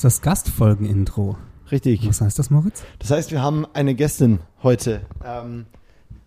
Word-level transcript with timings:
Das 0.00 0.14
ist 0.14 0.20
das 0.20 0.22
Gastfolgen-Intro. 0.22 1.36
Richtig. 1.70 2.08
Was 2.08 2.22
heißt 2.22 2.38
das, 2.38 2.48
Moritz? 2.48 2.84
Das 3.00 3.10
heißt, 3.10 3.32
wir 3.32 3.42
haben 3.42 3.66
eine 3.74 3.94
Gästin 3.94 4.40
heute. 4.62 5.02
Ähm, 5.22 5.66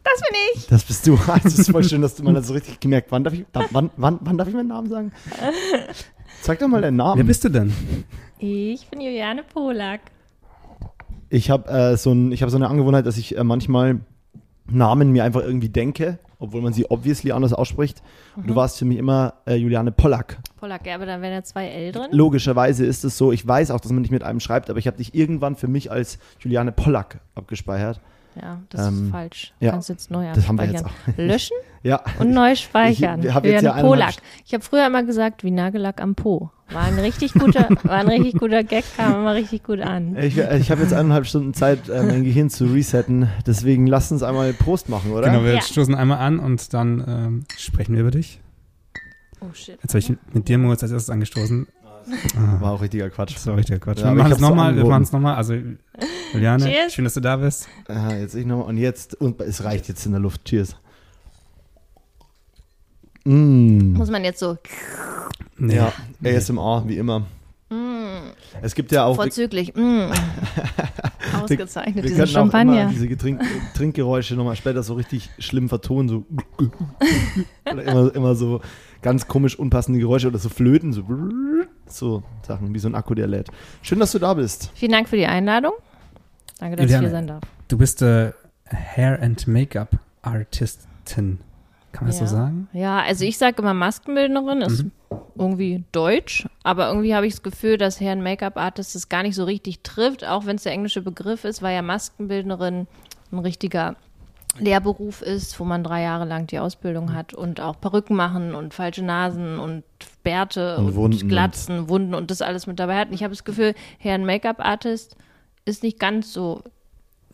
Das 0.04 0.22
bin 0.22 0.38
ich. 0.54 0.68
das 0.68 0.84
bist 0.84 1.08
du. 1.08 1.18
Es 1.44 1.58
ist 1.58 1.72
voll 1.72 1.84
schön, 1.84 2.04
dass 2.04 2.14
du 2.14 2.22
mal 2.22 2.36
das 2.36 2.46
so 2.46 2.54
richtig 2.54 2.80
gemerkt 2.80 3.12
Wann 3.12 3.23
darf 3.23 3.34
ich, 3.34 3.46
da, 3.52 3.62
wann, 3.72 3.90
wann, 3.98 4.20
wann 4.22 4.38
darf 4.38 4.48
ich 4.48 4.54
meinen 4.54 4.68
Namen 4.68 4.90
sagen? 4.91 5.12
Sag 6.44 6.59
doch 6.59 6.68
mal 6.68 6.84
deinen 6.84 6.98
Namen. 6.98 7.18
Wer 7.18 7.23
bist 7.23 7.46
du 7.46 7.50
denn? 7.50 7.73
Ich 8.38 8.88
bin 8.90 9.02
Juliane 9.02 9.41
Polak. 9.41 10.02
Ich 11.31 11.50
habe 11.50 11.67
äh, 11.67 11.98
so, 11.98 12.12
ein, 12.12 12.31
ich 12.31 12.44
hab 12.44 12.52
so 12.52 12.58
eine 12.58 12.67
Angewohnheit, 12.70 13.08
dass 13.08 13.17
ich 13.17 13.36
äh, 13.36 13.44
manchmal 13.44 14.02
Namen 14.67 15.12
mir 15.12 15.23
einfach 15.23 15.42
irgendwie 15.42 15.70
denke, 15.70 16.20
obwohl 16.43 16.61
man 16.61 16.73
sie 16.73 16.85
obviously 16.91 17.31
anders 17.31 17.53
ausspricht. 17.53 18.03
Und 18.35 18.47
du 18.49 18.55
warst 18.55 18.77
für 18.77 18.85
mich 18.85 18.97
immer 18.97 19.33
äh, 19.47 19.55
Juliane 19.55 19.91
Pollack. 19.91 20.38
Polak, 20.59 20.85
ja, 20.85 20.95
aber 20.95 21.05
dann 21.05 21.21
wären 21.21 21.33
ja 21.33 21.43
zwei 21.43 21.67
L 21.69 21.91
drin. 21.93 22.07
Logischerweise 22.11 22.85
ist 22.85 23.03
es 23.03 23.17
so, 23.17 23.31
ich 23.31 23.47
weiß 23.47 23.71
auch, 23.71 23.79
dass 23.79 23.91
man 23.91 24.02
nicht 24.02 24.11
mit 24.11 24.23
einem 24.23 24.39
schreibt, 24.39 24.69
aber 24.69 24.77
ich 24.79 24.88
habe 24.88 24.97
dich 24.97 25.16
irgendwann 25.16 25.55
für 25.55 25.67
mich 25.67 25.89
als 25.91 26.19
Juliane 26.39 26.71
Pollack 26.71 27.19
abgespeichert. 27.35 27.99
Ja, 28.41 28.59
das 28.69 28.88
Ähm, 28.88 29.05
ist 29.05 29.11
falsch. 29.11 29.53
ja, 29.59 29.71
Kannst 29.71 29.89
jetzt 29.89 30.09
neu 30.09 30.25
das 30.33 30.47
haben 30.47 30.57
wir 30.57 30.66
jetzt 30.66 30.83
abspeichern. 30.85 31.13
Löschen 31.27 31.57
Ja. 31.83 32.02
und 32.19 32.31
neu 32.31 32.55
speichern. 32.55 33.19
Ich- 33.19 33.25
wir 33.25 33.33
haben 33.35 33.45
jetzt 33.45 33.61
Juliane 33.61 33.81
ja 33.81 33.88
Polak. 33.88 34.16
Ich 34.45 34.53
habe 34.53 34.63
früher 34.63 34.88
immer 34.88 35.03
gesagt, 35.03 35.44
wie 35.44 35.52
Nagellack 35.52 36.02
am 36.02 36.16
Po. 36.16 36.49
War 36.73 36.84
ein 36.84 36.98
richtig 37.00 37.34
guter, 37.34 37.68
war 37.84 37.98
ein 37.98 38.08
richtig 38.08 38.34
guter 38.40 38.63
Gag, 38.63 38.84
kam 38.98 39.14
immer 39.14 39.34
richtig 39.36 39.64
gut 39.64 39.80
an. 39.80 40.16
Ich, 40.17 40.38
ich 40.38 40.72
habe 40.72 40.81
jetzt 40.81 40.94
eineinhalb 40.94 41.25
Stunden 41.28 41.53
Zeit, 41.53 41.88
äh, 41.89 42.03
mein 42.03 42.23
Gehirn 42.23 42.50
zu 42.50 42.66
resetten. 42.66 43.30
Deswegen 43.45 43.86
lass 43.88 44.11
uns 44.11 44.23
einmal 44.23 44.53
Prost 44.53 44.89
machen, 44.89 45.12
oder? 45.12 45.28
Genau, 45.30 45.44
wir 45.44 45.53
Ja. 45.56 45.62
stoßen 45.62 45.94
einmal 45.95 46.17
an 46.20 46.39
und 46.39 46.73
dann 46.73 47.03
ähm, 47.08 47.45
sprechen 47.58 47.94
wir 47.94 48.02
über 48.02 48.12
dich. 48.12 48.39
Oh 49.42 49.53
shit. 49.53 49.78
Jetzt 49.81 49.89
habe 49.89 50.00
ich 50.00 50.14
mit 50.34 50.47
dir, 50.47 50.58
Moritz, 50.58 50.84
als 50.84 50.92
erstes 50.92 51.09
angestoßen. 51.09 51.67
Ah, 52.36 52.59
War 52.59 52.72
auch 52.73 52.81
richtiger 52.81 53.09
Quatsch. 53.09 53.36
das 53.36 53.47
war 53.47 53.56
richtiger 53.56 53.80
Quatsch. 53.80 54.00
Ja, 54.00 54.08
wir 54.08 54.16
machen 54.16 54.34
es 54.34 54.40
nochmal, 54.40 54.75
wir 54.75 54.84
machen 54.86 55.03
es 55.03 55.12
nochmal. 55.14 55.36
Also, 55.36 55.56
Juliane, 56.34 56.66
Cheers. 56.66 56.94
schön, 56.94 57.06
dass 57.06 57.14
du 57.14 57.22
da 57.22 57.38
bist. 57.38 57.67
Ah, 57.88 58.14
jetzt 58.14 58.36
ich 58.36 58.45
nochmal. 58.45 58.67
Und 58.67 58.78
jetzt, 58.78 59.16
und 59.16 59.40
es 59.42 59.64
reicht 59.64 59.88
jetzt 59.88 60.06
in 60.06 60.12
der 60.12 60.19
Luft. 60.22 60.44
Cheers. 60.45 60.75
Mm. 63.25 63.93
Muss 63.93 64.09
man 64.09 64.23
jetzt 64.23 64.39
so 64.39 64.57
Nee. 65.57 65.75
Ja, 65.75 65.93
ASMR, 66.23 66.83
wie 66.88 66.97
immer. 66.97 67.25
Es 68.61 68.75
gibt 68.75 68.91
ja 68.91 69.05
auch. 69.05 69.16
vorzüglich. 69.16 69.73
Mm. 69.75 70.11
Ausgezeichnet, 71.41 71.95
wir 71.95 72.03
diese 72.03 72.16
könnten 72.16 72.35
auch 72.38 72.41
immer 72.44 72.51
Champagner. 72.51 72.89
diese 72.89 73.07
Getrink 73.07 73.41
Trinkgeräusche 73.73 74.35
nochmal 74.35 74.55
später 74.55 74.83
so 74.83 74.94
richtig 74.94 75.29
schlimm 75.39 75.69
vertonen. 75.69 76.07
So. 76.07 76.25
oder 77.71 77.83
immer, 77.83 78.16
immer 78.16 78.35
so 78.35 78.61
ganz 79.01 79.27
komisch 79.27 79.57
unpassende 79.57 79.99
Geräusche 79.99 80.27
oder 80.27 80.38
so 80.38 80.49
Flöten. 80.49 80.94
So, 80.94 81.03
so 81.88 82.23
Sachen, 82.47 82.73
wie 82.73 82.79
so 82.79 82.88
ein 82.88 82.95
Akku, 82.95 83.16
der 83.16 83.27
lädt. 83.27 83.49
Schön, 83.81 83.99
dass 83.99 84.11
du 84.11 84.19
da 84.19 84.33
bist. 84.33 84.71
Vielen 84.75 84.91
Dank 84.91 85.09
für 85.09 85.17
die 85.17 85.25
Einladung. 85.25 85.73
Danke, 86.59 86.75
dass 86.77 86.85
Juliane. 86.85 87.07
ich 87.07 87.09
hier 87.09 87.17
sein 87.17 87.27
darf. 87.27 87.44
Du 87.67 87.77
bist 87.77 88.01
äh, 88.01 88.31
Hair- 88.67 89.21
and 89.21 89.47
Make-up-Artistin. 89.47 91.39
Kann 91.94 92.03
man 92.05 92.11
das 92.11 92.19
ja. 92.19 92.27
so 92.27 92.36
sagen? 92.36 92.67
Ja, 92.73 92.99
also 92.99 93.23
ich 93.23 93.38
sage 93.38 93.61
immer 93.61 93.73
Maskenbildnerin, 93.73 94.61
ist 94.61 94.83
Mhm. 94.83 94.91
irgendwie 95.36 95.83
deutsch, 95.94 96.47
aber 96.63 96.89
irgendwie 96.89 97.16
habe 97.16 97.25
ich 97.27 97.33
das 97.35 97.44
Gefühl, 97.44 97.77
dass 97.77 98.02
Herrn 98.02 98.22
Make-up-Artist 98.22 98.95
das 98.95 99.08
gar 99.08 99.23
nicht 99.23 99.35
so 99.35 99.45
richtig 99.45 99.81
trifft, 99.83 100.25
auch 100.25 100.45
wenn 100.45 100.58
es 100.58 100.63
der 100.63 100.73
englische 100.73 101.02
Begriff 101.02 101.45
ist, 101.45 101.61
weil 101.61 101.75
ja 101.75 101.81
Maskenbildnerin 101.81 102.88
ein 103.31 103.39
richtiger 103.39 103.95
Lehrberuf 104.59 105.22
ist, 105.22 105.59
wo 105.59 105.63
man 105.63 105.84
drei 105.84 106.03
Jahre 106.03 106.25
lang 106.25 106.45
die 106.47 106.59
Ausbildung 106.59 107.13
hat 107.13 107.34
und 107.34 107.59
auch 107.59 107.79
Perücken 107.79 108.16
machen 108.16 108.53
und 108.53 108.73
falsche 108.73 109.03
Nasen 109.03 109.57
und 109.57 109.84
Bärte 110.23 110.78
Und 110.78 110.88
und, 110.88 110.95
Wunden 110.95 111.28
Glatzen, 111.28 111.89
Wunden 111.89 112.13
und 112.13 112.29
das 112.29 112.41
alles 112.44 112.68
mit 112.68 112.79
dabei 112.79 113.00
hat. 113.00 113.07
Und 113.07 113.16
ich 113.16 113.23
habe 113.23 113.34
das 113.34 113.45
Gefühl, 113.45 113.73
Herrn 113.97 114.25
Make-up-Artist 114.25 115.16
ist 115.66 115.81
nicht 115.81 115.97
ganz 116.00 116.34
so 116.34 116.62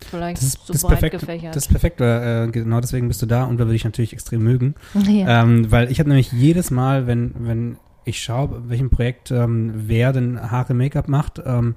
vielleicht 0.06 0.38
Das 0.38 0.48
ist, 0.48 0.68
so 0.68 0.74
das 0.74 0.82
breit 0.82 1.00
perfekt. 1.00 1.20
gefächert. 1.20 1.56
Das 1.56 1.64
ist 1.66 1.70
perfekt, 1.70 2.00
weil, 2.00 2.48
äh, 2.48 2.52
genau 2.52 2.80
deswegen 2.80 3.08
bist 3.08 3.22
du 3.22 3.26
da 3.26 3.44
und 3.46 3.58
da 3.60 3.66
würde 3.66 3.76
ich 3.76 3.86
natürlich 3.86 4.14
extrem 4.14 4.44
mögen. 4.44 4.76
ja. 4.94 5.44
Ähm, 5.44 5.72
weil 5.72 5.92
ich 5.92 6.00
habe 6.00 6.10
nämlich 6.10 6.32
jedes 6.32 6.72
Mal, 6.72 7.08
wenn, 7.08 7.34
wenn 7.40 7.78
ich 8.06 8.22
schaue, 8.22 8.70
welchem 8.70 8.90
Projekt 8.90 9.32
ähm, 9.32 9.74
wer 9.76 10.14
denn 10.14 10.40
Haare 10.52 10.74
Make-up 10.74 11.08
macht, 11.08 11.42
ähm, 11.46 11.76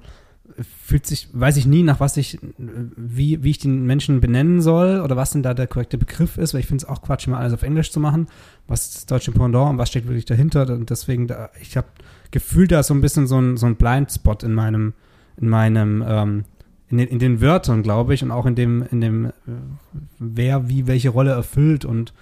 fühlt 0.83 1.05
sich, 1.07 1.29
weiß 1.33 1.57
ich 1.57 1.65
nie, 1.65 1.83
nach 1.83 1.99
was 1.99 2.17
ich, 2.17 2.37
wie, 2.57 3.43
wie 3.43 3.49
ich 3.49 3.57
den 3.59 3.85
Menschen 3.85 4.21
benennen 4.21 4.61
soll 4.61 4.99
oder 5.01 5.15
was 5.15 5.31
denn 5.31 5.41
da 5.41 5.53
der 5.53 5.67
korrekte 5.67 5.97
Begriff 5.97 6.37
ist, 6.37 6.53
weil 6.53 6.61
ich 6.61 6.67
finde 6.67 6.83
es 6.83 6.89
auch 6.89 7.01
Quatsch, 7.01 7.27
immer 7.27 7.39
alles 7.39 7.53
auf 7.53 7.63
Englisch 7.63 7.91
zu 7.91 7.99
machen. 7.99 8.27
Was 8.67 8.85
ist 8.85 8.95
das 8.95 9.05
deutsche 9.07 9.31
Pendant 9.31 9.71
und 9.71 9.77
was 9.77 9.89
steckt 9.89 10.07
wirklich 10.07 10.25
dahinter? 10.25 10.69
Und 10.69 10.89
deswegen, 10.89 11.27
da, 11.27 11.49
ich 11.61 11.75
habe 11.77 11.87
gefühlt 12.31 12.71
da 12.71 12.83
so 12.83 12.93
ein 12.93 13.01
bisschen 13.01 13.25
so 13.25 13.39
ein, 13.39 13.57
so 13.57 13.65
ein 13.65 13.75
Blindspot 13.77 14.43
in 14.43 14.53
meinem, 14.53 14.93
in 15.37 15.49
meinem, 15.49 16.03
ähm, 16.07 16.43
in 16.93 16.99
den, 16.99 17.07
in 17.07 17.19
den 17.19 17.41
Wörtern, 17.41 17.81
glaube 17.81 18.13
ich, 18.13 18.23
und 18.23 18.29
auch 18.31 18.45
in 18.45 18.53
dem, 18.55 18.85
in 18.91 19.01
dem, 19.01 19.25
äh, 19.25 19.31
wer 20.19 20.69
wie 20.69 20.85
welche 20.85 21.09
Rolle 21.09 21.31
erfüllt 21.31 21.85
und 21.85 22.13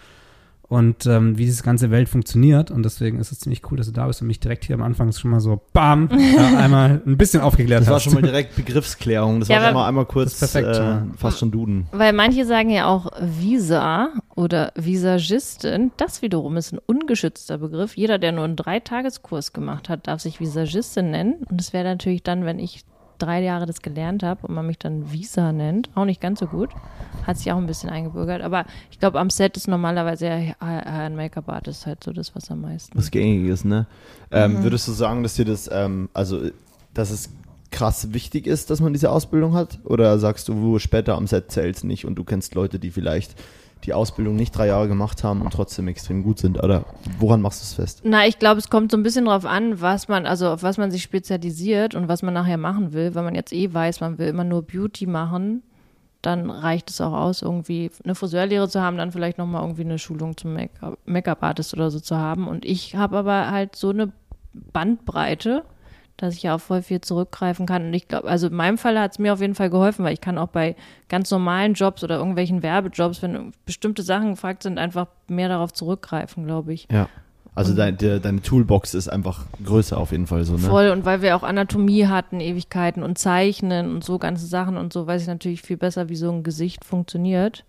und 0.70 1.06
ähm, 1.06 1.38
wie 1.38 1.44
diese 1.44 1.64
ganze 1.64 1.92
Welt 1.92 2.08
funktioniert. 2.08 2.72
Und 2.72 2.84
deswegen 2.84 3.20
ist 3.20 3.34
es 3.34 3.42
ziemlich 3.42 3.70
cool, 3.70 3.76
dass 3.78 3.88
du 3.88 3.92
da 3.92 4.08
bist 4.08 4.22
und 4.22 4.28
mich 4.28 4.40
direkt 4.40 4.64
hier 4.64 4.74
am 4.76 4.82
Anfang 4.82 5.12
schon 5.12 5.30
mal 5.30 5.42
so 5.42 5.60
BAM 5.74 6.10
äh, 6.12 6.38
einmal 6.56 7.02
ein 7.06 7.18
bisschen 7.18 7.42
aufgeklärt 7.42 7.82
Das 7.82 7.90
war 7.90 7.96
hast. 7.96 8.04
schon 8.06 8.14
mal 8.14 8.22
direkt 8.22 8.56
Begriffsklärung. 8.56 9.42
Das 9.42 9.50
Ja, 9.50 9.58
war 9.58 9.66
schon 9.66 9.74
mal 9.74 9.88
einmal 9.90 10.06
kurz 10.06 10.40
Das 10.40 10.54
perfekt, 10.54 10.78
äh, 10.78 10.80
ja. 10.80 11.08
fast 11.18 11.40
schon 11.40 11.52
Duden. 11.52 11.88
Weil 11.92 12.14
manche 12.14 12.46
sagen 12.46 12.70
ja 12.70 12.88
auch 12.88 13.12
Visa 13.20 14.14
oder 14.34 14.72
Visagistin. 14.78 15.92
Das 15.98 16.22
wiederum 16.22 16.56
ist 16.56 16.72
ein 16.72 16.80
ungeschützter 16.86 17.58
Begriff. 17.58 17.98
Jeder, 17.98 18.18
der 18.18 18.32
nur 18.32 18.46
einen 18.46 18.56
Dreitageskurs 18.56 19.52
gemacht 19.52 19.90
hat, 19.90 20.08
darf 20.08 20.22
sich 20.22 20.40
Visagistin 20.40 21.12
nennen. 21.12 21.44
Und 21.50 21.60
es 21.60 21.74
wäre 21.74 21.84
natürlich 21.84 22.24
dann, 22.24 22.46
wenn 22.46 22.60
ich 22.60 22.86
drei 23.22 23.42
Jahre 23.42 23.66
das 23.66 23.82
gelernt 23.82 24.24
habe 24.24 24.48
und 24.48 24.54
man 24.56 24.66
mich 24.66 24.78
dann 24.80 25.12
Visa 25.12 25.52
nennt, 25.52 25.90
auch 25.96 26.06
nicht 26.06 26.22
ganz 26.22 26.40
so 26.40 26.48
gut. 26.48 26.70
Hat 27.26 27.38
sich 27.38 27.52
auch 27.52 27.58
ein 27.58 27.68
bisschen 27.68 27.90
eingebürgert. 27.90 28.42
Aber 28.42 28.66
ich 28.90 29.00
glaube, 29.00 29.20
am 29.20 29.30
Set 29.30 29.56
ist 29.58 29.68
normalerweise 29.68 30.28
ja 30.28 30.56
ein 30.60 31.16
Make-up-Artist 31.16 31.86
halt 31.86 32.04
so 32.04 32.12
das, 32.12 32.36
was 32.36 32.50
am 32.50 32.62
meisten. 32.62 32.98
Was 32.98 33.12
gängig 33.12 33.48
ist, 33.50 33.66
ne? 33.66 33.86
Ähm, 34.32 34.54
Mhm. 34.54 34.64
Würdest 34.64 34.88
du 34.88 34.92
sagen, 34.92 35.24
dass 35.24 35.36
dir 35.36 35.46
das, 35.46 35.70
ähm, 35.72 36.10
also, 36.14 36.42
dass 36.94 37.12
es 37.12 37.30
krass 37.72 38.14
wichtig 38.14 38.48
ist, 38.48 38.70
dass 38.70 38.82
man 38.82 38.92
diese 38.94 39.12
Ausbildung 39.12 39.54
hat? 39.54 39.80
Oder 39.86 40.20
sagst 40.20 40.48
du, 40.50 40.62
wo 40.62 40.80
später 40.80 41.16
am 41.16 41.28
Set 41.28 41.52
zählt 41.52 41.84
nicht 41.84 42.06
und 42.06 42.16
du 42.16 42.24
kennst 42.24 42.56
Leute, 42.56 42.80
die 42.80 42.92
vielleicht 42.92 43.36
die 43.86 43.94
Ausbildung 43.94 44.36
nicht 44.36 44.56
drei 44.56 44.68
Jahre 44.68 44.88
gemacht 44.88 45.24
haben 45.24 45.42
und 45.42 45.52
trotzdem 45.52 45.88
extrem 45.88 46.24
gut 46.24 46.40
sind? 46.40 46.62
Oder 46.62 46.86
woran 47.20 47.42
machst 47.42 47.62
du 47.62 47.64
es 47.64 47.74
fest? 47.74 48.02
Na, 48.04 48.28
ich 48.28 48.40
glaube, 48.40 48.60
es 48.60 48.70
kommt 48.70 48.92
so 48.92 48.98
ein 48.98 49.04
bisschen 49.04 49.26
drauf 49.26 49.46
an, 49.46 49.82
was 49.82 50.08
man, 50.08 50.26
also 50.26 50.50
auf 50.50 50.64
was 50.64 50.78
man 50.78 50.92
sich 50.92 51.04
spezialisiert 51.04 51.96
und 51.96 52.08
was 52.08 52.22
man 52.22 52.34
nachher 52.34 52.58
machen 52.58 52.94
will. 52.94 53.16
Wenn 53.16 53.24
man 53.24 53.36
jetzt 53.36 53.54
eh 53.54 53.74
weiß, 53.74 54.02
man 54.02 54.18
will 54.18 54.28
immer 54.28 54.44
nur 54.44 54.62
Beauty 54.62 55.08
machen, 55.08 55.64
dann 56.22 56.52
reicht 56.52 56.90
es 56.92 57.02
auch 57.02 57.14
aus, 57.14 57.42
irgendwie 57.42 57.90
eine 58.04 58.14
Friseurlehre 58.14 58.70
zu 58.70 58.82
haben, 58.82 58.98
dann 58.98 59.12
vielleicht 59.12 59.38
nochmal 59.40 59.64
irgendwie 59.64 59.82
eine 59.82 59.98
Schulung 59.98 60.38
zum 60.38 60.54
Make-up- 60.54 61.00
Make-up-Artist 61.06 61.74
oder 61.74 61.90
so 61.90 62.00
zu 62.00 62.16
haben. 62.16 62.48
Und 62.48 62.64
ich 62.64 62.96
habe 62.96 63.18
aber 63.18 63.50
halt 63.50 63.76
so 63.76 63.90
eine 63.90 64.12
Bandbreite, 64.54 65.64
dass 66.22 66.36
ich 66.36 66.44
ja 66.44 66.56
auf 66.56 66.64
voll 66.64 66.82
viel 66.82 67.02
zurückgreifen 67.02 67.66
kann. 67.66 67.88
Und 67.88 67.94
ich 67.94 68.08
glaube, 68.08 68.28
also 68.28 68.48
in 68.48 68.54
meinem 68.54 68.78
Fall 68.78 69.00
hat 69.00 69.12
es 69.12 69.20
mir 69.20 69.34
auf 69.34 69.42
jeden 69.42 69.56
Fall 69.56 69.70
geholfen, 69.70 70.06
weil 70.06 70.14
ich 70.14 70.22
kann 70.22 70.38
auch 70.38 70.48
bei 70.48 70.76
ganz 71.10 71.30
normalen 71.32 71.74
Jobs 71.74 72.04
oder 72.04 72.18
irgendwelchen 72.18 72.64
Werbejobs, 72.64 73.22
wenn 73.22 73.52
bestimmte 73.66 74.04
Sachen 74.04 74.32
gefragt 74.32 74.64
sind, 74.64 74.78
einfach 74.78 75.08
mehr 75.28 75.50
darauf 75.50 75.74
zurückgreifen, 75.74 76.46
glaube 76.46 76.74
ich. 76.74 76.88
Ja. 76.92 77.10
Also 77.54 77.76
dein, 77.76 77.98
der, 77.98 78.20
deine 78.20 78.42
Toolbox 78.42 78.94
ist 78.94 79.10
einfach 79.10 79.46
größer 79.66 79.98
auf 79.98 80.12
jeden 80.12 80.26
Fall 80.26 80.46
so, 80.46 80.54
ne? 80.54 80.60
Voll, 80.60 80.90
und 80.90 81.04
weil 81.04 81.22
wir 81.22 81.36
auch 81.36 81.44
Anatomie 81.44 82.08
hatten, 82.08 82.40
Ewigkeiten 82.40 83.04
und 83.04 83.18
Zeichnen 83.18 83.94
und 83.94 84.06
so 84.06 84.20
ganze 84.20 84.46
Sachen 84.46 84.78
und 84.78 84.94
so, 84.94 85.06
weiß 85.06 85.24
ich 85.24 85.28
natürlich 85.28 85.62
viel 85.62 85.76
besser, 85.76 86.08
wie 86.08 86.16
so 86.16 86.32
ein 86.32 86.44
Gesicht 86.44 86.86
funktioniert. 86.86 87.66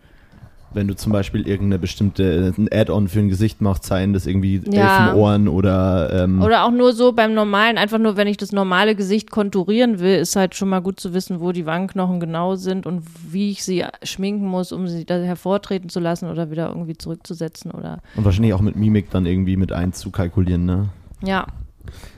Wenn 0.75 0.89
du 0.89 0.97
zum 0.97 1.13
Beispiel 1.13 1.47
irgendeine 1.47 1.79
bestimmte, 1.79 2.53
ein 2.57 2.69
Add-on 2.73 3.09
für 3.09 3.19
ein 3.21 3.29
Gesicht 3.29 3.61
machst, 3.61 3.85
seien 3.85 4.13
das 4.13 4.27
irgendwie 4.27 4.61
Ja. 4.71 5.07
Elfenohren 5.07 5.49
oder, 5.49 6.25
ähm, 6.25 6.43
Oder 6.43 6.65
auch 6.65 6.71
nur 6.71 6.93
so 6.93 7.13
beim 7.13 7.35
normalen, 7.35 7.79
einfach 7.79 7.99
nur, 7.99 8.17
wenn 8.17 8.27
ich 8.27 8.37
das 8.37 8.53
normale 8.53 8.95
Gesicht 8.95 9.31
konturieren 9.31 10.01
will, 10.01 10.17
ist 10.17 10.37
halt 10.37 10.55
schon 10.55 10.69
mal 10.69 10.81
gut 10.81 11.01
zu 11.01 11.15
wissen, 11.15 11.41
wo 11.41 11.53
die 11.53 11.67
Wangenknochen 11.67 12.21
genau 12.21 12.55
sind 12.57 12.87
und 12.87 13.03
wie 13.31 13.51
ich 13.51 13.65
sie 13.65 13.85
schminken 14.03 14.47
muss, 14.47 14.73
um 14.73 14.89
sie 14.89 15.05
da 15.05 15.17
hervortreten 15.17 15.89
zu 15.89 16.01
lassen 16.01 16.31
oder 16.31 16.51
wieder 16.51 16.69
irgendwie 16.69 16.97
zurückzusetzen 16.97 17.71
oder, 17.71 17.99
und 18.17 18.25
wahrscheinlich 18.25 18.55
auch 18.55 18.61
mit 18.61 18.77
Mimik 18.77 19.11
dann 19.11 19.27
irgendwie 19.27 19.57
mit 19.57 19.73
einzukalkulieren, 19.73 20.65
ne? 20.65 20.89
ja. 21.25 21.47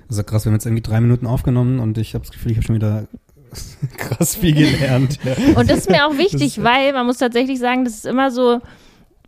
Also 0.09 0.23
krass, 0.23 0.45
wir 0.45 0.51
haben 0.51 0.56
jetzt 0.56 0.67
irgendwie 0.67 0.83
drei 0.83 1.01
Minuten 1.01 1.27
aufgenommen 1.27 1.81
und 1.81 1.97
ich 1.97 2.15
habe 2.15 2.23
das 2.25 2.31
Gefühl, 2.33 2.53
ich 2.53 2.59
habe 2.59 2.67
schon 2.67 2.77
wieder 2.77 3.05
krass 3.97 4.37
viel 4.37 4.55
gelernt. 4.55 5.19
Ja. 5.25 5.59
Und 5.59 5.71
das 5.71 5.79
ist 5.81 5.91
mir 5.91 6.06
auch 6.06 6.17
wichtig, 6.19 6.56
Das- 6.56 6.65
weil 6.65 6.93
man 6.93 7.06
muss 7.06 7.19
tatsächlich 7.19 7.59
sagen, 7.59 7.85
das 7.85 7.95
ist 7.95 8.06
immer 8.06 8.31
so 8.31 8.61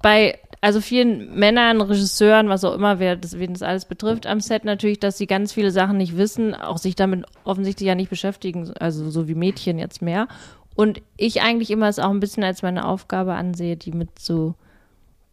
bei, 0.02 0.38
also 0.60 0.80
vielen 0.80 1.34
Männern, 1.38 1.80
Regisseuren, 1.80 2.48
was 2.48 2.64
auch 2.64 2.74
immer, 2.74 2.98
wer 2.98 3.16
das, 3.16 3.38
wen 3.38 3.52
das 3.52 3.62
alles 3.62 3.84
betrifft 3.86 4.26
am 4.26 4.40
Set 4.40 4.64
natürlich, 4.64 5.00
dass 5.00 5.18
sie 5.18 5.26
ganz 5.26 5.52
viele 5.52 5.70
Sachen 5.70 5.96
nicht 5.96 6.16
wissen, 6.16 6.54
auch 6.54 6.78
sich 6.78 6.94
damit 6.96 7.24
offensichtlich 7.44 7.86
ja 7.86 7.94
nicht 7.94 8.10
beschäftigen, 8.10 8.72
also 8.78 9.10
so 9.10 9.28
wie 9.28 9.34
Mädchen 9.34 9.78
jetzt 9.78 10.02
mehr. 10.02 10.28
Und 10.74 11.00
ich 11.16 11.40
eigentlich 11.42 11.70
immer 11.70 11.88
es 11.88 11.98
auch 11.98 12.10
ein 12.10 12.20
bisschen 12.20 12.44
als 12.44 12.62
meine 12.62 12.84
Aufgabe 12.86 13.34
ansehe, 13.34 13.76
die 13.76 13.92
mit 13.92 14.18
zu 14.18 14.54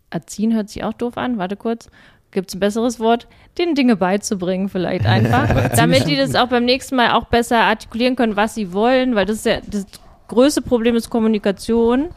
erziehen, 0.09 0.53
hört 0.53 0.69
sich 0.69 0.83
auch 0.83 0.93
doof 0.93 1.17
an, 1.17 1.37
warte 1.37 1.55
kurz, 1.57 1.89
gibt 2.33 2.49
es 2.49 2.55
ein 2.55 2.59
besseres 2.59 2.99
Wort, 2.99 3.27
den 3.57 3.75
Dinge 3.75 3.95
beizubringen 3.95 4.69
vielleicht 4.69 5.05
einfach, 5.05 5.69
damit 5.75 6.07
die 6.07 6.17
das 6.17 6.35
auch 6.35 6.47
beim 6.47 6.65
nächsten 6.65 6.95
Mal 6.95 7.11
auch 7.11 7.25
besser 7.25 7.59
artikulieren 7.59 8.15
können, 8.15 8.35
was 8.35 8.55
sie 8.55 8.73
wollen, 8.73 9.15
weil 9.15 9.25
das 9.25 9.37
ist 9.37 9.45
ja 9.45 9.59
das 9.65 9.85
größte 10.27 10.61
Problem 10.61 10.95
ist 10.95 11.09
Kommunikation. 11.09 12.09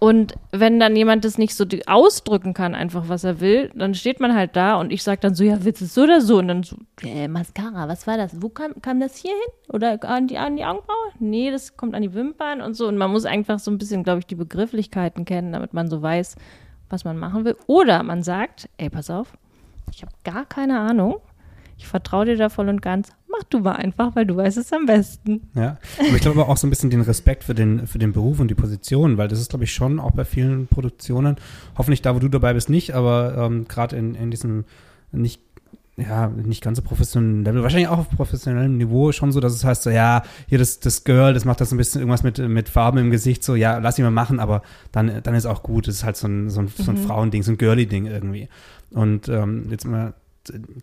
Und 0.00 0.34
wenn 0.50 0.78
dann 0.80 0.96
jemand 0.96 1.24
das 1.24 1.38
nicht 1.38 1.54
so 1.54 1.64
ausdrücken 1.86 2.52
kann, 2.52 2.74
einfach 2.74 3.08
was 3.08 3.24
er 3.24 3.40
will, 3.40 3.70
dann 3.74 3.94
steht 3.94 4.20
man 4.20 4.34
halt 4.34 4.54
da 4.54 4.74
und 4.74 4.92
ich 4.92 5.02
sage 5.02 5.20
dann 5.22 5.34
so, 5.34 5.44
ja, 5.44 5.64
willst 5.64 5.80
du 5.80 5.86
es 5.86 5.94
so 5.94 6.02
oder 6.02 6.20
so? 6.20 6.38
Und 6.38 6.48
dann 6.48 6.62
so, 6.62 6.76
äh, 7.02 7.26
Mascara, 7.26 7.88
was 7.88 8.06
war 8.06 8.18
das? 8.18 8.42
Wo 8.42 8.50
kam, 8.50 8.74
kam 8.82 9.00
das 9.00 9.16
hier 9.16 9.30
hin? 9.30 9.72
Oder 9.72 9.98
an 10.04 10.26
die, 10.26 10.36
an 10.36 10.56
die 10.56 10.64
Augenbraue? 10.64 10.94
Nee, 11.20 11.50
das 11.50 11.78
kommt 11.78 11.94
an 11.94 12.02
die 12.02 12.12
Wimpern 12.12 12.60
und 12.60 12.74
so. 12.74 12.86
Und 12.86 12.98
man 12.98 13.12
muss 13.12 13.24
einfach 13.24 13.58
so 13.58 13.70
ein 13.70 13.78
bisschen, 13.78 14.02
glaube 14.02 14.18
ich, 14.18 14.26
die 14.26 14.34
Begrifflichkeiten 14.34 15.24
kennen, 15.24 15.52
damit 15.52 15.72
man 15.72 15.88
so 15.88 16.02
weiß, 16.02 16.36
was 16.88 17.04
man 17.04 17.18
machen 17.18 17.44
will. 17.44 17.56
Oder 17.66 18.02
man 18.02 18.22
sagt, 18.22 18.68
ey, 18.76 18.90
pass 18.90 19.10
auf, 19.10 19.36
ich 19.90 20.02
habe 20.02 20.12
gar 20.24 20.44
keine 20.44 20.78
Ahnung. 20.80 21.16
Ich 21.76 21.86
vertraue 21.86 22.24
dir 22.24 22.36
da 22.36 22.48
voll 22.48 22.68
und 22.68 22.82
ganz. 22.82 23.10
Mach 23.28 23.42
du 23.44 23.58
mal 23.58 23.72
einfach, 23.72 24.14
weil 24.14 24.26
du 24.26 24.36
weißt 24.36 24.58
es 24.58 24.72
am 24.72 24.86
besten. 24.86 25.50
Ja, 25.54 25.76
aber 25.98 26.14
ich 26.14 26.20
glaube 26.20 26.46
auch 26.46 26.56
so 26.56 26.66
ein 26.66 26.70
bisschen 26.70 26.90
den 26.90 27.00
Respekt 27.00 27.42
für 27.42 27.54
den, 27.54 27.88
für 27.88 27.98
den 27.98 28.12
Beruf 28.12 28.38
und 28.38 28.48
die 28.48 28.54
Position, 28.54 29.18
weil 29.18 29.26
das 29.26 29.40
ist, 29.40 29.50
glaube 29.50 29.64
ich, 29.64 29.72
schon 29.72 29.98
auch 29.98 30.12
bei 30.12 30.24
vielen 30.24 30.68
Produktionen, 30.68 31.36
hoffentlich 31.76 32.00
da, 32.00 32.14
wo 32.14 32.20
du 32.20 32.28
dabei 32.28 32.54
bist, 32.54 32.70
nicht, 32.70 32.92
aber 32.94 33.36
ähm, 33.36 33.66
gerade 33.66 33.96
in, 33.96 34.14
in 34.14 34.30
diesem 34.30 34.64
nicht 35.10 35.42
ja, 35.96 36.26
nicht 36.28 36.62
ganz 36.62 36.76
so 36.76 36.82
professionellen 36.82 37.44
Level, 37.44 37.62
wahrscheinlich 37.62 37.88
auch 37.88 37.98
auf 37.98 38.10
professionellem 38.10 38.76
Niveau 38.76 39.12
schon 39.12 39.30
so, 39.30 39.38
dass 39.38 39.54
es 39.54 39.64
heißt 39.64 39.84
so, 39.84 39.90
ja, 39.90 40.22
hier 40.48 40.58
das, 40.58 40.80
das 40.80 41.04
Girl, 41.04 41.34
das 41.34 41.44
macht 41.44 41.60
das 41.60 41.70
ein 41.70 41.78
bisschen 41.78 42.00
irgendwas 42.00 42.24
mit, 42.24 42.38
mit 42.38 42.68
Farben 42.68 42.98
im 42.98 43.10
Gesicht, 43.10 43.44
so, 43.44 43.54
ja, 43.54 43.78
lass 43.78 43.98
ihn 43.98 44.04
mal 44.04 44.10
machen, 44.10 44.40
aber 44.40 44.62
dann, 44.90 45.22
dann 45.22 45.34
ist 45.34 45.46
auch 45.46 45.62
gut. 45.62 45.86
Das 45.86 45.94
ist 45.94 46.04
halt 46.04 46.16
so 46.16 46.26
ein, 46.26 46.50
so 46.50 46.60
ein, 46.60 46.68
so 46.68 46.90
ein 46.90 47.00
mhm. 47.00 47.06
Frauending, 47.06 47.42
so 47.44 47.52
ein 47.52 47.58
Girly-Ding 47.58 48.06
irgendwie. 48.06 48.48
Und 48.90 49.28
ähm, 49.28 49.66
jetzt 49.70 49.86
mal 49.86 50.14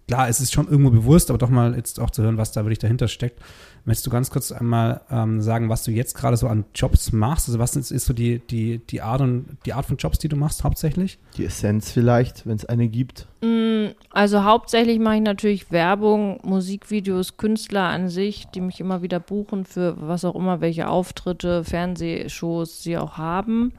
klar, 0.07 0.29
es 0.29 0.39
ist 0.39 0.53
schon 0.53 0.67
irgendwo 0.67 0.91
bewusst, 0.91 1.29
aber 1.29 1.37
doch 1.37 1.49
mal 1.49 1.75
jetzt 1.75 1.99
auch 1.99 2.09
zu 2.09 2.23
hören, 2.23 2.37
was 2.37 2.51
da 2.51 2.63
wirklich 2.63 2.79
dahinter 2.79 3.07
steckt. 3.07 3.39
Möchtest 3.83 4.05
du 4.05 4.11
ganz 4.11 4.29
kurz 4.29 4.51
einmal 4.51 5.01
ähm, 5.09 5.41
sagen, 5.41 5.69
was 5.69 5.83
du 5.83 5.91
jetzt 5.91 6.15
gerade 6.15 6.37
so 6.37 6.47
an 6.47 6.65
Jobs 6.75 7.11
machst? 7.11 7.47
Also 7.47 7.57
was 7.57 7.75
ist, 7.75 7.91
ist 7.91 8.05
so 8.05 8.13
die, 8.13 8.39
die, 8.39 8.77
die, 8.77 9.01
Art 9.01 9.21
und, 9.21 9.57
die 9.65 9.73
Art 9.73 9.85
von 9.85 9.97
Jobs, 9.97 10.19
die 10.19 10.27
du 10.27 10.35
machst 10.35 10.63
hauptsächlich? 10.63 11.17
Die 11.37 11.45
Essenz 11.45 11.91
vielleicht, 11.91 12.45
wenn 12.45 12.55
es 12.55 12.65
eine 12.65 12.87
gibt. 12.87 13.27
Mm, 13.41 13.87
also 14.11 14.43
hauptsächlich 14.43 14.99
mache 14.99 15.15
ich 15.15 15.21
natürlich 15.21 15.71
Werbung, 15.71 16.39
Musikvideos, 16.43 17.37
Künstler 17.37 17.85
an 17.85 18.09
sich, 18.09 18.47
die 18.47 18.61
mich 18.61 18.79
immer 18.79 19.01
wieder 19.01 19.19
buchen 19.19 19.65
für 19.65 19.95
was 19.99 20.25
auch 20.25 20.35
immer, 20.35 20.61
welche 20.61 20.87
Auftritte, 20.87 21.63
Fernsehshows 21.63 22.83
sie 22.83 22.97
auch 22.97 23.17
haben. 23.17 23.73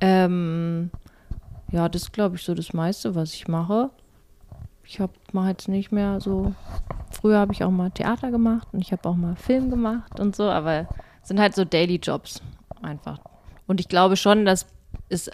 Ähm, 0.00 0.90
ja, 1.70 1.88
das 1.88 2.02
ist, 2.02 2.12
glaube 2.12 2.36
ich, 2.36 2.42
so 2.42 2.54
das 2.54 2.72
meiste, 2.72 3.14
was 3.14 3.34
ich 3.34 3.46
mache 3.46 3.90
ich 4.88 4.98
mache 5.32 5.50
jetzt 5.50 5.68
nicht 5.68 5.92
mehr 5.92 6.18
so. 6.18 6.54
Früher 7.10 7.38
habe 7.38 7.52
ich 7.52 7.62
auch 7.62 7.70
mal 7.70 7.90
Theater 7.90 8.30
gemacht 8.30 8.68
und 8.72 8.80
ich 8.80 8.90
habe 8.90 9.06
auch 9.06 9.16
mal 9.16 9.36
Film 9.36 9.68
gemacht 9.68 10.18
und 10.18 10.34
so, 10.34 10.44
aber 10.44 10.88
es 11.22 11.28
sind 11.28 11.38
halt 11.38 11.54
so 11.54 11.64
Daily 11.64 11.96
Jobs 11.96 12.40
einfach. 12.80 13.18
Und 13.66 13.80
ich 13.80 13.88
glaube 13.88 14.16
schon, 14.16 14.46
dass 14.46 14.66
es 15.10 15.30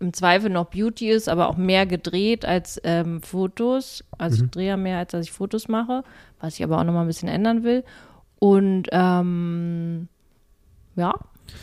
im 0.00 0.12
Zweifel 0.12 0.50
noch 0.50 0.66
Beauty 0.66 1.10
ist, 1.10 1.28
aber 1.28 1.48
auch 1.48 1.56
mehr 1.56 1.86
gedreht 1.86 2.44
als 2.44 2.78
ähm, 2.84 3.22
Fotos. 3.22 4.04
Also 4.18 4.38
mhm. 4.38 4.44
ich 4.44 4.50
drehe 4.50 4.68
ja 4.68 4.76
mehr, 4.76 4.98
als 4.98 5.12
dass 5.12 5.26
ich 5.26 5.32
Fotos 5.32 5.68
mache, 5.68 6.04
was 6.40 6.54
ich 6.54 6.64
aber 6.64 6.78
auch 6.78 6.84
noch 6.84 6.92
mal 6.92 7.02
ein 7.02 7.06
bisschen 7.06 7.28
ändern 7.28 7.64
will. 7.64 7.84
Und 8.38 8.88
ähm, 8.92 10.08
ja, 10.96 11.14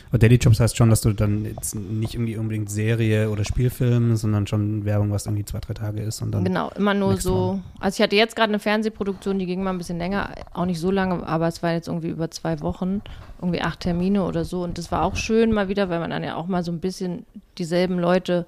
aber 0.09 0.17
Daily 0.17 0.35
Jobs 0.35 0.59
heißt 0.59 0.77
schon, 0.77 0.89
dass 0.89 1.01
du 1.01 1.13
dann 1.13 1.45
jetzt 1.45 1.75
nicht 1.75 2.15
irgendwie 2.15 2.37
unbedingt 2.37 2.69
Serie 2.69 3.29
oder 3.29 3.43
Spielfilm, 3.43 4.15
sondern 4.15 4.47
schon 4.47 4.85
Werbung, 4.85 5.11
was 5.11 5.25
irgendwie 5.25 5.45
zwei, 5.45 5.59
drei 5.59 5.73
Tage 5.73 6.01
ist 6.01 6.21
und 6.21 6.31
dann. 6.31 6.43
Genau, 6.43 6.71
immer 6.75 6.93
nur 6.93 7.17
so. 7.17 7.59
Also 7.79 7.97
ich 7.97 8.01
hatte 8.03 8.15
jetzt 8.15 8.35
gerade 8.35 8.49
eine 8.49 8.59
Fernsehproduktion, 8.59 9.39
die 9.39 9.45
ging 9.45 9.63
mal 9.63 9.71
ein 9.71 9.77
bisschen 9.77 9.97
länger, 9.97 10.31
auch 10.53 10.65
nicht 10.65 10.79
so 10.79 10.91
lange, 10.91 11.25
aber 11.25 11.47
es 11.47 11.61
war 11.63 11.73
jetzt 11.73 11.87
irgendwie 11.87 12.09
über 12.09 12.31
zwei 12.31 12.61
Wochen, 12.61 13.01
irgendwie 13.41 13.61
acht 13.61 13.81
Termine 13.81 14.23
oder 14.23 14.45
so. 14.45 14.63
Und 14.63 14.77
das 14.77 14.91
war 14.91 15.03
auch 15.03 15.15
schön 15.15 15.51
mal 15.51 15.67
wieder, 15.67 15.89
weil 15.89 15.99
man 15.99 16.09
dann 16.09 16.23
ja 16.23 16.35
auch 16.35 16.47
mal 16.47 16.63
so 16.63 16.71
ein 16.71 16.79
bisschen 16.79 17.25
dieselben 17.57 17.99
Leute 17.99 18.45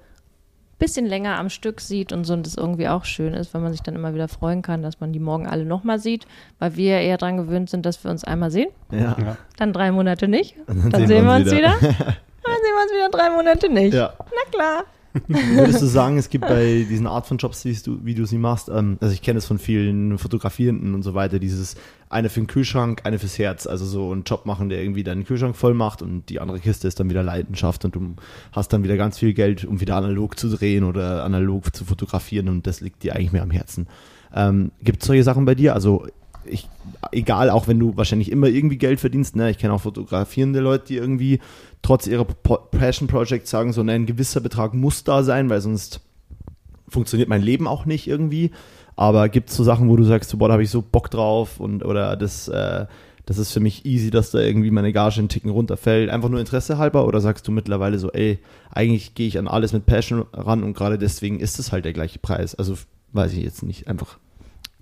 bisschen 0.80 1.06
länger 1.06 1.38
am 1.38 1.50
Stück 1.50 1.80
sieht 1.80 2.12
und 2.12 2.24
so 2.24 2.32
und 2.32 2.44
das 2.44 2.56
irgendwie 2.56 2.88
auch 2.88 3.04
schön 3.04 3.34
ist, 3.34 3.54
wenn 3.54 3.62
man 3.62 3.70
sich 3.70 3.82
dann 3.82 3.94
immer 3.94 4.14
wieder 4.14 4.26
freuen 4.26 4.62
kann, 4.62 4.82
dass 4.82 4.98
man 4.98 5.12
die 5.12 5.20
morgen 5.20 5.46
alle 5.46 5.64
nochmal 5.64 6.00
sieht, 6.00 6.26
weil 6.58 6.74
wir 6.74 6.94
ja 6.94 7.00
eher 7.00 7.18
daran 7.18 7.36
gewöhnt 7.36 7.70
sind, 7.70 7.86
dass 7.86 8.02
wir 8.02 8.10
uns 8.10 8.24
einmal 8.24 8.50
sehen. 8.50 8.70
Ja. 8.90 9.36
Dann 9.56 9.72
drei 9.72 9.92
Monate 9.92 10.26
nicht. 10.26 10.56
Dann, 10.66 10.90
dann 10.90 11.06
sehen 11.06 11.24
wir 11.24 11.34
uns 11.34 11.46
wieder. 11.46 11.56
wieder. 11.56 11.70
dann 11.80 12.56
sehen 12.56 12.74
wir 12.74 12.82
uns 12.82 12.92
wieder 12.92 13.08
drei 13.10 13.30
Monate 13.30 13.68
nicht. 13.68 13.94
Ja. 13.94 14.12
Na 14.18 14.50
klar. 14.50 14.84
Würdest 15.26 15.82
du 15.82 15.86
sagen, 15.86 16.18
es 16.18 16.28
gibt 16.28 16.46
bei 16.46 16.86
diesen 16.88 17.06
Art 17.06 17.26
von 17.26 17.36
Jobs, 17.36 17.64
wie 17.64 17.74
du, 17.74 17.98
wie 18.04 18.14
du 18.14 18.26
sie 18.26 18.38
machst, 18.38 18.68
ähm, 18.68 18.96
also 19.00 19.12
ich 19.12 19.22
kenne 19.22 19.38
es 19.38 19.46
von 19.46 19.58
vielen 19.58 20.18
Fotografierenden 20.18 20.94
und 20.94 21.02
so 21.02 21.14
weiter, 21.14 21.38
dieses 21.38 21.76
eine 22.08 22.28
für 22.28 22.40
den 22.40 22.46
Kühlschrank, 22.46 23.02
eine 23.04 23.18
fürs 23.18 23.38
Herz, 23.38 23.66
also 23.66 23.86
so 23.86 24.12
einen 24.12 24.22
Job 24.22 24.46
machen, 24.46 24.68
der 24.68 24.82
irgendwie 24.82 25.02
deinen 25.02 25.24
Kühlschrank 25.24 25.56
voll 25.56 25.74
macht 25.74 26.02
und 26.02 26.28
die 26.28 26.40
andere 26.40 26.60
Kiste 26.60 26.86
ist 26.86 27.00
dann 27.00 27.10
wieder 27.10 27.22
Leidenschaft 27.22 27.84
und 27.84 27.94
du 27.96 28.14
hast 28.52 28.72
dann 28.72 28.84
wieder 28.84 28.96
ganz 28.96 29.18
viel 29.18 29.32
Geld, 29.32 29.64
um 29.64 29.80
wieder 29.80 29.96
analog 29.96 30.38
zu 30.38 30.48
drehen 30.48 30.84
oder 30.84 31.24
analog 31.24 31.74
zu 31.74 31.84
fotografieren 31.84 32.48
und 32.48 32.66
das 32.66 32.80
liegt 32.80 33.02
dir 33.02 33.16
eigentlich 33.16 33.32
mehr 33.32 33.42
am 33.42 33.50
Herzen. 33.50 33.88
Ähm, 34.32 34.70
gibt 34.82 35.02
es 35.02 35.08
solche 35.08 35.24
Sachen 35.24 35.44
bei 35.44 35.56
dir? 35.56 35.74
Also 35.74 36.06
ich, 36.44 36.68
egal, 37.12 37.50
auch 37.50 37.68
wenn 37.68 37.78
du 37.78 37.96
wahrscheinlich 37.96 38.30
immer 38.30 38.46
irgendwie 38.46 38.78
Geld 38.78 39.00
verdienst, 39.00 39.36
ne? 39.36 39.50
ich 39.50 39.58
kenne 39.58 39.72
auch 39.72 39.80
fotografierende 39.80 40.60
Leute, 40.60 40.86
die 40.86 40.96
irgendwie 40.96 41.40
trotz 41.82 42.06
ihrer 42.06 42.24
Passion 42.24 43.08
Projects 43.08 43.50
sagen, 43.50 43.72
so 43.72 43.82
ein 43.82 44.06
gewisser 44.06 44.40
Betrag 44.40 44.74
muss 44.74 45.04
da 45.04 45.22
sein, 45.22 45.48
weil 45.50 45.60
sonst 45.60 46.00
funktioniert 46.88 47.28
mein 47.28 47.42
Leben 47.42 47.66
auch 47.66 47.86
nicht 47.86 48.06
irgendwie. 48.06 48.50
Aber 48.96 49.28
gibt 49.28 49.50
es 49.50 49.56
so 49.56 49.64
Sachen, 49.64 49.88
wo 49.88 49.96
du 49.96 50.04
sagst, 50.04 50.30
so, 50.30 50.36
boah, 50.36 50.48
da 50.48 50.54
habe 50.54 50.62
ich 50.62 50.70
so 50.70 50.82
Bock 50.82 51.10
drauf 51.10 51.58
und 51.58 51.84
oder 51.84 52.16
das, 52.16 52.48
äh, 52.48 52.86
das 53.24 53.38
ist 53.38 53.52
für 53.52 53.60
mich 53.60 53.86
easy, 53.86 54.10
dass 54.10 54.30
da 54.30 54.40
irgendwie 54.40 54.70
meine 54.70 54.92
Gage 54.92 55.18
einen 55.18 55.28
Ticken 55.28 55.50
runterfällt, 55.50 56.10
einfach 56.10 56.28
nur 56.28 56.40
Interesse 56.40 56.76
halber 56.76 57.06
oder 57.06 57.20
sagst 57.20 57.46
du 57.48 57.52
mittlerweile 57.52 57.98
so, 57.98 58.10
ey, 58.10 58.38
eigentlich 58.70 59.14
gehe 59.14 59.28
ich 59.28 59.38
an 59.38 59.48
alles 59.48 59.72
mit 59.72 59.86
Passion 59.86 60.26
ran 60.32 60.62
und 60.64 60.74
gerade 60.74 60.98
deswegen 60.98 61.40
ist 61.40 61.58
es 61.58 61.72
halt 61.72 61.84
der 61.84 61.92
gleiche 61.92 62.18
Preis. 62.18 62.54
Also 62.54 62.74
weiß 63.12 63.32
ich 63.32 63.42
jetzt 63.42 63.62
nicht, 63.62 63.88
einfach 63.88 64.18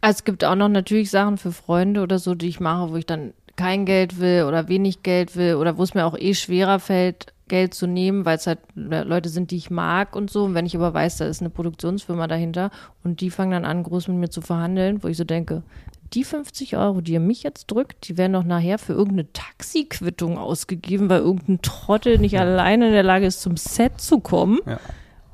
also 0.01 0.19
es 0.19 0.25
gibt 0.25 0.45
auch 0.45 0.55
noch 0.55 0.69
natürlich 0.69 1.11
Sachen 1.11 1.39
für 1.39 1.53
Freunde 1.53 2.03
oder 2.03 2.19
so, 2.19 2.35
die 2.35 2.49
ich 2.49 2.61
mache, 2.61 2.91
wo 2.91 2.97
ich 2.97 3.07
dann 3.07 3.33
kein 3.59 3.85
Geld 3.85 4.21
will 4.21 4.45
oder 4.45 4.69
wenig 4.69 5.03
Geld 5.03 5.37
will 5.37 5.57
oder 5.57 5.77
wo 5.77 5.83
es 5.83 5.93
mir 5.93 6.07
auch 6.07 6.17
eh 6.17 6.33
schwerer 6.33 6.79
fällt, 6.79 7.35
Geld 7.49 7.75
zu 7.75 7.87
nehmen, 7.87 8.25
weil 8.25 8.37
es 8.37 8.47
halt 8.47 8.61
Leute 8.75 9.29
sind, 9.29 9.51
die 9.51 9.57
ich 9.57 9.71
mag 9.71 10.15
und 10.15 10.31
so. 10.31 10.45
Und 10.45 10.55
wenn 10.55 10.65
ich 10.65 10.77
aber 10.77 10.95
weiß, 10.95 11.17
da 11.17 11.27
ist 11.27 11.41
eine 11.41 11.51
Produktionsfirma 11.51 12.27
dahinter 12.29 12.71
und 13.03 13.21
die 13.21 13.31
fangen 13.31 13.51
dann 13.51 13.65
an, 13.65 13.83
groß 13.83 14.09
mit 14.09 14.19
mir 14.19 14.31
zu 14.31 14.41
verhandeln, 14.41 15.03
wo 15.03 15.09
ich 15.09 15.17
so 15.17 15.25
denke, 15.25 15.63
die 16.15 16.25
50 16.25 16.77
Euro, 16.77 17.01
die 17.01 17.15
ihr 17.15 17.21
mich 17.21 17.43
jetzt 17.43 17.67
drückt, 17.67 18.09
die 18.09 18.17
werden 18.17 18.33
doch 18.33 18.45
nachher 18.45 18.79
für 18.79 18.93
irgendeine 18.93 19.31
Taxiquittung 19.33 20.39
ausgegeben, 20.39 21.11
weil 21.11 21.21
irgendein 21.21 21.61
Trottel 21.61 22.19
nicht 22.19 22.33
ja. 22.33 22.43
alleine 22.43 22.87
in 22.87 22.93
der 22.93 23.03
Lage 23.03 23.27
ist, 23.27 23.43
zum 23.43 23.57
Set 23.57 24.01
zu 24.01 24.21
kommen. 24.21 24.61
Ja. 24.65 24.79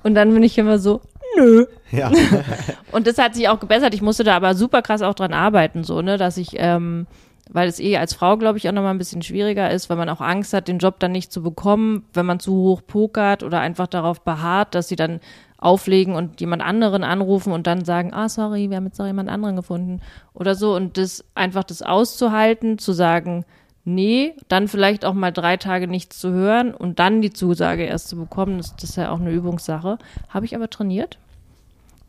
Und 0.02 0.14
dann 0.14 0.32
bin 0.32 0.42
ich 0.42 0.58
immer 0.58 0.78
so, 0.78 1.00
nö. 1.36 1.66
Ja. 1.92 2.10
und 2.92 3.06
das 3.06 3.18
hat 3.18 3.34
sich 3.34 3.48
auch 3.48 3.60
gebessert. 3.60 3.94
Ich 3.94 4.02
musste 4.02 4.24
da 4.24 4.34
aber 4.34 4.54
super 4.54 4.82
krass 4.82 5.02
auch 5.02 5.14
dran 5.14 5.32
arbeiten, 5.32 5.84
so, 5.84 6.02
ne, 6.02 6.16
dass 6.18 6.36
ich, 6.36 6.54
ähm, 6.54 7.06
weil 7.50 7.68
es 7.68 7.78
eh 7.78 7.96
als 7.96 8.14
Frau, 8.14 8.36
glaube 8.36 8.58
ich, 8.58 8.68
auch 8.68 8.72
nochmal 8.72 8.94
ein 8.94 8.98
bisschen 8.98 9.22
schwieriger 9.22 9.70
ist, 9.70 9.90
weil 9.90 9.96
man 9.96 10.08
auch 10.08 10.20
Angst 10.20 10.52
hat, 10.52 10.68
den 10.68 10.78
Job 10.78 10.98
dann 10.98 11.12
nicht 11.12 11.32
zu 11.32 11.42
bekommen, 11.42 12.04
wenn 12.12 12.26
man 12.26 12.40
zu 12.40 12.54
hoch 12.54 12.82
pokert 12.86 13.42
oder 13.42 13.60
einfach 13.60 13.86
darauf 13.86 14.22
beharrt, 14.22 14.74
dass 14.74 14.88
sie 14.88 14.96
dann 14.96 15.20
auflegen 15.58 16.14
und 16.14 16.40
jemand 16.40 16.62
anderen 16.62 17.04
anrufen 17.04 17.52
und 17.52 17.66
dann 17.66 17.84
sagen, 17.84 18.12
ah, 18.12 18.28
sorry, 18.28 18.70
wir 18.70 18.76
haben 18.76 18.86
jetzt 18.86 18.98
noch 18.98 19.06
jemand 19.06 19.30
anderen 19.30 19.56
gefunden 19.56 20.00
oder 20.34 20.54
so. 20.54 20.74
Und 20.74 20.98
das 20.98 21.24
einfach 21.34 21.64
das 21.64 21.82
auszuhalten, 21.82 22.78
zu 22.78 22.92
sagen, 22.92 23.44
nee, 23.84 24.34
dann 24.48 24.68
vielleicht 24.68 25.04
auch 25.04 25.14
mal 25.14 25.32
drei 25.32 25.56
Tage 25.56 25.88
nichts 25.88 26.18
zu 26.18 26.32
hören 26.32 26.74
und 26.74 26.98
dann 26.98 27.22
die 27.22 27.32
Zusage 27.32 27.84
erst 27.84 28.08
zu 28.08 28.16
bekommen, 28.16 28.58
das, 28.58 28.76
das 28.76 28.90
ist 28.90 28.96
ja 28.96 29.10
auch 29.10 29.20
eine 29.20 29.30
Übungssache. 29.30 29.98
Habe 30.28 30.46
ich 30.46 30.54
aber 30.54 30.68
trainiert. 30.68 31.18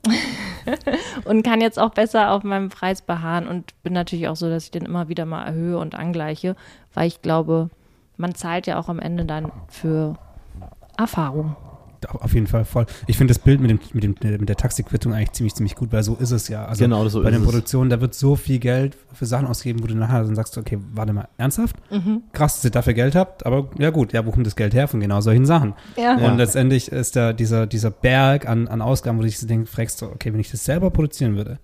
und 1.26 1.44
kann 1.44 1.62
jetzt 1.62 1.80
auch 1.80 1.92
besser 1.92 2.32
auf 2.32 2.44
meinem 2.44 2.70
Preis 2.70 3.02
beharren 3.02 3.48
und 3.48 3.74
bin 3.84 3.94
natürlich 3.94 4.28
auch 4.28 4.36
so, 4.36 4.50
dass 4.50 4.66
ich 4.66 4.72
den 4.72 4.86
immer 4.86 5.10
wieder 5.10 5.26
mal 5.26 5.46
erhöhe 5.46 5.78
und 5.78 5.96
angleiche, 5.96 6.56
weil 6.94 7.08
ich 7.08 7.22
glaube, 7.22 7.70
man 8.18 8.36
zahlt 8.36 8.68
ja 8.68 8.80
auch 8.80 8.90
am 8.90 9.00
Ende 9.00 9.26
dann 9.26 9.52
für 9.68 10.18
Erfahrung 10.98 11.56
auf 12.10 12.34
jeden 12.34 12.48
Fall 12.48 12.66
voll. 12.66 12.86
Ich 13.08 13.18
finde 13.18 13.34
das 13.34 13.40
Bild 13.40 13.60
mit, 13.60 13.70
dem, 13.70 13.80
mit, 13.94 14.04
dem, 14.04 14.16
mit 14.40 14.50
der 14.50 14.56
Taxiquittung 14.56 15.14
eigentlich 15.14 15.34
ziemlich, 15.34 15.56
ziemlich 15.56 15.76
gut, 15.76 15.92
weil 15.92 16.04
so 16.04 16.16
ist 16.16 16.32
es 16.32 16.48
ja. 16.48 16.66
Also 16.66 16.84
genau, 16.84 17.08
so 17.08 17.24
bei 17.24 17.32
den 17.32 17.44
Produktionen, 17.44 17.90
da 17.90 18.02
wird 18.02 18.14
so 18.14 18.36
viel 18.36 18.60
Geld 18.60 18.98
für 19.14 19.26
Sachen 19.26 19.48
ausgegeben, 19.48 19.84
wo 19.84 19.88
du 19.88 19.96
nachher 19.96 20.24
dann 20.24 20.36
sagst, 20.36 20.58
okay, 20.58 20.80
warte 20.94 21.14
mal, 21.14 21.28
ernsthaft? 21.38 21.76
Mhm. 21.92 22.24
Krass, 22.34 22.56
dass 22.56 22.66
ihr 22.66 22.72
dafür 22.72 22.94
Geld 22.94 23.16
habt, 23.16 23.46
aber 23.46 23.70
ja 23.78 23.90
gut, 23.90 24.14
ja, 24.14 24.26
wo 24.26 24.32
kommt 24.32 24.46
das 24.46 24.56
Geld 24.56 24.74
her 24.74 24.88
von 24.88 25.00
genau 25.00 25.22
solchen 25.22 25.46
Sachen? 25.46 25.74
Ja. 25.98 26.16
Und 26.16 26.22
ja. 26.22 26.36
letztendlich 26.36 26.92
ist 26.92 27.16
da 27.16 27.34
dieser, 27.34 27.68
dieser 27.68 27.92
Berg 27.92 28.48
an, 28.48 28.68
an 28.68 28.82
Ausgaben, 28.82 29.18
wo 29.18 29.22
du 29.22 29.28
dich 29.28 29.40
so 29.40 29.48
denkst, 29.48 29.72
fragst 29.72 30.02
du, 30.02 30.08
okay, 30.08 30.34
wenn 30.34 30.40
ich 30.40 30.52
das 30.52 30.66
selber 30.66 30.92
produzieren 30.92 31.36
würde, 31.36 31.60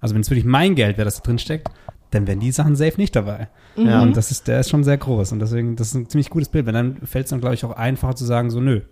also 0.00 0.14
wenn 0.14 0.22
es 0.22 0.30
wirklich 0.30 0.44
mein 0.44 0.74
Geld 0.74 0.98
wäre, 0.98 1.04
das 1.04 1.16
da 1.16 1.22
drin 1.22 1.38
steckt, 1.38 1.68
dann 2.10 2.26
wären 2.26 2.40
die 2.40 2.52
Sachen 2.52 2.76
safe 2.76 2.94
nicht 2.96 3.16
dabei. 3.16 3.48
Mhm. 3.76 3.88
Und 4.00 4.16
das 4.16 4.30
ist, 4.30 4.48
der 4.48 4.60
ist 4.60 4.70
schon 4.70 4.84
sehr 4.84 4.96
groß. 4.96 5.32
Und 5.32 5.40
deswegen, 5.40 5.76
das 5.76 5.88
ist 5.88 5.94
ein 5.94 6.08
ziemlich 6.08 6.30
gutes 6.30 6.48
Bild. 6.48 6.66
Weil 6.66 6.72
dann 6.72 6.96
fällt 7.04 7.26
es 7.26 7.30
dann, 7.30 7.40
glaube 7.40 7.54
ich, 7.54 7.64
auch 7.64 7.72
einfacher 7.72 8.14
zu 8.14 8.24
sagen, 8.24 8.50
so, 8.50 8.60
nö, 8.60 8.82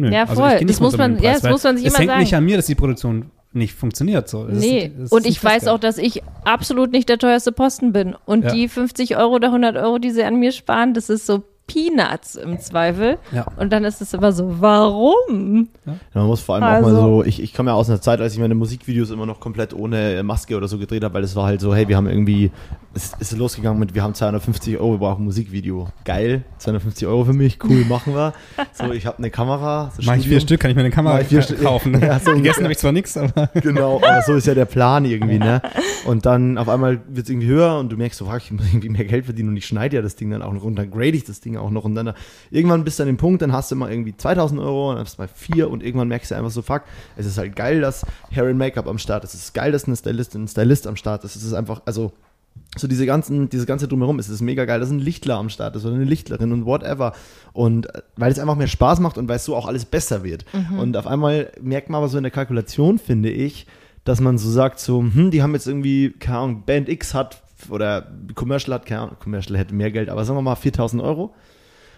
Nö. 0.00 0.10
Ja, 0.10 0.22
also 0.22 0.34
voll. 0.36 0.44
Also 0.50 0.64
das, 0.64 0.80
muss 0.80 0.96
man, 0.96 1.18
ja, 1.22 1.34
das 1.34 1.42
muss 1.42 1.62
man 1.62 1.76
sich 1.76 1.86
es 1.86 1.98
immer 1.98 2.12
hängt 2.12 2.20
nicht 2.22 2.34
an 2.34 2.44
mir, 2.44 2.56
dass 2.56 2.66
die 2.66 2.74
Produktion 2.74 3.26
nicht 3.52 3.74
funktioniert. 3.74 4.28
So. 4.28 4.44
Das 4.46 4.58
nee, 4.58 4.90
ist, 5.02 5.12
und 5.12 5.26
ich 5.26 5.42
weiß 5.42 5.66
auch, 5.68 5.78
dass 5.78 5.98
ich 5.98 6.22
absolut 6.44 6.92
nicht 6.92 7.08
der 7.08 7.18
teuerste 7.18 7.52
Posten 7.52 7.92
bin. 7.92 8.14
Und 8.24 8.44
Ja. 8.44 8.52
die 8.52 8.68
50 8.68 9.16
Euro 9.16 9.34
oder 9.34 9.48
100 9.48 9.76
Euro, 9.76 9.98
die 9.98 10.10
sie 10.10 10.22
an 10.24 10.36
mir 10.36 10.52
sparen, 10.52 10.94
das 10.94 11.10
ist 11.10 11.26
so 11.26 11.42
Peanuts 11.66 12.34
im 12.36 12.58
Zweifel. 12.58 13.18
Ja. 13.32 13.46
Und 13.56 13.72
dann 13.72 13.84
ist 13.84 14.00
es 14.00 14.12
immer 14.14 14.32
so, 14.32 14.60
warum? 14.60 15.68
Ja, 15.86 15.94
man 16.14 16.26
muss 16.26 16.40
vor 16.40 16.56
allem 16.56 16.64
auch 16.64 16.68
mal 16.68 16.84
Also- 16.96 17.00
so, 17.00 17.24
ich, 17.24 17.40
ich 17.42 17.54
komme 17.54 17.70
ja 17.70 17.74
aus 17.76 17.88
einer 17.88 18.00
Zeit, 18.00 18.20
als 18.20 18.32
ich 18.34 18.40
meine 18.40 18.54
Musikvideos 18.56 19.10
immer 19.10 19.26
noch 19.26 19.38
komplett 19.40 19.72
ohne 19.74 20.22
Maske 20.24 20.56
oder 20.56 20.66
so 20.68 20.78
gedreht 20.78 21.04
habe, 21.04 21.14
weil 21.14 21.22
es 21.24 21.36
war 21.36 21.46
halt 21.46 21.60
so, 21.60 21.74
hey, 21.74 21.86
wir 21.88 21.96
haben 21.96 22.08
irgendwie, 22.08 22.50
es 22.92 23.12
ist 23.20 23.36
losgegangen 23.36 23.78
mit, 23.78 23.94
wir 23.94 24.02
haben 24.02 24.14
250 24.14 24.78
Euro, 24.78 24.92
wir 24.94 24.98
brauchen 24.98 25.22
ein 25.22 25.26
Musikvideo. 25.26 25.88
Geil, 26.04 26.42
250 26.58 27.06
Euro 27.06 27.24
für 27.24 27.32
mich, 27.32 27.58
cool, 27.62 27.84
machen 27.84 28.14
wir. 28.14 28.32
So, 28.72 28.90
ich 28.92 29.06
habe 29.06 29.18
eine 29.18 29.30
Kamera. 29.30 29.92
So 29.96 30.02
Mach 30.04 30.16
ich 30.16 30.26
vier 30.26 30.40
Stück, 30.40 30.60
kann 30.60 30.70
ich 30.70 30.74
mir 30.76 30.82
eine 30.82 30.90
Kamera 30.90 31.18
vier 31.18 31.40
kaufen. 31.62 32.00
Ja, 32.00 32.18
so 32.18 32.32
Gegessen 32.32 32.64
habe 32.64 32.72
ich 32.72 32.78
zwar 32.78 32.92
nichts, 32.92 33.16
aber 33.16 33.48
Genau, 33.54 33.96
aber 33.96 34.22
so 34.22 34.34
ist 34.34 34.46
ja 34.46 34.54
der 34.54 34.64
Plan 34.64 35.04
irgendwie, 35.04 35.38
ne? 35.38 35.62
Und 36.06 36.26
dann 36.26 36.58
auf 36.58 36.68
einmal 36.68 37.00
wird 37.08 37.26
es 37.26 37.30
irgendwie 37.30 37.46
höher 37.46 37.78
und 37.78 37.92
du 37.92 37.96
merkst 37.96 38.18
so, 38.18 38.24
fuck, 38.24 38.38
ich 38.38 38.50
muss 38.50 38.66
irgendwie 38.66 38.88
mehr 38.88 39.04
Geld 39.04 39.26
verdienen 39.26 39.50
und 39.50 39.56
ich 39.56 39.66
schneide 39.66 39.96
ja 39.96 40.02
das 40.02 40.16
Ding 40.16 40.30
dann 40.30 40.42
auch 40.42 40.52
noch 40.52 40.64
und 40.64 40.76
dann 40.76 40.90
grade 40.90 41.16
ich 41.16 41.24
das 41.24 41.40
Ding 41.40 41.56
auch 41.56 41.70
noch 41.70 41.84
und 41.84 41.94
dann 41.94 42.14
irgendwann 42.50 42.84
bist 42.84 42.98
du 42.98 43.04
an 43.04 43.08
dem 43.08 43.18
Punkt, 43.18 43.42
dann 43.42 43.52
hast 43.52 43.70
du 43.70 43.76
mal 43.76 43.90
irgendwie 43.90 44.16
2000 44.16 44.60
Euro 44.60 44.90
und 44.90 44.96
dann 44.96 45.04
bist 45.04 45.14
du 45.14 45.18
bei 45.18 45.28
vier 45.28 45.70
und 45.70 45.82
irgendwann 45.82 46.08
merkst 46.08 46.30
du 46.30 46.36
einfach 46.36 46.50
so, 46.50 46.62
fuck, 46.62 46.82
es 47.16 47.26
ist 47.26 47.38
halt 47.38 47.54
geil, 47.54 47.80
dass 47.80 48.04
Hair 48.30 48.46
and 48.46 48.58
Make-up 48.58 48.88
am 48.88 48.98
Start 48.98 49.24
ist, 49.24 49.34
es 49.34 49.44
ist 49.44 49.54
geil, 49.54 49.70
dass 49.70 49.84
eine 49.84 49.96
Stylistin, 49.96 50.44
ein 50.44 50.48
Stylist 50.48 50.86
am 50.86 50.96
Start 50.96 51.24
ist, 51.24 51.36
es 51.36 51.44
ist 51.44 51.52
einfach, 51.52 51.82
also 51.84 52.12
so 52.76 52.86
diese 52.86 53.04
ganzen, 53.04 53.48
dieses 53.48 53.66
ganze 53.66 53.88
drumherum, 53.88 54.18
es 54.20 54.28
ist 54.28 54.42
mega 54.42 54.64
geil, 54.64 54.78
dass 54.78 54.90
ein 54.90 55.00
Lichtler 55.00 55.36
am 55.36 55.48
Start 55.48 55.74
ist 55.74 55.84
oder 55.84 55.96
eine 55.96 56.04
Lichtlerin 56.04 56.52
und 56.52 56.66
whatever. 56.66 57.14
Und 57.52 57.92
äh, 57.94 58.02
weil 58.16 58.30
es 58.30 58.38
einfach 58.38 58.56
mehr 58.56 58.68
Spaß 58.68 59.00
macht 59.00 59.18
und 59.18 59.28
weil 59.28 59.36
es 59.36 59.44
so 59.44 59.56
auch 59.56 59.66
alles 59.66 59.84
besser 59.84 60.22
wird. 60.22 60.44
Und 60.78 60.96
auf 60.96 61.06
einmal 61.06 61.50
merkt 61.60 61.90
man 61.90 61.98
aber 61.98 62.08
so 62.08 62.16
in 62.16 62.22
der 62.22 62.30
Kalkulation, 62.30 62.98
finde 62.98 63.30
ich, 63.30 63.66
dass 64.04 64.20
man 64.20 64.38
so 64.38 64.50
sagt, 64.50 64.78
so, 64.78 65.00
hm, 65.02 65.30
die 65.30 65.42
haben 65.42 65.52
jetzt 65.54 65.66
irgendwie, 65.66 66.10
keine 66.10 66.38
Ahnung, 66.38 66.62
Band 66.64 66.88
X 66.88 67.12
hat 67.12 67.42
oder 67.68 68.10
Commercial 68.34 68.74
hat, 68.74 68.86
keine 68.86 69.02
Ahnung, 69.02 69.16
Commercial 69.20 69.58
hätte 69.58 69.74
mehr 69.74 69.90
Geld, 69.90 70.08
aber 70.08 70.24
sagen 70.24 70.38
wir 70.38 70.42
mal 70.42 70.54
4000 70.54 71.02
Euro. 71.02 71.34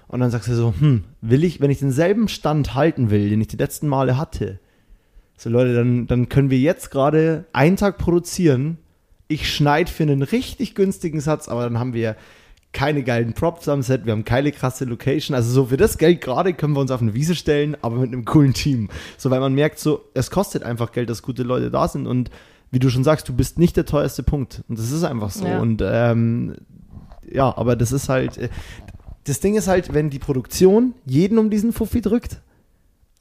Und 0.09 0.21
dann 0.21 0.31
sagst 0.31 0.49
du 0.49 0.55
so, 0.55 0.75
hm, 0.79 1.05
will 1.21 1.45
ich, 1.45 1.61
wenn 1.61 1.71
ich 1.71 1.79
denselben 1.79 2.29
Stand 2.29 2.75
halten 2.75 3.11
will, 3.11 3.31
den 3.31 3.41
ich 3.41 3.49
die 3.49 3.57
letzten 3.57 3.89
Male 3.89 4.17
hatte, 4.17 4.59
so 5.37 5.51
Leute, 5.51 5.75
dann, 5.75 6.07
dann 6.07 6.29
können 6.29 6.51
wir 6.51 6.59
jetzt 6.59 6.91
gerade 6.91 7.47
einen 7.53 7.77
Tag 7.77 7.99
produzieren. 7.99 8.79
Ich 9.33 9.55
schneide 9.55 9.91
für 9.91 10.03
einen 10.03 10.23
richtig 10.23 10.75
günstigen 10.75 11.21
Satz, 11.21 11.49
aber 11.49 11.65
dann 11.65 11.79
haben 11.79 11.95
wir 11.95 12.17
keine 12.73 13.03
geilen 13.03 13.35
Props 13.35 13.69
am 13.69 13.83
Set, 13.83 14.07
wir 14.07 14.13
haben 14.13 14.25
keine 14.25 14.51
krasse 14.51 14.85
Location. 14.85 15.35
Also 15.35 15.51
so 15.53 15.67
für 15.67 15.77
das 15.77 15.99
Geld 15.99 16.21
gerade 16.21 16.55
können 16.55 16.75
wir 16.75 16.81
uns 16.81 16.91
auf 16.91 17.03
eine 17.03 17.15
Wiese 17.15 17.35
stellen, 17.35 17.77
aber 17.83 17.97
mit 17.97 18.09
einem 18.09 18.25
coolen 18.25 18.55
Team. 18.55 18.89
So, 19.19 19.31
weil 19.31 19.41
man 19.41 19.55
merkt 19.55 19.79
so, 19.79 20.05
es 20.15 20.31
kostet 20.31 20.63
einfach 20.63 20.93
Geld, 20.93 21.11
dass 21.11 21.23
gute 21.23 21.43
Leute 21.43 21.71
da 21.71 21.89
sind 21.89 22.07
und 22.07 22.31
wie 22.71 22.79
du 22.79 22.89
schon 22.89 23.05
sagst, 23.05 23.29
du 23.29 23.35
bist 23.35 23.59
nicht 23.59 23.77
der 23.77 23.85
teuerste 23.85 24.23
Punkt. 24.23 24.63
Und 24.69 24.79
das 24.79 24.91
ist 24.91 25.05
einfach 25.05 25.31
so. 25.31 25.47
Ja. 25.47 25.61
Und 25.61 25.83
ähm, 25.85 26.57
ja, 27.31 27.57
aber 27.57 27.77
das 27.77 27.93
ist 27.93 28.09
halt, 28.09 28.39
äh, 28.39 28.49
das 29.25 29.41
Ding 29.41 29.55
ist 29.55 29.69
halt, 29.69 29.93
wenn 29.93 30.09
die 30.09 30.19
Produktion 30.19 30.95
jeden 31.05 31.39
um 31.39 31.51
diesen 31.51 31.73
Fuffi 31.73 32.01
drückt, 32.01 32.41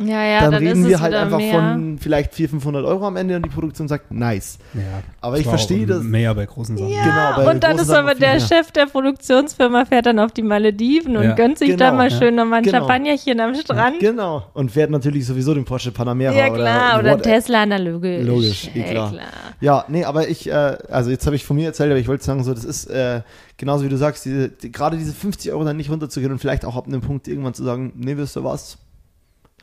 Ja, 0.08 0.24
ja, 0.24 0.42
dann, 0.42 0.52
dann, 0.52 0.64
reden 0.68 0.82
ist 0.84 0.90
wir 0.90 0.96
es 0.96 1.02
halt 1.02 1.14
einfach 1.14 1.38
mehr. 1.38 1.54
von 1.54 1.98
vielleicht 2.00 2.34
400, 2.34 2.52
500 2.62 2.86
Euro 2.86 3.08
am 3.08 3.16
Ende 3.16 3.36
und 3.36 3.44
die 3.46 3.50
Produktion 3.50 3.88
sagt, 3.88 4.12
nice. 4.12 4.58
ja. 4.74 4.82
Aber 5.22 5.38
ich 5.38 5.46
verstehe 5.48 5.86
das. 5.86 6.04
Mehr 6.04 6.34
bei 6.36 6.46
großen 6.46 6.78
Sachen. 6.78 6.90
Ja, 6.92 7.04
Genau, 7.04 7.46
bei 7.46 7.52
und 7.52 7.64
dann 7.64 7.78
ist 7.78 7.90
aber 7.90 8.16
der 8.16 8.32
mehr. 8.32 8.40
Chef 8.40 8.72
der 8.72 8.86
Produktionsfirma 8.88 9.86
fährt 9.86 10.06
dann 10.06 10.20
auf 10.20 10.32
die 10.32 10.42
Malediven 10.42 11.18
und 11.18 11.36
gönnt 11.36 11.58
sich 11.60 11.76
da 11.76 11.86
Genau, 11.92 11.98
mal 11.98 12.10
ja. 12.12 12.18
schön 12.18 12.36
nochmal 12.36 12.60
ein 12.60 12.64
Genau. 12.64 12.78
Champagnerchen 12.80 13.40
am 13.40 13.56
Strand. 13.56 14.00
Genau. 14.00 14.46
Und 14.54 14.72
fährt 14.72 14.90
natürlich 14.90 15.26
sowieso 15.26 15.54
den 15.54 15.66
Porsche 15.66 15.92
Panamera 15.92 16.34
Ja, 16.34 16.50
klar, 16.50 17.00
oder, 17.00 17.14
what- 17.14 17.24
Tesla, 17.24 17.66
na 17.66 17.78
logisch. 17.78 18.26
Logisch, 18.26 18.70
eh 18.76 18.84
klar. 18.84 19.14
Ja, 19.60 19.86
nee, 19.88 20.04
aber 20.04 20.28
ich, 20.28 20.50
äh, 20.50 20.54
also 20.90 21.12
jetzt 21.12 21.26
habe 21.26 21.36
ich 21.36 21.46
von 21.46 21.56
mir 21.56 21.68
erzählt, 21.68 21.92
aber 21.92 22.00
ich 22.00 22.08
wollte 22.08 22.24
sagen, 22.24 22.44
so, 22.44 22.54
das 22.54 22.66
ist 22.66 22.86
äh, 22.88 23.22
genauso 23.58 23.84
wie 23.86 23.90
du 23.90 23.98
sagst, 23.98 24.26
diese, 24.26 24.50
die, 24.50 24.72
gerade 24.72 24.98
diese 24.98 25.14
50 25.14 25.52
Euro 25.52 25.64
dann 25.64 25.78
nicht 25.78 25.90
runterzugehen 25.92 26.32
und 26.32 26.40
vielleicht 26.40 26.66
auch 26.66 26.76
ab 26.76 26.88
einem 26.88 27.02
Punkt 27.02 27.28
irgendwann 27.28 27.54
zu 27.54 27.64
sagen, 27.64 27.94
nee, 27.96 28.18
wisst 28.18 28.36
ihr 28.38 28.44
was, 28.44 28.78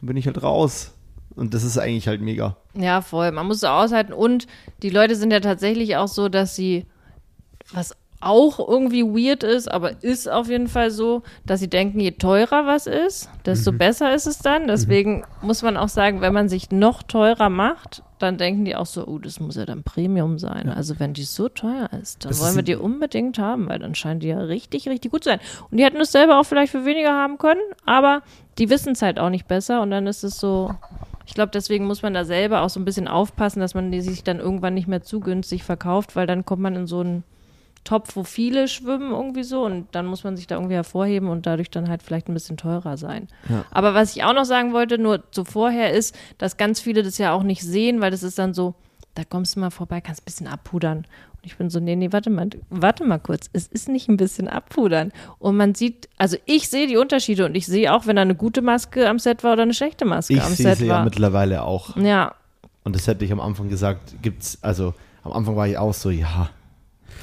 dann 0.00 0.07
bin 0.07 0.17
ich 0.17 0.26
halt 0.26 0.43
raus. 0.43 0.95
Und 1.35 1.55
das 1.55 1.62
ist 1.62 1.78
eigentlich 1.78 2.09
halt 2.09 2.21
mega. 2.21 2.57
Ja, 2.75 3.00
voll. 3.00 3.31
Man 3.31 3.47
muss 3.47 3.59
es 3.59 3.64
aushalten. 3.64 4.12
Und 4.12 4.47
die 4.83 4.90
Leute 4.90 5.14
sind 5.14 5.33
ja 5.33 5.40
tatsächlich 5.40 5.97
auch 5.97 6.09
so, 6.09 6.28
dass 6.28 6.57
sie, 6.57 6.87
was 7.73 7.95
auch 8.21 8.59
irgendwie 8.59 9.05
weird 9.05 9.45
ist, 9.45 9.71
aber 9.71 10.02
ist 10.02 10.28
auf 10.28 10.49
jeden 10.49 10.67
Fall 10.67 10.90
so, 10.90 11.23
dass 11.47 11.61
sie 11.61 11.71
denken, 11.71 12.00
je 12.00 12.12
teurer 12.12 12.67
was 12.67 12.87
ist, 12.87 13.31
desto 13.47 13.71
besser 13.73 14.12
ist 14.12 14.26
es 14.26 14.38
dann. 14.38 14.67
Deswegen 14.67 15.25
muss 15.40 15.62
man 15.62 15.76
auch 15.76 15.88
sagen, 15.88 16.21
wenn 16.21 16.33
man 16.33 16.49
sich 16.49 16.71
noch 16.73 17.05
teurer 17.05 17.49
macht, 17.49 18.02
dann 18.19 18.37
denken 18.37 18.64
die 18.64 18.75
auch 18.75 18.87
so, 18.87 19.07
oh, 19.07 19.19
das 19.19 19.38
muss 19.38 19.55
ja 19.55 19.64
dann 19.64 19.85
Premium 19.85 20.38
sein. 20.40 20.69
Also 20.69 20.99
wenn 20.99 21.14
die 21.14 21.23
so 21.23 21.49
teuer 21.49 21.88
ist, 22.02 22.25
dann 22.25 22.31
Das 22.31 22.43
wollen 22.43 22.57
wir 22.57 22.64
die 22.64 22.75
unbedingt 22.75 23.38
haben, 23.38 23.69
weil 23.69 23.78
dann 23.78 23.95
scheint 23.95 24.25
die 24.25 24.28
ja 24.28 24.40
richtig, 24.40 24.88
richtig 24.88 25.12
gut 25.12 25.23
zu 25.23 25.31
sein. 25.31 25.40
Und 25.71 25.78
die 25.78 25.85
hätten 25.85 26.00
es 26.00 26.11
selber 26.11 26.40
auch 26.40 26.45
vielleicht 26.45 26.73
für 26.73 26.85
weniger 26.85 27.12
haben 27.12 27.38
können, 27.38 27.61
aber 27.87 28.23
die 28.59 28.71
wissen 28.71 28.93
es 28.93 29.03
halt 29.03 29.19
auch 29.19 29.31
nicht 29.31 29.47
besser 29.47 29.81
und 29.83 29.91
dann 29.91 30.07
ist 30.07 30.25
es 30.25 30.38
so, 30.38 30.75
ich 31.27 31.35
glaube, 31.35 31.50
deswegen 31.53 31.87
muss 31.87 32.03
man 32.03 32.15
da 32.15 32.25
selber 32.25 32.62
auch 32.62 32.71
so 32.71 32.81
ein 32.81 32.85
bisschen 32.85 33.09
aufpassen, 33.09 33.61
dass 33.61 33.75
man 33.75 33.93
die 33.93 34.00
sich 34.00 34.25
dann 34.25 34.41
irgendwann 34.41 34.75
nicht 34.75 34.88
mehr 34.88 35.03
zu 35.03 35.21
günstig 35.21 35.62
verkauft, 35.62 36.17
weil 36.17 36.27
dann 36.27 36.45
kommt 36.45 36.62
man 36.62 36.75
in 36.75 36.87
so 36.87 37.00
einen 37.00 37.25
Topf, 37.85 38.17
wo 38.17 38.25
viele 38.25 38.69
schwimmen 38.69 39.12
irgendwie 39.12 39.45
so 39.45 39.65
und 39.65 39.87
dann 39.93 40.07
muss 40.07 40.25
man 40.25 40.37
sich 40.37 40.47
da 40.47 40.57
irgendwie 40.57 40.75
hervorheben 40.75 41.29
und 41.29 41.47
dadurch 41.47 41.71
dann 41.71 41.88
halt 41.88 42.03
vielleicht 42.03 42.29
ein 42.29 42.35
bisschen 42.35 42.57
teurer 42.57 42.97
sein. 42.97 43.29
Ja. 43.49 43.65
Aber 43.71 43.95
was 43.95 44.15
ich 44.17 44.25
auch 44.25 44.35
noch 44.35 44.45
sagen 44.45 44.73
wollte, 44.73 44.99
nur 44.99 45.23
so 45.31 45.45
vorher 45.45 45.93
ist, 45.93 46.15
dass 46.38 46.57
ganz 46.57 46.81
viele 46.81 47.03
das 47.03 47.19
ja 47.19 47.33
auch 47.33 47.43
nicht 47.43 47.62
sehen, 47.62 48.00
weil 48.00 48.11
das 48.11 48.23
ist 48.23 48.38
dann 48.38 48.53
so, 48.53 48.75
da 49.18 49.25
kommst 49.25 49.56
du 49.56 49.60
mal 49.60 49.70
vorbei, 49.70 50.00
kannst 50.00 50.22
ein 50.22 50.25
bisschen 50.26 50.46
abpudern. 50.46 50.98
Und 50.98 51.06
ich 51.42 51.56
bin 51.56 51.70
so, 51.70 51.80
nee, 51.80 51.96
nee, 51.96 52.12
warte 52.12 52.30
mal, 52.30 52.48
warte 52.70 53.04
mal 53.04 53.18
kurz. 53.18 53.50
Es 53.52 53.66
ist 53.66 53.88
nicht 53.88 54.08
ein 54.08 54.16
bisschen 54.16 54.46
abpudern. 54.48 55.12
Und 55.40 55.56
man 55.56 55.75
sieht, 55.75 56.08
also 56.18 56.37
ich 56.46 56.68
sehe 56.68 56.87
die 56.87 56.96
Unterschiede 56.96 57.44
und 57.44 57.56
ich 57.56 57.66
sehe 57.66 57.92
auch, 57.92 58.06
wenn 58.06 58.14
da 58.16 58.22
eine 58.22 58.37
gute 58.37 58.62
Maske 58.62 59.08
am 59.08 59.18
Set 59.18 59.42
war 59.42 59.54
oder 59.54 59.62
eine 59.62 59.75
schlechte 59.75 60.04
Maske 60.04 60.34
Ich 60.34 60.42
am 60.42 60.52
sehe 60.52 60.66
Set 60.68 60.78
sie 60.78 60.87
ja 60.87 60.94
war. 60.94 61.04
mittlerweile 61.04 61.64
auch. 61.64 61.96
Ja, 61.96 62.34
Und 62.84 62.94
das 62.94 63.08
hätte 63.08 63.25
ich 63.25 63.32
am 63.32 63.40
Anfang 63.40 63.68
gesagt, 63.68 64.14
gibt's, 64.22 64.58
also 64.62 64.94
am 65.25 65.32
Anfang 65.32 65.56
war 65.56 65.66
ich 65.66 65.76
auch 65.76 65.94
so, 65.94 66.10
ja, 66.10 66.50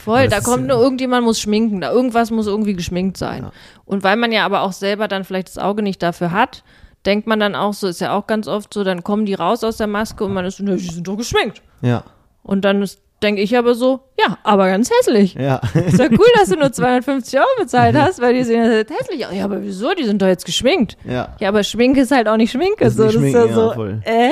Voll, 0.04 0.28
da 0.28 0.42
kommt 0.42 0.68
nur 0.68 0.78
irgendjemand 0.78 1.26
muss 1.26 1.40
schminken, 1.40 1.82
da 1.82 1.92
irgendwas 1.92 2.30
muss 2.30 2.46
irgendwie 2.46 2.74
geschminkt 2.74 3.18
sein. 3.18 3.44
Ja. 3.44 3.52
Und 3.86 4.04
weil 4.04 4.18
man 4.18 4.32
ja 4.32 4.46
aber 4.46 4.62
auch 4.62 4.74
selber 4.74 5.08
dann 5.08 5.24
vielleicht 5.24 5.48
das 5.48 5.58
Auge 5.58 5.82
nicht 5.82 6.04
dafür 6.04 6.32
hat, 6.32 6.64
denkt 7.06 7.26
man 7.26 7.40
dann 7.40 7.56
auch 7.56 7.74
so, 7.74 7.88
ist 7.88 8.02
ja 8.02 8.16
auch 8.16 8.28
ganz 8.28 8.48
oft 8.48 8.74
so, 8.74 8.84
dann 8.84 9.04
kommen 9.04 9.26
die 9.26 9.34
raus 9.34 9.64
aus 9.64 9.78
der 9.78 9.88
Maske 9.88 10.26
und 10.26 10.34
man 10.34 10.46
ist 10.46 10.58
so, 10.58 10.64
die 10.66 10.78
sind 10.78 11.08
doch 11.08 11.16
geschminkt. 11.18 11.62
Ja, 11.82 12.04
Und 12.44 12.66
dann 12.66 12.86
denke 13.24 13.42
ich 13.42 13.58
aber 13.58 13.74
so, 13.76 14.02
ja, 14.20 14.38
aber 14.44 14.68
ganz 14.68 14.92
hässlich. 14.92 15.34
ja. 15.36 15.62
Ist 15.74 15.98
ja 16.00 16.08
cool, 16.12 16.26
dass 16.38 16.50
du 16.50 16.58
nur 16.58 16.72
250 16.72 17.40
Euro 17.40 17.48
bezahlt 17.60 17.96
hast, 17.96 18.22
weil 18.22 18.34
die 18.36 18.44
sehen 18.44 18.64
halt 18.64 18.90
hässlich 18.90 19.26
aus. 19.26 19.34
Ja, 19.34 19.46
aber 19.46 19.64
wieso? 19.64 19.94
Die 19.94 20.04
sind 20.04 20.22
doch 20.22 20.28
jetzt 20.28 20.46
geschminkt. 20.46 20.98
ja. 21.06 21.36
Ja, 21.40 21.50
aber 21.50 21.64
Schminke 21.64 22.02
ist 22.02 22.12
halt 22.12 22.28
auch 22.28 22.38
nicht 22.38 22.52
Schminke. 22.52 22.86
Ist 22.86 22.98
so, 22.98 23.04
nicht 23.06 23.16
das 23.16 23.24
ist 23.24 23.34
ja 23.34 23.46
ja, 23.46 23.54
so, 23.54 23.74
voll. 23.74 24.02
äh? 24.06 24.32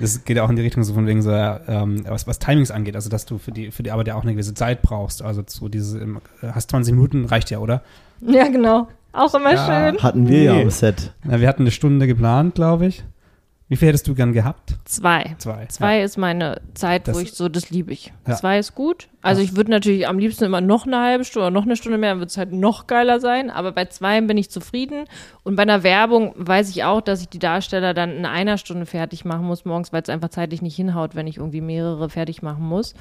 Das 0.00 0.24
geht 0.24 0.36
ja 0.36 0.44
auch 0.44 0.50
in 0.50 0.56
die 0.56 0.62
Richtung 0.62 0.82
so 0.84 0.94
von 0.94 1.06
wegen 1.06 1.22
so, 1.22 1.30
ähm, 1.32 2.04
was, 2.08 2.26
was 2.26 2.38
Timings 2.38 2.70
angeht, 2.70 2.96
also 2.96 3.08
dass 3.10 3.26
du 3.26 3.38
für 3.38 3.52
die, 3.52 3.70
für 3.70 3.82
die 3.82 3.90
Arbeit 3.90 4.08
ja 4.08 4.14
auch 4.16 4.22
eine 4.22 4.32
gewisse 4.32 4.54
Zeit 4.54 4.82
brauchst. 4.82 5.22
Also 5.22 5.42
so 5.46 5.68
diese, 5.68 5.98
ähm, 6.00 6.20
hast 6.42 6.70
20 6.70 6.94
Minuten, 6.94 7.24
reicht 7.26 7.50
ja, 7.50 7.58
oder? 7.58 7.82
Ja, 8.20 8.48
genau. 8.48 8.88
Auch 9.12 9.34
immer 9.34 9.52
Ja. 9.52 9.66
schön. 9.92 10.02
Hatten 10.02 10.28
wir 10.28 10.42
ja 10.42 10.54
Nee. 10.54 10.62
am 10.62 10.70
Set. 10.70 11.12
Na, 11.24 11.40
wir 11.40 11.46
hatten 11.48 11.62
eine 11.64 11.70
Stunde 11.70 12.06
geplant, 12.06 12.54
glaube 12.54 12.86
ich. 12.86 13.04
Wie 13.72 13.76
viel 13.76 13.88
hättest 13.88 14.06
du 14.06 14.14
gern 14.14 14.34
gehabt? 14.34 14.74
Zwei. 14.84 15.34
Zwei. 15.38 15.64
Zwei 15.64 16.02
ist 16.02 16.18
meine 16.18 16.60
Zeit, 16.74 17.08
Das- 17.08 17.16
wo 17.16 17.20
ich 17.20 17.32
so, 17.32 17.48
das 17.48 17.70
liebe 17.70 17.90
ich. 17.90 18.12
Ja. 18.28 18.34
Zwei 18.34 18.58
ist 18.58 18.74
gut. 18.74 19.08
Also 19.22 19.40
ich 19.40 19.56
würde 19.56 19.70
natürlich 19.70 20.06
am 20.06 20.18
liebsten 20.18 20.44
immer 20.44 20.60
noch 20.60 20.86
eine 20.86 20.98
halbe 21.00 21.24
Stunde 21.24 21.46
oder 21.46 21.54
noch 21.54 21.62
eine 21.64 21.76
Stunde 21.76 21.96
mehr, 21.96 22.10
dann 22.10 22.20
wird 22.20 22.28
es 22.28 22.36
halt 22.36 22.52
noch 22.52 22.86
geiler 22.86 23.18
sein. 23.18 23.48
Aber 23.48 23.72
bei 23.72 23.86
zwei 23.86 24.20
bin 24.20 24.36
ich 24.36 24.50
zufrieden. 24.50 25.06
Und 25.42 25.56
bei 25.56 25.62
einer 25.62 25.82
Werbung 25.84 26.34
weiß 26.36 26.68
ich 26.68 26.84
auch, 26.84 27.00
dass 27.00 27.22
ich 27.22 27.30
die 27.30 27.38
Darsteller 27.38 27.94
dann 27.94 28.10
in 28.10 28.26
einer 28.26 28.58
Stunde 28.58 28.84
fertig 28.84 29.24
machen 29.24 29.46
muss 29.46 29.64
morgens, 29.64 29.90
weil 29.90 30.02
es 30.02 30.10
einfach 30.10 30.28
zeitlich 30.28 30.60
nicht 30.60 30.76
hinhaut, 30.76 31.14
wenn 31.14 31.26
ich 31.26 31.38
irgendwie 31.38 31.62
mehrere 31.62 32.10
fertig 32.10 32.42
machen 32.42 32.64
muss. 32.68 32.92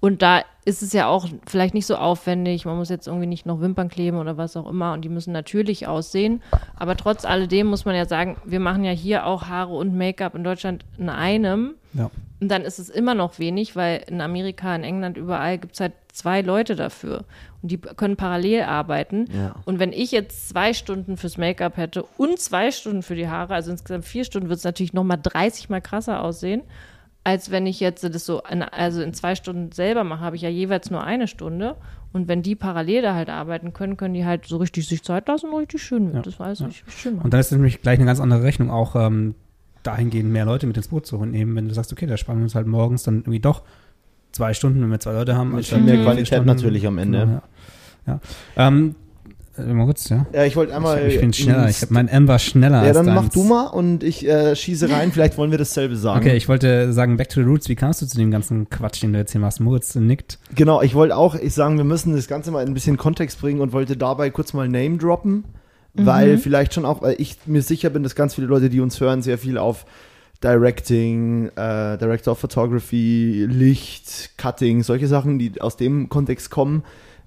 Und 0.00 0.22
da 0.22 0.42
ist 0.64 0.82
es 0.82 0.92
ja 0.92 1.06
auch 1.06 1.28
vielleicht 1.46 1.74
nicht 1.74 1.86
so 1.86 1.96
aufwendig. 1.96 2.64
Man 2.64 2.76
muss 2.76 2.88
jetzt 2.88 3.06
irgendwie 3.06 3.26
nicht 3.26 3.44
noch 3.44 3.60
Wimpern 3.60 3.88
kleben 3.88 4.16
oder 4.16 4.36
was 4.36 4.56
auch 4.56 4.68
immer. 4.68 4.94
Und 4.94 5.02
die 5.02 5.08
müssen 5.10 5.32
natürlich 5.32 5.86
aussehen. 5.86 6.42
Aber 6.76 6.96
trotz 6.96 7.24
alledem 7.24 7.66
muss 7.66 7.84
man 7.84 7.94
ja 7.94 8.06
sagen, 8.06 8.36
wir 8.44 8.60
machen 8.60 8.84
ja 8.84 8.92
hier 8.92 9.26
auch 9.26 9.48
Haare 9.48 9.74
und 9.74 9.96
Make-up 9.96 10.34
in 10.34 10.44
Deutschland 10.44 10.84
in 10.96 11.10
einem. 11.10 11.74
Ja. 11.92 12.10
Und 12.40 12.48
dann 12.50 12.62
ist 12.62 12.78
es 12.78 12.88
immer 12.88 13.14
noch 13.14 13.38
wenig, 13.38 13.76
weil 13.76 14.02
in 14.06 14.22
Amerika, 14.22 14.74
in 14.74 14.84
England, 14.84 15.18
überall 15.18 15.58
gibt 15.58 15.74
es 15.74 15.80
halt 15.80 15.92
zwei 16.12 16.40
Leute 16.40 16.76
dafür. 16.76 17.24
Und 17.60 17.70
die 17.70 17.76
können 17.78 18.16
parallel 18.16 18.62
arbeiten. 18.62 19.26
Ja. 19.34 19.56
Und 19.66 19.78
wenn 19.78 19.92
ich 19.92 20.12
jetzt 20.12 20.48
zwei 20.48 20.72
Stunden 20.72 21.18
fürs 21.18 21.36
Make-up 21.36 21.76
hätte 21.76 22.04
und 22.16 22.38
zwei 22.38 22.70
Stunden 22.70 23.02
für 23.02 23.14
die 23.14 23.28
Haare, 23.28 23.54
also 23.54 23.70
insgesamt 23.70 24.06
vier 24.06 24.24
Stunden, 24.24 24.48
wird 24.48 24.58
es 24.58 24.64
natürlich 24.64 24.94
nochmal 24.94 25.18
30 25.22 25.68
Mal 25.68 25.82
krasser 25.82 26.22
aussehen, 26.22 26.62
als 27.24 27.50
wenn 27.50 27.66
ich 27.66 27.80
jetzt 27.80 28.02
das 28.02 28.24
so, 28.24 28.42
in, 28.50 28.62
also 28.62 29.02
in 29.02 29.12
zwei 29.14 29.34
Stunden 29.34 29.72
selber 29.72 30.04
mache, 30.04 30.20
habe 30.20 30.36
ich 30.36 30.42
ja 30.42 30.48
jeweils 30.48 30.90
nur 30.90 31.04
eine 31.04 31.28
Stunde. 31.28 31.76
Und 32.12 32.26
wenn 32.28 32.42
die 32.42 32.56
parallel 32.56 33.02
da 33.02 33.14
halt 33.14 33.28
arbeiten 33.30 33.72
können, 33.72 33.96
können 33.96 34.14
die 34.14 34.24
halt 34.24 34.46
so 34.46 34.56
richtig 34.56 34.88
sich 34.88 35.02
Zeit 35.04 35.28
lassen 35.28 35.50
und 35.50 35.58
richtig 35.60 35.82
schön 35.82 36.06
wird. 36.06 36.16
Ja. 36.16 36.22
Das 36.22 36.40
weiß 36.40 36.58
Ja. 36.60 36.68
ich. 36.68 36.82
Schön 36.88 37.16
machen. 37.16 37.24
Und 37.26 37.32
dann 37.34 37.40
ist 37.40 37.52
nämlich 37.52 37.82
gleich 37.82 37.98
eine 37.98 38.06
ganz 38.06 38.20
andere 38.20 38.42
Rechnung 38.42 38.70
auch. 38.70 38.96
Ähm, 38.96 39.34
dahingehend 39.82 40.30
mehr 40.30 40.44
Leute 40.44 40.66
mit 40.66 40.76
ins 40.76 40.88
Boot 40.88 41.06
zu 41.06 41.24
nehmen, 41.24 41.56
wenn 41.56 41.66
du 41.66 41.72
sagst, 41.74 41.90
okay, 41.90 42.04
da 42.04 42.18
sparen 42.18 42.38
wir 42.38 42.42
uns 42.42 42.54
halt 42.54 42.66
morgens 42.66 43.02
dann 43.02 43.20
irgendwie 43.20 43.40
doch 43.40 43.62
zwei 44.30 44.52
Stunden, 44.52 44.82
wenn 44.82 44.90
wir 44.90 45.00
zwei 45.00 45.12
Leute 45.14 45.34
haben. 45.36 45.48
Mit 45.50 45.58
anstatt 45.60 45.78
viel 45.78 45.86
mehr 45.94 46.02
Qualität 46.04 46.26
Stunden. 46.28 46.46
natürlich 46.46 46.86
am 46.86 46.98
Ende. 46.98 47.18
Genau, 47.20 47.32
ja. 48.06 48.20
ja. 48.56 48.66
Ähm, 48.68 48.90
äh, 48.90 49.09
mal 49.66 49.86
kurz, 49.86 50.08
ja. 50.08 50.26
Ja, 50.32 50.44
ich 50.44 50.56
wollte 50.56 50.74
einmal. 50.74 51.06
ich 51.06 51.20
bin 51.20 51.32
schneller. 51.32 51.68
Ich 51.68 51.82
hab, 51.82 51.90
mein 51.90 52.08
M 52.08 52.28
war 52.28 52.38
schneller 52.38 52.82
ja, 52.82 52.88
als 52.88 52.96
dann 52.96 53.14
mach 53.14 53.28
du 53.28 53.44
mal 53.44 53.66
und 53.66 54.02
ich 54.02 54.26
äh, 54.26 54.54
schieße 54.56 54.90
rein. 54.90 55.12
Vielleicht 55.12 55.38
wollen 55.38 55.50
wir 55.50 55.58
dasselbe 55.58 55.96
sagen. 55.96 56.20
Okay, 56.20 56.36
ich 56.36 56.48
wollte 56.48 56.92
sagen, 56.92 57.16
back 57.16 57.28
to 57.28 57.40
the 57.40 57.46
roots. 57.46 57.68
Wie 57.68 57.76
kamst 57.76 58.02
du 58.02 58.06
zu 58.06 58.16
dem 58.16 58.30
ganzen 58.30 58.68
Quatsch, 58.70 59.02
den 59.02 59.12
du 59.12 59.18
jetzt 59.18 59.32
hier 59.32 59.40
machst? 59.40 59.60
Moritz 59.60 59.94
nickt. 59.94 60.38
Genau, 60.54 60.82
ich 60.82 60.94
wollte 60.94 61.16
auch 61.16 61.34
ich 61.34 61.54
sagen, 61.54 61.76
wir 61.76 61.84
müssen 61.84 62.14
das 62.14 62.28
Ganze 62.28 62.50
mal 62.50 62.62
in 62.62 62.68
ein 62.68 62.74
bisschen 62.74 62.96
Kontext 62.96 63.40
bringen 63.40 63.60
und 63.60 63.72
wollte 63.72 63.96
dabei 63.96 64.30
kurz 64.30 64.52
mal 64.52 64.68
Name 64.68 64.98
droppen, 64.98 65.44
weil 65.94 66.38
vielleicht 66.38 66.74
schon 66.74 66.84
auch, 66.84 67.02
weil 67.02 67.16
ich 67.18 67.36
mir 67.46 67.62
sicher 67.62 67.90
bin, 67.90 68.02
dass 68.02 68.14
ganz 68.14 68.34
viele 68.34 68.46
Leute, 68.46 68.70
die 68.70 68.80
uns 68.80 69.00
hören, 69.00 69.22
sehr 69.22 69.38
viel 69.38 69.58
auf 69.58 69.84
Directing, 70.42 71.48
äh, 71.56 71.98
Director 71.98 72.32
of 72.32 72.38
Photography, 72.38 73.46
Licht, 73.48 74.30
Cutting, 74.38 74.82
solche 74.82 75.06
Sachen, 75.06 75.38
die 75.38 75.60
aus 75.60 75.76
dem 75.76 76.08
Kontext 76.08 76.50
kommen 76.50 76.82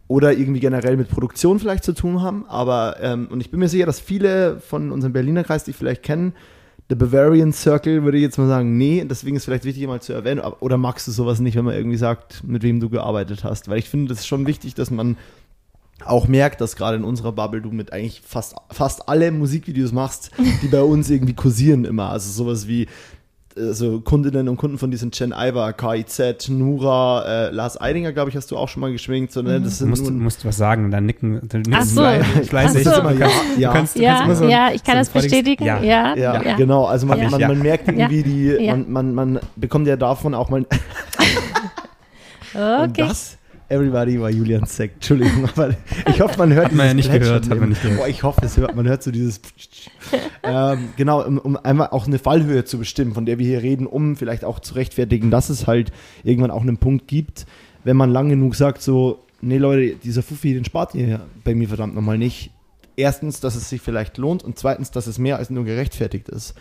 oder 0.07 0.33
irgendwie 0.33 0.59
generell 0.59 0.97
mit 0.97 1.09
Produktion 1.09 1.59
vielleicht 1.59 1.83
zu 1.83 1.93
tun 1.93 2.21
haben. 2.21 2.45
Aber, 2.47 2.97
ähm, 3.01 3.27
und 3.31 3.41
ich 3.41 3.51
bin 3.51 3.59
mir 3.59 3.69
sicher, 3.69 3.85
dass 3.85 3.99
viele 3.99 4.59
von 4.59 4.91
unserem 4.91 5.13
Berliner 5.13 5.43
Kreis, 5.43 5.63
die 5.63 5.73
vielleicht 5.73 6.03
kennen, 6.03 6.33
The 6.89 6.95
Bavarian 6.95 7.53
Circle 7.53 8.03
würde 8.03 8.17
ich 8.17 8.23
jetzt 8.23 8.37
mal 8.37 8.47
sagen, 8.47 8.77
nee, 8.77 9.05
deswegen 9.09 9.37
ist 9.37 9.45
vielleicht 9.45 9.63
wichtig, 9.63 9.87
mal 9.87 10.01
zu 10.01 10.13
erwähnen. 10.13 10.41
Oder 10.59 10.77
magst 10.77 11.07
du 11.07 11.11
sowas 11.11 11.39
nicht, 11.39 11.55
wenn 11.55 11.65
man 11.65 11.75
irgendwie 11.75 11.97
sagt, 11.97 12.43
mit 12.43 12.61
wem 12.61 12.79
du 12.79 12.89
gearbeitet 12.89 13.43
hast? 13.43 13.69
Weil 13.69 13.79
ich 13.79 13.89
finde, 13.89 14.09
das 14.09 14.19
ist 14.19 14.27
schon 14.27 14.45
wichtig, 14.45 14.75
dass 14.75 14.91
man 14.91 15.17
auch 16.05 16.27
merkt, 16.27 16.59
dass 16.59 16.75
gerade 16.75 16.97
in 16.97 17.03
unserer 17.03 17.31
Bubble 17.31 17.61
du 17.61 17.71
mit 17.71 17.93
eigentlich 17.93 18.21
fast, 18.25 18.55
fast 18.69 19.07
alle 19.07 19.31
Musikvideos 19.31 19.93
machst, 19.93 20.31
die 20.61 20.67
bei 20.67 20.81
uns 20.81 21.09
irgendwie 21.09 21.33
kursieren 21.33 21.85
immer. 21.85 22.09
Also 22.09 22.29
sowas 22.29 22.67
wie 22.67 22.87
äh, 23.55 23.73
so 23.73 24.01
Kundinnen 24.01 24.49
und 24.49 24.57
Kunden 24.57 24.77
von 24.77 24.91
diesen 24.91 25.11
Chen 25.11 25.33
Iver, 25.37 25.73
KIZ, 25.73 26.49
Nura, 26.49 27.23
äh, 27.25 27.49
Lars 27.51 27.79
Eidinger, 27.79 28.11
glaube 28.13 28.29
ich, 28.29 28.35
hast 28.35 28.51
du 28.51 28.57
auch 28.57 28.67
schon 28.69 28.81
mal 28.81 28.91
geschwingt. 28.91 29.31
So, 29.31 29.41
ne? 29.41 29.59
Das 29.61 29.73
Du 29.73 29.77
sind 29.79 29.89
musst, 29.89 30.03
nun, 30.05 30.19
musst 30.19 30.45
was 30.45 30.57
sagen, 30.57 30.91
dann 30.91 31.05
nicken. 31.05 31.41
Du 31.47 31.61
Ach 31.71 31.83
so. 31.83 32.01
fleißig. 32.43 32.87
Ach 32.87 32.93
so. 32.95 33.01
immer, 33.01 33.11
ja, 33.13 33.27
ja. 33.57 33.69
Du 33.69 33.75
kannst, 33.77 33.95
du 33.97 34.01
kannst 34.03 34.27
Ja, 34.27 34.35
so 34.35 34.43
ein- 34.45 34.49
ja, 34.49 34.69
ich 34.73 34.83
kann 34.83 34.95
so 34.95 34.99
das 34.99 35.09
bestätigen. 35.09 35.63
Ja. 35.65 35.81
Ja, 35.81 36.15
Ja, 36.15 36.41
ja. 36.43 36.55
genau. 36.55 36.85
Also 36.85 37.05
man, 37.07 37.19
Ja. 37.19 37.29
man, 37.29 37.41
man 37.41 37.59
merkt 37.59 37.87
irgendwie 37.87 38.23
die, 38.23 38.67
man, 38.67 38.91
man, 38.91 39.13
man 39.13 39.39
bekommt 39.55 39.87
ja 39.87 39.95
davon 39.95 40.33
auch 40.35 40.49
mal. 40.49 40.65
Und 42.53 42.61
Okay. 42.91 43.07
das, 43.07 43.37
everybody, 43.69 44.19
war 44.19 44.29
Julian 44.29 44.65
Sekt. 44.65 44.95
Entschuldigung, 44.95 45.45
aber 45.45 45.75
ich 46.07 46.21
hoffe, 46.21 46.37
man 46.37 46.53
hört 46.53 46.65
Hat 46.65 46.73
man 46.73 46.87
ja 46.87 46.93
nicht 46.93 47.09
Plätschern 47.09 47.41
gehört, 47.41 47.49
hat 47.49 47.59
man 47.59 47.69
nicht 47.69 47.81
gehört. 47.81 47.99
Boah, 47.99 48.07
ich 48.07 48.23
hoffe, 48.23 48.41
es 48.45 48.57
hört, 48.57 48.75
man 48.75 48.87
hört 48.87 49.03
so 49.03 49.11
dieses. 49.11 49.41
ähm, 50.43 50.89
genau, 50.97 51.25
um, 51.25 51.37
um 51.37 51.57
einmal 51.57 51.89
auch 51.89 52.07
eine 52.07 52.19
Fallhöhe 52.19 52.65
zu 52.65 52.77
bestimmen, 52.77 53.13
von 53.13 53.25
der 53.25 53.39
wir 53.39 53.45
hier 53.45 53.61
reden, 53.61 53.87
um 53.87 54.15
vielleicht 54.15 54.45
auch 54.45 54.59
zu 54.59 54.75
rechtfertigen, 54.75 55.31
dass 55.31 55.49
es 55.49 55.67
halt 55.67 55.91
irgendwann 56.23 56.51
auch 56.51 56.61
einen 56.61 56.77
Punkt 56.77 57.07
gibt, 57.07 57.45
wenn 57.83 57.97
man 57.97 58.11
lang 58.11 58.29
genug 58.29 58.55
sagt, 58.55 58.81
so, 58.81 59.23
nee 59.41 59.57
Leute, 59.57 59.95
dieser 59.95 60.23
Fuffi, 60.23 60.53
den 60.53 60.65
spart 60.65 60.95
ihr 60.95 61.21
bei 61.43 61.55
mir 61.55 61.67
verdammt 61.67 61.95
nochmal 61.95 62.17
nicht. 62.17 62.51
Erstens, 62.95 63.39
dass 63.39 63.55
es 63.55 63.69
sich 63.69 63.81
vielleicht 63.81 64.17
lohnt 64.17 64.43
und 64.43 64.59
zweitens, 64.59 64.91
dass 64.91 65.07
es 65.07 65.17
mehr 65.17 65.37
als 65.37 65.49
nur 65.49 65.65
gerechtfertigt 65.65 66.29
ist, 66.29 66.53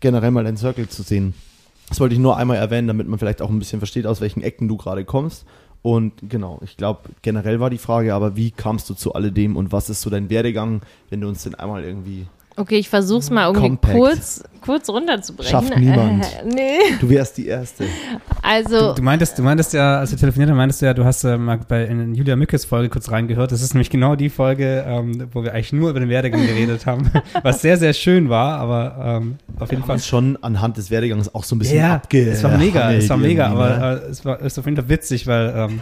generell 0.00 0.30
mal 0.30 0.46
einen 0.46 0.58
Circle 0.58 0.88
zu 0.88 1.02
sehen. 1.02 1.34
Das 1.88 1.98
wollte 1.98 2.14
ich 2.14 2.20
nur 2.20 2.36
einmal 2.36 2.56
erwähnen, 2.56 2.86
damit 2.86 3.08
man 3.08 3.18
vielleicht 3.18 3.42
auch 3.42 3.50
ein 3.50 3.58
bisschen 3.58 3.80
versteht, 3.80 4.06
aus 4.06 4.20
welchen 4.20 4.42
Ecken 4.42 4.68
du 4.68 4.76
gerade 4.76 5.04
kommst. 5.04 5.44
Und 5.82 6.12
genau, 6.28 6.60
ich 6.62 6.76
glaube, 6.76 7.08
generell 7.22 7.58
war 7.60 7.70
die 7.70 7.78
Frage, 7.78 8.14
aber 8.14 8.36
wie 8.36 8.50
kamst 8.50 8.90
du 8.90 8.94
zu 8.94 9.14
alledem 9.14 9.56
und 9.56 9.72
was 9.72 9.88
ist 9.88 10.02
so 10.02 10.10
dein 10.10 10.28
Werdegang, 10.28 10.82
wenn 11.08 11.20
du 11.20 11.28
uns 11.28 11.44
den 11.44 11.54
einmal 11.54 11.84
irgendwie. 11.84 12.26
Okay, 12.56 12.76
ich 12.78 12.88
versuch's 12.88 13.30
mal 13.30 13.44
irgendwie 13.46 13.68
Compact. 13.68 13.94
kurz, 13.96 14.42
kurz 14.60 14.88
runterzubrechen. 14.90 15.50
Schafft 15.50 15.78
niemand. 15.78 16.24
Äh, 16.24 16.26
nee, 16.46 16.78
Du 17.00 17.08
wärst 17.08 17.38
die 17.38 17.46
Erste. 17.46 17.84
also 18.42 18.92
Du 18.94 19.02
meintest, 19.02 19.38
du 19.38 19.42
meintest 19.42 19.72
ja, 19.72 20.00
als 20.00 20.10
wir 20.10 20.18
telefoniert 20.18 20.50
haben, 20.50 20.58
meintest 20.58 20.82
du 20.82 20.86
ja, 20.86 20.92
du 20.92 21.04
hast 21.04 21.24
äh, 21.24 21.38
mal 21.38 21.58
bei 21.66 21.84
in 21.84 22.14
Julia 22.14 22.36
Mückes 22.36 22.64
Folge 22.66 22.88
kurz 22.90 23.10
reingehört. 23.10 23.52
Das 23.52 23.62
ist 23.62 23.72
nämlich 23.72 23.88
genau 23.88 24.14
die 24.16 24.28
Folge, 24.28 24.84
ähm, 24.86 25.28
wo 25.32 25.42
wir 25.42 25.54
eigentlich 25.54 25.72
nur 25.72 25.88
über 25.90 26.00
den 26.00 26.08
Werdegang 26.10 26.46
geredet 26.46 26.84
haben, 26.86 27.10
was 27.42 27.62
sehr, 27.62 27.78
sehr 27.78 27.92
schön 27.94 28.28
war, 28.28 28.58
aber 28.58 29.18
ähm, 29.22 29.36
auf 29.58 29.70
jeden 29.70 29.82
Wir 29.82 29.86
Fall. 29.86 29.98
schon 30.00 30.36
anhand 30.42 30.76
des 30.76 30.90
Werdegangs 30.90 31.34
auch 31.34 31.44
so 31.44 31.56
ein 31.56 31.60
bisschen 31.60 31.78
Ja, 31.78 31.94
abge 31.94 32.28
es 32.30 32.42
war 32.42 32.58
mega, 32.58 32.92
es 32.92 33.08
war 33.08 33.16
mega, 33.16 33.46
aber 33.46 33.68
ne? 33.78 34.02
äh, 34.06 34.10
es 34.10 34.24
war 34.24 34.40
ist 34.40 34.58
auf 34.58 34.66
jeden 34.66 34.76
Fall 34.76 34.88
witzig, 34.88 35.26
weil, 35.26 35.52
ähm, 35.56 35.80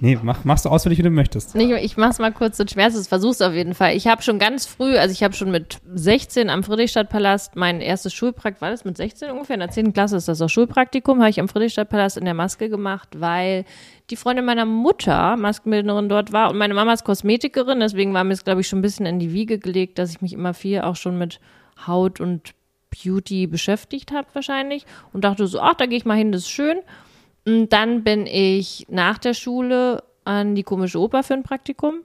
nee, 0.00 0.18
mach, 0.22 0.44
machst 0.44 0.64
du 0.64 0.68
ausführlich, 0.68 0.98
wie 0.98 1.02
du 1.02 1.10
möchtest. 1.10 1.54
nicht, 1.54 1.70
ich 1.70 1.96
mach's 1.96 2.18
mal 2.18 2.32
kurz 2.32 2.56
so 2.56 2.64
schmerzlos, 2.66 3.08
versuch's 3.08 3.40
auf 3.40 3.52
jeden 3.52 3.74
Fall. 3.74 3.96
Ich 3.96 4.06
habe 4.06 4.22
schon 4.22 4.38
ganz 4.38 4.66
früh, 4.66 4.96
also 4.96 5.12
ich 5.12 5.22
habe 5.22 5.34
schon 5.34 5.50
mit 5.50 5.78
16 5.94 6.50
am 6.50 6.62
Friedrichstadtpalast 6.62 7.56
mein 7.56 7.80
erstes 7.80 8.14
Schulpraktikum, 8.14 8.60
war 8.60 8.70
das 8.70 8.84
mit 8.84 8.96
16 8.96 9.30
ungefähr? 9.30 9.54
In 9.54 9.60
der 9.60 9.70
10. 9.70 9.92
Klasse 9.92 10.16
ist 10.16 10.28
das 10.28 10.40
auch 10.42 10.48
Schulpraktikum, 10.48 11.20
habe 11.20 11.30
ich 11.30 11.40
am 11.40 11.48
Friedrichstadtpalast 11.48 12.16
in 12.16 12.24
der 12.24 12.34
Maske 12.34 12.68
gemacht, 12.68 13.08
weil 13.16 13.64
die 14.10 14.16
Freundin 14.16 14.44
meiner 14.44 14.66
Mutter 14.66 15.36
Maskenbildnerin 15.36 16.08
dort 16.08 16.32
war 16.32 16.50
und 16.50 16.58
meine 16.58 16.74
Mama 16.74 16.92
ist 16.92 17.04
Kosmetikerin, 17.04 17.80
deswegen 17.80 18.14
war 18.14 18.24
mir 18.24 18.34
es, 18.34 18.44
glaube 18.44 18.60
ich, 18.60 18.68
schon 18.68 18.80
ein 18.80 18.82
bisschen 18.82 19.06
in 19.06 19.18
die 19.18 19.32
Wiege 19.32 19.58
gelegt, 19.58 19.98
dass 19.98 20.10
ich 20.10 20.20
mich 20.20 20.32
immer 20.32 20.54
viel 20.54 20.80
auch 20.82 20.96
schon 20.96 21.18
mit 21.18 21.40
Haut 21.86 22.20
und 22.20 22.54
Beauty 22.90 23.46
beschäftigt 23.46 24.12
habe 24.12 24.28
wahrscheinlich 24.32 24.86
und 25.12 25.24
dachte 25.24 25.46
so, 25.46 25.60
ach, 25.60 25.74
da 25.74 25.86
gehe 25.86 25.98
ich 25.98 26.04
mal 26.04 26.16
hin, 26.16 26.32
das 26.32 26.42
ist 26.42 26.50
schön. 26.50 26.78
Und 27.46 27.72
dann 27.72 28.02
bin 28.02 28.26
ich 28.26 28.86
nach 28.90 29.18
der 29.18 29.34
Schule 29.34 30.02
an 30.24 30.54
die 30.54 30.64
komische 30.64 30.98
Oper 31.00 31.22
für 31.22 31.34
ein 31.34 31.42
Praktikum. 31.44 32.00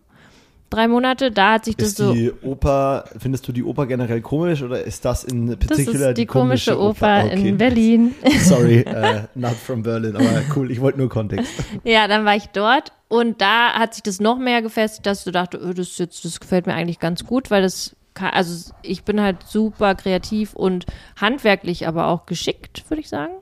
Drei 0.70 0.88
Monate, 0.88 1.32
da 1.32 1.54
hat 1.54 1.66
sich 1.66 1.76
das 1.76 1.90
Ist 1.90 1.98
so. 1.98 2.14
die 2.14 2.32
Oper, 2.44 3.04
findest 3.18 3.46
du 3.46 3.52
die 3.52 3.64
Oper 3.64 3.88
generell 3.88 4.22
komisch 4.22 4.62
oder 4.62 4.82
ist 4.82 5.04
das 5.04 5.26
in 5.26 5.48
Das 5.48 5.58
particular 5.60 6.10
ist 6.10 6.18
die 6.18 6.26
komische 6.26 6.80
Oper 6.80 7.26
Okay. 7.26 7.50
in 7.50 7.58
Berlin. 7.58 8.16
Sorry, 8.44 8.80
äh, 8.80 9.24
not 9.36 9.56
from 9.56 9.84
Berlin, 9.84 10.16
aber 10.16 10.44
cool, 10.56 10.72
ich 10.72 10.80
wollte 10.80 11.00
nur 11.00 11.10
Kontext. 11.10 11.52
Ja, 11.84 12.08
dann 12.08 12.24
war 12.24 12.38
ich 12.38 12.46
dort 12.54 12.94
und 13.10 13.42
da 13.42 13.74
hat 13.74 13.96
sich 13.96 14.04
das 14.04 14.22
noch 14.22 14.38
mehr 14.38 14.62
gefestigt, 14.62 15.06
dass 15.06 15.26
du 15.26 15.32
dachte, 15.32 15.58
öh, 15.58 15.74
das, 15.74 15.98
jetzt, 15.98 16.24
das 16.24 16.40
gefällt 16.40 16.68
mir 16.68 16.74
eigentlich 16.74 17.00
ganz 17.00 17.26
gut, 17.26 17.52
weil 17.52 17.64
das, 17.64 17.94
also 18.16 18.72
ich 18.82 19.04
bin 19.04 19.20
halt 19.20 19.44
super 19.46 19.96
kreativ 19.96 20.54
und 20.54 20.86
handwerklich, 21.20 21.86
aber 21.86 22.08
auch 22.08 22.26
geschickt, 22.28 22.90
würde 22.90 23.02
ich 23.02 23.10
sagen. 23.10 23.34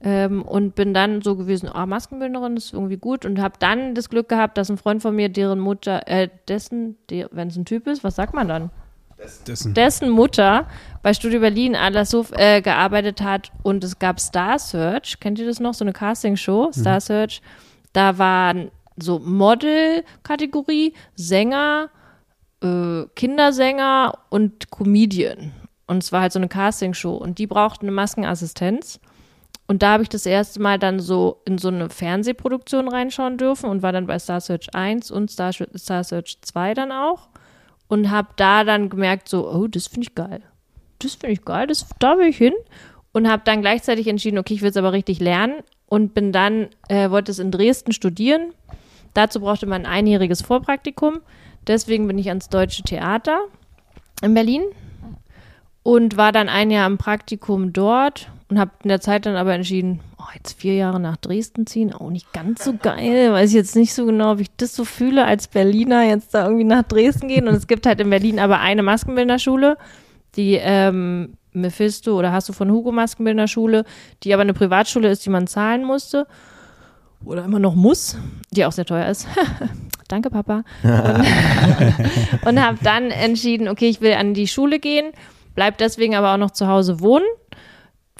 Ähm, 0.00 0.42
und 0.42 0.76
bin 0.76 0.94
dann 0.94 1.22
so 1.22 1.34
gewesen, 1.34 1.68
ah, 1.72 1.84
Maskenbildnerin 1.84 2.56
ist 2.56 2.72
irgendwie 2.72 2.98
gut 2.98 3.24
und 3.24 3.40
habe 3.40 3.54
dann 3.58 3.96
das 3.96 4.08
Glück 4.08 4.28
gehabt, 4.28 4.56
dass 4.56 4.70
ein 4.70 4.76
Freund 4.76 5.02
von 5.02 5.16
mir, 5.16 5.28
deren 5.28 5.58
Mutter, 5.58 6.06
äh, 6.06 6.28
dessen, 6.46 6.96
wenn 7.08 7.48
es 7.48 7.56
ein 7.56 7.64
Typ 7.64 7.88
ist, 7.88 8.04
was 8.04 8.14
sagt 8.14 8.32
man 8.32 8.46
dann? 8.46 8.70
Dessen. 9.46 9.74
dessen 9.74 10.10
Mutter 10.10 10.68
bei 11.02 11.12
Studio 11.12 11.40
Berlin 11.40 11.74
Adlershof 11.74 12.30
äh, 12.36 12.62
gearbeitet 12.62 13.20
hat 13.20 13.50
und 13.64 13.82
es 13.82 13.98
gab 13.98 14.20
Star 14.20 14.60
Search. 14.60 15.18
Kennt 15.18 15.40
ihr 15.40 15.46
das 15.46 15.58
noch? 15.58 15.74
So 15.74 15.84
eine 15.84 15.92
Castingshow, 15.92 16.70
Star 16.72 17.00
Search. 17.00 17.42
Da 17.92 18.18
waren 18.18 18.70
so 18.96 19.18
Model-Kategorie, 19.18 20.94
Sänger, 21.16 21.90
äh, 22.62 23.04
Kindersänger 23.16 24.18
und 24.28 24.70
Comedian. 24.70 25.52
Und 25.86 26.02
es 26.02 26.12
war 26.12 26.20
halt 26.20 26.32
so 26.32 26.38
eine 26.38 26.48
Castingshow 26.48 27.16
und 27.16 27.38
die 27.38 27.46
brauchten 27.46 27.86
eine 27.86 27.92
Maskenassistenz. 27.92 29.00
Und 29.68 29.82
da 29.82 29.92
habe 29.92 30.02
ich 30.02 30.08
das 30.08 30.24
erste 30.24 30.60
Mal 30.60 30.78
dann 30.78 30.98
so 30.98 31.42
in 31.44 31.58
so 31.58 31.68
eine 31.68 31.90
Fernsehproduktion 31.90 32.88
reinschauen 32.88 33.36
dürfen 33.36 33.68
und 33.68 33.82
war 33.82 33.92
dann 33.92 34.06
bei 34.06 34.18
Star 34.18 34.40
Search 34.40 34.74
1 34.74 35.10
und 35.10 35.30
Star, 35.30 35.52
Star 35.52 36.02
Search 36.02 36.38
2 36.40 36.72
dann 36.72 36.90
auch 36.90 37.28
und 37.86 38.10
habe 38.10 38.28
da 38.36 38.64
dann 38.64 38.88
gemerkt, 38.88 39.28
so, 39.28 39.46
oh, 39.50 39.66
das 39.66 39.86
finde 39.86 40.08
ich 40.08 40.14
geil. 40.14 40.40
Das 41.00 41.14
finde 41.14 41.34
ich 41.34 41.44
geil, 41.44 41.66
das, 41.66 41.86
da 41.98 42.16
will 42.16 42.28
ich 42.28 42.38
hin. 42.38 42.54
Und 43.12 43.28
habe 43.28 43.42
dann 43.44 43.60
gleichzeitig 43.60 44.06
entschieden, 44.06 44.38
okay, 44.38 44.54
ich 44.54 44.62
will 44.62 44.70
es 44.70 44.76
aber 44.76 44.92
richtig 44.92 45.20
lernen 45.20 45.56
und 45.86 46.14
bin 46.14 46.32
dann, 46.32 46.68
äh, 46.88 47.10
wollte 47.10 47.30
es 47.30 47.38
in 47.38 47.50
Dresden 47.50 47.92
studieren. 47.92 48.52
Dazu 49.12 49.40
brauchte 49.40 49.66
man 49.66 49.84
ein 49.84 49.92
einjähriges 49.92 50.42
Vorpraktikum. 50.42 51.20
Deswegen 51.66 52.06
bin 52.06 52.18
ich 52.18 52.28
ans 52.28 52.48
Deutsche 52.48 52.82
Theater 52.82 53.40
in 54.22 54.34
Berlin 54.34 54.62
und 55.82 56.16
war 56.16 56.32
dann 56.32 56.48
ein 56.48 56.70
Jahr 56.70 56.86
im 56.86 56.98
Praktikum 56.98 57.72
dort 57.72 58.30
und 58.48 58.58
habe 58.58 58.70
in 58.82 58.88
der 58.88 59.00
Zeit 59.00 59.26
dann 59.26 59.36
aber 59.36 59.52
entschieden, 59.54 60.00
oh, 60.18 60.24
jetzt 60.34 60.60
vier 60.60 60.74
Jahre 60.74 61.00
nach 61.00 61.16
Dresden 61.18 61.66
ziehen, 61.66 61.92
auch 61.92 62.10
nicht 62.10 62.32
ganz 62.32 62.64
so 62.64 62.74
geil. 62.80 63.32
Weiß 63.32 63.50
ich 63.50 63.56
jetzt 63.56 63.76
nicht 63.76 63.92
so 63.92 64.06
genau, 64.06 64.32
ob 64.32 64.40
ich 64.40 64.48
das 64.56 64.74
so 64.74 64.84
fühle 64.84 65.24
als 65.24 65.48
Berliner, 65.48 66.04
jetzt 66.04 66.34
da 66.34 66.44
irgendwie 66.44 66.64
nach 66.64 66.82
Dresden 66.82 67.28
gehen. 67.28 67.46
Und 67.46 67.54
es 67.54 67.66
gibt 67.66 67.84
halt 67.86 68.00
in 68.00 68.08
Berlin 68.08 68.38
aber 68.38 68.60
eine 68.60 68.82
Maskenbildnerschule, 68.82 69.76
die 70.36 70.54
ähm, 70.54 71.34
Mephisto 71.52 72.18
oder 72.18 72.32
hast 72.32 72.48
du 72.48 72.52
von 72.52 72.70
Hugo 72.70 72.90
Maskenbildnerschule, 72.92 73.84
die 74.22 74.32
aber 74.32 74.42
eine 74.42 74.54
Privatschule 74.54 75.10
ist, 75.10 75.26
die 75.26 75.30
man 75.30 75.46
zahlen 75.46 75.84
musste 75.84 76.26
oder 77.24 77.44
immer 77.44 77.58
noch 77.58 77.74
muss, 77.74 78.16
die 78.50 78.64
auch 78.64 78.72
sehr 78.72 78.86
teuer 78.86 79.06
ist. 79.08 79.26
Danke, 80.08 80.30
Papa. 80.30 80.64
Und, 80.82 82.46
und 82.46 82.64
habe 82.64 82.78
dann 82.82 83.10
entschieden, 83.10 83.68
okay, 83.68 83.90
ich 83.90 84.00
will 84.00 84.14
an 84.14 84.32
die 84.32 84.48
Schule 84.48 84.78
gehen, 84.78 85.12
bleib 85.54 85.76
deswegen 85.76 86.14
aber 86.14 86.32
auch 86.32 86.38
noch 86.38 86.52
zu 86.52 86.66
Hause 86.66 87.00
wohnen, 87.00 87.26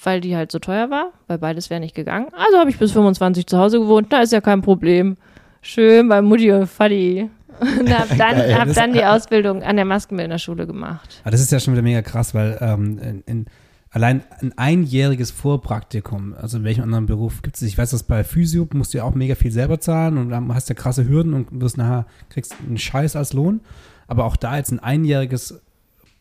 weil 0.03 0.21
die 0.21 0.35
halt 0.35 0.51
so 0.51 0.59
teuer 0.59 0.89
war, 0.89 1.11
weil 1.27 1.37
beides 1.37 1.69
wäre 1.69 1.79
nicht 1.79 1.95
gegangen. 1.95 2.27
Also 2.33 2.57
habe 2.57 2.69
ich 2.69 2.77
bis 2.79 2.91
25 2.91 3.45
zu 3.47 3.57
Hause 3.57 3.79
gewohnt, 3.79 4.11
da 4.11 4.21
ist 4.21 4.31
ja 4.33 4.41
kein 4.41 4.61
Problem. 4.61 5.17
Schön 5.61 6.07
bei 6.07 6.21
Mutti 6.21 6.51
und 6.51 6.67
Vati. 6.67 7.29
Und 7.59 7.89
habe 7.93 8.15
dann, 8.15 8.37
hab 8.57 8.67
Das- 8.67 8.75
dann 8.75 8.93
die 8.93 9.03
Ausbildung 9.03 9.63
an 9.63 9.75
der 9.75 9.83
Maskenbildnerschule 9.83 10.65
gemacht. 10.65 11.19
Aber 11.23 11.31
das 11.31 11.41
ist 11.41 11.51
ja 11.51 11.59
schon 11.59 11.73
wieder 11.73 11.81
mega 11.83 12.01
krass, 12.01 12.33
weil 12.33 12.57
ähm, 12.61 12.97
in, 12.99 13.23
in, 13.25 13.45
allein 13.91 14.23
ein 14.39 14.57
einjähriges 14.57 15.31
Vorpraktikum, 15.31 16.35
also 16.39 16.57
in 16.59 16.63
welchem 16.63 16.83
anderen 16.85 17.05
Beruf 17.05 17.41
gibt 17.41 17.57
es? 17.57 17.61
Ich 17.63 17.77
weiß, 17.77 17.89
dass 17.91 18.03
bei 18.03 18.23
Physio 18.23 18.65
musst 18.73 18.93
du 18.93 18.99
ja 18.99 19.03
auch 19.03 19.13
mega 19.13 19.35
viel 19.35 19.51
selber 19.51 19.81
zahlen 19.81 20.17
und 20.17 20.29
dann 20.29 20.53
hast 20.55 20.69
du 20.69 20.73
krasse 20.75 21.05
Hürden 21.09 21.33
und 21.33 21.47
wirst 21.59 21.75
nachher, 21.77 22.05
kriegst 22.29 22.55
einen 22.65 22.77
Scheiß 22.77 23.17
als 23.17 23.33
Lohn. 23.33 23.59
Aber 24.07 24.23
auch 24.23 24.37
da 24.37 24.55
jetzt 24.55 24.71
ein 24.71 24.79
einjähriges 24.79 25.61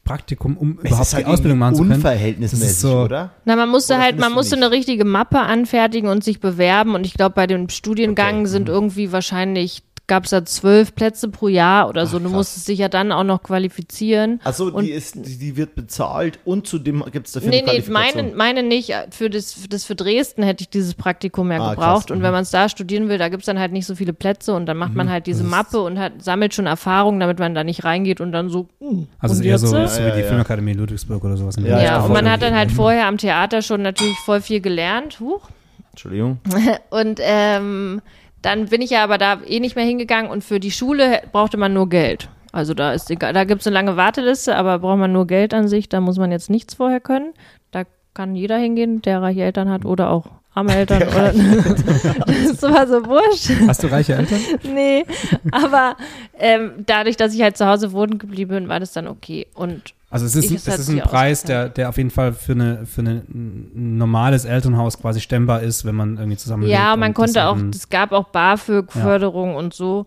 Praktikum, 0.08 0.56
um 0.56 0.78
Es 0.82 0.86
überhaupt 0.88 1.06
ist 1.06 1.14
halt 1.14 1.26
die 1.26 1.30
Ausbildung 1.30 1.58
machen 1.58 1.74
zu 1.74 1.82
können. 1.82 1.94
Unverhältnismäßig, 1.96 2.60
Das 2.66 2.70
ist 2.76 2.80
so- 2.80 3.00
oder? 3.02 3.30
Na, 3.44 3.56
man 3.56 3.68
musste 3.68 3.94
Oder 3.94 4.02
halt, 4.02 4.18
man 4.18 4.32
musste 4.32 4.56
nicht? 4.56 4.64
eine 4.64 4.74
richtige 4.74 5.04
Mappe 5.04 5.38
anfertigen 5.40 6.08
und 6.08 6.24
sich 6.24 6.40
bewerben. 6.40 6.94
Und 6.94 7.04
ich 7.06 7.14
glaube, 7.14 7.34
bei 7.34 7.46
den 7.46 7.68
Studiengängen 7.68 8.40
Okay, 8.42 8.50
sind 8.50 8.68
irgendwie 8.68 9.12
wahrscheinlich, 9.12 9.82
gab 10.08 10.24
es 10.24 10.30
da 10.30 10.44
zwölf 10.44 10.94
Plätze 10.94 11.28
pro 11.28 11.46
Jahr 11.46 11.88
oder 11.88 12.06
so. 12.06 12.16
Ach, 12.18 12.22
du 12.22 12.28
musstest 12.30 12.66
dich 12.66 12.78
ja 12.80 12.88
dann 12.88 13.12
auch 13.12 13.22
noch 13.22 13.42
qualifizieren. 13.44 14.40
Achso, 14.42 14.70
die, 14.80 14.90
ist, 14.90 15.14
die, 15.16 15.56
wird 15.56 15.74
bezahlt 15.76 16.38
und 16.44 16.66
zudem 16.66 17.04
gibt 17.12 17.26
es 17.28 17.34
dafür 17.34 17.50
Nee, 17.50 17.62
eine 17.62 17.78
nee, 17.78 17.84
meine, 17.90 18.22
meine 18.34 18.62
nicht. 18.62 18.92
Für 19.10 19.30
das, 19.30 19.52
für 19.52 19.68
das 19.68 19.84
für 19.84 19.94
Dresden 19.94 20.42
hätte 20.42 20.62
ich 20.62 20.70
dieses 20.70 20.94
Praktikum 20.94 21.52
ja 21.52 21.58
Ah, 21.60 21.74
gebraucht. 21.74 22.08
krass, 22.08 22.16
Und 22.16 22.22
wenn 22.22 22.32
man 22.32 22.42
es 22.42 22.50
da 22.50 22.68
studieren 22.68 23.08
will, 23.08 23.18
da 23.18 23.28
gibt 23.28 23.42
es 23.42 23.46
dann 23.46 23.58
halt 23.58 23.70
nicht 23.72 23.86
so 23.86 23.94
viele 23.94 24.12
Plätze 24.12 24.54
und 24.54 24.66
dann 24.66 24.76
macht 24.76 24.94
man 24.94 25.10
halt 25.10 25.26
diese 25.26 25.44
Mappe 25.44 25.80
und 25.80 25.98
hat, 25.98 26.12
sammelt 26.22 26.54
schon 26.54 26.66
Erfahrung, 26.66 27.20
damit 27.20 27.38
man 27.38 27.54
da 27.54 27.62
nicht 27.62 27.84
reingeht 27.84 28.20
und 28.20 28.32
dann 28.32 28.48
so. 28.48 28.66
hm, 28.80 29.06
Also 29.18 29.34
und 29.34 29.40
ist 29.40 29.46
eher 29.46 29.52
jetzt, 29.52 29.60
so, 29.60 29.76
äh? 29.76 29.86
so 29.88 30.00
Ja, 30.00 30.06
wie 30.06 30.08
ja, 30.10 30.14
die 30.16 30.20
ja. 30.22 30.26
Filmakademie 30.28 30.72
Ludwigsburg 30.72 31.22
oder 31.22 31.36
sowas. 31.36 31.56
der 31.56 31.64
Ja, 31.66 31.78
Ja, 31.78 31.84
ja, 31.84 32.00
und 32.00 32.12
man 32.12 32.30
hat 32.30 32.42
dann 32.42 32.54
halt 32.56 32.72
vorher 32.72 33.06
am 33.06 33.18
Theater 33.18 33.62
schon 33.62 33.82
natürlich 33.82 34.16
voll 34.24 34.40
viel 34.40 34.60
gelernt. 34.60 35.20
Huch. 35.20 35.48
Entschuldigung. 35.90 36.38
Und 36.90 37.18
ähm, 37.22 38.00
dann 38.42 38.66
bin 38.66 38.82
ich 38.82 38.90
ja 38.90 39.04
aber 39.04 39.18
da 39.18 39.40
eh 39.46 39.60
nicht 39.60 39.76
mehr 39.76 39.84
hingegangen 39.84 40.30
und 40.30 40.44
für 40.44 40.60
die 40.60 40.70
Schule 40.70 41.22
brauchte 41.32 41.56
man 41.56 41.72
nur 41.72 41.88
Geld. 41.88 42.28
Also 42.52 42.74
da 42.74 42.92
ist 42.92 43.10
egal, 43.10 43.32
da 43.32 43.44
gibt 43.44 43.60
es 43.60 43.66
eine 43.66 43.74
lange 43.74 43.96
Warteliste, 43.96 44.56
aber 44.56 44.78
braucht 44.78 44.98
man 44.98 45.12
nur 45.12 45.26
Geld 45.26 45.52
an 45.52 45.68
sich, 45.68 45.88
da 45.88 46.00
muss 46.00 46.18
man 46.18 46.32
jetzt 46.32 46.50
nichts 46.50 46.74
vorher 46.74 47.00
können. 47.00 47.34
Da 47.70 47.84
kann 48.14 48.34
jeder 48.34 48.56
hingehen, 48.56 49.02
der 49.02 49.20
reiche 49.22 49.42
Eltern 49.42 49.70
hat 49.70 49.84
oder 49.84 50.10
auch 50.10 50.26
arme 50.58 50.74
Eltern. 50.74 51.02
Oder, 51.02 51.32
das 52.26 52.62
immer 52.62 52.86
so 52.86 53.06
wurscht. 53.06 53.50
Hast 53.66 53.82
du 53.82 53.86
reiche 53.88 54.14
Eltern? 54.14 54.38
nee, 54.62 55.04
aber 55.50 55.96
ähm, 56.38 56.84
dadurch, 56.86 57.16
dass 57.16 57.34
ich 57.34 57.42
halt 57.42 57.56
zu 57.56 57.66
Hause 57.66 57.92
wohnen 57.92 58.18
geblieben 58.18 58.50
bin, 58.50 58.68
war 58.68 58.80
das 58.80 58.92
dann 58.92 59.08
okay. 59.08 59.46
Und 59.54 59.94
Also 60.10 60.26
es 60.26 60.34
ist, 60.34 60.50
es 60.50 60.68
hat 60.68 60.78
ist 60.80 60.88
ein 60.90 61.00
Preis, 61.00 61.42
der, 61.42 61.68
der 61.68 61.88
auf 61.88 61.96
jeden 61.96 62.10
Fall 62.10 62.32
für, 62.32 62.52
eine, 62.52 62.86
für 62.86 63.00
eine, 63.00 63.22
ein 63.28 63.96
normales 63.96 64.44
Elternhaus 64.44 64.98
quasi 64.98 65.20
stemmbar 65.20 65.62
ist, 65.62 65.84
wenn 65.84 65.94
man 65.94 66.16
irgendwie 66.16 66.36
zusammen 66.36 66.68
Ja, 66.68 66.96
man 66.96 67.14
konnte 67.14 67.46
auch, 67.46 67.56
es 67.72 67.88
gab 67.88 68.12
auch 68.12 68.28
BAföG-Förderung 68.28 69.54
und 69.54 69.74
so. 69.74 70.06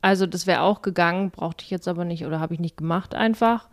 Also 0.00 0.26
das 0.26 0.46
wäre 0.46 0.60
auch 0.60 0.82
gegangen, 0.82 1.30
brauchte 1.30 1.64
ich 1.64 1.70
jetzt 1.70 1.88
aber 1.88 2.04
nicht 2.04 2.26
oder 2.26 2.38
habe 2.38 2.52
ich 2.52 2.60
nicht 2.60 2.76
gemacht 2.76 3.14
einfach. 3.14 3.68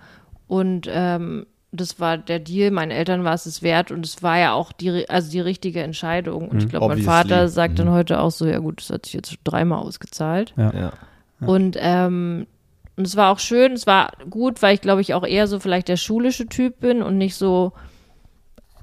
Und 0.47 0.87
ähm, 0.89 1.45
das 1.71 1.99
war 1.99 2.17
der 2.17 2.39
Deal. 2.39 2.71
Meinen 2.71 2.91
Eltern 2.91 3.23
war 3.23 3.33
es 3.33 3.45
es 3.45 3.61
wert 3.61 3.91
und 3.91 4.05
es 4.05 4.21
war 4.21 4.37
ja 4.37 4.53
auch 4.53 4.71
die, 4.71 5.09
also 5.09 5.31
die 5.31 5.39
richtige 5.39 5.81
Entscheidung. 5.81 6.49
Und 6.49 6.63
ich 6.63 6.69
glaube, 6.69 6.87
mein. 6.87 7.03
Vater 7.03 7.47
sagt 7.47 7.79
dann 7.79 7.89
heute 7.89 8.19
auch 8.19 8.31
so, 8.31 8.45
ja 8.45 8.59
gut, 8.59 8.81
das 8.81 8.89
hat 8.89 9.05
sich 9.05 9.13
jetzt 9.13 9.37
dreimal 9.43 9.79
ausgezahlt. 9.79 10.53
Ja. 10.57 10.91
Und, 11.39 11.77
ähm, 11.79 12.45
und 12.97 13.07
es 13.07 13.15
war 13.15 13.31
auch 13.31 13.39
schön, 13.39 13.71
es 13.73 13.87
war 13.87 14.11
gut, 14.29 14.61
weil 14.61 14.75
ich 14.75 14.81
glaube 14.81 15.01
ich 15.01 15.13
auch 15.13 15.25
eher 15.25 15.47
so 15.47 15.59
vielleicht 15.59 15.87
der 15.87 15.97
schulische 15.97 16.45
Typ 16.45 16.79
bin 16.79 17.01
und 17.01 17.17
nicht 17.17 17.35
so 17.35 17.73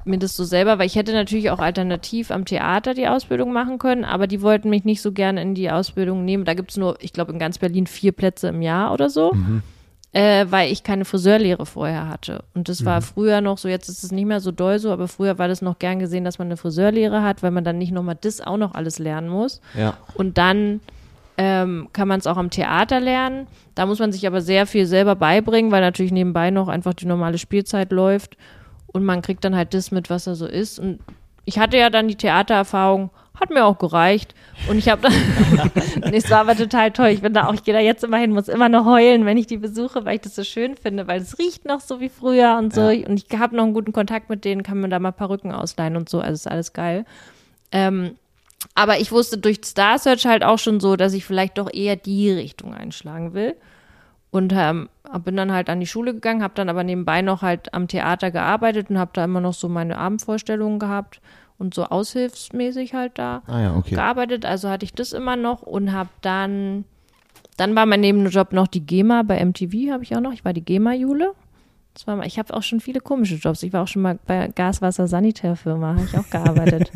mir 0.05 0.19
das 0.19 0.35
so 0.35 0.45
selber, 0.45 0.79
weil 0.79 0.87
ich 0.87 0.97
hätte 0.97 1.13
natürlich 1.13 1.51
auch 1.51 1.59
alternativ 1.59 2.31
am 2.31 2.47
Theater 2.47 2.95
die 2.95 3.07
Ausbildung 3.07 3.53
machen 3.53 3.79
können, 3.79 4.05
aber 4.05 4.27
die 4.27 4.43
wollten 4.43 4.71
mich 4.71 4.85
nicht 4.85 5.03
so 5.03 5.13
gerne 5.13 5.43
in 5.43 5.55
die 5.55 5.71
Ausbildung 5.71 6.25
nehmen. 6.25 6.47
Da 6.47 6.55
gibt 6.55 6.71
es 6.71 6.79
nur, 6.79 6.97
ich 7.01 7.13
glaube, 7.13 7.33
in 7.33 7.39
ganz 7.39 7.59
Berlin 7.59 7.87
vier 7.87 8.13
Plätze 8.13 8.49
im 8.49 8.63
Jahr 8.63 8.93
oder 8.93 9.11
so, 9.11 9.33
äh, 10.13 10.47
weil 10.49 10.73
ich 10.73 10.83
keine 10.83 11.05
Friseurlehre 11.05 11.67
vorher 11.67 12.09
hatte. 12.09 12.43
Und 12.55 12.69
das 12.69 12.85
war 12.85 13.03
früher 13.03 13.41
noch 13.41 13.59
so, 13.59 13.69
jetzt 13.69 13.89
ist 13.89 14.03
es 14.03 14.11
nicht 14.11 14.25
mehr 14.25 14.41
so 14.41 14.53
doll 14.53 14.79
so, 14.79 14.91
aber 14.91 15.07
früher 15.07 15.39
war 15.39 15.49
das 15.49 15.61
noch 15.61 15.79
gern 15.79 15.99
gesehen, 15.99 16.25
dass 16.25 16.39
man 16.39 16.49
eine 16.49 16.57
Friseurlehre 16.57 17.23
hat, 17.23 17.43
weil 17.43 17.51
man 17.51 17.65
dann 17.65 17.79
nicht 17.79 17.93
nochmal 17.93 18.17
das 18.19 18.41
auch 18.41 18.57
noch 18.57 18.75
alles 18.75 18.99
lernen 18.99 19.29
muss. 19.29 19.61
Ja. 19.77 19.99
Und 20.15 20.39
dann 20.39 20.81
ähm, 21.37 21.89
kann 21.93 22.09
man 22.09 22.19
es 22.19 22.27
auch 22.27 22.37
am 22.37 22.51
Theater 22.51 23.01
lernen. 23.01 23.47
Da 23.75 23.87
muss 23.87 23.99
man 23.99 24.11
sich 24.11 24.27
aber 24.27 24.41
sehr 24.41 24.67
viel 24.67 24.87
selber 24.87 25.15
beibringen, 25.15 25.71
weil 25.71 25.83
natürlich 25.83 26.13
nebenbei 26.13 26.51
noch 26.51 26.69
einfach 26.69 26.95
die 26.95 27.07
normale 27.07 27.39
Spielzeit 27.39 27.93
läuft. 27.93 28.37
Und 28.87 29.05
man 29.05 29.21
kriegt 29.23 29.45
dann 29.45 29.55
halt 29.55 29.75
das 29.75 29.91
mit, 29.91 30.09
was 30.09 30.27
er 30.27 30.35
so 30.35 30.47
ist. 30.47 30.79
Und 30.79 31.01
ich 31.45 31.59
hatte 31.59 31.77
ja 31.77 31.91
dann 31.91 32.09
die 32.09 32.17
Theatererfahrung, 32.17 33.11
hat 33.41 33.51
mir 33.51 33.65
auch 33.65 33.79
gereicht. 33.79 34.35
Und 34.69 34.79
ich 34.79 34.89
habe 34.89 35.03
dann, 35.03 36.13
es 36.13 36.31
war 36.31 36.41
aber 36.41 36.57
total 36.57 36.91
toll. 36.91 37.09
Ich 37.09 37.23
bin 37.23 37.33
da 37.33 37.47
auch, 37.47 37.55
ich 37.55 37.63
gehe 37.63 37.75
da 37.75 37.81
jetzt 37.81 38.05
immer 38.05 38.19
hin, 38.19 38.33
muss 38.33 38.49
immer 38.49 38.69
noch 38.69 38.85
heulen, 38.85 39.25
wenn 39.25 39.37
ich 39.37 39.47
die 39.47 39.57
besuche, 39.57 40.05
weil 40.05 40.17
ich 40.17 40.23
das 40.23 40.35
so 40.35 40.45
schön 40.45 40.77
finde, 40.77 41.07
weil 41.07 41.21
es 41.21 41.39
riecht 41.39 41.65
noch 41.65 41.81
so 41.81 42.01
wie 42.01 42.09
früher 42.09 42.57
und 42.59 42.75
so. 42.75 42.83
Und 42.89 43.25
ich 43.25 43.39
habe 43.39 43.57
noch 43.57 43.65
einen 43.65 43.75
guten 43.75 43.93
Kontakt 43.93 44.31
mit 44.31 44.45
denen, 44.45 44.63
kann 44.63 44.81
mir 44.81 44.89
da 44.89 44.99
mal 44.99 45.13
Perücken 45.13 45.53
ausleihen 45.53 45.97
und 45.97 46.09
so. 46.09 46.21
Also 46.21 46.35
ist 46.35 46.49
alles 46.49 46.73
geil. 46.73 47.05
Ähm, 47.71 48.17
aber 48.75 48.99
ich 48.99 49.13
wusste 49.13 49.39
durch 49.39 49.61
Star 49.65 49.99
Search 49.99 50.27
halt 50.27 50.43
auch 50.43 50.59
schon 50.59 50.81
so, 50.81 50.97
dass 50.97 51.13
ich 51.13 51.25
vielleicht 51.25 51.59
doch 51.59 51.73
eher 51.73 51.97
die 51.97 52.31
Richtung 52.31 52.75
einschlagen 52.75 53.35
will. 53.35 53.55
Und 54.31 54.53
ähm, 54.55 54.89
bin 55.25 55.37
dann 55.37 55.53
halt 55.53 55.71
an 55.71 55.81
die 55.81 55.87
Schule 55.87 56.13
gegangen, 56.13 56.43
habe 56.43 56.55
dann 56.55 56.69
aber 56.69 56.85
nebenbei 56.85 57.23
noch 57.23 57.41
halt 57.41 57.73
am 57.73 57.89
Theater 57.89 58.31
gearbeitet 58.31 58.91
und 58.91 58.99
habe 58.99 59.13
da 59.15 59.25
immer 59.25 59.41
noch 59.41 59.55
so 59.55 59.69
meine 59.69 59.97
Abendvorstellungen 59.97 60.79
gehabt 60.79 61.21
und 61.59 61.75
so 61.75 61.85
aushilfsmäßig 61.85 62.95
halt 62.95 63.19
da 63.19 63.43
Ah 63.47 63.61
ja, 63.61 63.77
okay. 63.77 63.95
gearbeitet. 63.95 64.45
Also 64.45 64.69
hatte 64.69 64.85
ich 64.85 64.93
das 64.93 65.13
immer 65.13 65.37
noch 65.37 65.63
und 65.63 65.93
habe 65.93 66.11
dann, 66.21 66.85
dann 67.57 67.75
war 67.75 67.87
mein 67.87 68.01
Nebenjob 68.01 68.53
noch 68.53 68.69
die 68.69 68.85
GEMA 68.85 69.23
bei 69.23 69.45
MTV, 69.45 69.93
habe 69.93 70.05
ich 70.05 70.17
auch 70.17 70.21
noch. 70.21 70.33
Ich 70.33 70.45
war 70.45 70.53
die 70.53 70.65
GEMA-Jule. 70.65 71.33
Mal, 72.07 72.27
ich 72.29 72.39
habe 72.39 72.55
auch 72.55 72.63
schon 72.63 72.79
viele 72.79 73.01
komische 73.01 73.35
Jobs. 73.35 73.63
Ich 73.65 73.73
war 73.73 73.83
auch 73.83 73.89
schon 73.89 74.03
mal 74.03 74.21
bei 74.25 74.47
Gaswasser-Sanitärfirma, 74.55 75.97
habe 75.97 76.05
ich 76.05 76.17
auch 76.17 76.31
gearbeitet. 76.31 76.93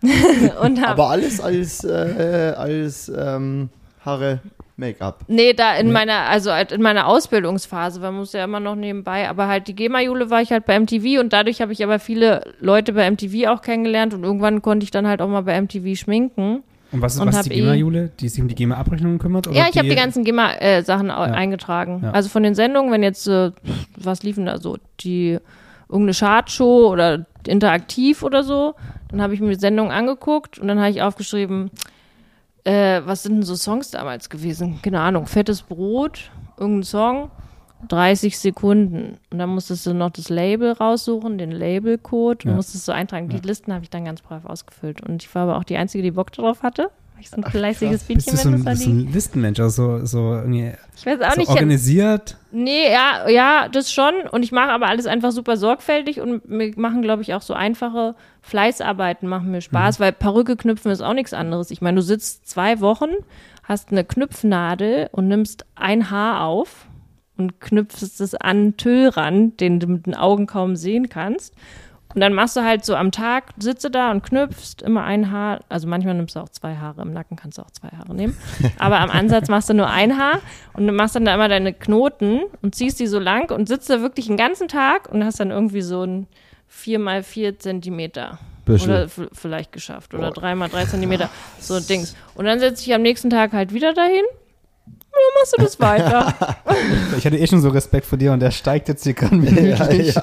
Aber 0.84 1.10
alles 1.10 1.40
als, 1.40 1.82
äh, 1.82 2.54
als 2.56 3.08
ähm, 3.08 3.70
Haare 4.04 4.40
Make-up. 4.78 5.24
Nee, 5.28 5.54
da 5.54 5.74
in 5.76 5.90
meiner, 5.90 6.26
also 6.28 6.52
halt 6.52 6.70
in 6.72 6.82
meiner 6.82 7.06
Ausbildungsphase, 7.06 7.98
man 8.00 8.14
muss 8.14 8.32
ja 8.34 8.44
immer 8.44 8.60
noch 8.60 8.74
nebenbei, 8.74 9.28
aber 9.28 9.48
halt 9.48 9.68
die 9.68 9.74
GEMA-Jule 9.74 10.28
war 10.28 10.42
ich 10.42 10.50
halt 10.52 10.66
bei 10.66 10.78
MTV 10.78 11.18
und 11.20 11.32
dadurch 11.32 11.62
habe 11.62 11.72
ich 11.72 11.82
aber 11.82 11.98
viele 11.98 12.42
Leute 12.60 12.92
bei 12.92 13.10
MTV 13.10 13.48
auch 13.48 13.62
kennengelernt 13.62 14.12
und 14.12 14.22
irgendwann 14.22 14.60
konnte 14.60 14.84
ich 14.84 14.90
dann 14.90 15.06
halt 15.06 15.22
auch 15.22 15.28
mal 15.28 15.42
bei 15.42 15.58
MTV 15.60 15.96
schminken. 15.98 16.62
Und 16.92 17.02
was 17.02 17.14
ist, 17.14 17.20
und 17.20 17.28
was 17.28 17.36
ist 17.40 17.46
die 17.50 17.54
eh- 17.54 17.60
GEMA-Jule, 17.62 18.10
die 18.20 18.28
sich 18.28 18.40
um 18.42 18.48
die 18.48 18.54
GEMA-Abrechnungen 18.54 19.18
kümmert? 19.18 19.48
Oder 19.48 19.56
ja, 19.56 19.66
ich 19.70 19.78
habe 19.78 19.88
die 19.88 19.94
ganzen 19.96 20.24
GEMA-Sachen 20.24 21.08
Ja. 21.08 21.16
eingetragen. 21.22 22.02
Ja. 22.04 22.10
Also 22.12 22.28
von 22.28 22.42
den 22.42 22.54
Sendungen, 22.54 22.92
wenn 22.92 23.02
jetzt, 23.02 23.26
äh, 23.26 23.50
was 23.96 24.22
liefen 24.22 24.44
da 24.46 24.58
so, 24.58 24.76
die 25.00 25.38
irgendeine 25.88 26.14
Chartshow 26.14 26.88
oder 26.92 27.24
interaktiv 27.46 28.22
oder 28.22 28.42
so, 28.44 28.74
dann 29.10 29.22
habe 29.22 29.34
ich 29.34 29.40
mir 29.40 29.48
die 29.50 29.54
Sendung 29.60 29.90
angeguckt 29.90 30.58
und 30.58 30.68
dann 30.68 30.78
habe 30.80 30.90
ich 30.90 31.00
aufgeschrieben, 31.02 31.70
äh, 32.66 33.00
was 33.06 33.22
sind 33.22 33.34
denn 33.36 33.42
so 33.42 33.54
Songs 33.54 33.90
damals 33.90 34.28
gewesen? 34.28 34.80
Keine 34.82 35.00
Ahnung, 35.00 35.26
fettes 35.26 35.62
Brot, 35.62 36.30
irgendein 36.58 36.82
Song, 36.84 37.30
30 37.88 38.38
Sekunden. 38.38 39.18
Und 39.30 39.38
dann 39.38 39.50
musstest 39.50 39.86
du 39.86 39.94
noch 39.94 40.10
das 40.10 40.28
Label 40.28 40.72
raussuchen, 40.72 41.38
den 41.38 41.52
Labelcode 41.52 42.44
und 42.44 42.50
Ja. 42.50 42.56
musstest 42.56 42.88
du 42.88 42.92
eintragen. 42.92 43.28
Die 43.28 43.38
Listen 43.38 43.72
habe 43.72 43.84
ich 43.84 43.90
dann 43.90 44.04
ganz 44.04 44.22
brav 44.22 44.44
ausgefüllt. 44.44 45.00
Und 45.06 45.22
ich 45.22 45.34
war 45.34 45.42
aber 45.44 45.56
auch 45.58 45.64
die 45.64 45.76
Einzige, 45.76 46.02
die 46.02 46.10
Bock 46.10 46.32
drauf 46.32 46.62
hatte. 46.62 46.90
Weil 47.16 47.22
ich 47.22 47.30
so 47.30 47.36
ein 47.38 47.44
fleißiges 47.44 48.04
Bist 48.04 48.26
Bienchen 48.26 48.30
du 48.32 48.36
so 48.36 48.50
bin, 48.50 48.64
bist 48.64 48.84
du 48.84 48.90
die. 48.90 48.92
ein 48.92 49.12
Listenmensch, 49.12 49.58
also 49.60 50.00
so, 50.00 50.04
so 50.06 50.34
irgendwie 50.34 50.72
Ich 50.96 51.06
weiß 51.06 51.18
auch 51.22 51.32
so 51.32 51.40
nicht. 51.40 51.48
organisiert? 51.48 52.36
Nee, 52.52 52.92
ja, 52.92 53.26
ja, 53.30 53.68
das 53.70 53.90
schon. 53.90 54.12
Und 54.30 54.42
ich 54.42 54.52
mache 54.52 54.68
aber 54.68 54.86
alles 54.88 55.06
einfach 55.06 55.32
super 55.32 55.56
sorgfältig 55.56 56.20
und 56.20 56.46
mir 56.46 56.72
machen, 56.76 57.00
glaube 57.00 57.22
ich, 57.22 57.32
auch 57.32 57.40
so 57.40 57.54
einfache 57.54 58.14
Fleißarbeiten 58.42 59.26
machen 59.28 59.50
mir 59.50 59.62
Spaß, 59.62 59.98
weil 59.98 60.12
Perücke 60.12 60.56
knüpfen 60.56 60.90
ist 60.90 61.00
auch 61.00 61.14
nichts 61.14 61.32
anderes. 61.32 61.70
Ich 61.70 61.80
meine, 61.80 61.96
du 61.96 62.02
sitzt 62.02 62.46
zwei 62.48 62.80
Wochen, 62.80 63.08
hast 63.62 63.92
eine 63.92 64.04
Knüpfnadel 64.04 65.08
und 65.10 65.26
nimmst 65.26 65.64
ein 65.74 66.10
Haar 66.10 66.44
auf 66.44 66.86
und 67.38 67.60
knüpfst 67.62 68.20
es 68.20 68.34
an 68.34 68.76
Tüllrand, 68.76 69.60
den 69.60 69.80
du 69.80 69.86
mit 69.86 70.04
den 70.04 70.14
Augen 70.14 70.46
kaum 70.46 70.76
sehen 70.76 71.08
kannst. 71.08 71.54
Und 72.16 72.20
dann 72.20 72.32
machst 72.32 72.56
du 72.56 72.62
halt 72.64 72.82
so 72.82 72.96
am 72.96 73.12
Tag, 73.12 73.52
sitze 73.58 73.90
da 73.90 74.10
und 74.10 74.22
knüpfst 74.22 74.80
immer 74.82 75.04
ein 75.04 75.30
Haar. 75.30 75.60
Also 75.68 75.86
manchmal 75.86 76.14
nimmst 76.14 76.34
du 76.34 76.40
auch 76.40 76.48
zwei 76.48 76.76
Haare. 76.76 77.02
Im 77.02 77.12
Nacken 77.12 77.36
kannst 77.36 77.58
du 77.58 77.62
auch 77.62 77.70
zwei 77.70 77.88
Haare 77.88 78.14
nehmen. 78.14 78.34
Aber 78.78 79.00
am 79.00 79.10
Ansatz 79.10 79.48
machst 79.50 79.68
du 79.68 79.74
nur 79.74 79.90
ein 79.90 80.16
Haar 80.16 80.40
und 80.72 80.86
machst 80.96 81.14
dann 81.14 81.26
da 81.26 81.34
immer 81.34 81.50
deine 81.50 81.74
Knoten 81.74 82.40
und 82.62 82.74
ziehst 82.74 83.00
die 83.00 83.06
so 83.06 83.18
lang 83.18 83.50
und 83.50 83.68
sitzt 83.68 83.90
da 83.90 84.00
wirklich 84.00 84.28
den 84.28 84.38
ganzen 84.38 84.66
Tag 84.66 85.12
und 85.12 85.26
hast 85.26 85.40
dann 85.40 85.50
irgendwie 85.50 85.82
so 85.82 86.04
ein 86.04 86.26
vier 86.66 86.98
mal 86.98 87.22
vier 87.22 87.58
Zentimeter. 87.58 88.38
Büschel. 88.64 88.88
Oder 88.88 89.08
vielleicht 89.32 89.72
geschafft. 89.72 90.14
Oder 90.14 90.28
Boah. 90.28 90.40
drei 90.40 90.54
mal 90.54 90.70
drei 90.70 90.86
Zentimeter. 90.86 91.28
So 91.60 91.78
Dings. 91.80 92.16
Und 92.34 92.46
dann 92.46 92.60
setze 92.60 92.82
ich 92.82 92.94
am 92.94 93.02
nächsten 93.02 93.28
Tag 93.28 93.52
halt 93.52 93.74
wieder 93.74 93.92
dahin. 93.92 94.24
Machst 95.40 95.54
du 95.56 95.62
das 95.62 95.80
weiter. 95.80 96.34
Ich 97.18 97.26
hatte 97.26 97.36
eh 97.36 97.46
schon 97.46 97.60
so 97.60 97.68
Respekt 97.68 98.06
vor 98.06 98.18
dir 98.18 98.32
und 98.32 98.40
der 98.40 98.50
steigt 98.50 98.88
jetzt 98.88 99.04
hier 99.04 99.14
gerade 99.14 99.36
Ja, 99.36 99.90
ja. 99.92 100.20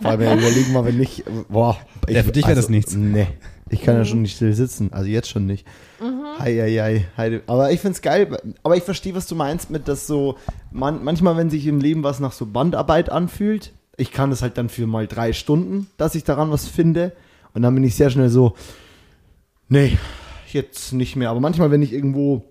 Vor 0.00 0.10
allem, 0.10 0.20
ja, 0.20 0.34
überlegen 0.34 0.72
mal, 0.72 0.84
wenn 0.84 0.96
nicht, 0.98 1.24
boah. 1.48 1.76
Ich, 2.06 2.08
also, 2.08 2.16
Ja, 2.18 2.22
für 2.24 2.32
dich 2.32 2.44
wäre 2.46 2.56
das 2.56 2.68
nichts. 2.68 2.94
Nee. 2.94 3.26
Ich 3.70 3.82
kann 3.82 3.96
ja 3.96 4.04
schon 4.04 4.22
nicht 4.22 4.36
still 4.36 4.52
sitzen. 4.52 4.92
Also 4.92 5.08
jetzt 5.08 5.28
schon 5.28 5.46
nicht. 5.46 5.66
Hei, 6.38 6.54
hei, 6.56 6.76
hei, 6.76 7.06
hei. 7.16 7.40
Aber 7.46 7.70
ich 7.72 7.80
find's 7.80 8.02
geil. 8.02 8.36
Aber 8.62 8.76
ich 8.76 8.82
verstehe, 8.82 9.14
was 9.14 9.26
du 9.26 9.34
meinst 9.34 9.70
mit, 9.70 9.88
dass 9.88 10.06
so, 10.06 10.36
man, 10.70 11.02
manchmal, 11.02 11.36
wenn 11.36 11.48
sich 11.50 11.66
im 11.66 11.80
Leben 11.80 12.02
was 12.02 12.20
nach 12.20 12.32
so 12.32 12.46
Bandarbeit 12.46 13.10
anfühlt, 13.10 13.72
Ich 13.96 14.10
kann 14.12 14.30
das 14.30 14.42
halt 14.42 14.58
dann 14.58 14.68
für 14.68 14.86
mal 14.86 15.06
drei 15.06 15.32
Stunden, 15.32 15.86
dass 15.96 16.14
ich 16.14 16.24
daran 16.24 16.50
was 16.50 16.66
finde. 16.66 17.12
Und 17.54 17.62
dann 17.62 17.74
bin 17.74 17.84
ich 17.84 17.94
sehr 17.94 18.10
schnell 18.10 18.28
so, 18.28 18.54
nee, 19.68 19.96
jetzt 20.52 20.92
nicht 20.92 21.16
mehr. 21.16 21.30
Aber 21.30 21.40
manchmal, 21.40 21.70
wenn 21.70 21.82
ich 21.82 21.92
irgendwo, 21.92 22.42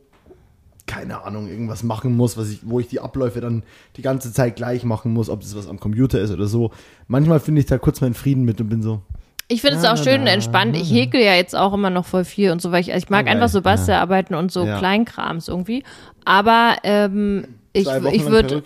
keine 0.86 1.24
Ahnung, 1.24 1.48
irgendwas 1.48 1.82
machen 1.84 2.16
muss, 2.18 2.38
was 2.38 2.50
ich, 2.50 2.60
wo 2.64 2.80
ich 2.80 2.88
die 2.88 3.00
Abläufe 3.00 3.40
dann 3.42 3.64
die 3.96 4.02
ganze 4.02 4.34
Zeit 4.34 4.56
gleich 4.58 4.84
machen 4.84 5.14
muss, 5.14 5.30
ob 5.30 5.42
das 5.42 5.56
was 5.56 5.68
am 5.68 5.80
Computer 5.80 6.20
ist 6.20 6.32
oder 6.32 6.46
so, 6.48 6.72
manchmal 7.08 7.40
finde 7.40 7.62
ich 7.62 7.68
da 7.68 7.78
kurz 7.78 8.02
meinen 8.02 8.14
Frieden 8.14 8.44
mit 8.44 8.60
und 8.60 8.68
bin 8.70 8.82
so, 8.82 9.02
Ich 9.48 9.62
finde 9.62 9.78
es 9.78 9.84
Ja, 9.84 9.94
auch 9.94 9.98
schön 9.98 10.22
und 10.22 10.28
entspannt. 10.28 10.76
Ich 10.76 10.92
häkel 10.94 11.22
ja 11.22 11.36
jetzt 11.36 11.56
auch 11.56 11.74
immer 11.74 11.90
noch 11.90 12.06
voll 12.06 12.26
viel 12.26 12.52
und 12.52 12.62
so, 12.62 12.72
weil 12.72 12.82
ich, 12.82 12.90
ich 12.90 13.10
mag 13.10 13.28
Ah, 13.28 13.32
einfach 13.32 13.50
so. 13.50 13.62
Bastelarbeiten 13.62 14.36
und 14.36 14.52
so 14.52 14.66
Ja. 14.66 14.78
Kleinkrams 14.78 15.48
irgendwie. 15.48 15.84
Aber 16.26 16.76
ähm, 16.84 17.48
ich, 17.74 17.88
ich 17.88 18.26
würde, 18.26 18.62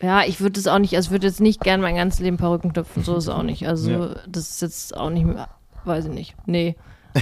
ja, 0.00 0.22
ich 0.24 0.40
würde 0.40 0.60
es 0.60 0.66
auch 0.66 0.78
nicht, 0.78 0.94
also 0.96 1.08
ich 1.08 1.10
würde 1.12 1.26
jetzt 1.26 1.40
nicht 1.40 1.60
gern 1.62 1.80
mein 1.80 1.96
ganzes 1.96 2.20
Leben 2.20 2.36
Perücken 2.36 2.72
töpfen, 2.72 3.02
so 3.02 3.16
ist 3.16 3.24
es 3.24 3.30
auch 3.30 3.42
nicht. 3.42 3.66
Also 3.66 3.90
Ja. 3.90 4.10
das 4.28 4.50
ist 4.50 4.62
jetzt 4.62 4.96
auch 4.96 5.10
nicht 5.10 5.26
mehr, 5.26 5.48
weiß 5.84 6.06
ich 6.06 6.12
nicht, 6.12 6.34
nee. 6.46 6.76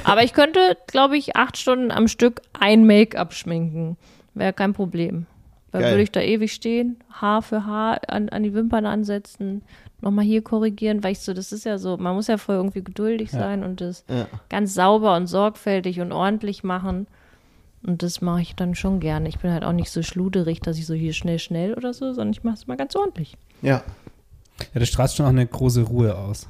Aber 0.05 0.23
ich 0.23 0.33
könnte, 0.33 0.77
glaube 0.87 1.17
ich, 1.17 1.37
acht 1.37 1.57
Stunden 1.57 1.91
am 1.91 2.09
Stück 2.09 2.43
ein 2.59 2.87
Make-up 2.87 3.33
schminken. 3.35 3.97
Wäre 4.35 4.53
kein 4.53 4.73
Problem. 4.73 5.27
Dann 5.73 5.83
würde 5.83 6.03
ich 6.03 6.13
da 6.13 6.21
ewig 6.21 6.53
stehen, 6.55 6.97
Haar 7.13 7.43
für 7.43 7.67
Haar 7.67 8.01
an, 8.09 8.31
an 8.31 8.43
die 8.43 8.55
Wimpern 8.55 8.87
ansetzen, 8.87 9.63
nochmal 10.01 10.25
hier 10.25 10.41
korrigieren, 10.43 11.05
weil 11.05 11.13
ich 11.13 11.19
so, 11.21 11.35
das 11.35 11.53
ist 11.53 11.67
ja 11.67 11.77
so, 11.77 11.99
man 11.99 12.15
muss 12.15 12.29
ja 12.29 12.39
voll 12.39 12.57
irgendwie 12.57 12.83
geduldig 12.83 13.31
sein 13.31 13.63
und 13.63 13.83
das 13.83 14.05
Ja. 14.09 14.27
ganz 14.49 14.73
sauber 14.73 15.17
und 15.17 15.27
sorgfältig 15.27 16.01
und 16.01 16.13
ordentlich 16.13 16.65
machen. 16.65 17.07
Und 17.83 18.03
das 18.03 18.21
mache 18.23 18.41
ich 18.41 18.55
dann 18.57 18.75
schon 18.75 19.01
gerne. 19.01 19.29
Ich 19.29 19.39
bin 19.39 19.53
halt 19.53 19.65
auch 19.65 19.73
nicht 19.73 19.91
so 19.91 20.03
schluderig, 20.03 20.61
dass 20.61 20.79
ich 20.79 20.87
so 20.87 20.95
hier 20.95 21.13
schnell, 21.13 21.39
schnell 21.39 21.75
oder 21.75 21.93
so, 21.93 22.13
sondern 22.13 22.33
ich 22.33 22.43
mache 22.43 22.55
es 22.55 22.67
mal 22.67 22.77
ganz 22.77 22.97
ordentlich. 22.97 23.37
Ja. 23.61 23.83
Ja, 24.73 24.81
das 24.81 24.89
strahlt 24.89 25.13
schon 25.13 25.27
auch 25.27 25.31
eine 25.31 25.47
große 25.47 25.83
Ruhe 25.83 26.17
aus. 26.17 26.49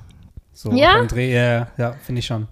So 0.53 0.71
Ja? 0.73 1.05
Dreh, 1.05 1.35
ja, 1.35 1.69
ja 1.77 1.93
finde 1.93 2.21
ich 2.21 2.27
schon. 2.27 2.47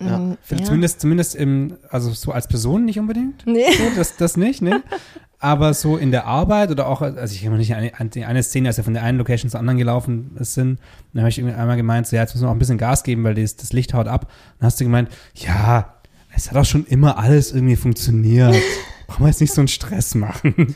Ja. 0.00 0.18
Mm, 0.18 0.38
Für- 0.42 0.56
Zumindest, 0.56 1.00
zumindest 1.00 1.34
im, 1.34 1.74
also 1.90 2.10
so 2.10 2.32
als 2.32 2.46
Person 2.48 2.84
nicht 2.84 2.98
unbedingt. 2.98 3.46
Nee. 3.46 3.70
So, 3.72 3.82
das, 3.96 4.16
das 4.16 4.36
nicht, 4.36 4.62
ne? 4.62 4.82
Aber 5.40 5.72
so 5.74 5.96
in 5.96 6.10
der 6.10 6.26
Arbeit 6.26 6.70
oder 6.72 6.88
auch, 6.88 7.00
also 7.00 7.32
ich 7.34 7.46
habe 7.46 7.56
nicht 7.56 7.72
eine, 7.74 7.92
eine 7.98 8.26
eine 8.26 8.42
Szene, 8.42 8.68
als 8.68 8.76
wir 8.76 8.82
von 8.84 8.94
der 8.94 9.04
einen 9.04 9.18
Location 9.18 9.48
zur 9.50 9.60
anderen 9.60 9.78
gelaufen 9.78 10.32
sind, 10.40 10.80
dann 11.12 11.22
habe 11.22 11.28
ich 11.30 11.38
irgendwie 11.38 11.54
einmal 11.54 11.76
gemeint, 11.76 12.08
so, 12.08 12.16
ja, 12.16 12.22
jetzt 12.22 12.34
müssen 12.34 12.44
wir 12.44 12.48
auch 12.50 12.54
ein 12.54 12.58
bisschen 12.58 12.76
Gas 12.78 13.04
geben, 13.04 13.22
weil 13.22 13.34
das, 13.34 13.54
das 13.54 13.72
Licht 13.72 13.94
haut 13.94 14.08
ab. 14.08 14.30
Dann 14.58 14.66
hast 14.66 14.80
du 14.80 14.84
gemeint, 14.84 15.10
ja, 15.36 15.94
es 16.34 16.50
hat 16.50 16.56
auch 16.56 16.64
schon 16.64 16.84
immer 16.86 17.18
alles 17.18 17.52
irgendwie 17.52 17.76
funktioniert. 17.76 18.56
Brauchen 19.06 19.24
wir 19.24 19.28
jetzt 19.28 19.40
nicht 19.40 19.52
so 19.54 19.60
einen 19.60 19.68
Stress 19.68 20.14
machen. 20.16 20.74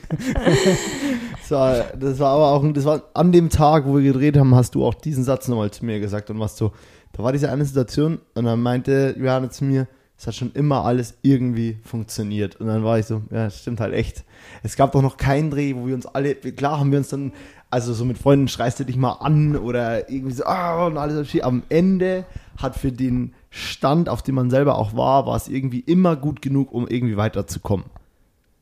Das 1.41 1.51
war, 1.51 1.85
das 1.99 2.19
war 2.19 2.31
aber 2.31 2.47
auch, 2.53 2.73
das 2.73 2.85
war 2.85 3.03
an 3.15 3.33
dem 3.33 3.51
Tag, 3.51 3.85
wo 3.87 3.97
wir 3.97 4.03
gedreht 4.13 4.37
haben, 4.39 4.55
hast 4.55 4.75
du 4.75 4.85
auch 4.87 4.95
diesen 4.95 5.25
Satz 5.25 5.49
nochmal 5.49 5.71
zu 5.71 5.85
mir 5.85 6.01
gesagt 6.01 6.31
und 6.31 6.39
warst 6.39 6.57
so, 6.57 6.73
da 7.13 7.23
war 7.23 7.33
diese 7.33 7.51
eine 7.51 7.65
Situation 7.65 8.21
und 8.35 8.45
dann 8.45 8.61
meinte 8.61 9.15
Johanna 9.19 9.51
zu 9.51 9.65
mir, 9.65 9.87
es 10.23 10.27
hat 10.27 10.35
schon 10.37 10.53
immer 10.53 10.85
alles 10.85 11.15
irgendwie 11.23 11.79
funktioniert. 11.83 12.57
Und 12.57 12.69
dann 12.69 12.85
war 12.85 12.99
ich 12.99 13.07
so, 13.07 13.23
ja, 13.31 13.51
stimmt 13.51 13.81
halt 13.81 13.93
echt. 13.93 14.25
Es 14.63 14.77
gab 14.77 14.93
doch 14.93 15.03
noch 15.03 15.17
keinen 15.17 15.51
Dreh, 15.51 15.75
wo 15.75 15.87
wir 15.89 15.97
uns 15.97 16.07
alle, 16.07 16.37
klar 16.37 16.79
haben 16.79 16.93
wir 16.93 16.99
uns 16.99 17.09
dann, 17.09 17.33
also 17.71 17.93
so 17.93 18.05
mit 18.05 18.19
Freunden 18.19 18.47
schreist 18.47 18.79
du 18.79 18.85
dich 18.85 18.97
mal 18.97 19.15
an 19.15 19.57
oder 19.57 20.09
irgendwie 20.09 20.35
so, 20.35 20.45
ah, 20.45 20.87
und 20.87 20.97
alles 20.97 21.19
okay. 21.19 21.43
Am 21.43 21.65
Ende 21.69 22.25
hat 22.57 22.77
für 22.77 22.93
den 22.93 23.35
Stand, 23.51 24.09
auf 24.09 24.23
dem 24.23 24.37
man 24.37 24.49
selber 24.49 24.79
auch 24.79 24.95
war, 24.95 25.27
war 25.27 25.37
es 25.37 25.49
irgendwie 25.49 25.81
immer 25.81 26.15
gut 26.15 26.41
genug, 26.41 26.73
um 26.73 26.87
irgendwie 26.87 27.17
weiterzukommen. 27.17 27.87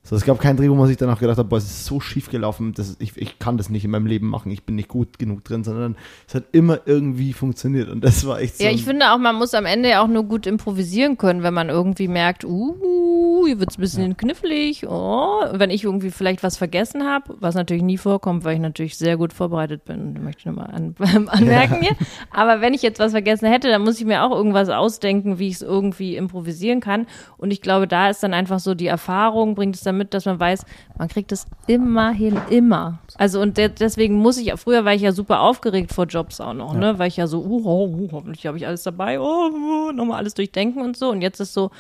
So, 0.03 0.17
es 0.17 0.25
gab 0.25 0.41
keinen 0.41 0.57
Dreh, 0.57 0.71
wo 0.71 0.75
man 0.75 0.89
sich 0.89 0.97
danach 0.97 1.21
gedacht 1.21 1.37
hat, 1.37 1.49
boah, 1.51 1.59
es 1.59 1.65
ist 1.65 1.85
so 1.85 2.01
schief 2.01 2.31
gelaufen, 2.31 2.73
das 2.73 2.97
ich, 3.01 3.17
ich 3.17 3.39
kann 3.39 3.59
das 3.59 3.69
nicht 3.69 3.85
in 3.85 3.91
meinem 3.91 4.07
Leben 4.07 4.29
machen, 4.29 4.51
ich 4.51 4.65
bin 4.65 4.75
nicht 4.75 4.89
gut 4.89 5.19
genug 5.19 5.45
drin, 5.45 5.63
sondern 5.63 5.97
es 6.27 6.35
hat 6.35 6.45
immer 6.53 6.81
irgendwie 6.87 7.35
funktioniert 7.35 7.91
und 7.91 8.03
das 8.03 8.27
war 8.27 8.41
echt 8.41 8.57
so. 8.57 8.65
Ja, 8.65 8.71
ich 8.71 8.85
finde 8.85 9.13
auch, 9.13 9.19
man 9.19 9.37
muss 9.37 9.53
am 9.53 9.67
Ende 9.67 9.91
ja 9.91 10.03
auch 10.03 10.09
nur 10.09 10.25
gut 10.25 10.47
improvisieren 10.47 11.19
können, 11.19 11.43
wenn 11.43 11.53
man 11.53 11.69
irgendwie 11.69 12.09
merkt, 12.09 12.45
uh, 12.45 13.45
hier 13.47 13.61
wird's 13.61 13.79
ein 13.79 13.81
bisschen 13.81 14.17
knifflig. 14.17 14.87
Oh, 14.89 15.43
wenn 15.53 15.71
ich 15.71 15.85
irgendwie 15.85 16.11
vielleicht 16.11 16.43
was 16.43 16.57
vergessen 16.57 17.05
habe, 17.05 17.37
was 17.41 17.55
natürlich 17.55 17.83
nie 17.83 17.99
vorkommt, 17.99 18.45
weil 18.45 18.55
ich 18.55 18.61
natürlich 18.61 18.97
sehr 18.97 19.17
gut 19.17 19.33
vorbereitet 19.33 19.85
bin, 19.85 20.23
möchte 20.25 20.41
ich 20.41 20.47
nochmal 20.47 20.71
an, 20.71 20.95
anmerken 21.29 21.79
hier. 21.81 21.97
Aber 22.31 22.61
wenn 22.61 22.75
ich 22.75 22.83
jetzt 22.83 23.01
was 23.01 23.13
vergessen 23.13 23.47
hätte, 23.47 23.69
dann 23.69 23.83
muss 23.83 23.99
ich 24.01 24.07
mir 24.07 24.25
auch 24.25 24.35
irgendwas 24.35 24.69
ausdenken, 24.71 25.39
wie 25.39 25.49
ich 25.49 25.57
es 25.57 25.63
irgendwie 25.63 26.17
improvisieren 26.17 26.81
kann. 26.81 27.07
Und 27.37 27.51
ich 27.51 27.61
glaube, 27.61 27.87
da 27.87 28.09
ist 28.09 28.23
dann 28.23 28.35
einfach 28.35 28.61
so 28.61 28.75
die 28.75 28.87
Erfahrung, 28.87 29.55
bringt 29.55 29.77
es 29.77 29.83
damit, 29.91 30.15
dass 30.15 30.25
man 30.25 30.41
weiß, 30.41 30.65
man 30.99 31.09
kriegt 31.09 31.33
es 31.33 31.47
immerhin 31.67 32.39
immer. 32.51 32.99
Also 33.17 33.41
und 33.41 33.57
de 33.57 33.69
deswegen 33.69 34.15
muss 34.15 34.39
ich, 34.39 34.53
früher 34.55 34.85
war 34.85 34.95
ich 34.95 35.03
ja 35.03 35.13
super 35.13 35.41
aufgeregt 35.41 35.93
vor 35.93 36.07
Jobs 36.07 36.41
auch 36.41 36.55
noch, 36.55 36.75
ne, 36.75 36.99
weil 36.99 37.09
ich 37.09 37.17
ja 37.17 37.27
so, 37.27 37.41
uh, 37.41 37.63
oh, 37.65 37.87
uh, 37.87 38.09
hoffentlich 38.13 38.47
habe 38.47 38.57
ich 38.57 38.67
alles 38.67 38.83
dabei, 38.83 39.21
oh, 39.21 39.51
uh, 39.51 39.93
nochmal 39.93 40.19
alles 40.19 40.35
durchdenken 40.35 40.83
und 40.83 40.97
so. 40.97 41.11
Und 41.11 41.23
jetzt 41.23 41.41
ist 41.41 41.53
so, 41.55 41.71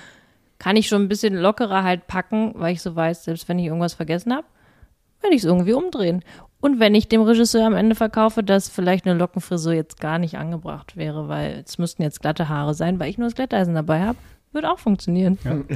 kann 0.59 0.77
ich 0.77 0.88
schon 0.88 1.03
ein 1.03 1.09
bisschen 1.09 1.35
lockerer 1.35 1.83
halt 1.83 2.07
packen, 2.07 2.53
weil 2.55 2.75
ich 2.75 2.83
so 2.83 2.94
weiß, 2.94 3.25
selbst 3.25 3.49
wenn 3.49 3.59
ich 3.59 3.66
irgendwas 3.66 3.94
vergessen 3.94 4.33
habe, 4.35 4.46
werde 5.20 5.35
ich 5.35 5.42
es 5.42 5.49
irgendwie 5.49 5.73
umdrehen. 5.73 6.23
Und 6.61 6.79
wenn 6.79 6.94
ich 6.94 7.09
dem 7.09 7.23
Regisseur 7.23 7.66
am 7.66 7.75
Ende 7.75 7.94
verkaufe, 7.94 8.42
dass 8.42 8.68
vielleicht 8.68 9.07
eine 9.07 9.18
Lockenfrisur 9.18 9.73
jetzt 9.73 9.99
gar 9.99 10.18
nicht 10.18 10.37
angebracht 10.37 10.96
wäre, 10.96 11.29
weil 11.29 11.62
es 11.66 11.79
müssten 11.79 12.03
jetzt 12.03 12.20
glatte 12.20 12.51
Haare 12.51 12.75
sein, 12.75 13.01
weil 13.01 13.09
ich 13.09 13.16
nur 13.16 13.29
das 13.29 13.35
Glätteisen 13.35 13.75
dabei 13.75 14.03
habe, 14.03 14.18
wird 14.52 14.64
auch 14.64 14.78
funktionieren. 14.78 15.38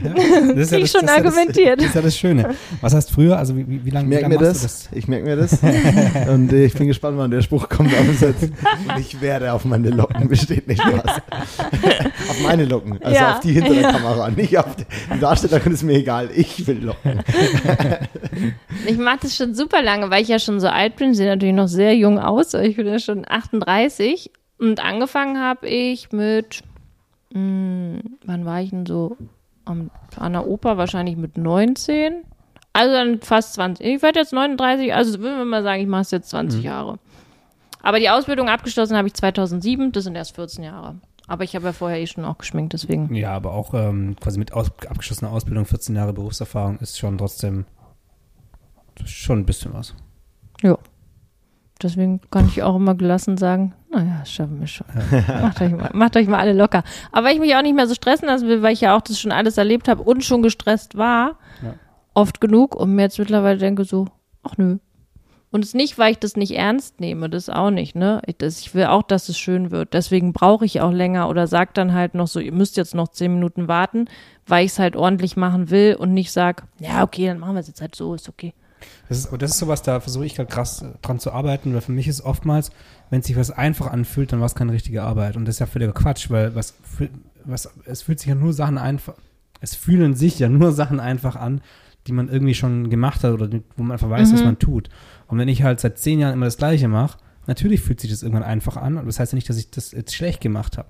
Das 0.54 0.66
ist 0.66 0.70
Krieg 0.70 0.84
ich 0.84 0.90
schon 0.90 1.02
das, 1.02 1.16
argumentiert. 1.16 1.78
Das 1.80 1.86
ist 1.88 1.94
ja 1.94 2.02
das 2.02 2.16
Schöne. 2.16 2.54
Was 2.80 2.94
heißt 2.94 3.10
früher, 3.10 3.38
also 3.38 3.56
wie, 3.56 3.68
wie, 3.68 3.84
wie 3.84 3.90
lange 3.90 4.04
ich 4.06 4.10
wie 4.10 4.14
merke 4.22 4.22
lang 4.34 4.40
mir 4.40 4.48
machst 4.48 4.64
das, 4.64 4.88
du 4.90 4.96
ich 4.96 5.08
merke 5.08 5.24
mir 5.26 5.36
das 5.36 5.58
und 6.28 6.52
äh, 6.52 6.64
ich 6.64 6.74
bin 6.74 6.86
gespannt, 6.88 7.18
wann 7.18 7.30
der 7.30 7.42
Spruch 7.42 7.68
kommt 7.68 7.92
auf 7.92 8.04
den 8.04 8.16
Satz. 8.16 8.42
Und 8.42 8.98
ich 9.00 9.20
werde 9.20 9.52
auf 9.52 9.64
meine 9.64 9.90
Locken 9.90 10.28
besteht 10.28 10.66
nicht 10.68 10.82
was. 10.84 11.20
auf 12.28 12.42
meine 12.42 12.64
Locken, 12.64 13.02
also 13.02 13.14
Ja. 13.14 13.34
auf 13.34 13.40
die 13.40 13.52
hinter 13.52 13.74
der 13.74 13.90
Kamera, 13.92 14.30
nicht 14.30 14.58
auf 14.58 14.76
die, 14.76 14.84
die 15.14 15.20
Darstellerin 15.20 15.72
ist 15.72 15.82
mir 15.82 15.94
egal, 15.94 16.30
ich 16.34 16.66
will 16.66 16.84
Locken. 16.84 17.22
Ich 18.86 18.98
mache 18.98 19.18
das 19.22 19.36
schon 19.36 19.54
super 19.54 19.82
lange, 19.82 20.10
weil 20.10 20.22
ich 20.22 20.28
ja 20.28 20.38
schon 20.38 20.60
so 20.60 20.68
alt 20.68 20.96
bin, 20.96 21.14
sehe 21.14 21.28
natürlich 21.28 21.54
noch 21.54 21.68
sehr 21.68 21.94
jung 21.96 22.18
aus, 22.18 22.54
aber 22.54 22.64
ich 22.64 22.76
bin 22.76 22.86
ja 22.86 22.98
schon 22.98 23.24
38 23.28 24.30
und 24.58 24.80
angefangen 24.84 25.38
habe 25.40 25.68
ich 25.68 26.12
mit, 26.12 26.62
mh, 27.34 28.00
wann 28.24 28.44
war 28.44 28.60
ich 28.62 28.70
denn 28.70 28.86
so? 28.86 29.16
Am, 29.66 29.90
an 30.16 30.32
der 30.32 30.46
Oper 30.46 30.76
wahrscheinlich 30.76 31.16
mit 31.16 31.36
19. 31.38 32.24
Also 32.72 32.92
dann 32.92 33.20
fast 33.20 33.54
20. 33.54 33.86
Ich 33.86 34.02
werde 34.02 34.20
jetzt 34.20 34.32
39, 34.32 34.92
also 34.92 35.20
würden 35.20 35.38
wir 35.38 35.44
mal 35.44 35.62
sagen, 35.62 35.80
ich 35.80 35.86
mache 35.86 36.02
es 36.02 36.10
jetzt 36.10 36.30
20 36.30 36.62
Jahre. 36.64 36.98
Aber 37.82 38.00
die 38.00 38.10
Ausbildung 38.10 38.48
abgeschlossen 38.48 38.96
habe 38.96 39.08
ich 39.08 39.14
2007, 39.14 39.92
das 39.92 40.04
sind 40.04 40.16
erst 40.16 40.34
14 40.34 40.64
Jahre. 40.64 40.96
Aber 41.26 41.44
ich 41.44 41.54
habe 41.54 41.66
ja 41.66 41.72
vorher 41.72 42.00
eh 42.00 42.06
schon 42.06 42.24
auch 42.24 42.38
geschminkt, 42.38 42.72
deswegen. 42.72 43.14
Ja, 43.14 43.32
aber 43.32 43.52
auch 43.52 43.74
ähm, 43.74 44.16
quasi 44.20 44.38
mit 44.38 44.52
aus, 44.52 44.70
abgeschlossener 44.88 45.30
Ausbildung, 45.30 45.64
14 45.66 45.94
Jahre 45.94 46.12
Berufserfahrung 46.12 46.78
ist 46.78 46.98
schon 46.98 47.16
trotzdem 47.18 47.64
schon 49.04 49.40
ein 49.40 49.46
bisschen 49.46 49.72
was. 49.72 49.94
Ja. 50.62 50.78
Deswegen 51.82 52.20
kann 52.30 52.46
ich 52.46 52.62
auch 52.62 52.76
immer 52.76 52.94
gelassen 52.94 53.36
sagen, 53.36 53.74
naja, 53.90 54.18
das 54.20 54.30
schaffen 54.32 54.60
wir 54.60 54.66
schon. 54.66 54.86
macht, 55.42 55.60
euch 55.60 55.72
mal, 55.72 55.90
macht 55.92 56.16
euch 56.16 56.26
mal 56.28 56.38
alle 56.38 56.52
locker. 56.52 56.82
Aber 57.12 57.26
weil 57.26 57.34
ich 57.34 57.40
mich 57.40 57.54
auch 57.56 57.62
nicht 57.62 57.74
mehr 57.74 57.86
so 57.86 57.94
stressen 57.94 58.26
lassen 58.26 58.48
will, 58.48 58.62
weil 58.62 58.72
ich 58.72 58.80
ja 58.80 58.96
auch 58.96 59.00
das 59.02 59.18
schon 59.20 59.32
alles 59.32 59.58
erlebt 59.58 59.88
habe 59.88 60.02
und 60.02 60.24
schon 60.24 60.42
gestresst 60.42 60.96
war, 60.96 61.38
Ja. 61.62 61.74
oft 62.14 62.40
genug 62.40 62.74
und 62.76 62.94
mir 62.94 63.02
jetzt 63.02 63.18
mittlerweile 63.18 63.58
denke 63.58 63.84
so, 63.84 64.06
ach 64.44 64.56
nö. 64.56 64.78
Und 65.50 65.62
es 65.62 65.68
ist 65.68 65.74
nicht, 65.74 65.98
weil 65.98 66.10
ich 66.12 66.18
das 66.18 66.34
nicht 66.36 66.56
ernst 66.56 66.98
nehme, 67.00 67.30
das 67.30 67.48
auch 67.48 67.70
nicht, 67.70 67.94
ne? 67.94 68.20
Ich, 68.26 68.38
das, 68.38 68.58
ich 68.60 68.74
will 68.74 68.86
auch, 68.86 69.04
dass 69.04 69.28
es 69.28 69.38
schön 69.38 69.70
wird. 69.70 69.94
Deswegen 69.94 70.32
brauche 70.32 70.64
ich 70.64 70.80
auch 70.80 70.90
länger 70.90 71.28
oder 71.28 71.46
sag 71.46 71.74
dann 71.74 71.92
halt 71.92 72.14
noch 72.16 72.26
so, 72.26 72.40
ihr 72.40 72.50
müsst 72.50 72.76
jetzt 72.76 72.92
noch 72.96 73.06
zehn 73.08 73.34
Minuten 73.34 73.68
warten, 73.68 74.06
weil 74.48 74.64
ich 74.64 74.72
es 74.72 74.78
halt 74.80 74.96
ordentlich 74.96 75.36
machen 75.36 75.70
will 75.70 75.94
und 75.96 76.12
nicht 76.12 76.32
sag, 76.32 76.64
ja, 76.80 77.04
okay, 77.04 77.26
dann 77.28 77.38
machen 77.38 77.54
wir 77.54 77.60
es 77.60 77.68
jetzt 77.68 77.80
halt 77.80 77.94
so, 77.94 78.14
ist 78.14 78.28
okay. 78.28 78.52
Das 79.08 79.18
ist, 79.18 79.28
aber 79.28 79.38
das 79.38 79.52
ist 79.52 79.58
sowas, 79.58 79.82
da 79.82 80.00
versuche 80.00 80.26
ich 80.26 80.38
halt 80.38 80.50
krass 80.50 80.82
äh, 80.82 80.86
dran 81.02 81.18
zu 81.18 81.32
arbeiten, 81.32 81.74
weil 81.74 81.80
für 81.80 81.92
mich 81.92 82.08
ist 82.08 82.22
oftmals, 82.22 82.70
wenn 83.10 83.22
sich 83.22 83.36
was 83.36 83.50
einfach 83.50 83.88
anfühlt, 83.88 84.32
dann 84.32 84.40
war 84.40 84.46
es 84.46 84.54
keine 84.54 84.72
richtige 84.72 85.02
Arbeit. 85.02 85.36
Und 85.36 85.44
das 85.44 85.56
ist 85.56 85.58
ja 85.60 85.66
völliger 85.66 85.92
Quatsch, 85.92 86.30
weil 86.30 86.54
was, 86.54 86.74
was, 87.44 87.70
es 87.84 88.02
fühlt 88.02 88.20
sich 88.20 88.28
ja 88.28 88.34
nur 88.34 88.52
Sachen 88.52 88.78
einfach, 88.78 89.14
es 89.60 89.74
fühlen 89.74 90.14
sich 90.14 90.38
ja 90.38 90.48
nur 90.48 90.72
Sachen 90.72 91.00
einfach 91.00 91.36
an, 91.36 91.60
die 92.06 92.12
man 92.12 92.28
irgendwie 92.28 92.54
schon 92.54 92.90
gemacht 92.90 93.24
hat 93.24 93.32
oder 93.32 93.48
wo 93.76 93.82
man 93.82 93.92
einfach 93.92 94.10
weiß, 94.10 94.32
was 94.32 94.44
man 94.44 94.58
tut. 94.58 94.90
Und 95.26 95.38
wenn 95.38 95.48
ich 95.48 95.62
halt 95.62 95.80
seit 95.80 95.98
zehn 95.98 96.20
Jahren 96.20 96.34
immer 96.34 96.44
das 96.44 96.58
Gleiche 96.58 96.88
mache, 96.88 97.18
natürlich 97.46 97.80
fühlt 97.80 98.00
sich 98.00 98.10
das 98.10 98.22
irgendwann 98.22 98.42
einfach 98.42 98.76
an. 98.76 98.98
Und 98.98 99.06
das 99.06 99.20
heißt 99.20 99.32
ja 99.32 99.36
nicht, 99.36 99.48
dass 99.48 99.56
ich 99.56 99.70
das 99.70 99.92
jetzt 99.92 100.14
schlecht 100.14 100.40
gemacht 100.42 100.76
habe. 100.76 100.88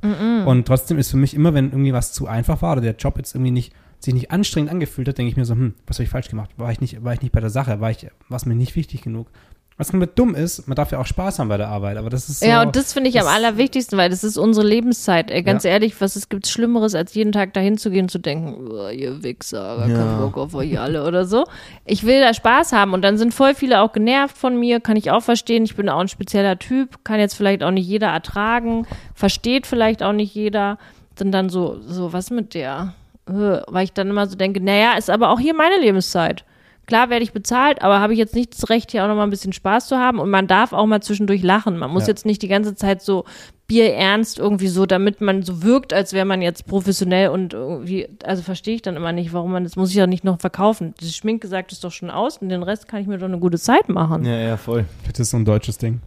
Und 0.48 0.66
trotzdem 0.66 0.98
ist 0.98 1.11
für 1.11 1.16
mich 1.16 1.35
immer, 1.35 1.55
wenn 1.55 1.70
irgendwie 1.70 1.92
was 1.92 2.12
zu 2.12 2.27
einfach 2.27 2.62
war 2.62 2.72
oder 2.72 2.81
der 2.81 2.96
Job 2.96 3.16
jetzt 3.16 3.35
irgendwie 3.35 3.53
nicht 3.53 3.72
sich 4.05 4.14
nicht 4.14 4.31
anstrengend 4.31 4.71
angefühlt 4.71 5.09
hat, 5.09 5.19
denke 5.19 5.31
ich 5.31 5.37
mir 5.37 5.45
so, 5.45 5.55
hm, 5.55 5.75
was 5.87 5.97
habe 5.97 6.05
ich 6.05 6.11
falsch 6.11 6.29
gemacht? 6.29 6.51
War 6.57 6.71
ich 6.71 6.81
nicht, 6.81 7.03
war 7.05 7.12
ich 7.14 7.23
nicht 7.23 7.33
bei 7.33 7.40
der 7.40 7.51
Sache? 7.51 7.81
War 7.81 7.90
ich, 7.90 8.07
war 8.29 8.37
es 8.37 8.47
mir 8.47 8.55
nicht 8.55 8.77
wichtig 8.77 9.03
genug? 9.03 9.29
Was 9.77 9.90
komplett 9.90 10.17
dumm 10.17 10.37
ist, 10.37 10.69
man 10.69 10.77
darf 10.77 10.93
ja 10.93 11.01
auch 11.01 11.07
Spaß 11.07 11.40
haben 11.40 11.49
bei 11.49 11.57
der 11.57 11.67
Arbeit, 11.69 11.97
aber 11.97 12.09
das 12.09 12.29
ist 12.29 12.38
so. 12.38 12.47
Ja, 12.47 12.62
und 12.62 12.77
das 12.77 12.93
finde 12.93 13.11
ich 13.11 13.19
am 13.19 13.25
das- 13.27 13.35
allerwichtigsten, 13.35 13.99
weil 13.99 14.09
das 14.09 14.23
ist 14.23 14.37
unsere 14.38 14.64
Lebenszeit. 14.64 15.33
Ey, 15.33 15.43
ganz 15.43 15.64
Ja. 15.64 15.71
ehrlich, 15.71 16.01
was 16.01 16.14
es 16.14 16.29
gibt 16.29 16.47
Schlimmeres, 16.47 16.95
als 16.95 17.12
jeden 17.14 17.33
Tag 17.33 17.55
dahin 17.55 17.77
zu 17.77 17.90
gehen 17.90 18.03
und 18.05 18.09
zu 18.09 18.21
denken, 18.21 18.69
oh, 18.71 18.88
ihr 18.88 19.25
Wichser, 19.25 19.79
gar 19.79 19.88
Ja. 19.88 19.97
keinen 19.97 20.19
Bock 20.21 20.38
auf 20.38 20.55
euch 20.55 20.79
alle 20.79 21.05
oder 21.05 21.25
so. 21.25 21.45
Ich 21.85 22.07
will 22.07 22.21
da 22.21 22.33
Spaß 22.33 22.73
haben 22.73 22.93
und 22.93 23.03
dann 23.03 23.19
sind 23.19 23.35
voll 23.35 23.57
viele 23.57 23.81
auch 23.81 23.93
genervt 23.93 24.38
von 24.38 24.57
mir, 24.61 24.79
kann 24.79 24.97
ich 24.97 25.11
auch 25.11 25.25
verstehen. 25.25 25.64
Ich 25.64 25.75
bin 25.75 25.88
auch 25.88 25.99
ein 25.99 26.07
spezieller 26.09 26.57
Typ, 26.57 27.03
kann 27.03 27.19
jetzt 27.19 27.35
vielleicht 27.35 27.64
auch 27.64 27.73
nicht 27.73 27.88
jeder 27.88 28.11
ertragen, 28.11 28.87
versteht 29.17 29.67
vielleicht 29.67 30.05
auch 30.05 30.12
nicht 30.12 30.33
jeder. 30.37 30.79
Sind 31.19 31.33
dann 31.33 31.49
so, 31.49 31.81
so, 31.85 32.12
was 32.12 32.31
mit 32.31 32.55
der? 32.55 32.95
Weil 33.27 33.85
ich 33.85 33.93
dann 33.93 34.11
immer 34.11 34.27
so 34.27 34.37
denke, 34.37 34.61
naja, 34.61 34.95
ist 34.99 35.11
aber 35.11 35.31
auch 35.31 35.41
hier 35.41 35.55
meine 35.55 35.79
Lebenszeit. 35.81 36.45
Klar 36.87 37.09
werde 37.09 37.23
ich 37.23 37.33
bezahlt, 37.33 37.81
aber 37.81 38.01
habe 38.01 38.13
ich 38.13 38.19
jetzt 38.19 38.35
nicht 38.35 38.53
das 38.55 38.69
Recht, 38.69 38.91
hier 38.91 39.03
auch 39.05 39.09
noch 39.09 39.15
mal 39.15 39.23
ein 39.23 39.31
bisschen 39.31 39.55
Spaß 39.55 39.89
zu 39.89 39.97
haben. 39.97 40.19
Und 40.19 40.29
man 40.29 40.47
darf 40.47 40.75
auch 40.75 40.85
mal 40.85 41.01
zwischendurch 41.01 41.43
lachen. 41.43 41.79
Man 41.79 41.91
muss 41.91 42.03
Ja. 42.03 42.09
jetzt 42.09 42.27
nicht 42.27 42.43
die 42.43 42.49
ganze 42.49 42.75
Zeit 42.75 43.01
so 43.01 43.25
bierernst 43.67 44.39
irgendwie 44.39 44.69
so, 44.69 44.85
damit 44.85 45.23
man 45.23 45.43
so 45.43 45.63
wirkt, 45.63 45.95
als 45.95 46.13
wäre 46.13 46.27
man 46.27 46.43
jetzt 46.43 46.67
professionell 46.67 47.31
und 47.31 47.55
irgendwie, 47.55 48.07
also 48.23 48.43
verstehe 48.43 48.75
ich 48.75 48.83
dann 48.83 48.97
immer 48.97 49.13
nicht, 49.13 49.33
warum 49.33 49.53
man, 49.53 49.65
das 49.65 49.77
muss 49.77 49.89
ich 49.89 49.97
ja 49.97 50.07
nicht 50.07 50.25
noch 50.25 50.39
verkaufen. 50.39 50.93
Das 51.01 51.17
Schminke 51.17 51.49
sagt 51.49 51.73
es 51.73 51.81
doch 51.81 51.91
schon 51.93 52.11
aus 52.11 52.37
und 52.37 52.51
den 52.51 52.63
Rest 52.63 52.87
kann 52.89 53.01
ich 53.01 53.07
mir 53.07 53.17
doch 53.17 53.25
eine 53.25 53.39
gute 53.39 53.59
Zeit 53.59 53.89
machen. 53.89 54.27
Ja, 54.27 54.37
ja, 54.37 54.57
voll. 54.59 54.85
Das 55.11 55.21
ist 55.21 55.31
so 55.31 55.39
ein 55.39 55.47
deutsches 55.47 55.79
Ding. 55.79 56.03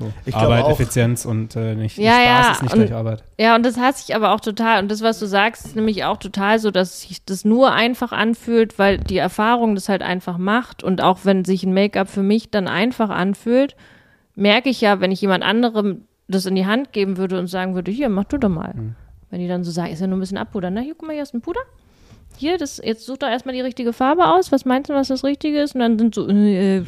So. 0.00 0.10
Arbeit, 0.32 0.64
auch- 0.64 0.70
Effizienz 0.70 1.24
und 1.26 1.54
äh, 1.56 1.74
nicht 1.74 1.98
Ja, 1.98 2.12
Spaß 2.12 2.24
ja, 2.24 2.52
ist 2.52 2.62
nicht 2.62 2.72
und- 2.72 2.78
gleich 2.80 2.94
Arbeit. 2.94 3.22
Ja, 3.38 3.54
und 3.54 3.64
das 3.64 3.78
hasse 3.78 4.04
ich 4.08 4.16
aber 4.16 4.32
auch 4.32 4.40
total. 4.40 4.82
Und 4.82 4.90
das, 4.90 5.02
was 5.02 5.18
du 5.20 5.26
sagst, 5.26 5.66
ist 5.66 5.76
nämlich 5.76 6.04
auch 6.04 6.16
total 6.16 6.58
so, 6.58 6.70
dass 6.70 7.02
sich 7.02 7.24
das 7.24 7.44
nur 7.44 7.72
einfach 7.72 8.10
anfühlt, 8.12 8.78
weil 8.78 8.98
die 8.98 9.18
Erfahrung 9.18 9.74
das 9.74 9.88
halt 9.88 10.02
einfach 10.02 10.38
macht. 10.38 10.82
Und 10.82 11.02
auch 11.02 11.20
wenn 11.24 11.44
sich 11.44 11.62
ein 11.64 11.74
Make-up 11.74 12.08
für 12.08 12.22
mich 12.22 12.50
dann 12.50 12.66
einfach 12.66 13.10
anfühlt, 13.10 13.76
merke 14.34 14.70
ich 14.70 14.80
ja, 14.80 15.00
wenn 15.00 15.12
ich 15.12 15.20
jemand 15.20 15.44
anderem 15.44 16.06
das 16.28 16.46
in 16.46 16.54
die 16.54 16.64
Hand 16.66 16.92
geben 16.92 17.16
würde 17.18 17.38
und 17.38 17.48
sagen 17.48 17.74
würde, 17.74 17.90
hier, 17.90 18.08
mach 18.08 18.24
du 18.24 18.38
doch 18.38 18.48
mal. 18.48 18.72
Wenn 19.30 19.40
die 19.40 19.48
dann 19.48 19.64
so 19.64 19.70
sagen, 19.70 19.92
ist 19.92 20.00
ja 20.00 20.06
nur 20.06 20.16
ein 20.16 20.20
bisschen 20.20 20.38
abpudern. 20.38 20.74
Na, 20.74 20.80
hier, 20.80 20.94
guck 20.96 21.06
mal, 21.08 21.12
hier 21.12 21.22
ist 21.22 21.34
ein 21.34 21.40
Puder. 21.40 21.60
Hier, 22.36 22.56
das, 22.56 22.80
jetzt 22.82 23.04
such 23.04 23.18
doch 23.18 23.28
erstmal 23.28 23.54
die 23.54 23.60
richtige 23.60 23.92
Farbe 23.92 24.26
aus. 24.26 24.50
Was 24.50 24.64
meinst 24.64 24.88
du, 24.88 24.94
was 24.94 25.08
das 25.08 25.24
Richtige 25.24 25.60
ist? 25.60 25.74
Und 25.74 25.80
dann 25.82 25.98
sind 25.98 26.14
so, 26.14 26.26
äh, 26.26 26.78
ja, 26.78 26.84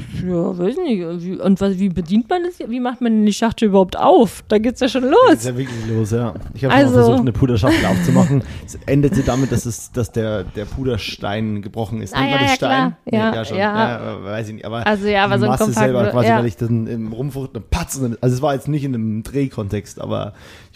weiß 0.58 0.76
nicht. 0.78 1.24
Wie, 1.24 1.38
und 1.38 1.60
was, 1.60 1.78
wie 1.78 1.90
bedient 1.90 2.30
man 2.30 2.42
das? 2.44 2.56
hier? 2.56 2.70
Wie 2.70 2.80
macht 2.80 3.02
man 3.02 3.12
denn 3.12 3.26
die 3.26 3.34
Schachtel 3.34 3.66
überhaupt 3.68 3.98
auf? 3.98 4.42
Da 4.48 4.56
geht's 4.56 4.80
ja 4.80 4.88
schon 4.88 5.02
Das 5.02 5.10
los. 5.10 5.32
ist 5.34 5.44
ja 5.46 5.56
wirklich 5.58 5.86
los, 5.88 6.10
ja. 6.12 6.32
Ich 6.54 6.64
habe 6.64 6.72
Also- 6.74 6.94
versucht, 6.94 7.20
eine 7.20 7.32
Puderschachtel 7.32 7.84
aufzumachen. 7.84 8.42
Es 8.64 8.78
endete 8.86 9.22
damit, 9.22 9.52
dass, 9.52 9.66
es, 9.66 9.92
dass 9.92 10.10
der, 10.10 10.44
der 10.44 10.64
Puderstein 10.64 11.60
gebrochen 11.60 12.00
ist. 12.00 12.14
Ah, 12.16 12.24
ja, 12.24 12.32
das 12.38 12.40
ja, 12.40 12.48
Stein? 12.54 12.58
klar. 12.58 12.96
Ja, 13.12 13.34
ja, 13.34 13.44
schon. 13.44 13.56
ja. 13.58 13.88
Ja, 14.00 14.24
weiß 14.24 14.48
ich 14.48 14.54
nicht. 14.54 14.64
Aber 14.64 14.86
Also 14.86 15.06
ja, 15.06 15.24
aber 15.24 15.38
so 15.38 15.44
ein 15.44 15.50
Masse 15.50 15.70
selber 15.72 16.06
quasi, 16.06 16.28
ja. 16.28 16.38
weil 16.38 16.46
ich 16.46 16.56
dann 16.56 16.86
im 16.86 17.12
Rumfucht 17.12 17.50
eine 17.54 17.62
Patz. 17.62 18.00
Also 18.22 18.34
es 18.36 18.40
war 18.40 18.54
jetzt 18.54 18.68
nicht 18.68 18.84
in 18.84 18.94
einem 18.94 19.22
Drehkontext, 19.22 20.00
aber 20.00 20.32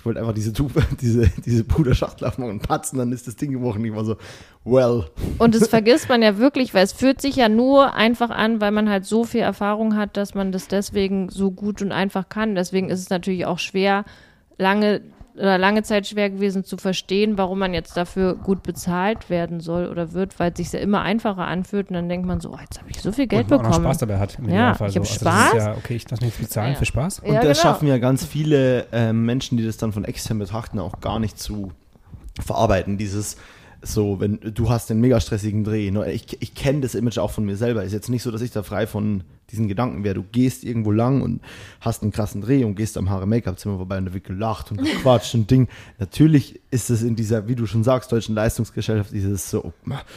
wollte 0.07 0.21
einfach 0.21 0.33
diese, 0.33 0.53
Tube, 0.53 0.73
diese, 1.01 1.29
diese 1.45 1.65
Puderschachtel 1.65 2.27
aufmachen 2.27 2.53
und 2.53 2.63
patzen, 2.67 2.99
dann 2.99 3.13
ist 3.13 3.27
das 3.27 3.37
Ding 3.37 3.53
gebrochen. 3.53 3.85
Ich 3.85 3.95
war 3.95 4.05
so, 4.05 4.17
well. 4.65 5.05
Und 5.39 5.55
das 5.55 5.69
vergisst 5.69 6.09
man 6.09 6.23
ja 6.23 6.39
wirklich, 6.39 6.73
weil 6.73 6.85
es 6.85 6.93
fühlt 6.93 7.21
sich 7.21 7.37
ja 7.37 7.49
nur 7.49 7.95
einfach 7.95 8.31
an, 8.31 8.61
weil 8.61 8.71
man 8.71 8.89
halt 8.89 9.05
so 9.05 9.25
viel 9.25 9.41
Erfahrung 9.41 9.97
hat, 9.97 10.17
dass 10.17 10.35
man 10.35 10.53
das 10.53 10.69
deswegen 10.69 11.29
so 11.29 11.51
gut 11.51 11.83
und 11.83 11.93
einfach 11.93 12.29
kann. 12.29 12.55
Deswegen 12.55 12.89
ist 12.89 13.01
es 13.01 13.11
natürlich 13.11 13.45
auch 13.45 13.59
schwer, 13.59 14.05
lange 14.57 15.03
oder 15.39 15.59
lange 15.59 15.83
Zeit 15.83 16.07
schwer 16.07 16.31
gewesen 16.31 16.65
zu 16.65 16.77
verstehen, 16.77 17.37
warum 17.39 17.59
man 17.59 17.75
jetzt 17.75 17.97
dafür 17.97 18.35
gut 18.35 18.63
bezahlt 18.63 19.29
werden 19.31 19.61
soll 19.61 19.87
oder 19.89 20.13
wird, 20.13 20.39
weil 20.41 20.51
es 20.53 20.57
sich 20.57 20.73
ja 20.73 20.79
immer 20.81 21.03
einfacher 21.03 21.47
anfühlt 21.47 21.89
und 21.91 21.95
dann 21.95 22.09
denkt 22.09 22.27
man 22.27 22.41
so, 22.41 22.51
oh, 22.53 22.59
jetzt 22.61 22.79
habe 22.81 22.91
ich 22.91 23.01
so 23.01 23.13
viel 23.13 23.27
Geld 23.27 23.45
und 23.45 23.51
man 23.51 23.59
auch 23.61 23.63
noch 23.65 23.71
bekommen. 23.71 23.85
Spaß 23.87 23.99
dabei 23.99 24.19
hat. 24.19 24.39
Im 24.39 24.45
Ja, 24.47 24.51
Idealfall 24.73 24.89
ich 24.89 24.95
so. 24.95 25.01
hab 25.01 25.07
Also 25.07 25.15
Spaß. 25.21 25.51
Das 25.53 25.55
ist 25.63 25.67
ja, 25.67 25.75
okay, 25.77 25.97
ich 25.97 26.11
lasse 26.11 26.25
mich 26.25 26.33
jetzt 26.35 26.41
bezahlen 26.43 26.73
Ja. 26.73 26.79
für 26.79 26.87
Spaß. 26.87 27.19
Und 27.21 27.29
Ja, 27.29 27.35
das 27.43 27.61
genau. 27.61 27.73
schaffen 27.73 27.89
ja 27.89 27.99
ganz 27.99 28.25
viele 28.25 28.87
ähm, 28.93 29.25
Menschen, 29.27 29.59
die 29.59 29.65
das 29.67 29.77
dann 29.77 29.93
von 29.93 30.05
extern 30.05 30.39
betrachten, 30.39 30.79
auch 30.79 31.01
gar 31.01 31.19
nicht 31.19 31.39
zu 31.39 31.71
verarbeiten. 32.45 32.99
Dieses 32.99 33.37
so, 33.87 34.21
wenn 34.21 34.39
du 34.55 34.69
hast 34.71 34.91
den 34.91 35.01
mega 35.01 35.21
stressigen 35.21 35.65
Dreh. 35.65 35.91
Nur 35.91 36.07
Ich, 36.07 36.37
ich 36.41 36.55
kenne 36.55 36.81
das 36.81 36.95
Image 36.95 37.19
auch 37.19 37.31
von 37.31 37.45
mir 37.45 37.57
selber. 37.57 37.85
Ist 37.85 37.93
jetzt 37.93 38.09
nicht 38.09 38.23
so, 38.23 38.31
dass 38.31 38.41
ich 38.43 38.51
da 38.51 38.63
frei 38.63 38.87
von 38.87 39.23
diesen 39.51 39.69
Gedanken 39.69 40.03
wäre. 40.03 40.15
Du 40.17 40.25
gehst 40.25 40.65
irgendwo 40.65 40.91
lang 40.91 41.23
und 41.23 41.41
hast 41.81 42.03
einen 42.03 42.11
krassen 42.13 42.41
Dreh 42.41 42.65
und 42.65 42.75
gehst 42.75 42.97
am 42.99 43.09
Haare 43.11 43.27
Make-up-Zimmer 43.27 43.77
vorbei 43.77 43.99
und 43.99 44.07
da 44.07 44.15
wird 44.15 44.25
gelacht 44.25 44.71
und 44.73 44.79
gequatscht 44.83 45.35
und 45.37 45.51
Ding. 45.51 45.69
Natürlich 45.99 46.61
ist 46.71 46.91
es 46.91 47.03
in 47.03 47.15
dieser, 47.17 47.47
wie 47.47 47.55
du 47.55 47.67
schon 47.67 47.85
sagst, 47.85 48.11
deutschen 48.11 48.35
Leistungsgesellschaft 48.35 49.13
dieses 49.13 49.49
so, 49.51 49.73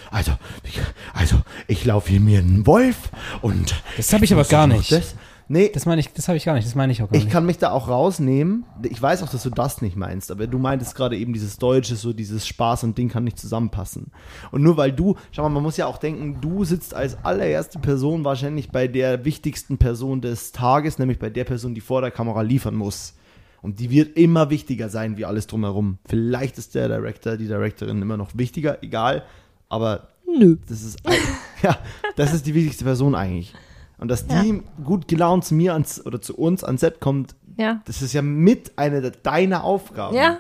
also, 0.09 0.31
ich- 0.63 0.79
also 1.13 1.35
ich 1.67 1.85
laufe 1.85 2.09
hier 2.09 2.19
mir 2.21 2.39
einen 2.39 2.65
Wolf 2.65 3.09
und 3.41 3.75
Das 3.97 4.11
habe 4.13 4.25
ich 4.25 4.33
aber 4.33 4.45
gar 4.45 4.65
nicht. 4.67 4.91
Das, 4.91 5.15
nee, 5.49 5.69
Das 5.73 5.85
meine 5.85 5.99
ich, 5.99 6.13
das 6.13 6.29
habe 6.29 6.37
ich 6.37 6.45
gar 6.45 6.53
nicht. 6.53 6.65
Das 6.65 6.75
meine 6.75 6.93
ich 6.93 7.03
auch 7.03 7.09
gar 7.09 7.17
ich 7.17 7.25
nicht. 7.25 7.33
kann 7.33 7.45
mich 7.45 7.57
da 7.57 7.71
auch 7.71 7.89
rausnehmen. 7.89 8.63
Ich 8.83 9.01
weiß 9.01 9.21
auch, 9.23 9.29
dass 9.29 9.43
du 9.43 9.49
das 9.49 9.81
nicht 9.81 9.97
meinst, 9.97 10.31
aber 10.31 10.47
du 10.47 10.57
meintest 10.57 10.95
gerade 10.95 11.17
eben 11.17 11.33
dieses 11.33 11.57
Deutsche, 11.57 11.97
so 11.97 12.13
dieses 12.13 12.47
Spaß 12.47 12.85
und 12.85 12.97
Ding 12.97 13.09
kann 13.09 13.25
nicht 13.25 13.37
zusammenpassen. 13.37 14.11
Und 14.51 14.63
nur 14.63 14.77
weil 14.77 14.93
du, 14.93 15.15
schau 15.31 15.43
mal, 15.43 15.49
man 15.49 15.63
muss 15.63 15.75
ja 15.75 15.87
auch 15.87 15.97
denken, 15.97 16.37
du 16.39 16.63
sitzt 16.63 16.93
als 16.93 17.17
allererste 17.25 17.79
Person 17.79 18.23
wahrscheinlich 18.23 18.69
bei 18.71 18.87
der 18.87 19.25
wichtigsten 19.25 19.77
Person 19.77 20.21
des 20.21 20.53
Tages, 20.53 20.99
nämlich 20.99 21.19
bei 21.19 21.29
der 21.29 21.43
Person, 21.43 21.75
die 21.75 21.81
vor 21.81 21.99
der 22.01 22.11
Kamera 22.11 22.41
liefern 22.41 22.75
muss. 22.75 23.15
Und 23.61 23.79
die 23.81 23.89
wird 23.89 24.15
immer 24.17 24.49
wichtiger 24.49 24.87
sein 24.87 25.17
wie 25.17 25.25
alles 25.25 25.47
drumherum. 25.47 25.97
Vielleicht 26.07 26.57
ist 26.57 26.75
der 26.75 26.87
Director, 26.87 27.35
die 27.35 27.47
Directorin 27.47 28.01
immer 28.01 28.15
noch 28.15 28.29
wichtiger, 28.33 28.81
egal. 28.81 29.23
Aber 29.67 30.07
Nö. 30.25 30.57
das 30.69 30.81
ist, 30.81 30.99
ja, 31.61 31.77
das 32.15 32.33
ist 32.33 32.45
die 32.45 32.53
wichtigste 32.53 32.85
Person 32.85 33.15
eigentlich. 33.15 33.53
Und 33.99 34.07
dass 34.07 34.25
die 34.27 34.61
gut 34.83 35.07
gelaunt 35.07 35.43
zu 35.45 35.53
mir 35.55 35.73
ans, 35.73 36.05
oder 36.05 36.21
zu 36.21 36.37
uns 36.37 36.63
ans 36.63 36.81
Set 36.81 36.99
kommt, 37.01 37.35
Ja. 37.57 37.81
das 37.85 38.01
ist 38.01 38.13
ja 38.13 38.21
mit 38.21 38.77
einer 38.77 39.01
der- 39.01 39.11
deiner 39.11 39.63
Aufgaben. 39.63 40.15
Ja. 40.15 40.37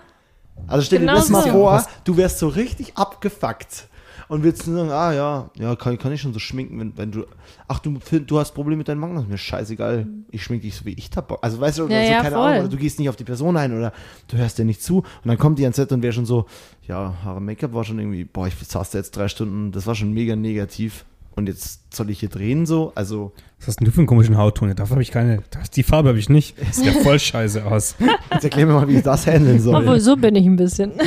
Also 0.67 0.85
stell 0.85 0.99
Genau 0.99 1.13
dir 1.13 1.19
das 1.19 1.29
mal 1.29 1.43
so. 1.43 1.49
vor, 1.51 1.83
du 2.03 2.17
wärst 2.17 2.39
so 2.39 2.47
richtig 2.49 2.97
abgefuckt 2.97 3.87
und 4.27 4.43
würdest 4.43 4.67
nur 4.67 4.77
sagen, 4.77 4.91
ah 4.91 5.13
ja, 5.13 5.49
ja, 5.57 5.75
kann, 5.75 5.97
kann 5.97 6.11
ich 6.11 6.21
schon 6.21 6.33
so 6.33 6.39
schminken, 6.39 6.79
wenn, 6.79 6.97
wenn 6.97 7.11
du, 7.11 7.25
ach 7.67 7.79
du, 7.79 7.97
du 8.25 8.39
hast 8.39 8.51
Probleme 8.53 8.77
mit 8.77 8.87
deinen 8.87 9.17
ist 9.17 9.27
mir 9.27 9.37
scheißegal, 9.37 10.05
ich 10.31 10.43
schminke 10.43 10.65
dich 10.67 10.75
so, 10.75 10.85
wie 10.85 10.93
ich 10.93 11.09
da 11.09 11.21
Bock. 11.21 11.39
Also 11.41 11.59
weißt 11.59 11.79
du, 11.79 11.83
Ja, 11.87 12.05
so, 12.05 12.11
ja, 12.11 12.21
keine 12.21 12.35
voll. 12.35 12.45
Ahnung, 12.45 12.59
oder 12.61 12.67
du 12.69 12.77
gehst 12.77 12.99
nicht 12.99 13.09
auf 13.09 13.15
die 13.15 13.23
Person 13.23 13.57
ein 13.57 13.75
oder 13.75 13.91
du 14.27 14.37
hörst 14.37 14.57
dir 14.57 14.65
nicht 14.65 14.83
zu 14.83 14.97
und 14.99 15.05
dann 15.25 15.37
kommt 15.37 15.59
die 15.59 15.63
ans 15.63 15.77
Set 15.77 15.91
und 15.91 16.01
wäre 16.03 16.13
schon 16.13 16.25
so, 16.25 16.45
ja, 16.87 17.15
Haare 17.23 17.41
Make-up 17.41 17.73
war 17.73 17.83
schon 17.83 17.99
irgendwie, 17.99 18.25
boah, 18.25 18.47
ich 18.47 18.55
saß 18.55 18.91
da 18.91 18.97
jetzt 18.99 19.15
drei 19.15 19.27
Stunden, 19.29 19.71
das 19.71 19.87
war 19.87 19.95
schon 19.95 20.13
mega 20.13 20.35
negativ 20.35 21.05
und 21.39 21.47
jetzt 21.47 21.95
soll 21.95 22.09
ich 22.11 22.19
hier 22.19 22.29
drehen 22.29 22.65
so, 22.67 22.91
also 22.95 23.31
Was 23.59 23.67
hast 23.69 23.79
denn 23.79 23.85
du 23.85 23.91
für 23.91 23.97
einen 23.99 24.07
komischen 24.07 24.37
Hautton? 24.37 24.75
Dafür 24.75 24.91
habe 24.91 25.01
ich 25.01 25.11
keine. 25.11 25.41
Das, 25.49 25.71
die 25.71 25.83
Farbe 25.83 26.09
habe 26.09 26.19
ich 26.19 26.29
nicht. 26.29 26.55
Das 26.59 26.75
sieht 26.75 26.85
ja 26.85 26.91
voll 27.03 27.19
scheiße 27.19 27.65
aus. 27.65 27.95
jetzt 28.31 28.43
erklär 28.43 28.67
mir 28.67 28.73
mal, 28.73 28.87
wie 28.87 28.97
ich 28.97 29.03
das 29.03 29.25
handeln 29.25 29.59
soll. 29.59 29.75
Obwohl, 29.75 29.99
so 29.99 30.15
bin 30.15 30.35
ich 30.35 30.45
ein 30.45 30.55
bisschen. 30.55 30.91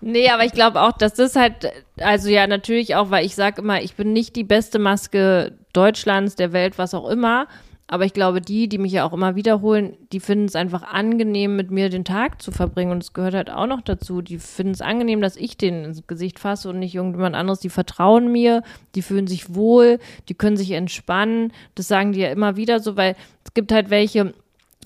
nee, 0.00 0.28
aber 0.28 0.44
ich 0.44 0.52
glaube 0.52 0.80
auch, 0.80 0.92
dass 0.92 1.14
das 1.14 1.34
halt, 1.34 1.72
also 1.98 2.28
ja, 2.28 2.46
natürlich 2.46 2.94
auch, 2.94 3.10
weil 3.10 3.26
ich 3.26 3.34
sage 3.34 3.62
immer, 3.62 3.82
ich 3.82 3.94
bin 3.94 4.12
nicht 4.12 4.36
die 4.36 4.44
beste 4.44 4.78
Maske 4.78 5.52
Deutschlands, 5.72 6.36
der 6.36 6.52
Welt, 6.52 6.78
was 6.78 6.94
auch 6.94 7.08
immer. 7.08 7.48
Aber 7.86 8.04
ich 8.06 8.14
glaube, 8.14 8.40
die, 8.40 8.68
die 8.68 8.78
mich 8.78 8.92
ja 8.92 9.04
auch 9.04 9.12
immer 9.12 9.34
wiederholen, 9.34 9.96
die 10.12 10.20
finden 10.20 10.46
es 10.46 10.56
einfach 10.56 10.82
angenehm, 10.82 11.56
mit 11.56 11.70
mir 11.70 11.90
den 11.90 12.04
Tag 12.04 12.40
zu 12.40 12.50
verbringen. 12.50 12.90
Und 12.90 13.02
es 13.02 13.12
gehört 13.12 13.34
halt 13.34 13.50
auch 13.50 13.66
noch 13.66 13.82
dazu. 13.82 14.22
Die 14.22 14.38
finden 14.38 14.72
es 14.72 14.80
angenehm, 14.80 15.20
dass 15.20 15.36
ich 15.36 15.58
denen 15.58 15.84
ins 15.84 16.06
Gesicht 16.06 16.38
fasse 16.38 16.70
und 16.70 16.78
nicht 16.78 16.94
irgendjemand 16.94 17.36
anderes. 17.36 17.60
Die 17.60 17.68
vertrauen 17.68 18.32
mir, 18.32 18.62
die 18.94 19.02
fühlen 19.02 19.26
sich 19.26 19.54
wohl, 19.54 19.98
die 20.28 20.34
können 20.34 20.56
sich 20.56 20.70
entspannen. 20.70 21.52
Das 21.74 21.88
sagen 21.88 22.12
die 22.12 22.20
ja 22.20 22.30
immer 22.30 22.56
wieder 22.56 22.80
so, 22.80 22.96
weil 22.96 23.14
es 23.44 23.52
gibt 23.52 23.72
halt 23.72 23.90
welche, 23.90 24.32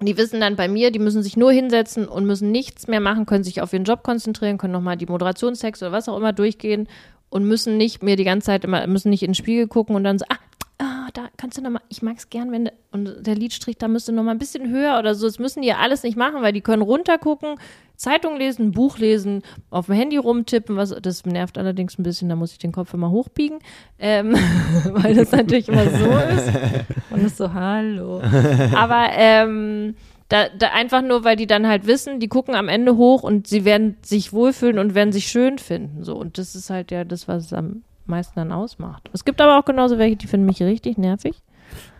die 0.02 0.16
wissen 0.16 0.40
dann 0.40 0.56
bei 0.56 0.68
mir, 0.68 0.90
die 0.90 0.98
müssen 0.98 1.22
sich 1.22 1.36
nur 1.36 1.52
hinsetzen 1.52 2.08
und 2.08 2.26
müssen 2.26 2.50
nichts 2.50 2.86
mehr 2.88 3.00
machen, 3.00 3.24
können 3.24 3.44
sich 3.44 3.62
auf 3.62 3.72
ihren 3.72 3.84
Job 3.84 4.02
konzentrieren, 4.02 4.58
können 4.58 4.72
nochmal 4.72 4.96
die 4.96 5.06
Moderationstext 5.06 5.82
oder 5.82 5.92
was 5.92 6.08
auch 6.08 6.16
immer 6.16 6.32
durchgehen 6.32 6.88
und 7.30 7.44
müssen 7.44 7.76
nicht 7.76 8.02
mir 8.02 8.16
die 8.16 8.24
ganze 8.24 8.46
Zeit 8.46 8.64
immer, 8.64 8.86
müssen 8.86 9.10
nicht 9.10 9.22
in 9.22 9.30
den 9.30 9.34
Spiegel 9.34 9.68
gucken 9.68 9.96
und 9.96 10.04
dann 10.04 10.18
so, 10.18 10.24
ah, 10.28 10.38
ah 10.78 11.08
da 11.14 11.28
kannst 11.36 11.56
du 11.56 11.62
nochmal, 11.62 11.82
ich 11.88 12.02
mag 12.02 12.16
es 12.18 12.28
gern, 12.28 12.52
wenn, 12.52 12.70
und 12.92 13.26
der 13.26 13.34
Lidstrich, 13.34 13.78
da 13.78 13.88
müsste 13.88 14.12
nochmal 14.12 14.34
ein 14.34 14.38
bisschen 14.38 14.70
höher 14.70 14.98
oder 14.98 15.14
so. 15.14 15.26
Das 15.26 15.38
müssen 15.38 15.62
die 15.62 15.68
ja 15.68 15.78
alles 15.78 16.02
nicht 16.02 16.16
machen, 16.16 16.42
weil 16.42 16.52
die 16.52 16.60
können 16.60 16.82
runtergucken, 16.82 17.56
Zeitung 17.96 18.36
lesen, 18.36 18.72
Buch 18.72 18.98
lesen, 18.98 19.42
auf 19.70 19.86
dem 19.86 19.94
Handy 19.94 20.18
rumtippen, 20.18 20.76
was, 20.76 20.94
das 21.00 21.24
nervt 21.24 21.56
allerdings 21.56 21.98
ein 21.98 22.02
bisschen, 22.02 22.28
da 22.28 22.36
muss 22.36 22.52
ich 22.52 22.58
den 22.58 22.72
Kopf 22.72 22.92
immer 22.92 23.10
hochbiegen, 23.10 23.58
ähm, 23.98 24.32
weil 24.92 25.14
das 25.14 25.32
natürlich 25.32 25.68
immer 25.68 25.88
so 25.88 26.06
ist. 26.06 26.52
Und 27.10 27.24
ist 27.24 27.36
so, 27.38 27.54
hallo. 27.54 28.20
Aber 28.74 29.08
ähm, 29.12 29.94
da, 30.28 30.48
da 30.48 30.68
einfach 30.72 31.02
nur, 31.02 31.24
weil 31.24 31.36
die 31.36 31.46
dann 31.46 31.66
halt 31.66 31.86
wissen, 31.86 32.20
die 32.20 32.28
gucken 32.28 32.54
am 32.54 32.68
Ende 32.68 32.96
hoch 32.96 33.22
und 33.22 33.46
sie 33.46 33.64
werden 33.64 33.96
sich 34.02 34.32
wohlfühlen 34.32 34.78
und 34.78 34.94
werden 34.94 35.12
sich 35.12 35.28
schön 35.28 35.58
finden. 35.58 36.04
So. 36.04 36.16
Und 36.16 36.38
das 36.38 36.54
ist 36.54 36.68
halt 36.68 36.90
ja 36.90 37.04
das, 37.04 37.28
was 37.28 37.52
am 37.52 37.82
meisten 38.08 38.34
dann 38.36 38.52
ausmacht. 38.52 39.08
Es 39.12 39.24
gibt 39.24 39.40
aber 39.40 39.58
auch 39.58 39.64
genauso 39.64 39.98
welche, 39.98 40.16
die 40.16 40.26
finden 40.26 40.46
mich 40.46 40.62
richtig 40.62 40.98
nervig. 40.98 41.42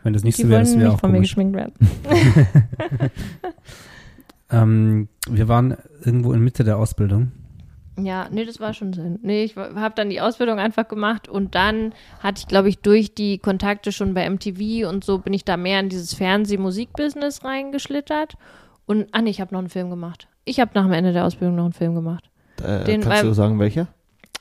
Wenn 0.03 0.13
das 0.13 0.23
nicht 0.25 0.39
Die 0.39 0.43
so 0.43 0.49
wäre, 0.49 0.61
das 0.61 0.71
wollen 0.71 0.81
wäre 0.81 0.89
nicht 0.91 0.97
auch 0.97 1.01
von 1.01 1.13
mir 1.13 1.21
geschminkt 1.21 1.57
werden. 1.57 1.73
Ähm, 4.51 5.09
wir 5.29 5.49
waren 5.49 5.77
irgendwo 6.05 6.33
in 6.33 6.41
Mitte 6.41 6.63
der 6.63 6.79
Ausbildung 6.79 7.33
Ja, 8.01 8.29
nee, 8.31 8.45
das 8.45 8.61
war 8.61 8.75
schon 8.75 8.93
Sinn. 8.93 9.19
Nee, 9.23 9.43
ich 9.43 9.57
habe 9.57 9.95
dann 9.97 10.09
die 10.09 10.21
Ausbildung 10.21 10.61
einfach 10.61 10.87
gemacht 10.87 11.29
und 11.29 11.57
dann 11.57 11.93
hatte 12.21 12.39
ich, 12.43 12.47
glaube 12.47 12.69
ich, 12.69 12.79
durch 12.79 13.13
die 13.15 13.39
Kontakte 13.39 13.91
schon 13.91 14.15
bei 14.15 14.29
MTV 14.31 14.89
und 14.89 15.03
so 15.03 15.19
bin 15.19 15.33
ich 15.33 15.45
da 15.45 15.57
mehr 15.57 15.81
in 15.81 15.89
dieses 15.89 16.15
Fernseh-Musik-Business 16.15 17.45
reingeschlittert. 17.45 18.35
Und, 18.87 19.09
ah 19.11 19.21
nee, 19.21 19.31
ich 19.31 19.41
habe 19.41 19.53
noch 19.53 19.59
einen 19.59 19.69
Film 19.69 19.91
gemacht. 19.91 20.29
Ich 20.45 20.61
habe 20.61 20.71
nach 20.75 20.85
dem 20.85 20.93
Ende 20.93 21.13
der 21.13 21.25
Ausbildung 21.25 21.57
noch 21.57 21.65
einen 21.65 21.73
Film 21.73 21.97
gemacht. 21.97 22.31
Äh, 22.63 22.85
Den- 22.85 23.01
kannst 23.01 23.25
du 23.25 23.27
weil- 23.29 23.35
sagen, 23.35 23.59
welcher? 23.59 23.89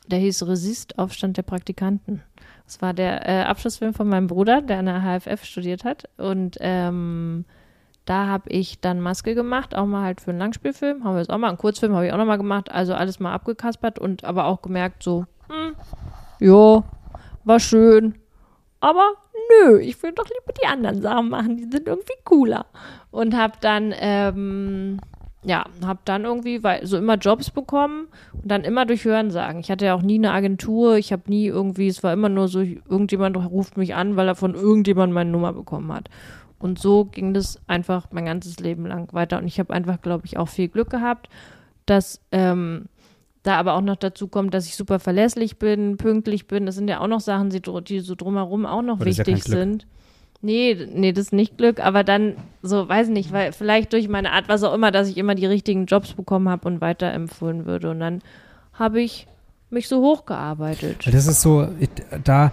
Der 0.08 0.20
hieß 0.20 0.48
Resist, 0.48 1.00
Aufstand 1.00 1.38
der 1.38 1.44
Praktikanten. 1.44 2.22
Das 2.66 2.82
war 2.82 2.94
der 2.94 3.28
äh, 3.28 3.44
Abschlussfilm 3.44 3.94
von 3.94 4.08
meinem 4.08 4.28
Bruder, 4.28 4.62
der 4.62 4.80
an 4.80 4.86
der 4.86 5.02
HFF 5.02 5.44
studiert 5.44 5.84
hat. 5.84 6.10
Und 6.18 6.58
ähm, 6.60 7.46
da 8.06 8.28
habe 8.28 8.50
ich 8.50 8.80
dann 8.80 9.02
Maske 9.02 9.34
gemacht, 9.34 9.76
auch 9.76 9.86
mal 9.86 10.04
halt 10.04 10.22
für 10.22 10.32
einen 10.32 10.40
Langspielfilm. 10.40 11.04
Haben 11.04 11.14
wir 11.14 11.20
jetzt 11.20 11.32
auch 11.32 11.38
mal, 11.38 11.50
einen 11.50 11.58
Kurzfilm 11.58 11.94
habe 11.96 12.08
ich 12.08 12.14
auch 12.14 12.18
noch 12.18 12.26
mal 12.26 12.38
gemacht. 12.38 12.72
Also 12.72 12.94
alles 12.94 13.20
mal 13.20 13.34
abgekaspert 13.34 14.00
und 14.00 14.24
aber 14.24 14.46
auch 14.46 14.62
gemerkt 14.62 15.04
so, 15.04 15.26
hm, 15.48 15.76
jo, 16.40 16.84
war 17.44 17.60
schön. 17.60 18.16
Aber 18.80 19.14
nö, 19.50 19.80
ich 19.80 20.02
will 20.04 20.12
doch 20.12 20.26
lieber 20.26 20.54
die 20.62 20.68
anderen 20.68 21.02
Sachen 21.02 21.30
machen, 21.30 21.58
die 21.58 21.64
sind 21.64 21.88
irgendwie 21.88 22.14
cooler. 22.24 22.68
Und 23.10 23.36
habe 23.36 23.54
dann, 23.62 23.94
ähm, 23.98 25.00
ja, 25.46 25.66
habe 25.86 26.00
dann 26.06 26.26
irgendwie 26.26 26.60
so 26.84 26.98
immer 26.98 27.16
Jobs 27.16 27.52
bekommen 27.52 28.08
und 28.34 28.50
dann 28.50 28.64
immer 28.64 28.86
durch 28.86 29.06
Hörensagen. 29.06 29.60
Ich 29.60 29.70
hatte 29.70 29.86
ja 29.86 29.94
auch 29.94 30.02
nie 30.02 30.16
eine 30.16 30.32
Agentur, 30.32 30.98
ich 30.98 31.12
habe 31.12 31.24
nie 31.28 31.46
irgendwie, 31.46 31.88
es 31.88 32.04
war 32.04 32.14
immer 32.14 32.30
nur 32.30 32.48
so, 32.48 32.62
irgendjemand 32.62 33.38
ruft 33.38 33.78
mich 33.78 33.94
an, 33.94 34.16
weil 34.16 34.28
er 34.28 34.36
von 34.36 34.56
irgendjemandem 34.56 35.14
meine 35.14 35.30
Nummer 35.30 35.54
bekommen 35.54 35.94
hat. 35.94 36.10
Und 36.58 36.80
so 36.80 37.06
ging 37.06 37.34
das 37.34 37.62
einfach 37.68 38.08
mein 38.12 38.26
ganzes 38.26 38.60
Leben 38.60 38.88
lang 38.88 39.14
weiter. 39.14 39.38
Und 39.38 39.46
ich 39.46 39.60
habe 39.60 39.74
einfach, 39.74 40.02
glaube 40.02 40.26
ich, 40.26 40.38
auch 40.38 40.48
viel 40.48 40.68
Glück 40.68 40.90
gehabt, 40.90 41.30
dass 41.86 42.22
ähm, 42.32 42.86
da 43.44 43.58
aber 43.58 43.76
auch 43.76 43.82
noch 43.82 43.98
dazu 43.98 44.28
kommt, 44.28 44.54
dass 44.54 44.66
ich 44.66 44.76
super 44.76 44.98
verlässlich 44.98 45.60
bin, 45.60 45.98
pünktlich 45.98 46.48
bin. 46.48 46.66
Das 46.66 46.74
sind 46.74 46.88
ja 46.88 47.02
auch 47.02 47.08
noch 47.08 47.20
Sachen, 47.20 47.52
die, 47.52 48.00
so 48.00 48.16
drumherum 48.16 48.66
auch 48.66 48.82
noch 48.82 48.96
Aber 48.96 49.08
ja 49.08 49.18
wichtig 49.18 49.44
Glück. 49.44 49.58
sind. 49.58 49.88
Nee, 50.46 50.78
nee, 50.94 51.12
das 51.12 51.26
ist 51.26 51.34
nicht 51.34 51.58
Glück, 51.58 51.80
aber 51.80 52.04
dann 52.04 52.36
so, 52.62 52.88
weiß 52.88 53.08
nicht, 53.08 53.32
weil 53.32 53.52
vielleicht 53.52 53.94
durch 53.94 54.08
meine 54.08 54.32
Art, 54.32 54.48
was 54.48 54.62
auch 54.62 54.76
immer, 54.76 54.92
dass 54.92 55.10
ich 55.10 55.18
immer 55.18 55.34
die 55.34 55.48
richtigen 55.48 55.88
Jobs 55.88 56.14
bekommen 56.14 56.50
habe 56.50 56.68
und 56.68 56.82
weiterempfohlen 56.82 57.66
würde. 57.66 57.90
Und 57.90 58.00
dann 58.00 58.22
habe 58.74 59.02
ich 59.02 59.26
mich 59.72 59.88
so 59.88 60.02
hochgearbeitet. 60.02 61.08
Das 61.12 61.26
ist 61.26 61.42
so, 61.42 61.68
da, 62.24 62.52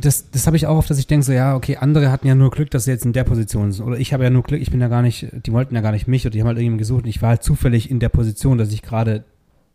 das, 0.00 0.30
das 0.30 0.46
habe 0.46 0.56
ich 0.56 0.66
auch 0.66 0.78
oft, 0.78 0.88
dass 0.88 0.98
ich 0.98 1.06
denke 1.06 1.26
so, 1.26 1.32
ja, 1.32 1.54
okay, 1.54 1.76
andere 1.76 2.10
hatten 2.10 2.26
ja 2.26 2.34
nur 2.34 2.50
Glück, 2.50 2.70
dass 2.70 2.84
sie 2.84 2.90
jetzt 2.90 3.04
in 3.04 3.12
der 3.12 3.24
Position 3.24 3.70
sind. 3.70 3.84
Oder 3.84 3.98
ich 3.98 4.14
habe 4.14 4.24
ja 4.24 4.30
nur 4.30 4.42
Glück, 4.42 4.62
ich 4.62 4.70
bin 4.70 4.80
ja 4.80 4.88
gar 4.88 5.02
nicht, 5.02 5.26
die 5.30 5.52
wollten 5.52 5.74
ja 5.74 5.82
gar 5.82 5.92
nicht 5.92 6.08
mich 6.08 6.24
oder 6.24 6.30
die 6.30 6.40
haben 6.40 6.46
halt 6.46 6.56
irgendjemanden 6.56 6.78
gesucht 6.78 7.04
und 7.04 7.10
ich 7.10 7.20
war 7.20 7.28
halt 7.28 7.42
zufällig 7.42 7.90
in 7.90 8.00
der 8.00 8.08
Position, 8.08 8.56
dass 8.56 8.72
ich 8.72 8.80
gerade 8.80 9.24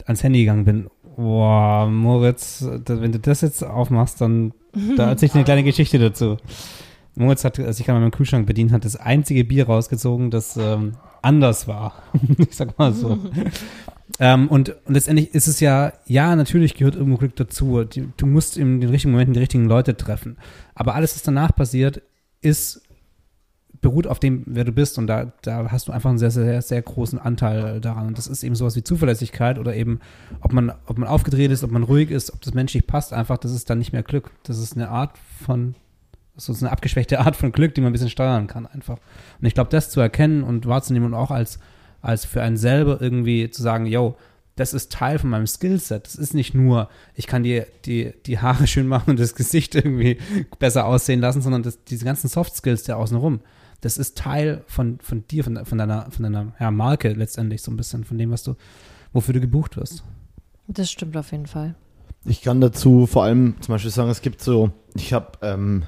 ans 0.07 0.23
Handy 0.23 0.39
gegangen 0.39 0.65
bin. 0.65 0.87
Boah, 1.15 1.87
Moritz, 1.87 2.67
wenn 2.87 3.11
du 3.11 3.19
das 3.19 3.41
jetzt 3.41 3.63
aufmachst, 3.63 4.19
dann 4.19 4.53
da 4.95 5.09
erzähle 5.09 5.27
ich 5.27 5.35
eine 5.35 5.43
kleine 5.43 5.63
Geschichte 5.63 5.99
dazu. 5.99 6.37
Moritz 7.17 7.43
hat, 7.43 7.59
als 7.59 7.79
ich 7.79 7.85
gerade 7.85 7.99
meinen 7.99 8.11
Kühlschrank 8.11 8.45
bedient 8.45 8.71
hat, 8.71 8.85
das 8.85 8.95
einzige 8.95 9.43
Bier 9.43 9.65
rausgezogen, 9.65 10.31
das 10.31 10.57
ähm, 10.57 10.93
anders 11.21 11.67
war. 11.67 11.93
ich 12.37 12.55
sag 12.55 12.77
mal 12.77 12.93
so. 12.93 13.17
ähm, 14.19 14.47
und, 14.47 14.75
und 14.85 14.93
letztendlich 14.93 15.33
ist 15.33 15.47
es 15.47 15.59
ja, 15.59 15.93
ja, 16.05 16.35
natürlich 16.35 16.75
gehört 16.75 16.95
irgendwo 16.95 17.17
Glück 17.17 17.35
dazu. 17.35 17.83
Die, 17.83 18.07
du 18.17 18.25
musst 18.25 18.57
in 18.57 18.81
den 18.81 18.89
richtigen 18.89 19.11
Momenten 19.11 19.33
die 19.33 19.39
richtigen 19.39 19.65
Leute 19.65 19.97
treffen. 19.97 20.37
Aber 20.75 20.95
alles, 20.95 21.15
was 21.15 21.23
danach 21.23 21.55
passiert, 21.55 22.01
ist 22.41 22.81
beruht 23.81 24.07
auf 24.07 24.19
dem, 24.19 24.43
wer 24.45 24.63
du 24.63 24.71
bist. 24.71 24.97
Und 24.97 25.07
da, 25.07 25.31
da 25.41 25.71
hast 25.71 25.87
du 25.87 25.91
einfach 25.91 26.09
einen 26.09 26.19
sehr, 26.19 26.31
sehr, 26.31 26.45
sehr, 26.45 26.61
sehr 26.61 26.81
großen 26.81 27.19
Anteil 27.19 27.79
daran. 27.79 28.07
Und 28.07 28.17
das 28.17 28.27
ist 28.27 28.43
eben 28.43 28.55
sowas 28.55 28.75
wie 28.75 28.83
Zuverlässigkeit 28.83 29.59
oder 29.59 29.75
eben, 29.75 29.99
ob 30.41 30.53
man, 30.53 30.71
ob 30.85 30.97
man 30.97 31.07
aufgedreht 31.07 31.51
ist, 31.51 31.63
ob 31.63 31.71
man 31.71 31.83
ruhig 31.83 32.11
ist, 32.11 32.33
ob 32.33 32.41
das 32.41 32.53
menschlich 32.53 32.87
passt. 32.87 33.13
Einfach, 33.13 33.37
das 33.37 33.51
ist 33.51 33.69
dann 33.69 33.79
nicht 33.79 33.93
mehr 33.93 34.03
Glück. 34.03 34.31
Das 34.43 34.59
ist 34.59 34.75
eine 34.75 34.89
Art 34.89 35.17
von, 35.43 35.75
das 36.37 36.49
ist 36.49 36.63
eine 36.63 36.71
abgeschwächte 36.71 37.19
Art 37.19 37.35
von 37.35 37.51
Glück, 37.51 37.73
die 37.75 37.81
man 37.81 37.89
ein 37.89 37.93
bisschen 37.93 38.09
steuern 38.09 38.47
kann 38.47 38.67
einfach. 38.67 38.97
Und 39.41 39.47
ich 39.47 39.55
glaube, 39.55 39.71
das 39.71 39.89
zu 39.89 39.99
erkennen 39.99 40.43
und 40.43 40.67
wahrzunehmen 40.67 41.07
und 41.07 41.13
auch 41.19 41.31
als, 41.31 41.59
als 42.01 42.25
für 42.25 42.41
einen 42.41 42.57
selber 42.57 43.01
irgendwie 43.01 43.49
zu 43.49 43.61
sagen, 43.61 43.87
yo, 43.87 44.15
das 44.55 44.73
ist 44.73 44.91
Teil 44.91 45.19
von 45.19 45.29
meinem 45.29 45.47
Skillset. 45.47 46.05
Das 46.05 46.15
ist 46.15 46.33
nicht 46.33 46.53
nur, 46.53 46.89
ich 47.15 47.27
kann 47.27 47.43
dir 47.43 47.67
die, 47.85 48.13
die 48.25 48.39
Haare 48.39 48.67
schön 48.67 48.87
machen 48.87 49.11
und 49.11 49.19
das 49.19 49.35
Gesicht 49.35 49.75
irgendwie 49.75 50.17
besser 50.59 50.85
aussehen 50.85 51.21
lassen, 51.21 51.41
sondern 51.41 51.63
das, 51.63 51.83
diese 51.83 52.05
ganzen 52.05 52.27
Soft 52.27 52.55
Skills 52.55 52.83
der 52.83 52.97
außenrum. 52.97 53.41
Das 53.81 53.97
ist 53.97 54.17
Teil 54.17 54.63
von, 54.67 54.99
von 54.99 55.27
dir, 55.27 55.43
von, 55.43 55.63
von 55.65 55.77
deiner, 55.77 56.09
von 56.11 56.23
deiner 56.23 56.53
ja, 56.59 56.71
Marke 56.71 57.13
letztendlich 57.13 57.61
so 57.61 57.71
ein 57.71 57.77
bisschen, 57.77 58.03
von 58.03 58.17
dem, 58.17 58.31
was 58.31 58.43
du, 58.43 58.55
wofür 59.13 59.33
du 59.33 59.41
gebucht 59.41 59.77
wirst. 59.77 60.03
Das 60.67 60.91
stimmt 60.91 61.15
auf 61.17 61.31
jeden 61.31 61.47
Fall. 61.47 61.75
Ich 62.25 62.41
kann 62.41 62.59
dazu 62.59 63.05
vor 63.05 63.23
allem 63.23 63.55
zum 63.61 63.73
Beispiel 63.73 63.91
sagen, 63.91 64.09
es 64.09 64.21
gibt 64.21 64.41
so, 64.41 64.71
ich 64.95 65.13
habe 65.13 65.37
ähm, 65.41 65.83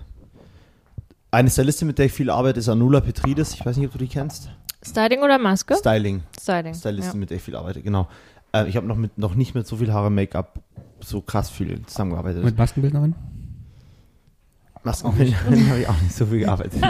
eine 1.31 1.49
Stylistin, 1.49 1.87
mit 1.87 1.97
der 1.97 2.07
ich 2.07 2.13
viel 2.13 2.29
arbeite, 2.29 2.59
ist 2.59 2.69
Anula 2.69 3.01
Petridis. 3.01 3.53
Ich 3.53 3.65
weiß 3.65 3.77
nicht, 3.77 3.87
ob 3.87 3.93
du 3.93 3.99
die 3.99 4.07
kennst. 4.07 4.49
Styling 4.85 5.21
oder 5.21 5.37
Maske? 5.37 5.75
Styling. 5.75 6.23
Styling. 6.39 6.73
Stylistin, 6.73 7.13
ja. 7.13 7.19
mit 7.19 7.29
der 7.29 7.37
ich 7.37 7.43
viel 7.43 7.55
arbeite, 7.55 7.81
genau. 7.81 8.07
Äh, 8.53 8.67
ich 8.67 8.77
habe 8.77 8.87
noch, 8.87 8.95
mit, 8.95 9.17
noch 9.17 9.35
nicht 9.35 9.53
mit 9.55 9.67
so 9.67 9.77
viel 9.77 9.93
Haare 9.93 10.09
Make-up 10.09 10.59
so 11.01 11.21
krass 11.21 11.49
viel 11.49 11.85
zusammengearbeitet. 11.85 12.43
Mit 12.43 12.57
Maskenbildnerin? 12.57 13.15
Maskenbildnerin 14.83 15.69
habe 15.69 15.79
ich 15.79 15.87
auch 15.87 16.01
nicht 16.01 16.15
so 16.15 16.25
viel 16.25 16.39
gearbeitet. 16.39 16.81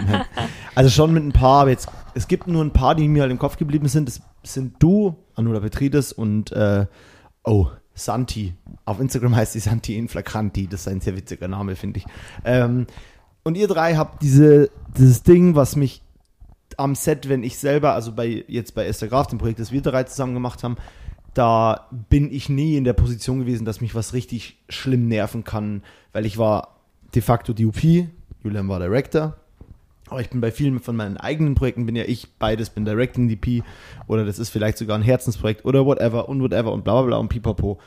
Also 0.76 0.90
schon 0.90 1.14
mit 1.14 1.24
ein 1.24 1.32
paar, 1.32 1.62
aber 1.62 1.72
jetzt, 1.72 1.90
es 2.14 2.28
gibt 2.28 2.48
nur 2.48 2.64
ein 2.64 2.72
paar, 2.72 2.96
die 2.96 3.08
mir 3.08 3.24
halt 3.24 3.32
im 3.32 3.40
Kopf 3.40 3.58
geblieben 3.58 3.88
sind. 3.88 4.08
Das 4.08 4.22
sind 4.44 4.76
du, 4.80 5.16
Anula 5.36 5.60
Petridis 5.60 6.14
und 6.14 6.52
äh, 6.52 6.86
oh, 7.44 7.68
Santi. 7.94 8.54
Auf 8.86 9.00
Instagram 9.00 9.36
heißt 9.36 9.54
sie 9.54 9.60
Santi 9.60 9.98
Inflagranti. 9.98 10.68
Das 10.68 10.82
ist 10.82 10.88
ein 10.88 11.02
sehr 11.02 11.16
witziger 11.16 11.48
Name, 11.48 11.76
finde 11.76 12.00
ich. 12.00 12.06
Ähm, 12.46 12.88
und 13.50 13.56
ihr 13.56 13.68
drei 13.68 13.96
habt 13.96 14.22
diese, 14.22 14.70
dieses 14.96 15.24
Ding, 15.24 15.56
was 15.56 15.76
mich 15.76 16.04
am 16.78 16.94
Set, 16.94 17.28
wenn 17.30 17.42
ich 17.42 17.58
selber, 17.58 17.94
also 17.96 18.12
bei 18.12 18.46
jetzt 18.48 18.76
bei 18.76 18.86
Esther 18.86 19.08
Graf, 19.08 19.26
dem 19.26 19.40
Projekt, 19.40 19.60
das 19.60 19.72
wir 19.72 19.82
drei 19.82 20.04
zusammen 20.04 20.36
gemacht 20.36 20.64
haben, 20.64 20.78
da 21.34 21.88
bin 22.10 22.32
ich 22.32 22.48
nie 22.48 22.78
in 22.78 22.84
der 22.84 22.94
Position 22.94 23.40
gewesen, 23.40 23.66
dass 23.66 23.82
mich 23.82 23.96
was 23.96 24.14
richtig 24.14 24.58
schlimm 24.70 25.08
nerven 25.08 25.44
kann, 25.44 25.82
weil 26.14 26.28
ich 26.28 26.38
war 26.38 26.76
de 27.16 27.24
facto 27.24 27.54
DOP, 27.54 28.08
Julian 28.44 28.70
war 28.70 28.80
Director, 28.80 29.36
aber 30.10 30.22
ich 30.22 30.30
bin 30.30 30.42
bei 30.42 30.52
vielen 30.52 30.80
von 30.80 30.96
meinen 30.96 31.18
eigenen 31.18 31.56
Projekten, 31.56 31.88
bin 31.88 31.96
ja 31.96 32.04
ich 32.04 32.28
beides, 32.38 32.70
bin 32.70 32.86
Directing 32.86 33.30
DP 33.30 33.64
oder 34.06 34.26
das 34.26 34.38
ist 34.38 34.50
vielleicht 34.50 34.78
sogar 34.78 34.96
ein 34.96 35.04
Herzensprojekt 35.04 35.66
oder 35.66 35.88
whatever 35.88 36.30
und 36.30 36.40
whatever 36.44 36.72
und 36.72 36.84
bla 36.84 37.02
bla 37.02 37.08
bla 37.08 37.18
und 37.18 37.30
pipapo. 37.30 37.80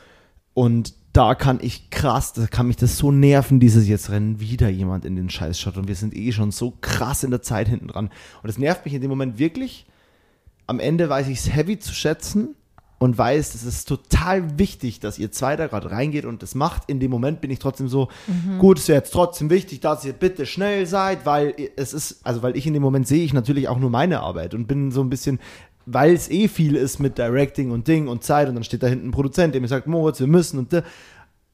Und 0.53 0.93
da 1.13 1.35
kann 1.35 1.59
ich 1.61 1.91
krass, 1.91 2.33
da 2.33 2.47
kann 2.47 2.67
mich 2.67 2.75
das 2.75 2.97
so 2.97 3.11
nerven, 3.11 3.59
dieses 3.59 3.87
jetzt 3.87 4.09
rennen 4.09 4.39
wieder 4.39 4.67
jemand 4.67 5.05
in 5.05 5.15
den 5.15 5.29
Scheißshot 5.29 5.77
und 5.77 5.87
wir 5.87 5.95
sind 5.95 6.15
eh 6.15 6.31
schon 6.31 6.51
so 6.51 6.73
krass 6.81 7.23
in 7.23 7.29
der 7.29 7.43
Zeit 7.43 7.67
hinten 7.67 7.87
dran. 7.87 8.07
Und 8.41 8.47
das 8.47 8.57
nervt 8.57 8.83
mich 8.83 8.95
in 8.95 9.01
dem 9.01 9.09
Moment 9.09 9.37
wirklich. 9.37 9.85
Am 10.65 10.79
Ende 10.79 11.07
weiß 11.09 11.27
ich 11.27 11.37
es 11.37 11.53
heavy 11.53 11.77
zu 11.77 11.93
schätzen 11.93 12.55
und 12.97 13.17
weiß, 13.17 13.53
es 13.53 13.63
ist 13.63 13.87
total 13.87 14.57
wichtig, 14.57 15.01
dass 15.01 15.19
ihr 15.19 15.31
zwei 15.31 15.55
da 15.55 15.67
gerade 15.67 15.91
reingeht 15.91 16.25
und 16.25 16.41
das 16.41 16.55
macht. 16.55 16.83
In 16.87 16.99
dem 16.99 17.11
Moment 17.11 17.41
bin 17.41 17.51
ich 17.51 17.59
trotzdem 17.59 17.89
so, 17.89 18.07
gut, 18.59 18.77
es 18.77 18.85
ist 18.85 18.87
jetzt 18.87 19.11
trotzdem 19.11 19.49
wichtig, 19.49 19.81
dass 19.81 20.05
ihr 20.05 20.13
bitte 20.13 20.45
schnell 20.45 20.87
seid, 20.87 21.25
weil 21.25 21.53
es 21.75 21.93
ist, 21.93 22.25
also 22.25 22.41
weil 22.41 22.57
ich 22.57 22.65
in 22.65 22.73
dem 22.73 22.81
Moment 22.81 23.07
sehe 23.07 23.23
ich 23.23 23.33
natürlich 23.33 23.67
auch 23.67 23.77
nur 23.77 23.89
meine 23.89 24.21
Arbeit 24.21 24.55
und 24.55 24.67
bin 24.67 24.89
so 24.91 25.01
ein 25.01 25.09
bisschen, 25.09 25.39
weil 25.85 26.13
es 26.13 26.29
eh 26.29 26.47
viel 26.47 26.75
ist 26.75 26.99
mit 26.99 27.17
Directing 27.17 27.71
und 27.71 27.87
Ding 27.87 28.07
und 28.07 28.23
Zeit 28.23 28.47
und 28.49 28.55
dann 28.55 28.63
steht 28.63 28.83
da 28.83 28.87
hinten 28.87 29.09
ein 29.09 29.11
Produzent, 29.11 29.53
der 29.53 29.61
mir 29.61 29.67
sagt, 29.67 29.87
Moritz, 29.87 30.19
wir 30.19 30.27
müssen 30.27 30.59
und 30.59 30.73
da. 30.73 30.83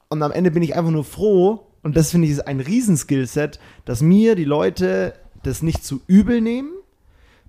Und 0.10 0.24
am 0.24 0.32
Ende 0.32 0.52
bin 0.52 0.64
ich 0.64 0.76
einfach 0.76 0.92
nur 0.92 1.04
froh, 1.04 1.68
und 1.84 1.96
das 1.96 2.12
finde 2.12 2.28
ich 2.28 2.34
ist 2.34 2.48
ein 2.48 2.60
Riesenskillset, 2.60 3.60
dass 3.86 4.02
mir 4.02 4.36
die 4.36 4.46
Leute 4.46 5.14
das 5.44 5.62
nicht 5.62 5.86
zu 5.86 6.02
übel 6.08 6.42
nehmen, 6.42 6.72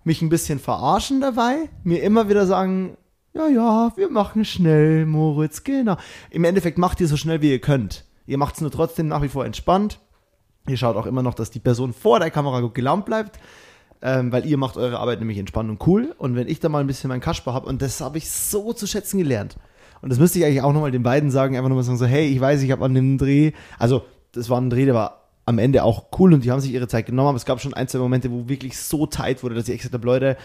mich 0.05 0.23
ein 0.23 0.29
bisschen 0.29 0.59
verarschen 0.59 1.21
dabei, 1.21 1.69
mir 1.83 2.03
immer 2.03 2.29
wieder 2.29 2.47
sagen, 2.47 2.97
ja, 3.33 3.49
ja, 3.49 3.93
wir 3.97 4.11
machen 4.11 4.45
schnell, 4.45 5.07
Moritz, 5.07 5.63
genau. 5.65 5.97
Im 6.31 6.45
Endeffekt 6.45 6.79
macht 6.79 7.01
ihr 7.01 7.09
so 7.09 7.17
schnell, 7.17 7.43
wie 7.43 7.51
ihr 7.51 7.61
könnt. 7.61 8.05
Ihr 8.27 8.39
macht 8.39 8.57
es 8.57 8.61
nur 8.61 8.71
trotzdem 8.71 9.09
nach 9.09 9.23
wie 9.23 9.29
vor 9.29 9.45
entspannt. 9.45 10.01
Ihr 10.69 10.77
schaut 10.77 10.97
auch 10.97 11.07
immer 11.07 11.23
noch, 11.23 11.35
dass 11.35 11.51
die 11.51 11.59
Person 11.59 11.93
vor 11.93 12.21
der 12.21 12.31
Kamera 12.31 12.61
gut 12.61 12.75
gelaunt 12.75 13.05
bleibt, 13.07 13.39
ähm, 14.03 14.33
weil 14.33 14.47
ihr 14.47 14.57
macht 14.57 14.77
eure 14.77 14.99
Arbeit 14.99 15.19
nämlich 15.19 15.39
entspannt 15.39 15.71
und 15.71 15.87
cool. 15.87 16.15
Und 16.19 16.37
wenn 16.37 16.49
ich 16.49 16.61
da 16.61 16.69
mal 16.69 16.81
ein 16.81 16.87
bisschen 16.87 17.09
meinen 17.09 17.21
Kasper 17.21 17.53
habe, 17.53 17.67
und 17.67 17.83
das 17.83 18.01
habe 18.01 18.19
ich 18.19 18.31
so 18.31 18.73
zu 18.73 18.87
schätzen 18.87 19.19
gelernt. 19.19 19.57
Und 20.03 20.11
das 20.11 20.19
müsste 20.19 20.39
ich 20.39 20.45
eigentlich 20.45 20.63
auch 20.63 20.73
nochmal 20.73 20.91
den 20.91 21.03
beiden 21.03 21.31
sagen, 21.31 21.57
einfach 21.57 21.69
nochmal 21.69 21.85
sagen 21.85 21.99
so, 21.99 22.07
hey, 22.07 22.27
ich 22.27 22.41
weiß, 22.41 22.63
ich 22.63 22.71
habe 22.71 22.85
an 22.85 22.95
dem 22.95 23.19
Dreh, 23.19 23.53
also 23.79 24.03
das 24.33 24.49
war 24.49 24.61
ein 24.61 24.71
Dreh, 24.71 24.87
der 24.87 24.95
war 24.95 25.21
am 25.45 25.59
Ende 25.59 25.83
auch 25.83 26.07
cool 26.19 26.33
und 26.33 26.45
die 26.45 26.51
haben 26.51 26.61
sich 26.61 26.73
ihre 26.73 26.89
Zeit 26.89 27.07
genommen, 27.07 27.29
aber 27.29 27.37
es 27.37 27.45
gab 27.45 27.61
schon 27.61 27.75
ein, 27.75 27.89
zwei 27.89 27.99
Momente, 27.99 28.31
wo 28.31 28.49
wirklich 28.49 28.79
so 28.79 29.07
tight 29.07 29.43
wurde, 29.43 29.57
dass 29.57 29.69
ich 29.69 29.79
gesagt 29.79 29.95
habe, 29.95 30.07
Leute, 30.07 30.37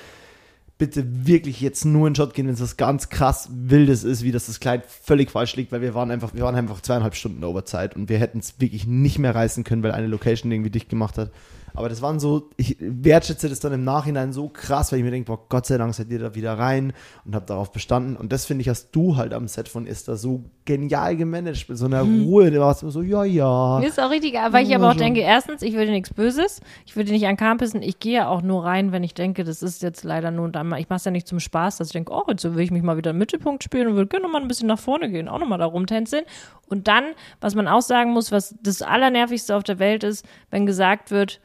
bitte 0.78 1.06
wirklich 1.26 1.62
jetzt 1.62 1.86
nur 1.86 2.08
in 2.08 2.16
Shot 2.16 2.34
gehen, 2.34 2.48
wenn 2.48 2.54
es 2.54 2.62
was 2.62 2.76
ganz 2.76 3.10
krass 3.10 3.50
Wildes 3.52 4.04
ist, 4.04 4.24
wie 4.24 4.32
das 4.32 4.48
das 4.48 4.60
Kleid 4.60 4.86
völlig 4.86 5.32
falsch 5.32 5.56
liegt, 5.56 5.72
weil 5.72 5.82
wir 5.82 5.94
waren 5.94 6.12
einfach, 6.12 6.34
wir 6.34 6.44
waren 6.44 6.56
einfach 6.56 6.82
zweieinhalb 6.82 7.16
Stunden 7.16 7.44
Overzeit 7.44 7.96
und 7.96 8.10
wir 8.10 8.18
hätten 8.18 8.40
es 8.40 8.60
wirklich 8.60 8.86
nicht 8.86 9.20
mehr 9.20 9.34
reißen 9.34 9.64
können, 9.64 9.84
weil 9.84 9.94
eine 9.94 10.08
Location 10.08 10.52
irgendwie 10.52 10.72
dicht 10.72 10.90
gemacht 10.90 11.18
hat. 11.18 11.32
Aber 11.76 11.90
das 11.90 12.02
waren 12.02 12.20
so, 12.20 12.50
ich 12.58 12.78
wertschätze 12.80 13.50
das 13.50 13.60
dann 13.60 13.74
im 13.74 13.84
Nachhinein 13.84 14.34
so 14.34 14.50
krass, 14.50 14.92
weil 14.92 15.00
ich 15.00 15.06
mir 15.06 15.12
denke, 15.12 15.28
boah, 15.28 15.40
Gott 15.50 15.66
sei 15.66 15.78
Dank 15.78 15.94
seid 15.94 16.10
ihr 16.10 16.20
da 16.20 16.36
wieder 16.36 16.58
rein 16.58 16.94
und 17.26 17.36
habt 17.36 17.50
darauf 17.50 17.72
bestanden. 17.72 18.16
Und 18.16 18.32
das 18.32 18.46
finde 18.46 18.62
ich, 18.62 18.70
hast 18.70 18.92
du 18.92 19.18
halt 19.18 19.34
am 19.34 19.48
Set 19.48 19.68
von 19.68 19.86
Esther 19.86 20.16
so 20.16 20.44
genial 20.64 21.16
gemanagt, 21.16 21.68
mit 21.70 21.78
so 21.78 21.86
einer 21.86 22.02
Ruhe. 22.02 22.50
Da 22.52 22.60
warst 22.60 22.82
du 22.82 22.86
immer 22.86 22.92
so, 22.92 23.02
ja, 23.02 23.24
ja. 23.24 23.80
Mir 23.80 23.88
ist 23.88 24.00
auch 24.00 24.10
richtig, 24.10 24.34
weil 24.52 24.66
ich 24.66 24.76
aber 24.76 24.88
auch 24.88 24.92
schon. 24.92 25.00
denke, 25.00 25.22
erstens, 25.22 25.62
ich 25.62 25.74
würde 25.74 25.92
nichts 25.92 26.14
Böses, 26.14 26.62
ich 26.86 26.96
würde 26.96 27.12
nicht 27.12 27.28
an 27.28 27.38
Kahn 27.38 27.58
pissen, 27.58 27.82
ich 27.82 28.00
gehe 28.00 28.14
ja 28.14 28.28
auch 28.28 28.42
nur 28.42 28.64
rein, 28.64 28.92
wenn 28.92 29.04
ich 29.04 29.14
denke, 29.14 29.44
das 29.44 29.62
ist 29.62 29.84
jetzt 29.84 30.04
leider 30.04 30.32
nur 30.32 30.46
und 30.46 30.58
einmal, 30.58 30.80
ich 30.80 30.90
mache 30.90 30.98
es 30.98 31.06
ja 31.06 31.12
nicht 31.12 31.28
zum 31.28 31.40
Spaß, 31.40 31.78
dass 31.78 31.88
ich 31.88 31.94
denke, 31.94 32.14
oh, 32.14 32.24
jetzt 32.30 32.44
will 32.44 32.64
ich 32.64 32.72
mich 32.72 32.84
mal 32.84 32.98
wieder 32.98 33.12
im 33.12 33.18
Mittelpunkt 33.18 33.64
spielen 33.64 33.88
und 33.88 33.96
würde 33.96 34.08
gerne 34.08 34.28
mal 34.28 34.42
ein 34.42 34.48
bisschen 34.48 34.68
nach 34.68 34.80
vorne 34.80 35.10
gehen, 35.10 35.28
auch 35.28 35.40
noch 35.40 35.48
mal 35.48 35.58
da 35.58 35.66
rumtänzeln. 35.66 36.24
Und 36.68 36.88
dann, 36.88 37.04
was 37.42 37.54
man 37.54 37.68
auch 37.68 37.82
sagen 37.82 38.12
muss, 38.12 38.32
was 38.32 38.56
das 38.62 38.82
Allernervigste 38.82 39.56
auf 39.56 39.64
der 39.64 39.80
Welt 39.80 40.04
ist, 40.04 40.26
wenn 40.50 40.66
gesagt 40.66 41.12
wird, 41.12 41.40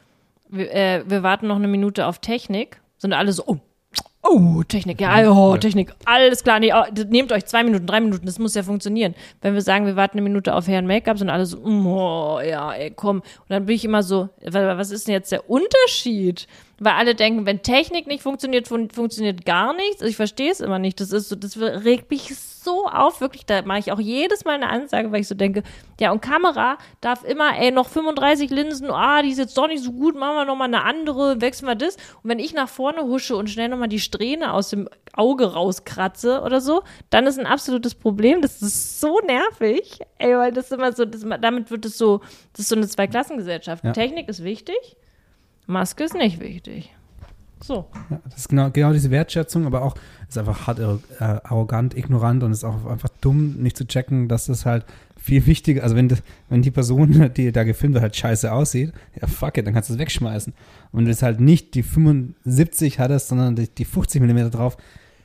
wir, 0.51 0.73
äh, 0.75 1.03
wir 1.07 1.23
warten 1.23 1.47
noch 1.49 1.57
eine 1.57 1.69
Minute 1.69 2.07
auf 2.07 2.19
Technik, 2.19 2.81
sind 2.99 3.13
alle 3.13 3.33
so, 3.33 3.45
oh, 3.47 3.57
Oh, 4.23 4.63
Technik, 4.69 5.01
ja, 5.01 5.31
oh, 5.33 5.57
Technik, 5.57 5.93
alles 6.05 6.45
klar, 6.45 6.61
nee, 6.61 6.73
oh, 6.75 6.83
nehmt 7.09 7.33
euch 7.33 7.47
zwei 7.47 7.65
Minuten, 7.65 7.87
drei 7.87 8.01
Minuten, 8.01 8.27
das 8.27 8.39
muss 8.39 8.55
ja 8.55 8.63
funktionieren. 8.63 9.15
Wenn 9.41 9.55
wir 9.55 9.63
sagen, 9.63 9.87
wir 9.87 9.97
warten 9.97 10.19
eine 10.19 10.23
Minute 10.29 10.55
auf 10.55 10.69
Herrn 10.69 10.87
Make-up, 10.87 11.17
sind 11.19 11.31
alle 11.31 11.47
so, 11.47 11.57
mm, 11.57 11.87
oh, 11.87 12.39
ja, 12.41 12.71
ey, 12.75 12.91
komm. 12.91 13.21
Und 13.21 13.25
dann 13.49 13.65
bin 13.65 13.75
ich 13.75 13.85
immer 13.85 14.03
so, 14.03 14.29
wa- 14.45 14.77
was 14.77 14.91
ist 14.91 15.09
denn 15.09 15.15
jetzt 15.15 15.33
der 15.33 15.49
Unterschied? 15.49 16.47
Weil 16.83 16.95
alle 16.95 17.15
denken, 17.15 17.45
wenn 17.45 17.63
Technik 17.63 18.07
nicht 18.07 18.23
funktioniert, 18.23 18.67
fun 18.67 18.89
funktioniert 18.89 19.45
gar 19.45 19.75
nichts. 19.75 20.01
Also 20.01 20.07
ich 20.07 20.17
verstehe 20.17 20.51
es 20.51 20.61
immer 20.61 20.79
nicht. 20.79 20.99
Das 20.99 21.13
ist 21.13 21.29
so, 21.29 21.37
das 21.37 21.59
regt 21.59 22.11
mich 22.11 22.35
so 22.35 22.87
auf, 22.87 23.21
wirklich. 23.21 23.45
Da 23.45 23.61
mache 23.61 23.81
ich 23.81 23.93
auch 23.93 24.01
jedes 24.01 24.47
Mal 24.47 24.55
eine 24.55 24.71
Ansage, 24.71 25.13
weil 25.13 25.21
ich 25.21 25.29
so 25.29 25.35
denke, 25.35 25.63
ja, 26.01 26.11
und 26.11 26.23
Kamera 26.23 26.79
darf 27.03 27.23
immer, 27.23 27.59
ey, 27.59 27.71
noch 27.71 27.89
35 27.89 28.49
Linsen, 28.49 28.91
ah, 28.91 29.21
die 29.21 29.29
ist 29.29 29.39
jetzt 29.39 29.59
doch 29.59 29.69
nicht 29.69 29.85
so 29.85 29.93
gut, 29.93 30.17
machen 30.17 30.37
wir 30.37 30.45
nochmal 30.47 30.69
eine 30.69 30.83
andere, 30.83 31.43
wechseln 31.43 31.69
wir 31.69 31.75
das. 31.75 31.97
Und 32.23 32.31
wenn 32.31 32.39
ich 32.39 32.55
nach 32.55 32.71
vorne 32.71 33.03
husche 33.03 33.37
und 33.37 33.51
schnell 33.51 33.69
nochmal 33.69 33.89
die 33.89 34.01
Strähne 34.01 34.55
aus 34.55 34.71
dem 34.71 34.89
Auge 35.13 35.53
rauskratze 35.53 36.41
oder 36.41 36.63
so, 36.63 36.83
dann 37.11 37.27
ist 37.27 37.39
ein 37.39 37.47
absolutes 37.47 37.95
Problem. 37.95 38.41
Das 38.41 38.63
ist 38.63 39.01
so 39.03 39.19
nervig, 39.27 39.99
ey, 40.17 40.35
weil 40.35 40.53
das 40.53 40.73
immer 40.73 40.93
so, 40.93 41.05
das, 41.05 41.27
damit 41.43 41.71
wird 41.71 41.85
es 41.85 41.99
so, 41.99 42.21
das 42.53 42.61
ist 42.61 42.69
so 42.71 42.77
eine 42.77 42.89
Zweiklassengesellschaft. 42.89 43.85
Ja. 43.85 43.93
Technik 43.93 44.31
ist 44.31 44.43
wichtig, 44.43 44.97
Maske 45.71 46.05
ist 46.05 46.15
nicht 46.15 46.41
wichtig. 46.41 46.93
So. 47.63 47.87
Ja, 48.11 48.21
das 48.25 48.39
ist 48.39 48.49
genau, 48.49 48.71
genau 48.71 48.93
diese 48.93 49.11
Wertschätzung, 49.11 49.67
aber 49.67 49.83
auch 49.83 49.95
ist 50.29 50.39
einfach 50.39 50.67
hart 50.67 50.79
äh, 50.79 50.95
arrogant, 51.21 51.95
ignorant 51.95 52.43
und 52.43 52.53
ist 52.53 52.65
auch 52.65 52.87
einfach 52.87 53.11
dumm, 53.21 53.57
nicht 53.63 53.77
zu 53.77 53.87
checken, 53.87 54.29
dass 54.29 54.47
das 54.47 54.65
halt 54.65 54.87
viel 55.17 55.45
wichtiger, 55.47 55.83
also 55.83 55.95
wenn, 55.95 56.11
wenn 56.49 56.63
die 56.63 56.71
Person, 56.71 57.33
die 57.37 57.53
da 57.53 57.65
gefilmt 57.65 57.95
wird, 57.95 58.03
halt 58.03 58.17
scheiße 58.17 58.51
aussieht, 58.51 58.93
ja 59.21 59.29
fuck 59.29 59.59
it, 59.59 59.67
dann 59.67 59.75
kannst 59.75 59.91
du 59.91 59.95
es 59.95 59.99
wegschmeißen. 59.99 60.55
Und 60.93 60.99
wenn 60.99 61.05
du 61.05 61.11
jetzt 61.11 61.23
halt 61.23 61.41
nicht 61.41 61.75
die 61.75 61.83
75 61.83 62.99
hattest, 62.99 63.29
sondern 63.29 63.57
die, 63.57 63.69
die 63.69 63.85
50 63.85 64.21
Millimeter 64.23 64.51
drauf, 64.51 64.79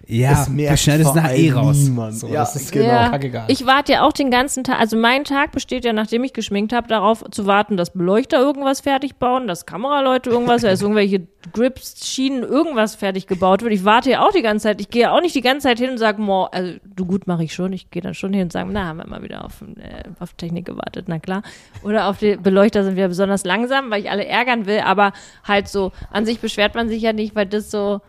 ja, 0.08 0.32
Es 0.44 0.50
merkt 0.50 0.74
du 0.74 0.78
schneidest 0.78 1.12
vor 1.12 1.22
nachher 1.22 1.38
eh 1.38 1.52
raus. 1.52 1.78
niemand. 1.78 2.16
So, 2.18 2.28
Ja, 2.28 2.42
das 2.42 2.56
ist 2.56 2.72
genau. 2.72 2.86
genau 2.88 3.10
kackegal. 3.12 3.46
Ich 3.48 3.66
warte 3.66 3.94
ja 3.94 4.04
auch 4.04 4.14
den 4.14 4.32
ganzen 4.32 4.64
Tag, 4.64 4.80
also 4.80 4.98
mein 4.98 5.24
Tag 5.24 5.52
besteht 5.52 5.86
ja, 5.86 5.94
nachdem 5.94 6.24
ich 6.24 6.34
geschminkt 6.34 6.74
habe, 6.74 6.88
darauf 6.88 7.24
zu 7.32 7.46
warten, 7.46 7.78
dass 7.78 7.92
Beleuchter 7.92 8.40
irgendwas 8.40 8.82
fertig 8.82 9.16
bauen, 9.16 9.48
dass 9.48 9.66
Kameraleute 9.66 10.30
irgendwas, 10.30 10.62
dass 10.62 10.82
irgendwelche 10.82 11.28
Grips, 11.54 12.08
Schienen, 12.08 12.44
irgendwas 12.44 12.96
fertig 12.96 13.28
gebaut 13.28 13.62
wird. 13.62 13.72
Ich 13.74 13.86
warte 13.86 14.10
ja 14.12 14.26
auch 14.26 14.32
die 14.32 14.42
ganze 14.42 14.64
Zeit. 14.64 14.82
Ich 14.82 14.90
gehe 14.90 15.04
ja 15.04 15.12
auch 15.12 15.22
nicht 15.22 15.36
die 15.36 15.42
ganze 15.42 15.68
Zeit 15.68 15.80
hin 15.80 15.92
und 15.92 15.98
sage, 15.98 16.22
mo, 16.22 16.46
also 16.46 16.74
du 16.96 17.06
gut 17.06 17.28
mache 17.28 17.44
ich 17.44 17.54
schon. 17.54 17.72
Ich 17.74 17.92
gehe 17.92 18.02
dann 18.02 18.14
schon 18.16 18.34
hin 18.34 18.44
und 18.44 18.52
sage, 18.52 18.70
na, 18.72 18.86
haben 18.86 18.98
wir 18.98 19.08
mal 19.08 19.22
wieder 19.22 19.46
auf, 19.46 19.62
äh, 19.62 20.04
auf 20.20 20.34
Technik 20.34 20.66
gewartet, 20.66 21.06
na 21.08 21.20
klar. 21.20 21.44
Oder 21.84 22.08
auf 22.10 22.18
die 22.18 22.36
Beleuchter 22.36 22.84
sind 22.84 22.96
wir 22.96 23.08
besonders 23.08 23.44
langsam, 23.46 23.92
weil 23.92 24.02
ich 24.02 24.10
alle 24.10 24.26
ärgern 24.26 24.66
will, 24.66 24.80
aber 24.80 25.14
halt 25.44 25.68
so, 25.68 25.92
an 26.12 26.26
sich 26.26 26.40
beschwert 26.40 26.74
man 26.76 26.90
sich 26.90 27.02
ja 27.02 27.14
nicht, 27.14 27.36
weil 27.36 27.46
das 27.46 27.70
so, 27.70 28.02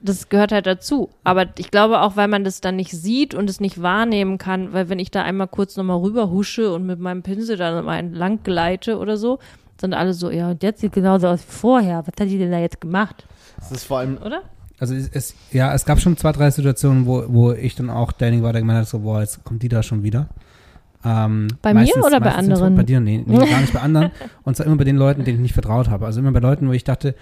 das 0.00 0.28
gehört 0.28 0.52
halt 0.52 0.66
dazu. 0.66 1.10
Aber 1.24 1.46
ich 1.58 1.70
glaube 1.70 2.00
auch, 2.00 2.16
weil 2.16 2.28
man 2.28 2.44
das 2.44 2.60
dann 2.60 2.76
nicht 2.76 2.92
sieht 2.92 3.34
und 3.34 3.50
es 3.50 3.60
nicht 3.60 3.82
wahrnehmen 3.82 4.38
kann, 4.38 4.72
weil 4.72 4.88
wenn 4.88 4.98
ich 4.98 5.10
da 5.10 5.22
einmal 5.22 5.48
kurz 5.48 5.76
nochmal 5.76 5.98
rüber 5.98 6.30
husche 6.30 6.72
und 6.72 6.86
mit 6.86 7.00
meinem 7.00 7.22
Pinsel 7.22 7.56
da 7.56 7.82
mal 7.82 7.98
entlang 7.98 8.42
gleite 8.42 8.98
oder 8.98 9.16
so, 9.16 9.38
sind 9.80 9.94
alle 9.94 10.14
so, 10.14 10.30
ja, 10.30 10.50
und 10.50 10.62
jetzt 10.62 10.80
sieht 10.80 10.92
genauso 10.92 11.28
aus 11.28 11.40
wie 11.40 11.52
vorher. 11.52 11.98
Was 12.06 12.14
hat 12.20 12.30
die 12.30 12.38
denn 12.38 12.50
da 12.50 12.58
jetzt 12.58 12.80
gemacht? 12.80 13.26
Das 13.58 13.72
ist 13.72 13.84
vor 13.84 13.98
allem, 13.98 14.18
Oder? 14.18 14.42
Also 14.80 14.94
es, 14.94 15.08
es, 15.08 15.34
ja, 15.50 15.74
es 15.74 15.84
gab 15.84 15.98
schon 15.98 16.16
zwei, 16.16 16.30
drei 16.30 16.50
Situationen, 16.50 17.06
wo, 17.06 17.24
wo 17.26 17.52
ich 17.52 17.74
dann 17.74 17.90
auch 17.90 18.12
derjenige 18.12 18.44
war, 18.44 18.52
der 18.52 18.62
gemeint 18.62 18.78
hat, 18.78 18.88
so, 18.88 19.00
boah, 19.00 19.20
jetzt 19.20 19.42
kommt 19.42 19.62
die 19.62 19.68
da 19.68 19.82
schon 19.82 20.04
wieder. 20.04 20.28
Ähm, 21.04 21.48
Bei 21.62 21.74
mir 21.74 21.96
oder 21.96 22.20
bei 22.20 22.26
meistens 22.26 22.52
anderen? 22.52 22.76
Bei 22.76 22.82
dir, 22.82 23.00
nee, 23.00 23.22
nee, 23.24 23.36
gar 23.38 23.60
nicht 23.60 23.72
bei 23.72 23.80
anderen. 23.82 24.10
Und 24.44 24.56
zwar 24.56 24.66
immer 24.66 24.76
bei 24.76 24.84
den 24.84 24.96
Leuten, 24.96 25.24
denen 25.24 25.38
ich 25.38 25.42
nicht 25.42 25.52
vertraut 25.54 25.88
habe. 25.90 26.06
Also 26.06 26.20
immer 26.20 26.32
bei 26.32 26.40
Leuten, 26.40 26.68
wo 26.68 26.72
ich 26.72 26.84
dachte, 26.84 27.14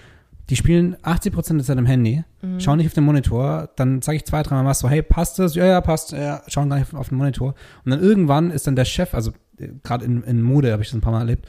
die 0.50 0.56
spielen 0.56 0.96
80% 1.02 1.56
der 1.58 1.64
Zeit 1.64 1.78
am 1.78 1.86
Handy, 1.86 2.22
Mhm. 2.42 2.60
schauen 2.60 2.76
nicht 2.78 2.86
auf 2.86 2.92
den 2.94 3.04
Monitor, 3.04 3.70
dann 3.76 4.00
sage 4.02 4.16
ich 4.16 4.24
zwei, 4.24 4.42
dreimal 4.42 4.64
was 4.64 4.78
so, 4.78 4.88
hey, 4.88 5.02
passt 5.02 5.38
das? 5.38 5.54
Ja, 5.54 5.66
ja, 5.66 5.80
passt, 5.80 6.12
ja, 6.12 6.42
schauen 6.46 6.68
gar 6.70 6.78
nicht 6.78 6.94
auf, 6.94 7.08
den 7.08 7.18
Monitor. 7.18 7.54
Und 7.84 7.90
dann 7.90 8.00
irgendwann 8.00 8.50
ist 8.50 8.66
dann 8.66 8.76
der 8.76 8.84
Chef, 8.84 9.12
also 9.14 9.32
äh, 9.58 9.68
gerade 9.82 10.04
in, 10.04 10.22
in 10.22 10.42
Mode 10.42 10.70
habe 10.72 10.82
ich 10.82 10.88
das 10.88 10.94
ein 10.96 11.00
paar 11.00 11.12
Mal 11.12 11.20
erlebt, 11.20 11.46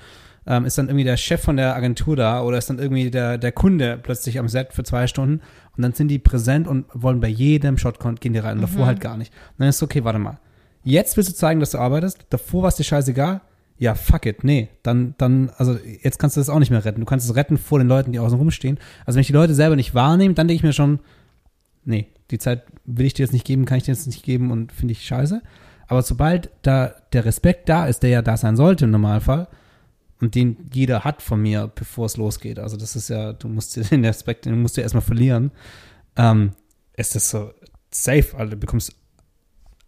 ähm, 0.48 0.66
ist 0.66 0.78
dann 0.78 0.88
irgendwie 0.88 1.04
der 1.04 1.18
Chef 1.18 1.41
von 1.41 1.58
der 1.58 1.76
Agentur 1.76 2.16
da 2.16 2.41
oder 2.41 2.58
ist 2.58 2.70
dann 2.70 2.80
irgendwie 2.80 3.12
der, 3.12 3.38
der 3.38 3.52
Kunde 3.52 4.00
plötzlich 4.02 4.39
am 4.39 4.48
Set 4.48 4.74
für 4.74 4.84
zwei 4.84 5.06
Stunden 5.06 5.41
und 5.76 5.84
dann 5.84 5.93
sind 5.93 6.08
die 6.08 6.20
präsent 6.20 6.68
und 6.68 6.86
wollen 6.93 7.20
bei 7.20 7.28
jedem 7.28 7.78
Shot 7.78 8.00
gehen 8.22 8.34
die 8.34 8.39
rein 8.39 8.56
und 8.58 8.62
davor 8.62 8.86
halt 8.88 9.02
gar 9.02 9.18
nicht. 9.18 9.32
Und 9.34 9.60
dann 9.60 9.68
ist 9.68 9.76
es 9.76 9.84
okay, 9.84 10.04
warte 10.06 10.20
mal. 10.20 10.39
Jetzt 10.84 11.18
willst 11.18 11.30
du 11.30 11.36
zeigen, 11.36 11.60
dass 11.60 11.72
du 11.72 11.78
arbeitest, 11.80 12.26
davor 12.30 12.62
war 12.64 12.70
es 12.70 12.76
dir 12.78 12.86
scheißegal, 12.86 13.41
ja, 13.80 13.95
fuck 13.95 14.25
it, 14.25 14.43
nee, 14.43 14.69
dann, 14.82 15.13
dann, 15.17 15.51
also 15.57 15.78
jetzt 16.01 16.17
kannst 16.17 16.36
du 16.36 16.41
das 16.41 16.49
auch 16.49 16.59
nicht 16.59 16.71
mehr 16.71 16.84
retten. 16.84 16.99
Du 16.99 17.05
kannst 17.05 17.30
es 17.30 17.36
retten 17.36 17.57
vor 17.57 17.80
den 17.80 17.88
Leuten, 17.88 18.11
die 18.11 18.19
außen 18.19 18.38
rumstehen. 18.38 18.80
Also 19.05 19.17
wenn 19.17 19.21
ich 19.21 19.28
die 19.28 19.34
Leute 19.34 19.53
selber 19.53 19.75
nicht 19.75 19.93
wahrnehme, 19.93 20.34
dann 20.34 20.47
denke 20.47 20.57
ich 20.57 20.63
mir 20.63 20.73
schon, 20.73 20.99
nee, 21.86 22.07
die 22.32 22.39
Zeit 22.39 22.63
will 22.86 23.05
ich 23.05 23.13
dir 23.13 23.23
jetzt 23.23 23.34
nicht 23.34 23.45
geben, 23.45 23.65
kann 23.65 23.78
ich 23.78 23.84
dir 23.84 23.91
jetzt 23.91 24.07
nicht 24.07 24.23
geben 24.23 24.51
und 24.51 24.71
finde 24.71 24.93
ich 24.93 25.05
scheiße. 25.05 25.41
Aber 25.88 26.01
sobald 26.01 26.49
da 26.63 26.93
der 27.13 27.25
Respekt 27.25 27.69
da 27.69 27.86
ist, 27.86 28.03
der 28.03 28.09
ja 28.09 28.21
da 28.21 28.36
sein 28.36 28.57
sollte 28.57 28.86
im 28.86 28.91
Normalfall, 28.91 29.47
und 30.19 30.34
den 30.34 30.57
jeder 30.73 31.03
hat 31.03 31.21
von 31.21 31.41
mir, 31.41 31.71
bevor 31.73 32.07
es 32.07 32.17
losgeht, 32.17 32.57
also 32.57 32.75
das 32.75 32.95
ist 32.95 33.09
ja, 33.09 33.34
du 33.34 33.47
musst 33.47 33.75
dir 33.75 33.84
den 33.91 34.03
Respekt, 34.03 34.45
den 34.45 34.61
musst 34.61 34.78
du 34.78 34.82
erstmal 34.82 35.01
verlieren, 35.01 35.51
ähm, 36.15 36.53
ist 36.93 37.15
das 37.15 37.30
so 37.30 37.51
safe, 37.91 38.36
also 38.36 38.51
du 38.51 38.57
bekommst 38.57 38.95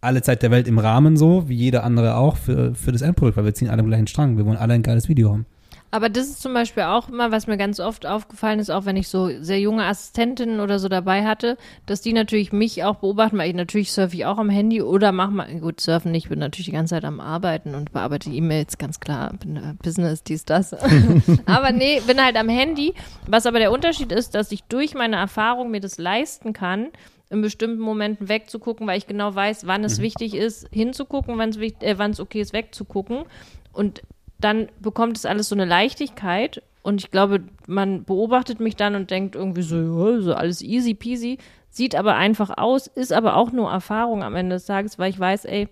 alle 0.01 0.21
Zeit 0.21 0.43
der 0.43 0.51
Welt 0.51 0.67
im 0.67 0.79
Rahmen 0.79 1.17
so, 1.17 1.49
wie 1.49 1.55
jeder 1.55 1.83
andere 1.83 2.15
auch, 2.15 2.37
für, 2.37 2.73
für 2.75 2.91
das 2.91 3.01
Endprodukt, 3.01 3.37
weil 3.37 3.45
wir 3.45 3.53
ziehen 3.53 3.69
alle 3.69 3.81
am 3.81 3.87
gleichen 3.87 4.07
Strang. 4.07 4.37
Wir 4.37 4.45
wollen 4.45 4.57
alle 4.57 4.73
ein 4.73 4.83
geiles 4.83 5.09
Video 5.09 5.31
haben. 5.31 5.45
Aber 5.91 6.09
das 6.09 6.27
ist 6.27 6.41
zum 6.41 6.53
Beispiel 6.53 6.83
auch 6.83 7.09
immer, 7.09 7.31
was 7.31 7.47
mir 7.47 7.57
ganz 7.57 7.79
oft 7.79 8.05
aufgefallen 8.05 8.59
ist, 8.59 8.69
auch 8.69 8.85
wenn 8.85 8.95
ich 8.95 9.07
so 9.07 9.29
sehr 9.41 9.59
junge 9.59 9.85
Assistentinnen 9.85 10.59
oder 10.59 10.77
so 10.77 10.87
dabei 10.87 11.25
hatte, 11.25 11.57
dass 11.87 12.01
die 12.01 12.13
natürlich 12.13 12.53
mich 12.53 12.83
auch 12.83 12.97
beobachten, 12.97 13.39
weil 13.39 13.49
ich 13.49 13.55
natürlich 13.55 13.91
surfe 13.91 14.15
ich 14.15 14.25
auch 14.25 14.37
am 14.37 14.51
Handy 14.51 14.83
oder 14.83 15.11
mach 15.11 15.31
mal, 15.31 15.51
gut, 15.59 15.81
surfen 15.81 16.11
nicht, 16.11 16.29
bin 16.29 16.37
natürlich 16.37 16.67
die 16.67 16.73
ganze 16.73 16.93
Zeit 16.93 17.05
am 17.05 17.19
Arbeiten 17.19 17.73
und 17.73 17.91
bearbeite 17.91 18.29
E-Mails, 18.29 18.77
ganz 18.77 18.99
klar, 18.99 19.33
bin 19.33 19.57
äh, 19.57 19.73
Business, 19.81 20.23
dies, 20.23 20.45
das. 20.45 20.73
aber 21.47 21.71
nee, 21.71 22.01
bin 22.05 22.23
halt 22.23 22.37
am 22.37 22.49
Handy. 22.49 22.93
Was 23.25 23.47
aber 23.47 23.57
der 23.57 23.71
Unterschied 23.71 24.11
ist, 24.11 24.35
dass 24.35 24.51
ich 24.51 24.63
durch 24.65 24.93
meine 24.93 25.15
Erfahrung 25.15 25.71
mir 25.71 25.81
das 25.81 25.97
leisten 25.97 26.53
kann, 26.53 26.89
in 27.29 27.41
bestimmten 27.41 27.79
Momenten 27.79 28.27
wegzugucken, 28.27 28.87
weil 28.87 28.97
ich 28.97 29.07
genau 29.07 29.33
weiß, 29.33 29.67
wann 29.67 29.83
es 29.83 29.99
wichtig 29.99 30.33
ist, 30.33 30.67
hinzugucken, 30.71 31.37
wann 31.37 31.49
es 31.49 31.57
äh, 31.57 31.97
wann 31.97 32.11
es 32.11 32.19
okay 32.19 32.41
ist, 32.41 32.53
wegzugucken. 32.53 33.25
Und 33.71 34.01
dann 34.39 34.69
bekommt 34.79 35.17
es 35.17 35.25
alles 35.25 35.49
so 35.49 35.55
eine 35.55 35.65
Leichtigkeit. 35.65 36.63
Und 36.81 37.01
ich 37.01 37.11
glaube, 37.11 37.43
man 37.67 38.03
beobachtet 38.03 38.59
mich 38.59 38.75
dann 38.75 38.95
und 38.95 39.11
denkt 39.11 39.35
irgendwie 39.35 39.61
so, 39.61 40.21
so 40.21 40.33
alles 40.33 40.61
easy 40.61 40.93
peasy, 40.93 41.37
sieht 41.69 41.93
aber 41.93 42.15
einfach 42.15 42.57
aus, 42.57 42.87
ist 42.87 43.13
aber 43.13 43.35
auch 43.35 43.51
nur 43.51 43.69
Erfahrung 43.69 44.23
am 44.23 44.35
Ende 44.35 44.55
des 44.55 44.65
Tages, 44.65 44.97
weil 44.97 45.11
ich 45.11 45.19
weiß, 45.19 45.45
ey, 45.45 45.67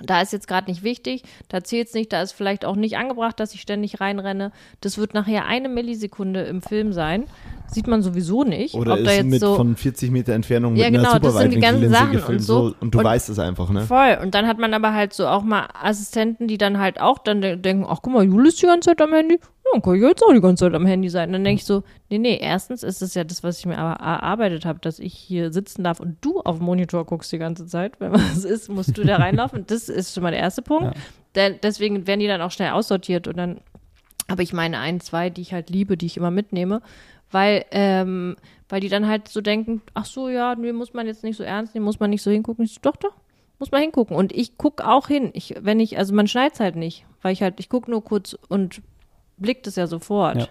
da 0.00 0.20
ist 0.20 0.32
jetzt 0.32 0.48
gerade 0.48 0.70
nicht 0.70 0.82
wichtig, 0.82 1.22
da 1.48 1.62
zählt 1.62 1.88
es 1.88 1.94
nicht, 1.94 2.12
da 2.12 2.22
ist 2.22 2.32
vielleicht 2.32 2.64
auch 2.64 2.76
nicht 2.76 2.96
angebracht, 2.96 3.38
dass 3.38 3.54
ich 3.54 3.60
ständig 3.60 4.00
reinrenne. 4.00 4.52
Das 4.80 4.98
wird 4.98 5.14
nachher 5.14 5.46
eine 5.46 5.68
Millisekunde 5.68 6.42
im 6.42 6.60
Film 6.60 6.92
sein. 6.92 7.24
Sieht 7.72 7.86
man 7.86 8.02
sowieso 8.02 8.44
nicht. 8.44 8.74
oder 8.74 8.94
ob 8.94 9.04
da 9.04 9.10
ist 9.10 9.16
jetzt 9.18 9.26
mit 9.26 9.40
so 9.40 9.54
von 9.56 9.76
40 9.76 10.10
Meter 10.10 10.32
Entfernung 10.34 10.76
Ja, 10.76 10.86
mit 10.90 10.94
genau, 11.00 11.10
einer 11.12 11.20
das 11.20 11.36
sind 11.38 11.54
die 11.54 11.60
ganzen 11.60 11.90
Sachen 11.90 12.12
gefilmt 12.12 12.40
und 12.40 12.44
so. 12.46 12.68
so, 12.70 12.74
und 12.80 12.94
du 12.94 12.98
Und- 12.98 13.04
weißt 13.04 13.28
es 13.30 13.38
einfach, 13.38 13.70
ne? 13.70 13.82
Voll. 13.82 14.18
Und 14.22 14.34
dann 14.34 14.46
hat 14.46 14.58
man 14.58 14.72
aber 14.74 14.92
halt 14.94 15.12
so 15.12 15.26
auch 15.26 15.42
mal 15.42 15.68
Assistenten, 15.80 16.48
die 16.48 16.58
dann 16.58 16.78
halt 16.78 17.00
auch 17.00 17.18
dann 17.18 17.40
de 17.40 17.56
denken, 17.56 17.84
ach 17.88 17.98
guck 18.02 18.12
mal, 18.12 18.24
Jule 18.24 18.48
ist 18.48 18.60
die 18.62 18.66
ganze 18.66 18.90
Zeit 18.90 19.00
am 19.02 19.12
Handy. 19.12 19.34
Ja, 19.64 19.70
dann 19.74 19.82
kann 19.82 19.94
ich 19.94 20.02
jetzt 20.02 20.22
auch 20.24 20.32
die 20.32 20.40
ganze 20.40 20.64
Zeit 20.64 20.74
am 20.74 20.86
Handy 20.86 21.08
sein. 21.08 21.28
Und 21.28 21.34
dann 21.34 21.44
denke 21.44 21.60
ich 21.60 21.64
so, 21.66 21.82
nee, 22.10 22.18
nee, 22.18 22.38
erstens 22.40 22.82
ist 22.82 23.00
es 23.00 23.14
ja 23.14 23.24
das, 23.24 23.42
was 23.44 23.58
ich 23.58 23.66
mir 23.66 23.78
aber 23.78 24.02
erarbeitet 24.04 24.64
habe, 24.66 24.78
dass 24.80 24.98
ich 24.98 25.14
hier 25.14 25.52
sitzen 25.52 25.84
darf 25.84 26.00
und 26.00 26.16
du 26.20 26.40
auf 26.40 26.56
den 26.58 26.64
Monitor 26.66 27.06
guckst 27.06 27.30
die 27.32 27.38
ganze 27.38 27.66
Zeit. 27.66 27.92
Wenn 28.00 28.12
was 28.12 28.44
ist, 28.44 28.68
musst 28.68 28.96
du 28.98 29.04
da 29.04 29.16
reinlaufen. 29.16 29.64
Das 29.66 29.88
ist 29.88 30.14
schon 30.14 30.22
mal 30.24 30.30
der 30.32 30.40
erste 30.40 30.62
Punkt. 30.62 30.94
Ja. 30.96 31.00
Denn 31.34 31.54
deswegen 31.62 32.06
werden 32.06 32.20
die 32.20 32.26
dann 32.26 32.42
auch 32.42 32.50
schnell 32.50 32.72
aussortiert 32.72 33.26
und 33.28 33.36
dann 33.38 33.60
habe 34.30 34.42
ich 34.42 34.52
meine 34.52 34.78
ein, 34.78 35.00
zwei, 35.00 35.30
die 35.30 35.42
ich 35.42 35.52
halt 35.52 35.70
liebe, 35.70 35.96
die 35.96 36.06
ich 36.06 36.16
immer 36.16 36.30
mitnehme, 36.30 36.82
weil, 37.30 37.64
ähm, 37.70 38.36
weil 38.68 38.80
die 38.80 38.88
dann 38.88 39.06
halt 39.08 39.28
so 39.28 39.40
denken, 39.40 39.82
ach 39.94 40.04
so, 40.04 40.28
ja, 40.28 40.54
nee, 40.54 40.72
muss 40.72 40.94
man 40.94 41.06
jetzt 41.06 41.24
nicht 41.24 41.36
so 41.36 41.42
ernst 41.42 41.74
nehmen, 41.74 41.84
muss 41.84 42.00
man 42.00 42.10
nicht 42.10 42.22
so 42.22 42.30
hingucken. 42.30 42.64
Ich 42.64 42.74
so, 42.74 42.80
doch, 42.82 42.96
doch, 42.96 43.14
muss 43.58 43.70
man 43.70 43.80
hingucken. 43.80 44.16
Und 44.16 44.32
ich 44.32 44.56
gucke 44.56 44.86
auch 44.86 45.08
hin. 45.08 45.30
Ich, 45.34 45.54
wenn 45.60 45.80
ich, 45.80 45.98
also 45.98 46.14
man 46.14 46.28
schneidet 46.28 46.60
halt 46.60 46.76
nicht, 46.76 47.04
weil 47.20 47.32
ich 47.32 47.42
halt, 47.42 47.58
ich 47.58 47.68
gucke 47.68 47.90
nur 47.90 48.04
kurz 48.04 48.36
und 48.48 48.82
blickt 49.38 49.66
es 49.66 49.76
ja 49.76 49.86
sofort. 49.86 50.36
Ja. 50.36 50.48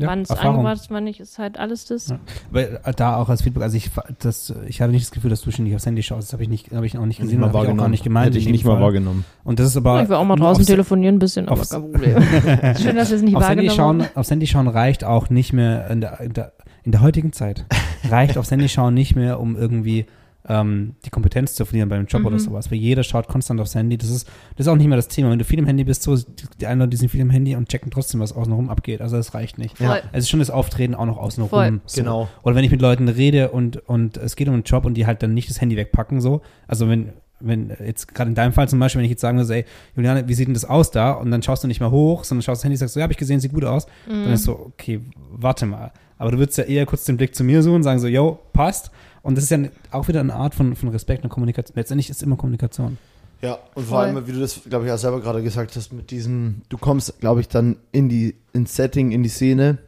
Ja, 0.00 0.08
wann 0.08 0.22
es 0.22 0.30
angebracht 0.30 0.76
ist, 0.76 0.90
wann 0.90 1.04
nicht, 1.04 1.20
ist 1.20 1.38
halt 1.38 1.58
alles 1.58 1.84
das. 1.84 2.08
Ja. 2.08 2.18
Weil 2.50 2.80
äh, 2.84 2.92
da 2.94 3.16
auch 3.16 3.28
als 3.28 3.42
Feedback, 3.42 3.62
also 3.62 3.76
ich, 3.76 3.90
das, 4.18 4.52
ich 4.66 4.80
hatte 4.80 4.92
nicht 4.92 5.04
das 5.04 5.10
Gefühl, 5.10 5.30
dass 5.30 5.42
du 5.42 5.50
ständig 5.50 5.74
aufs 5.74 5.86
Handy 5.86 6.02
schaust. 6.02 6.28
Das 6.28 6.32
habe 6.32 6.42
ich, 6.42 6.48
nicht, 6.48 6.72
hab 6.72 6.82
ich 6.84 6.96
auch 6.98 7.06
nicht 7.06 7.20
gesehen, 7.20 7.40
mal 7.40 7.52
habe 7.52 7.64
ich 7.66 7.70
auch 7.72 7.76
gar 7.76 7.88
nicht 7.88 8.04
gemeint. 8.04 8.26
Hätte 8.28 8.38
ich 8.38 8.48
nicht 8.48 8.64
mal 8.64 8.72
Fall. 8.74 8.82
wahrgenommen. 8.82 9.24
Und 9.44 9.58
das 9.60 9.66
ist 9.68 9.76
aber. 9.76 10.02
ich 10.02 10.08
will 10.08 10.16
auch 10.16 10.24
mal 10.24 10.36
draußen 10.36 10.62
aufs- 10.62 10.66
telefonieren 10.66 11.16
ein 11.16 11.18
bisschen, 11.18 11.48
aber 11.48 11.64
kein 11.64 11.82
Problem. 11.82 12.22
Schön, 12.80 12.96
dass 12.96 13.10
wir 13.10 13.16
es 13.16 13.22
nicht 13.22 13.36
aufs 13.36 13.48
Handy, 13.48 13.68
wahrgenommen 13.68 13.70
schauen, 13.76 14.02
haben. 14.02 14.16
aufs 14.16 14.30
Handy 14.30 14.46
schauen 14.46 14.68
reicht 14.68 15.04
auch 15.04 15.30
nicht 15.30 15.52
mehr 15.52 15.88
in 15.90 16.00
der, 16.00 16.20
in 16.20 16.32
der, 16.32 16.52
in 16.82 16.92
der 16.92 17.00
heutigen 17.02 17.32
Zeit. 17.32 17.66
reicht 18.10 18.38
aufs 18.38 18.50
Handy 18.50 18.68
schauen 18.68 18.94
nicht 18.94 19.16
mehr, 19.16 19.38
um 19.40 19.56
irgendwie 19.56 20.06
ähm, 20.48 20.94
die 21.04 21.10
Kompetenz 21.10 21.54
zu 21.54 21.64
verlieren 21.64 21.88
beim 21.88 22.06
Job 22.06 22.24
oder 22.24 22.36
Mhm. 22.36 22.40
sowas. 22.40 22.70
Weil 22.70 22.78
jeder 22.78 23.02
schaut 23.02 23.28
konstant 23.28 23.60
aufs 23.60 23.74
Handy. 23.74 23.98
Das 23.98 24.08
ist, 24.08 24.26
das 24.56 24.66
ist 24.66 24.68
auch 24.68 24.76
nicht 24.76 24.86
mehr 24.86 24.96
das 24.96 25.08
Thema. 25.08 25.30
Wenn 25.30 25.38
du 25.38 25.44
viel 25.44 25.58
im 25.58 25.66
Handy 25.66 25.84
bist, 25.84 26.02
so, 26.02 26.16
die, 26.16 26.24
die 26.60 26.66
einen 26.66 26.80
Leute, 26.80 26.90
die 26.90 26.96
sind 26.96 27.10
viel 27.10 27.20
im 27.20 27.30
Handy 27.30 27.56
und 27.56 27.68
checken 27.68 27.90
trotzdem, 27.90 28.20
was 28.20 28.32
außenrum 28.32 28.70
abgeht. 28.70 29.00
Also 29.02 29.16
das 29.16 29.34
reicht 29.34 29.58
nicht. 29.58 29.78
Es 30.12 30.24
ist 30.24 30.30
schon 30.30 30.40
das 30.40 30.50
Auftreten 30.50 30.94
auch 30.94 31.06
noch 31.06 31.18
außenrum. 31.18 31.50
Voll. 31.50 31.80
So. 31.86 32.00
Genau. 32.00 32.28
Oder 32.42 32.54
wenn 32.54 32.64
ich 32.64 32.70
mit 32.70 32.80
Leuten 32.80 33.08
rede 33.08 33.50
und, 33.50 33.76
und 33.88 34.16
es 34.16 34.34
geht 34.36 34.48
um 34.48 34.54
einen 34.54 34.62
Job 34.62 34.84
und 34.86 34.94
die 34.94 35.06
halt 35.06 35.22
dann 35.22 35.34
nicht 35.34 35.50
das 35.50 35.60
Handy 35.60 35.76
wegpacken, 35.76 36.20
so. 36.20 36.40
Also 36.66 36.88
wenn, 36.88 37.10
wenn 37.38 37.72
jetzt 37.84 38.14
gerade 38.14 38.28
in 38.30 38.34
deinem 38.34 38.52
Fall 38.52 38.68
zum 38.68 38.78
Beispiel, 38.78 38.98
wenn 39.00 39.04
ich 39.06 39.10
jetzt 39.10 39.20
sagen 39.22 39.38
würde, 39.38 39.54
ey, 39.54 39.64
Juliane, 39.96 40.26
wie 40.28 40.34
sieht 40.34 40.46
denn 40.46 40.54
das 40.54 40.64
aus 40.64 40.90
da? 40.90 41.12
Und 41.12 41.30
dann 41.30 41.42
schaust 41.42 41.62
du 41.64 41.68
nicht 41.68 41.80
mehr 41.80 41.90
hoch, 41.90 42.24
sondern 42.24 42.42
schaust 42.42 42.60
aufs 42.60 42.64
Handy 42.64 42.74
und 42.74 42.78
sagst 42.78 42.94
so, 42.94 43.00
ja, 43.00 43.04
habe 43.04 43.12
ich 43.12 43.18
gesehen, 43.18 43.40
sieht 43.40 43.52
gut 43.52 43.64
aus. 43.64 43.86
Mhm. 44.06 44.24
Dann 44.24 44.32
ist 44.32 44.44
so, 44.44 44.52
okay, 44.52 45.00
warte 45.30 45.66
mal. 45.66 45.92
Aber 46.18 46.32
du 46.32 46.38
würdest 46.38 46.58
ja 46.58 46.64
eher 46.64 46.84
kurz 46.84 47.04
den 47.04 47.16
Blick 47.16 47.34
zu 47.34 47.44
mir 47.44 47.62
suchen 47.62 47.76
und 47.76 47.82
sagen 47.82 47.98
so, 47.98 48.06
yo, 48.06 48.38
passt. 48.52 48.90
Und 49.22 49.36
das 49.36 49.44
ist 49.44 49.50
ja 49.50 49.58
auch 49.90 50.08
wieder 50.08 50.20
eine 50.20 50.34
Art 50.34 50.54
von, 50.54 50.74
von 50.76 50.88
Respekt 50.88 51.24
und 51.24 51.30
Kommunikation. 51.30 51.74
Letztendlich 51.76 52.10
ist 52.10 52.16
es 52.16 52.22
immer 52.22 52.36
Kommunikation. 52.36 52.98
Ja, 53.42 53.58
und 53.74 53.84
vor 53.84 53.98
Voll. 53.98 54.06
allem, 54.06 54.26
wie 54.26 54.32
du 54.32 54.40
das, 54.40 54.60
glaube 54.68 54.86
ich, 54.86 54.92
auch 54.92 54.98
selber 54.98 55.20
gerade 55.20 55.42
gesagt 55.42 55.74
hast, 55.76 55.92
mit 55.92 56.10
diesem, 56.10 56.62
du 56.68 56.76
kommst, 56.76 57.20
glaube 57.20 57.40
ich, 57.40 57.48
dann 57.48 57.76
in 57.90 58.08
die, 58.08 58.36
ins 58.52 58.76
Setting, 58.76 59.12
in 59.12 59.22
die 59.22 59.30
Szene 59.30 59.78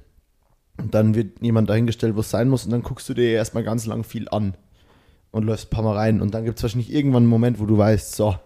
und 0.79 0.95
dann 0.95 1.15
wird 1.15 1.41
jemand 1.43 1.69
dahingestellt, 1.69 2.17
wo 2.17 2.21
es 2.21 2.31
sein 2.31 2.49
muss 2.49 2.65
und 2.65 2.71
dann 2.71 2.83
guckst 2.83 3.09
du 3.09 3.15
dir 3.15 3.31
erstmal 3.31 3.63
ganz 3.63 3.85
lang 3.85 4.05
viel 4.05 4.29
an 4.31 4.55
und 5.33 5.45
läufst 5.45 5.67
ein 5.67 5.71
paar 5.71 5.85
Mal 5.85 5.97
rein 5.97 6.23
und 6.23 6.33
dann 6.33 6.45
gibt 6.45 6.59
es 6.59 6.63
wahrscheinlich 6.63 6.93
irgendwann 6.93 7.25
einen 7.25 7.31
Moment, 7.31 7.61
wo 7.61 7.67
du 7.67 7.77
weißt, 7.77 8.17
so, 8.17 8.37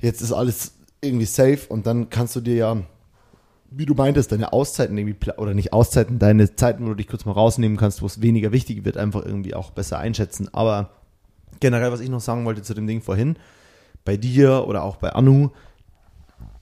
jetzt 0.00 0.20
ist 0.20 0.32
alles 0.32 0.74
irgendwie 1.00 1.26
safe 1.26 1.60
und 1.68 1.86
dann 1.86 2.10
kannst 2.10 2.36
du 2.36 2.40
dir 2.40 2.54
ja, 2.56 2.76
wie 3.70 3.86
du 3.86 3.94
meintest, 3.94 4.32
deine 4.32 4.52
Auszeiten 4.52 4.96
irgendwie, 4.96 5.30
oder 5.36 5.54
nicht 5.54 5.72
Auszeiten, 5.72 6.18
deine 6.18 6.54
Zeiten, 6.54 6.84
wo 6.84 6.88
du 6.90 6.94
dich 6.94 7.08
kurz 7.08 7.24
mal 7.24 7.32
rausnehmen 7.32 7.76
kannst, 7.76 8.02
wo 8.02 8.06
es 8.06 8.22
weniger 8.22 8.52
wichtig 8.52 8.84
wird, 8.84 8.96
einfach 8.96 9.24
irgendwie 9.24 9.54
auch 9.54 9.70
besser 9.70 9.98
einschätzen. 9.98 10.48
Aber 10.52 10.90
generell, 11.60 11.92
was 11.92 12.00
ich 12.00 12.08
noch 12.08 12.20
sagen 12.20 12.44
wollte 12.44 12.62
zu 12.62 12.74
dem 12.74 12.86
Ding 12.86 13.02
vorhin, 13.02 13.36
bei 14.04 14.16
dir 14.16 14.66
oder 14.66 14.84
auch 14.84 14.96
bei 14.96 15.12
Anu, 15.12 15.50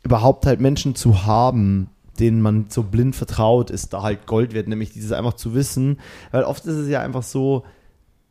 überhaupt 0.03 0.47
halt 0.47 0.61
Menschen 0.61 0.95
zu 0.95 1.25
haben, 1.27 1.91
denen 2.19 2.41
man 2.41 2.67
so 2.71 2.83
blind 2.83 3.15
vertraut, 3.15 3.71
ist 3.71 3.93
da 3.93 4.03
halt 4.03 4.27
Gold 4.27 4.55
wert, 4.55 4.69
nämlich 4.69 4.93
dieses 4.93 5.13
einfach 5.13 5.35
zu 5.35 5.55
wissen, 5.55 6.01
weil 6.33 6.45
oft 6.45 6.65
ist 6.67 6.75
es 6.75 6.89
ja 6.89 7.03
einfach 7.03 7.23
so, 7.23 7.65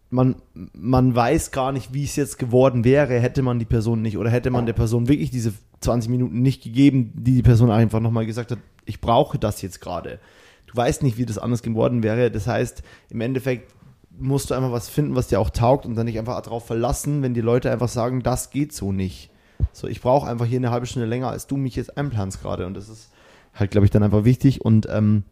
man, 0.10 0.36
man 0.74 1.16
weiß 1.16 1.52
gar 1.52 1.72
nicht, 1.72 1.94
wie 1.94 2.04
es 2.04 2.16
jetzt 2.16 2.38
geworden 2.38 2.84
wäre, 2.84 3.20
hätte 3.20 3.42
man 3.42 3.60
die 3.60 3.66
Person 3.66 4.02
nicht 4.02 4.18
oder 4.18 4.30
hätte 4.30 4.52
man 4.52 4.66
der 4.66 4.74
Person 4.74 5.08
wirklich 5.08 5.32
diese 5.32 5.54
20 5.82 6.10
Minuten 6.10 6.42
nicht 6.42 6.64
gegeben, 6.64 7.12
die 7.16 7.36
die 7.36 7.44
Person 7.44 7.72
einfach 7.72 8.00
nochmal 8.00 8.26
gesagt 8.26 8.52
hat, 8.52 8.60
ich 8.86 9.02
brauche 9.02 9.40
das 9.40 9.62
jetzt 9.62 9.82
gerade. 9.82 10.20
Du 10.68 10.76
weißt 10.76 11.04
nicht, 11.04 11.18
wie 11.18 11.26
das 11.26 11.38
anders 11.38 11.64
geworden 11.64 12.04
wäre. 12.04 12.32
Das 12.32 12.48
heißt, 12.48 12.84
im 13.10 13.22
Endeffekt 13.22 13.74
musst 14.18 14.50
du 14.50 14.54
einfach 14.54 14.72
was 14.72 14.90
finden, 14.90 15.16
was 15.16 15.28
dir 15.28 15.40
auch 15.40 15.50
taugt 15.50 15.86
und 15.86 15.96
dann 15.96 16.06
nicht 16.06 16.20
einfach 16.20 16.40
darauf 16.42 16.66
verlassen, 16.66 17.22
wenn 17.22 17.34
die 17.34 17.42
Leute 17.42 17.72
einfach 17.72 17.90
sagen, 17.90 18.24
das 18.24 18.50
geht 18.50 18.74
so 18.74 18.92
nicht. 18.92 19.30
So, 19.74 19.88
ich 19.88 20.02
brauche 20.02 20.28
einfach 20.28 20.46
hier 20.46 20.60
eine 20.60 20.72
halbe 20.72 20.86
Stunde 20.86 21.08
länger, 21.08 21.30
als 21.30 21.48
du 21.48 21.58
mich 21.58 21.76
jetzt 21.76 21.98
einplanst 21.98 22.42
gerade. 22.42 22.66
Und 22.66 22.76
das 22.76 22.90
ist 22.90 23.10
halt, 23.54 23.72
glaube 23.72 23.86
ich, 23.86 23.92
dann 23.92 24.04
einfach 24.04 24.24
wichtig 24.24 24.64
und 24.64 24.88
ähm, 24.90 25.24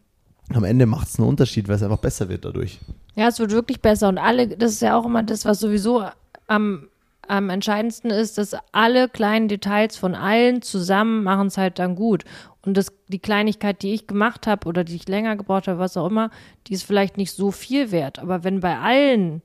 am 0.49 0.63
Ende 0.63 0.85
macht 0.85 1.07
es 1.07 1.19
einen 1.19 1.27
Unterschied, 1.27 1.67
weil 1.67 1.75
es 1.75 1.83
einfach 1.83 1.99
besser 1.99 2.29
wird 2.29 2.45
dadurch. 2.45 2.79
Ja, 3.15 3.27
es 3.27 3.39
wird 3.39 3.51
wirklich 3.51 3.81
besser 3.81 4.09
und 4.09 4.17
alle, 4.17 4.47
das 4.47 4.73
ist 4.73 4.81
ja 4.81 4.97
auch 4.97 5.05
immer 5.05 5.23
das, 5.23 5.45
was 5.45 5.59
sowieso 5.59 6.03
am, 6.47 6.87
am 7.27 7.49
entscheidendsten 7.49 8.11
ist, 8.11 8.37
dass 8.37 8.55
alle 8.71 9.07
kleinen 9.07 9.47
Details 9.47 9.97
von 9.97 10.15
allen 10.15 10.61
zusammen 10.61 11.23
machen 11.23 11.47
es 11.47 11.57
halt 11.57 11.79
dann 11.79 11.95
gut. 11.95 12.25
Und 12.65 12.77
das, 12.77 12.93
die 13.07 13.19
Kleinigkeit, 13.19 13.81
die 13.81 13.93
ich 13.93 14.07
gemacht 14.07 14.47
habe 14.47 14.67
oder 14.67 14.83
die 14.83 14.95
ich 14.95 15.07
länger 15.07 15.35
gebraucht 15.35 15.67
habe, 15.67 15.79
was 15.79 15.97
auch 15.97 16.07
immer, 16.07 16.31
die 16.67 16.73
ist 16.73 16.83
vielleicht 16.83 17.17
nicht 17.17 17.33
so 17.33 17.51
viel 17.51 17.91
wert. 17.91 18.19
Aber 18.19 18.43
wenn 18.43 18.61
bei 18.61 18.79
allen 18.79 19.41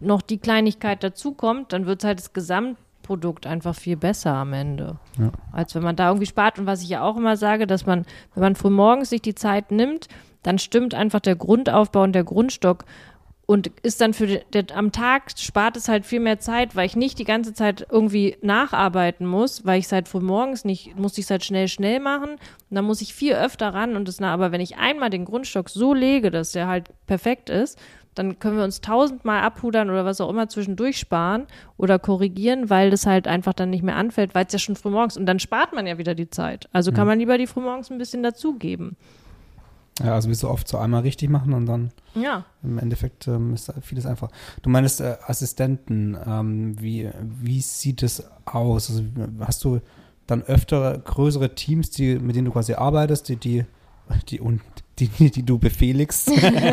noch 0.00 0.22
die 0.22 0.38
Kleinigkeit 0.38 1.04
dazukommt, 1.04 1.72
dann 1.72 1.86
wird 1.86 2.04
halt 2.04 2.18
das 2.18 2.32
Gesamtprodukt 3.10 3.46
einfach 3.46 3.74
viel 3.74 3.96
besser 3.96 4.34
am 4.34 4.52
Ende. 4.52 4.96
Ja. 5.18 5.32
Als 5.52 5.74
wenn 5.74 5.82
man 5.82 5.96
da 5.96 6.08
irgendwie 6.08 6.26
spart. 6.26 6.58
Und 6.58 6.66
was 6.66 6.82
ich 6.82 6.88
ja 6.88 7.02
auch 7.02 7.16
immer 7.16 7.36
sage, 7.36 7.66
dass 7.66 7.86
man, 7.86 8.06
wenn 8.34 8.42
man 8.42 8.54
früh 8.54 8.70
morgens 8.70 9.10
sich 9.10 9.22
die 9.22 9.34
Zeit 9.34 9.70
nimmt, 9.70 10.08
dann 10.42 10.58
stimmt 10.58 10.94
einfach 10.94 11.20
der 11.20 11.36
Grundaufbau 11.36 12.02
und 12.02 12.12
der 12.12 12.24
Grundstock 12.24 12.84
und 13.46 13.66
ist 13.82 14.00
dann 14.00 14.14
für 14.14 14.28
den, 14.28 14.66
am 14.72 14.92
Tag 14.92 15.32
spart 15.36 15.76
es 15.76 15.88
halt 15.88 16.06
viel 16.06 16.20
mehr 16.20 16.38
Zeit, 16.38 16.76
weil 16.76 16.86
ich 16.86 16.94
nicht 16.94 17.18
die 17.18 17.24
ganze 17.24 17.52
Zeit 17.52 17.84
irgendwie 17.90 18.36
nacharbeiten 18.42 19.26
muss, 19.26 19.66
weil 19.66 19.80
ich 19.80 19.86
es 19.86 19.92
halt 19.92 20.06
früh 20.06 20.20
morgens 20.20 20.64
nicht, 20.64 20.96
muss 20.96 21.18
ich 21.18 21.24
es 21.24 21.30
halt 21.30 21.44
schnell, 21.44 21.66
schnell 21.66 21.98
machen. 21.98 22.30
Und 22.30 22.76
dann 22.76 22.84
muss 22.84 23.02
ich 23.02 23.12
viel 23.12 23.34
öfter 23.34 23.74
ran 23.74 23.96
und 23.96 24.06
das, 24.06 24.20
na, 24.20 24.32
aber 24.32 24.52
wenn 24.52 24.60
ich 24.60 24.76
einmal 24.76 25.10
den 25.10 25.24
Grundstock 25.24 25.68
so 25.68 25.94
lege, 25.94 26.30
dass 26.30 26.52
der 26.52 26.68
halt 26.68 26.90
perfekt 27.08 27.50
ist, 27.50 27.76
dann 28.14 28.38
können 28.38 28.56
wir 28.56 28.64
uns 28.64 28.80
tausendmal 28.80 29.42
abhudern 29.42 29.88
oder 29.90 30.04
was 30.04 30.20
auch 30.20 30.28
immer 30.30 30.48
zwischendurch 30.48 30.98
sparen 30.98 31.46
oder 31.76 31.98
korrigieren, 31.98 32.68
weil 32.70 32.90
das 32.90 33.06
halt 33.06 33.28
einfach 33.28 33.52
dann 33.52 33.70
nicht 33.70 33.82
mehr 33.84 33.96
anfällt, 33.96 34.34
weil 34.34 34.46
es 34.46 34.52
ja 34.52 34.58
schon 34.58 34.76
früh 34.76 34.90
morgens 34.90 35.16
und 35.16 35.26
dann 35.26 35.38
spart 35.38 35.72
man 35.72 35.86
ja 35.86 35.96
wieder 35.98 36.14
die 36.14 36.28
Zeit. 36.28 36.68
Also 36.72 36.92
kann 36.92 37.06
man 37.06 37.18
lieber 37.18 37.38
die 37.38 37.46
früh 37.46 37.60
morgens 37.60 37.90
ein 37.90 37.98
bisschen 37.98 38.22
dazugeben. 38.22 38.96
Ja, 40.02 40.14
also 40.14 40.30
wie 40.30 40.34
so 40.34 40.48
oft 40.48 40.66
so 40.66 40.78
einmal 40.78 41.02
richtig 41.02 41.28
machen 41.28 41.52
und 41.52 41.66
dann 41.66 41.90
Ja. 42.14 42.44
im 42.62 42.78
Endeffekt 42.78 43.28
ähm, 43.28 43.52
ist 43.52 43.72
vieles 43.82 44.06
einfach. 44.06 44.30
Du 44.62 44.70
meinst 44.70 45.00
äh, 45.00 45.16
Assistenten, 45.26 46.16
ähm, 46.26 46.80
wie, 46.80 47.10
wie 47.22 47.60
sieht 47.60 48.02
es 48.02 48.24
aus? 48.46 48.88
Also, 48.90 49.04
hast 49.40 49.62
du 49.62 49.80
dann 50.26 50.42
öfter 50.42 50.96
größere 50.98 51.54
Teams, 51.54 51.90
die, 51.90 52.18
mit 52.18 52.34
denen 52.34 52.46
du 52.46 52.52
quasi 52.52 52.74
arbeitest, 52.74 53.28
die, 53.28 53.36
die, 53.36 53.64
die, 54.28 54.40
und, 54.40 54.62
die, 55.00 55.30
die 55.30 55.42
du 55.42 55.58
befehligst, 55.58 56.28
Deine 56.28 56.72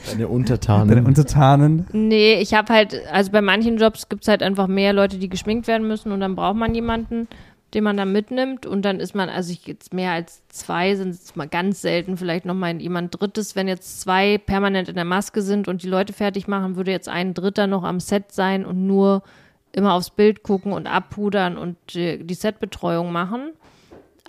deine 0.10 0.28
Untertanen. 0.28 1.06
Untertanen? 1.06 1.86
Nee, 1.92 2.40
ich 2.40 2.54
habe 2.54 2.72
halt, 2.72 3.00
also 3.10 3.32
bei 3.32 3.40
manchen 3.40 3.78
Jobs 3.78 4.08
gibt 4.08 4.22
es 4.22 4.28
halt 4.28 4.42
einfach 4.42 4.66
mehr 4.66 4.92
Leute, 4.92 5.18
die 5.18 5.28
geschminkt 5.28 5.66
werden 5.66 5.86
müssen 5.86 6.12
und 6.12 6.20
dann 6.20 6.36
braucht 6.36 6.56
man 6.56 6.74
jemanden, 6.74 7.28
den 7.74 7.84
man 7.84 7.96
dann 7.96 8.12
mitnimmt 8.12 8.66
und 8.66 8.82
dann 8.82 9.00
ist 9.00 9.14
man, 9.14 9.28
also 9.28 9.52
ich 9.52 9.66
jetzt 9.66 9.94
mehr 9.94 10.12
als 10.12 10.42
zwei 10.48 10.94
sind 10.96 11.10
es 11.10 11.36
mal 11.36 11.48
ganz 11.48 11.80
selten, 11.80 12.16
vielleicht 12.16 12.44
noch 12.44 12.54
mal 12.54 12.80
jemand 12.80 13.20
Drittes, 13.20 13.54
wenn 13.54 13.68
jetzt 13.68 14.00
zwei 14.00 14.38
permanent 14.38 14.88
in 14.88 14.96
der 14.96 15.04
Maske 15.04 15.42
sind 15.42 15.68
und 15.68 15.82
die 15.82 15.88
Leute 15.88 16.12
fertig 16.12 16.48
machen, 16.48 16.76
würde 16.76 16.90
jetzt 16.90 17.08
ein 17.08 17.34
Dritter 17.34 17.66
noch 17.66 17.84
am 17.84 18.00
Set 18.00 18.32
sein 18.32 18.64
und 18.66 18.86
nur 18.86 19.22
immer 19.72 19.94
aufs 19.94 20.10
Bild 20.10 20.42
gucken 20.42 20.72
und 20.72 20.86
abpudern 20.86 21.56
und 21.56 21.76
die, 21.94 22.24
die 22.24 22.34
Setbetreuung 22.34 23.12
machen. 23.12 23.52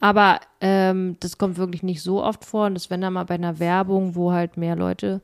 Aber 0.01 0.39
ähm, 0.61 1.15
das 1.19 1.37
kommt 1.37 1.57
wirklich 1.57 1.83
nicht 1.83 2.01
so 2.01 2.23
oft 2.23 2.43
vor 2.43 2.65
und 2.65 2.73
das 2.73 2.89
wenn 2.89 3.01
dann 3.01 3.13
mal 3.13 3.23
bei 3.23 3.35
einer 3.35 3.59
Werbung, 3.59 4.15
wo 4.15 4.31
halt 4.31 4.57
mehr 4.57 4.75
Leute 4.75 5.21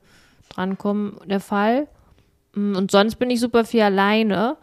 drankommen, 0.50 1.18
der 1.26 1.40
Fall. 1.40 1.88
Mm, 2.54 2.76
Und 2.76 2.92
sonst 2.92 3.16
bin 3.16 3.32
ich 3.32 3.40
super 3.40 3.66
viel 3.66 3.82
alleine, 3.82 4.56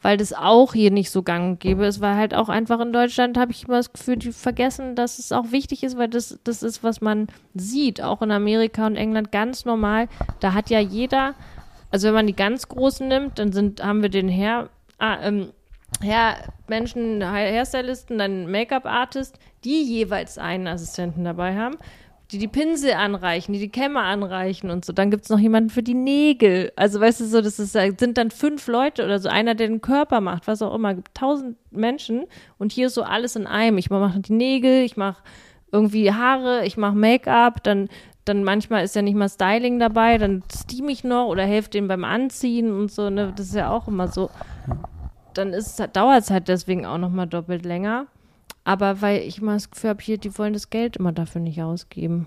weil 0.00 0.16
das 0.16 0.32
auch 0.32 0.72
hier 0.72 0.90
nicht 0.90 1.10
so 1.10 1.22
gang 1.22 1.50
und 1.50 1.60
gäbe 1.60 1.84
ist, 1.84 2.00
weil 2.00 2.16
halt 2.16 2.34
auch 2.34 2.48
einfach 2.48 2.80
in 2.80 2.90
Deutschland 2.94 3.36
habe 3.36 3.52
ich 3.52 3.64
immer 3.68 3.76
das 3.76 3.92
Gefühl, 3.92 4.16
die 4.16 4.32
vergessen, 4.32 4.94
dass 4.96 5.18
es 5.18 5.30
auch 5.30 5.52
wichtig 5.52 5.82
ist, 5.82 5.98
weil 5.98 6.08
das, 6.08 6.38
das 6.42 6.62
ist, 6.62 6.82
was 6.82 7.02
man 7.02 7.26
sieht, 7.54 8.02
auch 8.02 8.22
in 8.22 8.30
Amerika 8.30 8.86
und 8.86 8.96
England 8.96 9.30
ganz 9.30 9.66
normal. 9.66 10.08
Da 10.40 10.54
hat 10.54 10.70
ja 10.70 10.80
jeder, 10.80 11.34
also 11.90 12.08
wenn 12.08 12.14
man 12.14 12.26
die 12.26 12.34
ganz 12.34 12.66
Großen 12.66 13.06
nimmt, 13.06 13.38
dann 13.38 13.52
sind, 13.52 13.84
haben 13.84 14.00
wir 14.00 14.08
den 14.08 14.30
Herr, 14.30 14.70
ah, 14.98 15.18
ähm, 15.22 15.50
Herr 16.02 16.36
Menschen, 16.68 17.22
Hairstylisten, 17.24 18.18
dann 18.18 18.50
Make-up-Artist, 18.50 19.38
die 19.64 19.82
jeweils 19.82 20.38
einen 20.38 20.66
Assistenten 20.66 21.24
dabei 21.24 21.56
haben, 21.56 21.76
die 22.30 22.38
die 22.38 22.48
Pinsel 22.48 22.92
anreichen, 22.92 23.52
die 23.52 23.58
die 23.58 23.70
Kämme 23.70 24.00
anreichen 24.00 24.70
und 24.70 24.84
so. 24.84 24.92
Dann 24.92 25.10
gibt's 25.10 25.28
noch 25.28 25.38
jemanden 25.38 25.68
für 25.68 25.82
die 25.82 25.94
Nägel. 25.94 26.72
Also 26.76 27.00
weißt 27.00 27.20
du 27.20 27.24
so, 27.26 27.40
das 27.40 27.58
ist, 27.58 27.72
sind 27.72 28.16
dann 28.16 28.30
fünf 28.30 28.66
Leute 28.68 29.04
oder 29.04 29.18
so, 29.18 29.28
einer, 29.28 29.54
der 29.54 29.68
den 29.68 29.80
Körper 29.80 30.20
macht, 30.20 30.46
was 30.46 30.62
auch 30.62 30.74
immer. 30.74 30.94
Gibt 30.94 31.14
tausend 31.14 31.56
Menschen 31.70 32.24
und 32.58 32.72
hier 32.72 32.86
ist 32.86 32.94
so 32.94 33.02
alles 33.02 33.36
in 33.36 33.46
einem. 33.46 33.78
Ich 33.78 33.90
mache 33.90 34.20
die 34.20 34.32
Nägel, 34.32 34.84
ich 34.84 34.96
mache 34.96 35.22
irgendwie 35.72 36.12
Haare, 36.12 36.64
ich 36.64 36.76
mache 36.76 36.96
Make-up, 36.96 37.62
dann 37.62 37.88
dann 38.24 38.44
manchmal 38.44 38.84
ist 38.84 38.94
ja 38.94 39.02
nicht 39.02 39.16
mal 39.16 39.28
Styling 39.28 39.78
dabei, 39.78 40.18
dann 40.18 40.44
steam 40.52 40.88
ich 40.88 41.04
noch 41.04 41.26
oder 41.26 41.44
helfe 41.44 41.70
denen 41.70 41.88
beim 41.88 42.04
Anziehen 42.04 42.70
und 42.70 42.92
so, 42.92 43.10
ne? 43.10 43.32
Das 43.34 43.46
ist 43.46 43.54
ja 43.54 43.70
auch 43.70 43.88
immer 43.88 44.08
so 44.08 44.30
dann 45.34 45.54
dauert 45.92 46.22
es 46.22 46.30
halt 46.30 46.48
deswegen 46.48 46.86
auch 46.86 46.98
nochmal 46.98 47.26
doppelt 47.26 47.64
länger. 47.64 48.06
Aber 48.64 49.00
weil 49.00 49.22
ich 49.22 49.38
immer 49.38 49.54
das 49.54 49.70
Gefühl 49.70 49.90
habe, 49.90 50.02
hier, 50.02 50.18
die 50.18 50.36
wollen 50.38 50.52
das 50.52 50.70
Geld 50.70 50.96
immer 50.96 51.12
dafür 51.12 51.40
nicht 51.40 51.62
ausgeben. 51.62 52.26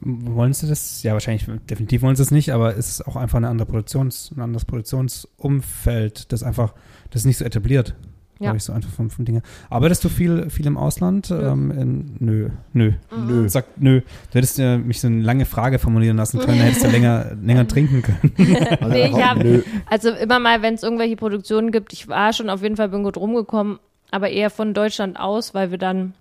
Wollen 0.00 0.52
sie 0.52 0.68
das? 0.68 1.02
Ja, 1.02 1.12
wahrscheinlich, 1.12 1.46
definitiv 1.68 2.02
wollen 2.02 2.16
sie 2.16 2.22
es 2.22 2.30
nicht, 2.30 2.52
aber 2.52 2.76
es 2.76 2.88
ist 2.88 3.06
auch 3.06 3.16
einfach 3.16 3.36
eine 3.36 3.48
andere 3.48 3.66
Produktions, 3.66 4.32
ein 4.34 4.40
anderes 4.40 4.64
Produktionsumfeld, 4.64 6.32
das 6.32 6.42
einfach, 6.42 6.74
das 7.10 7.22
ist 7.22 7.26
nicht 7.26 7.36
so 7.36 7.44
etabliert. 7.44 7.94
Ja. 8.42 8.50
glaube 8.50 8.56
ich, 8.58 8.64
so 8.64 8.72
einfach 8.72 8.90
von, 8.90 9.10
von 9.10 9.24
Dingen. 9.24 9.42
Arbeitest 9.70 10.04
du 10.04 10.08
viel, 10.08 10.50
viel 10.50 10.66
im 10.66 10.76
Ausland? 10.76 11.30
Ähm, 11.30 11.70
in, 11.70 12.16
nö, 12.18 12.48
nö, 12.72 12.92
nö. 13.16 13.48
Sag 13.48 13.66
nö. 13.76 14.00
Du 14.00 14.34
hättest 14.34 14.58
ja 14.58 14.78
mich 14.78 15.00
so 15.00 15.06
eine 15.06 15.22
lange 15.22 15.44
Frage 15.44 15.78
formulieren 15.78 16.16
lassen 16.16 16.40
können, 16.40 16.58
da 16.58 16.64
hättest 16.64 16.84
du 16.84 16.88
länger, 16.88 17.26
länger 17.42 17.66
trinken 17.68 18.02
können. 18.02 18.32
Nee, 18.88 19.06
ich 19.10 19.22
hab, 19.22 19.38
Nö. 19.38 19.62
also 19.88 20.10
immer 20.10 20.38
mal, 20.38 20.62
wenn 20.62 20.74
es 20.74 20.82
irgendwelche 20.82 21.16
Produktionen 21.16 21.70
gibt, 21.72 21.92
ich 21.92 22.08
war 22.08 22.32
schon 22.32 22.50
auf 22.50 22.62
jeden 22.62 22.76
Fall 22.76 22.88
bin 22.88 23.02
gut 23.02 23.16
rumgekommen, 23.16 23.78
aber 24.10 24.30
eher 24.30 24.50
von 24.50 24.74
Deutschland 24.74 25.18
aus, 25.18 25.54
weil 25.54 25.70
wir 25.70 25.78
dann 25.78 26.14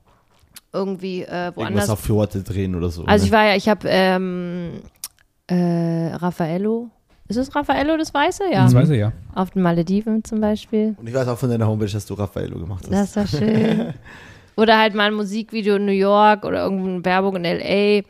irgendwie 0.73 1.23
äh, 1.23 1.47
Irgendwas 1.47 1.55
woanders. 1.55 1.89
auf 1.89 1.99
Fjorde 1.99 2.43
drehen 2.43 2.75
oder 2.75 2.89
so. 2.89 3.05
Also 3.05 3.25
ich 3.25 3.31
ne? 3.31 3.37
war 3.37 3.45
ja, 3.45 3.55
ich 3.55 3.67
habe 3.67 3.87
ähm, 3.89 4.81
äh, 5.47 6.13
Raffaello. 6.15 6.89
Ist 7.31 7.37
es 7.37 7.55
Raffaello 7.55 7.95
das 7.95 8.13
Weiße? 8.13 8.43
Ja. 8.51 8.65
Das 8.65 8.73
weiß 8.75 8.89
ich 8.89 8.99
ja. 8.99 9.13
Auf 9.33 9.51
den 9.51 9.61
Malediven 9.61 10.21
zum 10.25 10.41
Beispiel. 10.41 10.95
Und 10.99 11.07
ich 11.07 11.13
weiß 11.13 11.29
auch 11.29 11.37
von 11.37 11.49
deiner 11.49 11.65
Homepage, 11.65 11.89
dass 11.89 12.05
du 12.05 12.13
Raffaello 12.13 12.59
gemacht 12.59 12.83
hast. 12.91 13.15
Das 13.15 13.15
war 13.15 13.39
schön. 13.39 13.93
oder 14.57 14.77
halt 14.77 14.93
mal 14.95 15.07
ein 15.07 15.13
Musikvideo 15.13 15.77
in 15.77 15.85
New 15.85 15.93
York 15.93 16.43
oder 16.43 16.63
irgendeine 16.63 17.05
Werbung 17.05 17.37
in 17.37 17.45
L.A., 17.45 18.03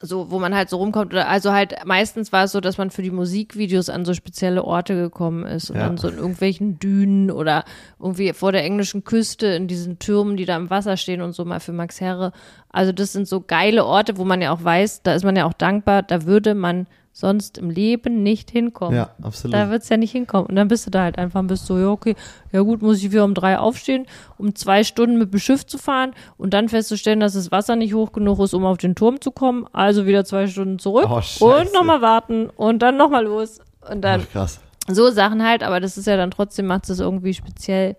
so, 0.00 0.30
wo 0.30 0.38
man 0.38 0.54
halt 0.54 0.68
so 0.70 0.76
rumkommt. 0.76 1.12
Oder, 1.12 1.28
also 1.28 1.52
halt, 1.52 1.74
meistens 1.84 2.32
war 2.32 2.44
es 2.44 2.52
so, 2.52 2.60
dass 2.60 2.78
man 2.78 2.90
für 2.90 3.02
die 3.02 3.10
Musikvideos 3.10 3.88
an 3.88 4.04
so 4.04 4.14
spezielle 4.14 4.62
Orte 4.62 4.94
gekommen 4.94 5.44
ist. 5.44 5.70
Und 5.70 5.76
Ja. 5.76 5.86
dann 5.86 5.96
so 5.96 6.08
in 6.08 6.18
irgendwelchen 6.18 6.78
Dünen 6.78 7.30
oder 7.30 7.64
irgendwie 7.98 8.32
vor 8.32 8.52
der 8.52 8.62
englischen 8.62 9.02
Küste 9.04 9.46
in 9.46 9.66
diesen 9.66 9.98
Türmen, 9.98 10.36
die 10.36 10.44
da 10.44 10.56
im 10.56 10.70
Wasser 10.70 10.96
stehen 10.96 11.20
und 11.22 11.32
so 11.32 11.44
mal 11.44 11.58
für 11.60 11.72
Max 11.72 12.00
Herre. 12.00 12.32
Also 12.70 12.92
das 12.92 13.12
sind 13.12 13.26
so 13.26 13.40
geile 13.40 13.84
Orte, 13.86 14.18
wo 14.18 14.24
man 14.24 14.40
ja 14.42 14.52
auch 14.52 14.62
weiß, 14.62 15.02
da 15.02 15.14
ist 15.14 15.24
man 15.24 15.34
ja 15.34 15.46
auch 15.46 15.54
dankbar, 15.54 16.02
da 16.02 16.26
würde 16.26 16.54
man 16.54 16.86
sonst 17.18 17.58
im 17.58 17.68
Leben 17.68 18.22
nicht 18.22 18.50
hinkommen. 18.50 18.94
ja, 18.96 19.10
absolut. 19.22 19.54
Da 19.54 19.70
wird's 19.70 19.88
ja 19.88 19.96
nicht 19.96 20.12
hinkommen. 20.12 20.46
Und 20.46 20.54
dann 20.56 20.68
bist 20.68 20.86
du 20.86 20.90
da 20.90 21.02
halt 21.02 21.18
einfach 21.18 21.40
und 21.40 21.48
bist 21.48 21.66
so, 21.66 21.76
ja, 21.78 21.88
okay, 21.88 22.14
ja 22.52 22.60
gut, 22.60 22.80
muss 22.80 22.98
ich 22.98 23.10
wieder 23.10 23.24
um 23.24 23.34
drei 23.34 23.58
aufstehen, 23.58 24.06
um 24.36 24.54
zwei 24.54 24.84
Stunden 24.84 25.18
mit 25.18 25.32
dem 25.32 25.40
Schiff 25.40 25.66
zu 25.66 25.78
fahren 25.78 26.12
und 26.36 26.54
dann 26.54 26.68
festzustellen, 26.68 27.18
dass 27.18 27.32
das 27.32 27.50
Wasser 27.50 27.74
nicht 27.74 27.92
hoch 27.92 28.12
genug 28.12 28.38
ist, 28.38 28.54
um 28.54 28.64
auf 28.64 28.78
den 28.78 28.94
Turm 28.94 29.20
zu 29.20 29.32
kommen. 29.32 29.66
Also 29.72 30.06
wieder 30.06 30.24
zwei 30.24 30.46
Stunden 30.46 30.78
zurück 30.78 31.08
Oh, 31.08 31.44
und 31.44 31.72
nochmal 31.74 32.00
warten 32.02 32.48
und 32.50 32.80
dann 32.82 32.96
nochmal 32.96 33.24
los. 33.24 33.58
Und 33.90 34.02
dann 34.02 34.22
Ach, 34.28 34.32
krass. 34.32 34.60
so 34.86 35.10
Sachen 35.10 35.42
halt, 35.44 35.64
aber 35.64 35.80
das 35.80 35.98
ist 35.98 36.06
ja 36.06 36.16
dann 36.16 36.30
trotzdem, 36.30 36.66
macht 36.66 36.88
es 36.88 37.00
irgendwie 37.00 37.34
speziell, 37.34 37.96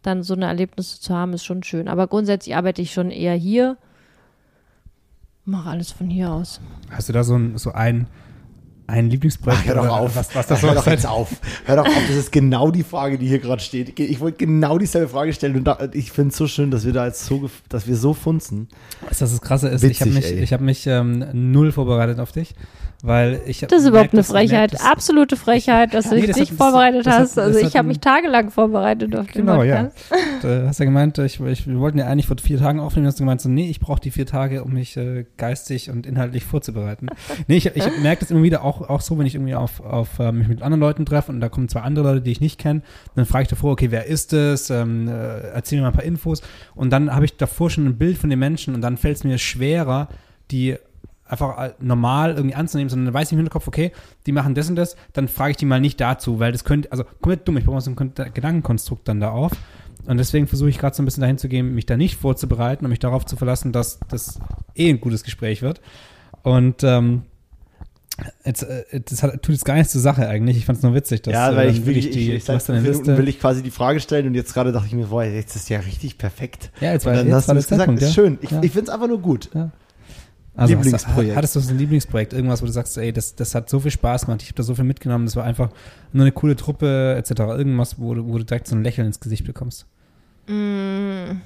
dann 0.00 0.22
so 0.22 0.32
eine 0.34 0.46
Erlebnisse 0.46 0.98
zu 0.98 1.14
haben, 1.14 1.34
ist 1.34 1.44
schon 1.44 1.62
schön. 1.62 1.88
Aber 1.88 2.06
grundsätzlich 2.06 2.56
arbeite 2.56 2.80
ich 2.80 2.92
schon 2.92 3.10
eher 3.10 3.34
hier. 3.34 3.76
Mach 5.44 5.66
alles 5.66 5.90
von 5.92 6.08
hier 6.08 6.30
aus. 6.32 6.60
Hast 6.90 7.08
du 7.08 7.12
da 7.12 7.22
so 7.24 7.36
ein, 7.36 7.58
so 7.58 7.72
ein, 7.72 8.06
ein 8.92 9.08
Lieblingsprojekt? 9.10 9.62
Ach, 9.62 9.66
hör 9.66 9.74
doch 9.76 9.88
auf. 9.88 10.16
Was, 10.16 10.34
was 10.34 10.46
das 10.46 10.62
hör 10.62 10.74
doch 10.74 10.86
jetzt 10.86 11.06
auf. 11.06 11.28
Hör 11.64 11.76
doch 11.76 11.86
auf, 11.86 11.92
das 12.08 12.16
ist 12.16 12.30
genau 12.32 12.70
die 12.70 12.82
Frage, 12.82 13.18
die 13.18 13.26
hier 13.26 13.38
gerade 13.38 13.62
steht. 13.62 13.98
Ich 13.98 14.20
wollte 14.20 14.38
genau 14.38 14.78
dieselbe 14.78 15.08
Frage 15.08 15.32
stellen 15.32 15.56
und 15.56 15.64
da, 15.64 15.78
ich 15.92 16.12
finde 16.12 16.30
es 16.30 16.36
so 16.36 16.46
schön, 16.46 16.70
dass 16.70 16.84
wir 16.84 16.92
da 16.92 17.06
jetzt 17.06 17.24
so, 17.24 17.48
dass 17.68 17.86
wir 17.88 17.96
so 17.96 18.12
funzen. 18.14 18.68
Weißt 19.08 19.20
du, 19.20 19.24
was 19.24 19.30
das 19.32 19.40
Krasse 19.40 19.68
ist? 19.68 19.82
ich 19.82 20.00
habe 20.00 20.10
Witzig, 20.14 20.24
mich, 20.30 20.38
ey. 20.38 20.42
ich 20.44 20.52
hab 20.52 20.60
mich 20.60 20.86
ähm, 20.86 21.24
null 21.32 21.72
vorbereitet 21.72 22.20
auf 22.20 22.32
dich, 22.32 22.54
weil 23.02 23.40
ich 23.46 23.60
Das 23.60 23.82
ist 23.82 23.88
überhaupt 23.88 24.12
eine 24.12 24.22
Frechheit, 24.24 24.74
dass- 24.74 24.84
absolute 24.84 25.36
Frechheit, 25.36 25.94
dass 25.94 26.08
du 26.10 26.14
Nee, 26.14 26.20
dich 26.22 26.30
das 26.30 26.36
nicht 26.38 26.50
hat- 26.52 26.60
das- 26.60 26.66
vorbereitet 26.66 27.06
das 27.06 27.12
hat- 27.14 27.20
hast. 27.22 27.38
Also 27.38 27.52
das 27.54 27.60
ich 27.60 27.66
hat 27.68 27.78
habe 27.78 27.88
mich 27.88 28.00
tagelang 28.00 28.50
vorbereitet 28.50 29.16
auf 29.16 29.26
den 29.26 29.46
Genau, 29.46 29.62
ja. 29.62 29.84
Podcast. 29.84 30.42
Du 30.42 30.68
hast 30.68 30.78
ja 30.78 30.84
gemeint, 30.84 31.18
ich, 31.18 31.40
ich, 31.40 31.66
wir 31.66 31.78
wollten 31.80 31.98
ja 31.98 32.06
eigentlich 32.06 32.26
vor 32.26 32.36
vier 32.42 32.58
Tagen 32.58 32.78
aufnehmen, 32.80 33.06
hast 33.06 33.18
du 33.18 33.22
gemeint, 33.22 33.40
so, 33.40 33.48
nee, 33.48 33.70
ich 33.70 33.80
brauche 33.80 34.00
die 34.00 34.10
vier 34.10 34.26
Tage, 34.26 34.62
um 34.64 34.72
mich 34.74 34.96
äh, 34.96 35.24
geistig 35.36 35.90
und 35.90 36.06
inhaltlich 36.06 36.44
vorzubereiten. 36.44 37.06
nee, 37.48 37.56
ich, 37.56 37.66
ich 37.74 37.98
merke 38.02 38.20
das 38.20 38.30
immer 38.30 38.42
wieder 38.42 38.62
auch, 38.64 38.81
auch 38.88 39.00
so, 39.00 39.18
wenn 39.18 39.26
ich 39.26 39.34
irgendwie 39.34 39.54
auf, 39.54 39.80
auf 39.80 40.18
äh, 40.18 40.32
mich 40.32 40.48
mit 40.48 40.62
anderen 40.62 40.80
Leuten 40.80 41.06
treffe 41.06 41.32
und 41.32 41.40
da 41.40 41.48
kommen 41.48 41.68
zwei 41.68 41.80
andere 41.80 42.06
Leute, 42.08 42.22
die 42.22 42.32
ich 42.32 42.40
nicht 42.40 42.58
kenne, 42.58 42.82
dann 43.14 43.26
frage 43.26 43.42
ich 43.42 43.48
davor, 43.48 43.72
okay, 43.72 43.90
wer 43.90 44.06
ist 44.06 44.32
es? 44.32 44.70
Ähm, 44.70 45.08
äh, 45.08 45.40
erzähl 45.50 45.78
mir 45.78 45.82
mal 45.82 45.88
ein 45.88 45.94
paar 45.94 46.04
Infos. 46.04 46.42
Und 46.74 46.90
dann 46.90 47.14
habe 47.14 47.24
ich 47.24 47.36
davor 47.36 47.70
schon 47.70 47.86
ein 47.86 47.98
Bild 47.98 48.18
von 48.18 48.30
den 48.30 48.38
Menschen 48.38 48.74
und 48.74 48.80
dann 48.80 48.96
fällt 48.96 49.16
es 49.16 49.24
mir 49.24 49.38
schwerer, 49.38 50.08
die 50.50 50.76
einfach 51.24 51.70
normal 51.80 52.34
irgendwie 52.34 52.54
anzunehmen, 52.54 52.90
sondern 52.90 53.06
dann 53.06 53.14
weiß 53.14 53.28
ich 53.28 53.32
im 53.32 53.38
Hinterkopf, 53.38 53.66
okay, 53.66 53.92
die 54.26 54.32
machen 54.32 54.54
das 54.54 54.68
und 54.68 54.76
das, 54.76 54.96
dann 55.14 55.28
frage 55.28 55.52
ich 55.52 55.56
die 55.56 55.64
mal 55.64 55.80
nicht 55.80 55.98
dazu, 55.98 56.40
weil 56.40 56.52
das 56.52 56.64
könnte, 56.64 56.92
also 56.92 57.04
komplett 57.04 57.48
dumm, 57.48 57.56
ich 57.56 57.64
mal 57.66 57.80
so 57.80 57.90
ein 57.90 57.96
Kon- 57.96 58.12
Gedankenkonstrukt 58.14 59.08
dann 59.08 59.20
da 59.20 59.30
auf. 59.30 59.52
Und 60.04 60.18
deswegen 60.18 60.48
versuche 60.48 60.68
ich 60.68 60.78
gerade 60.78 60.96
so 60.96 61.02
ein 61.02 61.06
bisschen 61.06 61.20
dahin 61.20 61.38
zu 61.38 61.48
gehen, 61.48 61.74
mich 61.74 61.86
da 61.86 61.96
nicht 61.96 62.16
vorzubereiten 62.16 62.84
und 62.84 62.90
mich 62.90 62.98
darauf 62.98 63.24
zu 63.24 63.36
verlassen, 63.36 63.72
dass 63.72 64.00
das 64.08 64.40
eh 64.74 64.90
ein 64.90 65.00
gutes 65.00 65.22
Gespräch 65.22 65.62
wird. 65.62 65.80
Und 66.42 66.82
ähm, 66.82 67.22
jetzt, 68.44 68.62
äh, 68.62 69.00
das 69.04 69.22
hat, 69.22 69.42
tut 69.42 69.54
jetzt 69.54 69.64
gar 69.64 69.74
nichts 69.74 69.92
zur 69.92 70.00
Sache 70.00 70.28
eigentlich. 70.28 70.56
Ich 70.56 70.64
fand 70.66 70.78
es 70.78 70.82
nur 70.82 70.94
witzig, 70.94 71.22
dass 71.22 71.32
ja, 71.34 71.50
äh, 71.50 71.56
weil 71.56 71.66
dann 71.66 71.74
ich 71.76 71.80
will, 71.86 71.94
wirklich 71.94 72.06
ich, 72.08 72.12
die, 72.12 72.32
ich, 72.32 72.44
seit 72.44 72.62
fünf. 72.62 72.82
Minuten 72.82 73.16
will 73.16 73.28
ich 73.28 73.40
quasi 73.40 73.62
die 73.62 73.70
Frage 73.70 74.00
stellen 74.00 74.26
und 74.26 74.34
jetzt 74.34 74.54
gerade 74.54 74.72
dachte 74.72 74.86
ich 74.86 74.94
mir, 74.94 75.06
boah, 75.06 75.24
jetzt 75.24 75.56
ist 75.56 75.68
ja 75.68 75.80
richtig 75.80 76.18
perfekt. 76.18 76.70
ja, 76.80 76.92
jetzt 76.92 77.06
Und 77.06 77.12
war, 77.12 77.18
dann 77.18 77.26
jetzt 77.26 77.34
hast 77.36 77.48
war 77.48 77.54
du 77.54 77.58
das 77.60 77.64
es 77.64 77.70
gesagt, 77.70 77.92
ist 77.92 78.02
ja. 78.02 78.08
schön. 78.14 78.38
Ich, 78.42 78.50
Ja. 78.50 78.62
ich 78.62 78.72
finde 78.72 78.88
es 78.88 78.94
einfach 78.94 79.08
nur 79.08 79.20
gut. 79.20 79.50
Also 80.54 80.74
Lieblingsprojekt. 80.74 81.30
Hast, 81.30 81.36
hattest 81.36 81.56
du 81.56 81.60
so 81.60 81.70
ein 81.70 81.78
Lieblingsprojekt, 81.78 82.32
irgendwas, 82.34 82.60
wo 82.60 82.66
du 82.66 82.72
sagst, 82.72 82.98
ey, 82.98 83.10
das, 83.12 83.34
das 83.34 83.54
hat 83.54 83.70
so 83.70 83.80
viel 83.80 83.90
Spaß 83.90 84.26
gemacht, 84.26 84.42
ich 84.42 84.48
habe 84.48 84.56
da 84.56 84.62
so 84.62 84.74
viel 84.74 84.84
mitgenommen, 84.84 85.24
das 85.24 85.34
war 85.34 85.44
einfach 85.44 85.70
nur 86.12 86.24
eine 86.24 86.32
coole 86.32 86.56
Truppe, 86.56 87.14
etc. 87.16 87.30
Irgendwas, 87.40 87.98
wo 87.98 88.12
du, 88.14 88.26
wo 88.28 88.36
du 88.36 88.44
direkt 88.44 88.66
so 88.68 88.76
ein 88.76 88.82
Lächeln 88.84 89.06
ins 89.06 89.18
Gesicht 89.18 89.46
bekommst. 89.46 89.86
Mm, 90.48 91.40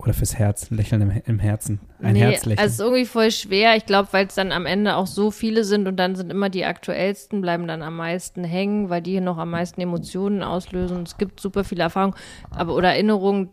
Oder 0.00 0.12
fürs 0.12 0.36
Herz, 0.36 0.70
Lächeln 0.70 1.02
im, 1.02 1.10
im 1.24 1.38
Herzen. 1.38 1.80
Ein 2.00 2.14
nee, 2.14 2.20
Herzlächeln. 2.20 2.58
also 2.58 2.68
es 2.68 2.78
ist 2.78 2.80
irgendwie 2.80 3.04
voll 3.06 3.30
schwer. 3.30 3.76
Ich 3.76 3.86
glaube, 3.86 4.08
weil 4.12 4.26
es 4.26 4.34
dann 4.34 4.52
am 4.52 4.66
Ende 4.66 4.96
auch 4.96 5.06
so 5.06 5.30
viele 5.30 5.64
sind 5.64 5.86
und 5.86 5.96
dann 5.96 6.16
sind 6.16 6.30
immer 6.30 6.50
die 6.50 6.64
aktuellsten, 6.64 7.40
bleiben 7.40 7.66
dann 7.66 7.82
am 7.82 7.96
meisten 7.96 8.44
hängen, 8.44 8.90
weil 8.90 9.02
die 9.02 9.12
hier 9.12 9.20
noch 9.20 9.38
am 9.38 9.50
meisten 9.50 9.80
Emotionen 9.80 10.42
auslösen. 10.42 11.04
Es 11.04 11.16
gibt 11.16 11.40
super 11.40 11.64
viele 11.64 11.84
Erfahrungen, 11.84 12.16
aber 12.50 12.74
oder 12.74 12.90
Erinnerungen, 12.90 13.50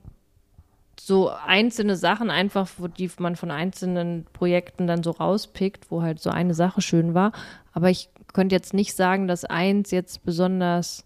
so 1.00 1.30
einzelne 1.30 1.96
Sachen 1.96 2.32
einfach, 2.32 2.68
wo 2.78 2.88
die 2.88 3.10
man 3.20 3.36
von 3.36 3.52
einzelnen 3.52 4.26
Projekten 4.34 4.88
dann 4.88 5.04
so 5.04 5.12
rauspickt, 5.12 5.92
wo 5.92 6.02
halt 6.02 6.20
so 6.20 6.30
eine 6.30 6.54
Sache 6.54 6.82
schön 6.82 7.14
war. 7.14 7.32
Aber 7.74 7.90
ich 7.90 8.10
könnte 8.34 8.56
jetzt 8.56 8.74
nicht 8.74 8.96
sagen, 8.96 9.28
dass 9.28 9.46
eins 9.46 9.92
jetzt 9.92 10.24
besonders 10.26 11.06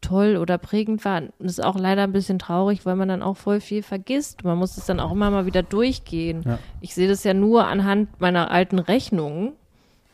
toll 0.00 0.36
oder 0.36 0.58
prägend 0.58 1.04
war. 1.04 1.22
Das 1.38 1.52
ist 1.52 1.64
auch 1.64 1.76
leider 1.78 2.02
ein 2.04 2.12
bisschen 2.12 2.38
traurig, 2.38 2.86
weil 2.86 2.96
man 2.96 3.08
dann 3.08 3.22
auch 3.22 3.36
voll 3.36 3.60
viel 3.60 3.82
vergisst. 3.82 4.44
Man 4.44 4.56
muss 4.58 4.76
es 4.76 4.86
dann 4.86 5.00
auch 5.00 5.12
immer 5.12 5.30
mal 5.30 5.46
wieder 5.46 5.62
durchgehen. 5.62 6.42
Ja. 6.46 6.58
Ich 6.80 6.94
sehe 6.94 7.08
das 7.08 7.24
ja 7.24 7.34
nur 7.34 7.66
anhand 7.66 8.20
meiner 8.20 8.50
alten 8.50 8.78
Rechnungen. 8.78 9.52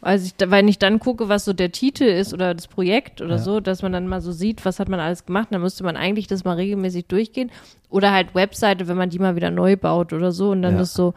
Also 0.01 0.26
ich, 0.26 0.51
wenn 0.51 0.68
ich 0.68 0.78
dann 0.78 0.99
gucke, 1.01 1.28
was 1.30 1.45
so 1.47 1.53
der 1.55 1.72
Titel 1.72 2.05
ist 2.05 2.35
oder 2.35 2.53
das 2.55 2.68
Projekt 2.68 3.20
oder 3.22 3.37
Ja. 3.37 3.39
so, 3.39 3.61
dass 3.61 3.80
man 3.82 3.93
dann 3.93 4.07
mal 4.07 4.20
so 4.20 4.32
sieht, 4.32 4.64
was 4.66 4.78
hat 4.78 4.89
man 4.89 5.01
alles 5.01 5.24
gemacht, 5.24 5.49
dann 5.51 5.62
müsste 5.62 5.82
man 5.85 5.97
eigentlich 5.97 6.26
das 6.26 6.45
mal 6.45 6.57
regelmäßig 6.57 7.07
durchgehen. 7.07 7.51
Oder 7.89 8.12
halt 8.12 8.35
Webseite, 8.35 8.87
wenn 8.89 8.97
man 8.99 9.09
die 9.11 9.18
mal 9.18 9.37
wieder 9.37 9.51
neu 9.51 9.76
baut 9.76 10.12
oder 10.12 10.30
so 10.32 10.51
und 10.51 10.62
dann 10.62 10.74
Ja. 10.74 10.78
das 10.80 10.93
so 10.95 11.14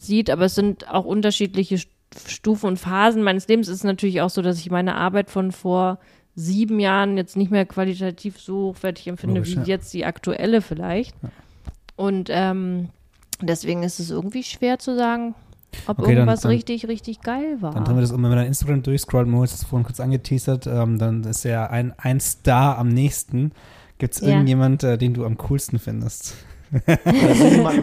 sieht. 0.00 0.28
Aber 0.30 0.44
es 0.46 0.54
sind 0.54 0.90
auch 0.92 1.04
unterschiedliche 1.06 1.76
St- 1.76 1.88
Stufen 2.28 2.66
und 2.66 2.78
Phasen 2.78 3.22
meines 3.22 3.48
Lebens. 3.48 3.68
Es 3.68 3.76
ist 3.76 3.84
natürlich 3.84 4.20
auch 4.22 4.30
so, 4.30 4.40
dass 4.42 4.58
ich 4.58 4.70
meine 4.70 4.94
Arbeit 4.96 5.30
von 5.30 5.50
vor 5.52 5.98
sieben 6.36 6.78
Jahren 6.78 7.16
jetzt 7.16 7.36
nicht 7.36 7.50
mehr 7.50 7.64
qualitativ 7.66 8.38
so 8.38 8.66
hochwertig 8.68 9.08
empfinde 9.08 9.36
Logisch, 9.40 9.56
wie 9.56 9.60
ja. 9.60 9.64
jetzt 9.66 9.92
die 9.94 10.04
aktuelle 10.04 10.60
vielleicht. 10.62 11.14
Und 11.96 12.28
ähm, 12.30 12.90
deswegen 13.40 13.82
ist 13.82 13.98
es 14.00 14.10
irgendwie 14.10 14.42
schwer 14.42 14.78
zu 14.78 14.94
sagen, 14.96 15.34
ob 15.86 15.98
Okay, 15.98 16.08
dann- 16.08 16.16
irgendwas 16.18 16.40
dann- 16.42 16.50
richtig, 16.52 16.86
richtig 16.88 17.20
geil 17.22 17.56
war. 17.60 17.72
Dann 17.72 17.84
drehen 17.84 17.96
wir 17.96 18.02
das 18.02 18.12
um, 18.12 18.22
wenn 18.22 18.30
wir 18.30 18.36
dann 18.36 18.46
Instagram 18.46 18.82
durchscrollen, 18.82 19.30
Mo 19.30 19.42
hat 19.42 19.50
es 19.50 19.64
vorhin 19.64 19.84
kurz 19.86 19.98
angeteasert, 19.98 20.66
ähm, 20.66 20.98
dann 20.98 21.24
ist 21.24 21.44
ja 21.44 21.66
ein, 21.68 21.92
ein 21.98 22.20
Star 22.20 22.78
am 22.78 22.88
nächsten. 22.88 23.52
Gibt 23.98 24.14
es 24.14 24.20
Ja. 24.20 24.28
irgendjemand, 24.28 24.84
äh, 24.84 24.98
den 24.98 25.14
du 25.14 25.24
am 25.24 25.38
coolsten 25.38 25.78
findest? 25.78 26.34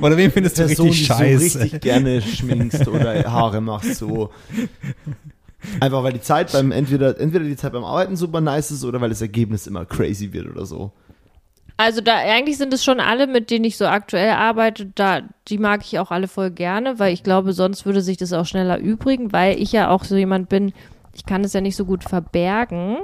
Oder 0.02 0.18
wen 0.18 0.30
findest 0.30 0.60
du 0.60 0.66
Person, 0.66 0.88
richtig 0.88 1.08
die 1.08 1.14
scheiße? 1.14 1.50
so 1.50 1.60
richtig 1.60 1.82
gerne 1.82 2.22
schminkst 2.22 2.88
oder 2.88 3.32
Haare 3.32 3.62
machst, 3.62 3.96
so. 3.96 4.30
Einfach 5.80 6.04
weil 6.04 6.14
die 6.14 6.22
Zeit 6.22 6.52
beim, 6.52 6.72
entweder, 6.72 7.20
entweder 7.20 7.46
die 7.46 7.56
Zeit 7.56 7.74
beim 7.74 7.84
Arbeiten 7.84 8.16
super 8.16 8.42
nice 8.42 8.72
ist 8.72 8.84
oder 8.84 9.02
weil 9.02 9.10
das 9.10 9.22
Ergebnis 9.22 9.68
immer 9.68 9.86
crazy 9.86 10.34
wird 10.34 10.48
oder 10.50 10.66
so. 10.66 10.92
Also 11.78 12.02
da 12.02 12.18
eigentlich 12.18 12.58
sind 12.58 12.74
es 12.74 12.84
schon 12.84 13.00
alle, 13.00 13.26
mit 13.26 13.50
denen 13.50 13.66
ich 13.66 13.78
so 13.78 13.86
aktuell 13.86 14.32
arbeite, 14.32 14.86
da 14.94 15.22
die 15.48 15.58
mag 15.58 15.82
ich 15.84 15.98
auch 15.98 16.12
alle 16.12 16.28
voll 16.28 16.52
gerne, 16.52 17.00
weil 17.00 17.14
ich 17.14 17.24
glaube, 17.24 17.54
sonst 17.54 17.86
würde 17.86 18.02
sich 18.02 18.18
das 18.18 18.32
auch 18.32 18.46
schneller 18.46 18.78
übrigen, 18.78 19.34
weil 19.34 19.60
ich 19.60 19.72
ja 19.72 19.90
auch 19.90 20.04
so 20.04 20.16
jemand 20.16 20.50
bin, 20.50 20.72
ich 21.16 21.26
kann 21.26 21.44
es 21.44 21.54
ja 21.54 21.62
nicht 21.62 21.76
so 21.76 21.86
gut 21.86 22.04
verbergen, 22.04 22.98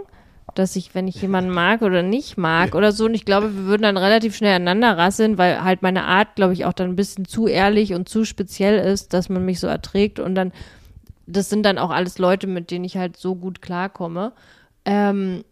dass 0.55 0.75
ich, 0.75 0.93
wenn 0.93 1.07
ich 1.07 1.21
jemanden 1.21 1.51
mag 1.51 1.81
oder 1.81 2.03
nicht 2.03 2.37
mag 2.37 2.75
oder 2.75 2.91
so, 2.91 3.05
und 3.05 3.15
ich 3.15 3.25
glaube, 3.25 3.55
wir 3.55 3.65
würden 3.65 3.83
dann 3.83 3.97
relativ 3.97 4.35
schnell 4.35 4.55
aneinander 4.55 4.97
rasseln, 4.97 5.37
weil 5.37 5.63
halt 5.63 5.81
meine 5.81 6.03
Art, 6.03 6.35
glaube 6.35 6.53
ich, 6.53 6.65
auch 6.65 6.73
dann 6.73 6.89
ein 6.89 6.95
bisschen 6.95 7.25
zu 7.25 7.47
ehrlich 7.47 7.93
und 7.93 8.07
zu 8.07 8.23
speziell 8.23 8.79
ist, 8.79 9.13
dass 9.13 9.29
man 9.29 9.45
mich 9.45 9.59
so 9.59 9.67
erträgt 9.67 10.19
und 10.19 10.35
dann, 10.35 10.51
das 11.29 11.49
sind 11.49 11.63
dann 11.63 11.77
auch 11.77 11.91
alles 11.91 12.17
Leute, 12.17 12.47
mit 12.47 12.71
denen 12.71 12.85
ich 12.85 12.97
halt 12.97 13.17
so 13.17 13.35
gut 13.35 13.61
klarkomme. 13.61 14.33
Ähm, 14.85 15.43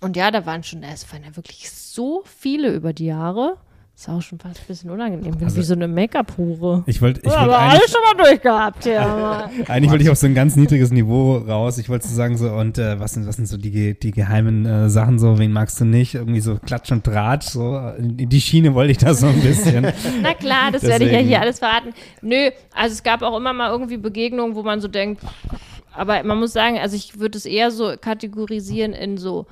und 0.00 0.16
ja, 0.16 0.30
da 0.30 0.46
waren 0.46 0.62
schon, 0.62 0.82
es 0.82 1.12
waren 1.12 1.24
ja 1.24 1.34
wirklich 1.36 1.70
so 1.70 2.22
viele 2.24 2.72
über 2.72 2.92
die 2.92 3.06
Jahre. 3.06 3.56
Ist 3.98 4.08
auch 4.08 4.22
schon 4.22 4.38
fast 4.38 4.60
ein 4.60 4.66
bisschen 4.68 4.90
unangenehm. 4.90 5.34
Bin 5.34 5.44
Also- 5.44 5.56
wie 5.56 5.62
so 5.62 5.74
eine 5.74 5.88
Make-up-Hure. 5.88 6.84
Ich 6.86 7.02
wollte 7.02 7.18
ich 7.20 7.26
wollt 7.26 7.36
aber 7.36 7.58
alles 7.58 7.90
schon 7.90 8.00
mal 8.02 8.24
durchgehabt, 8.24 8.84
ja. 8.86 9.50
eigentlich 9.66 9.90
wollte 9.90 10.04
ich 10.04 10.10
auf 10.10 10.18
so 10.18 10.26
ein 10.28 10.36
ganz 10.36 10.54
niedriges 10.54 10.92
Niveau 10.92 11.38
raus. 11.38 11.78
Ich 11.78 11.88
wollte 11.88 12.06
so 12.06 12.14
sagen 12.14 12.36
so, 12.36 12.48
und 12.48 12.78
äh, 12.78 13.00
was, 13.00 13.14
sind, 13.14 13.26
was 13.26 13.34
sind 13.34 13.46
so 13.46 13.56
die, 13.56 13.98
die 13.98 14.10
geheimen 14.12 14.64
äh, 14.66 14.88
Sachen 14.88 15.18
so, 15.18 15.40
wen 15.40 15.52
magst 15.52 15.80
du 15.80 15.84
nicht? 15.84 16.14
Irgendwie 16.14 16.38
so 16.40 16.58
Klatsch 16.64 16.92
und 16.92 17.04
Draht, 17.04 17.42
so. 17.42 17.76
In 17.98 18.28
die 18.28 18.40
Schiene 18.40 18.72
wollte 18.72 18.92
ich 18.92 18.98
da 18.98 19.14
so 19.14 19.26
ein 19.26 19.40
bisschen. 19.40 19.88
Na 20.22 20.34
klar, 20.34 20.70
das 20.70 20.84
werde 20.84 21.04
ich 21.04 21.12
ja 21.12 21.18
hier 21.18 21.40
alles 21.40 21.58
verraten. 21.58 21.92
Nö, 22.22 22.50
also 22.72 22.92
es 22.92 23.02
gab 23.02 23.22
auch 23.22 23.36
immer 23.36 23.52
mal 23.52 23.70
irgendwie 23.72 23.96
Begegnungen, 23.96 24.54
wo 24.54 24.62
man 24.62 24.80
so 24.80 24.86
denkt, 24.86 25.22
aber 25.92 26.22
man 26.22 26.38
muss 26.38 26.52
sagen, 26.52 26.78
also 26.78 26.94
ich 26.94 27.18
würde 27.18 27.36
es 27.36 27.46
eher 27.46 27.72
so 27.72 27.94
kategorisieren 28.00 28.92
in 28.92 29.18
so, 29.18 29.46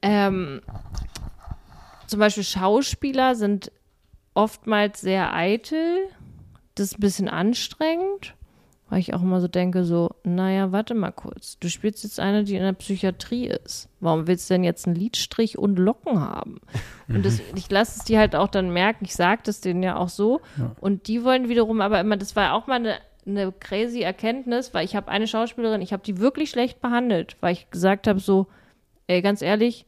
ähm, 0.00 0.60
zum 2.06 2.20
Beispiel 2.20 2.44
Schauspieler 2.44 3.34
sind 3.34 3.70
oftmals 4.34 5.00
sehr 5.00 5.32
eitel, 5.32 6.08
das 6.74 6.88
ist 6.88 6.98
ein 6.98 7.00
bisschen 7.00 7.28
anstrengend, 7.28 8.34
weil 8.90 8.98
ich 8.98 9.14
auch 9.14 9.22
immer 9.22 9.40
so 9.40 9.48
denke, 9.48 9.84
so, 9.84 10.10
naja, 10.24 10.72
warte 10.72 10.94
mal 10.94 11.12
kurz, 11.12 11.58
du 11.58 11.68
spielst 11.68 12.04
jetzt 12.04 12.20
eine, 12.20 12.44
die 12.44 12.56
in 12.56 12.62
der 12.62 12.72
Psychiatrie 12.72 13.46
ist. 13.46 13.88
Warum 14.00 14.26
willst 14.26 14.50
du 14.50 14.54
denn 14.54 14.64
jetzt 14.64 14.86
einen 14.86 14.96
Lidstrich 14.96 15.56
und 15.56 15.78
Locken 15.78 16.20
haben? 16.20 16.60
Und 17.08 17.24
das, 17.24 17.40
ich 17.54 17.70
lasse 17.70 18.00
es 18.00 18.04
die 18.04 18.18
halt 18.18 18.36
auch 18.36 18.48
dann 18.48 18.70
merken, 18.70 19.04
ich 19.04 19.14
sage 19.14 19.42
das 19.44 19.60
denen 19.60 19.82
ja 19.82 19.96
auch 19.96 20.08
so. 20.08 20.40
Und 20.80 21.08
die 21.08 21.24
wollen 21.24 21.48
wiederum 21.48 21.80
aber 21.80 22.00
immer, 22.00 22.16
das 22.16 22.36
war 22.36 22.52
auch 22.54 22.66
mal 22.66 22.76
eine, 22.76 22.96
eine 23.26 23.52
crazy 23.52 24.00
Erkenntnis, 24.00 24.74
weil 24.74 24.84
ich 24.84 24.96
habe 24.96 25.08
eine 25.08 25.26
Schauspielerin, 25.26 25.80
ich 25.80 25.92
habe 25.92 26.02
die 26.04 26.18
wirklich 26.18 26.50
schlecht 26.50 26.80
behandelt, 26.80 27.36
weil 27.40 27.54
ich 27.54 27.70
gesagt 27.70 28.06
habe 28.06 28.20
so, 28.20 28.48
ey, 29.06 29.22
ganz 29.22 29.40
ehrlich, 29.40 29.86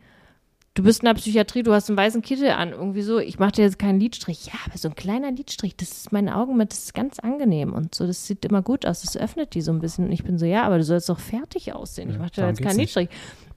du 0.76 0.82
bist 0.82 1.00
in 1.00 1.06
der 1.06 1.14
Psychiatrie, 1.14 1.62
du 1.62 1.72
hast 1.72 1.88
einen 1.88 1.96
weißen 1.96 2.22
Kittel 2.22 2.50
an, 2.50 2.72
irgendwie 2.72 3.02
so, 3.02 3.18
ich 3.18 3.38
mache 3.38 3.52
dir 3.52 3.62
jetzt 3.62 3.78
keinen 3.78 3.98
Lidstrich. 3.98 4.46
Ja, 4.46 4.52
aber 4.66 4.78
so 4.78 4.88
ein 4.88 4.94
kleiner 4.94 5.32
Lidstrich, 5.32 5.76
das 5.76 5.90
ist 5.90 6.12
meine 6.12 6.36
Augen 6.36 6.56
mit, 6.56 6.70
das 6.70 6.84
ist 6.84 6.94
ganz 6.94 7.18
angenehm 7.18 7.72
und 7.72 7.94
so, 7.94 8.06
das 8.06 8.26
sieht 8.26 8.44
immer 8.44 8.62
gut 8.62 8.86
aus, 8.86 9.00
das 9.00 9.16
öffnet 9.16 9.54
die 9.54 9.62
so 9.62 9.72
ein 9.72 9.80
bisschen. 9.80 10.06
Und 10.06 10.12
ich 10.12 10.22
bin 10.22 10.38
so, 10.38 10.46
ja, 10.46 10.64
aber 10.64 10.76
du 10.78 10.84
sollst 10.84 11.08
doch 11.08 11.18
fertig 11.18 11.72
aussehen. 11.72 12.10
Ich 12.10 12.18
mache 12.18 12.30
dir 12.30 12.46
jetzt 12.46 12.62
keinen. 12.62 12.78
Lidstrich. 12.78 13.08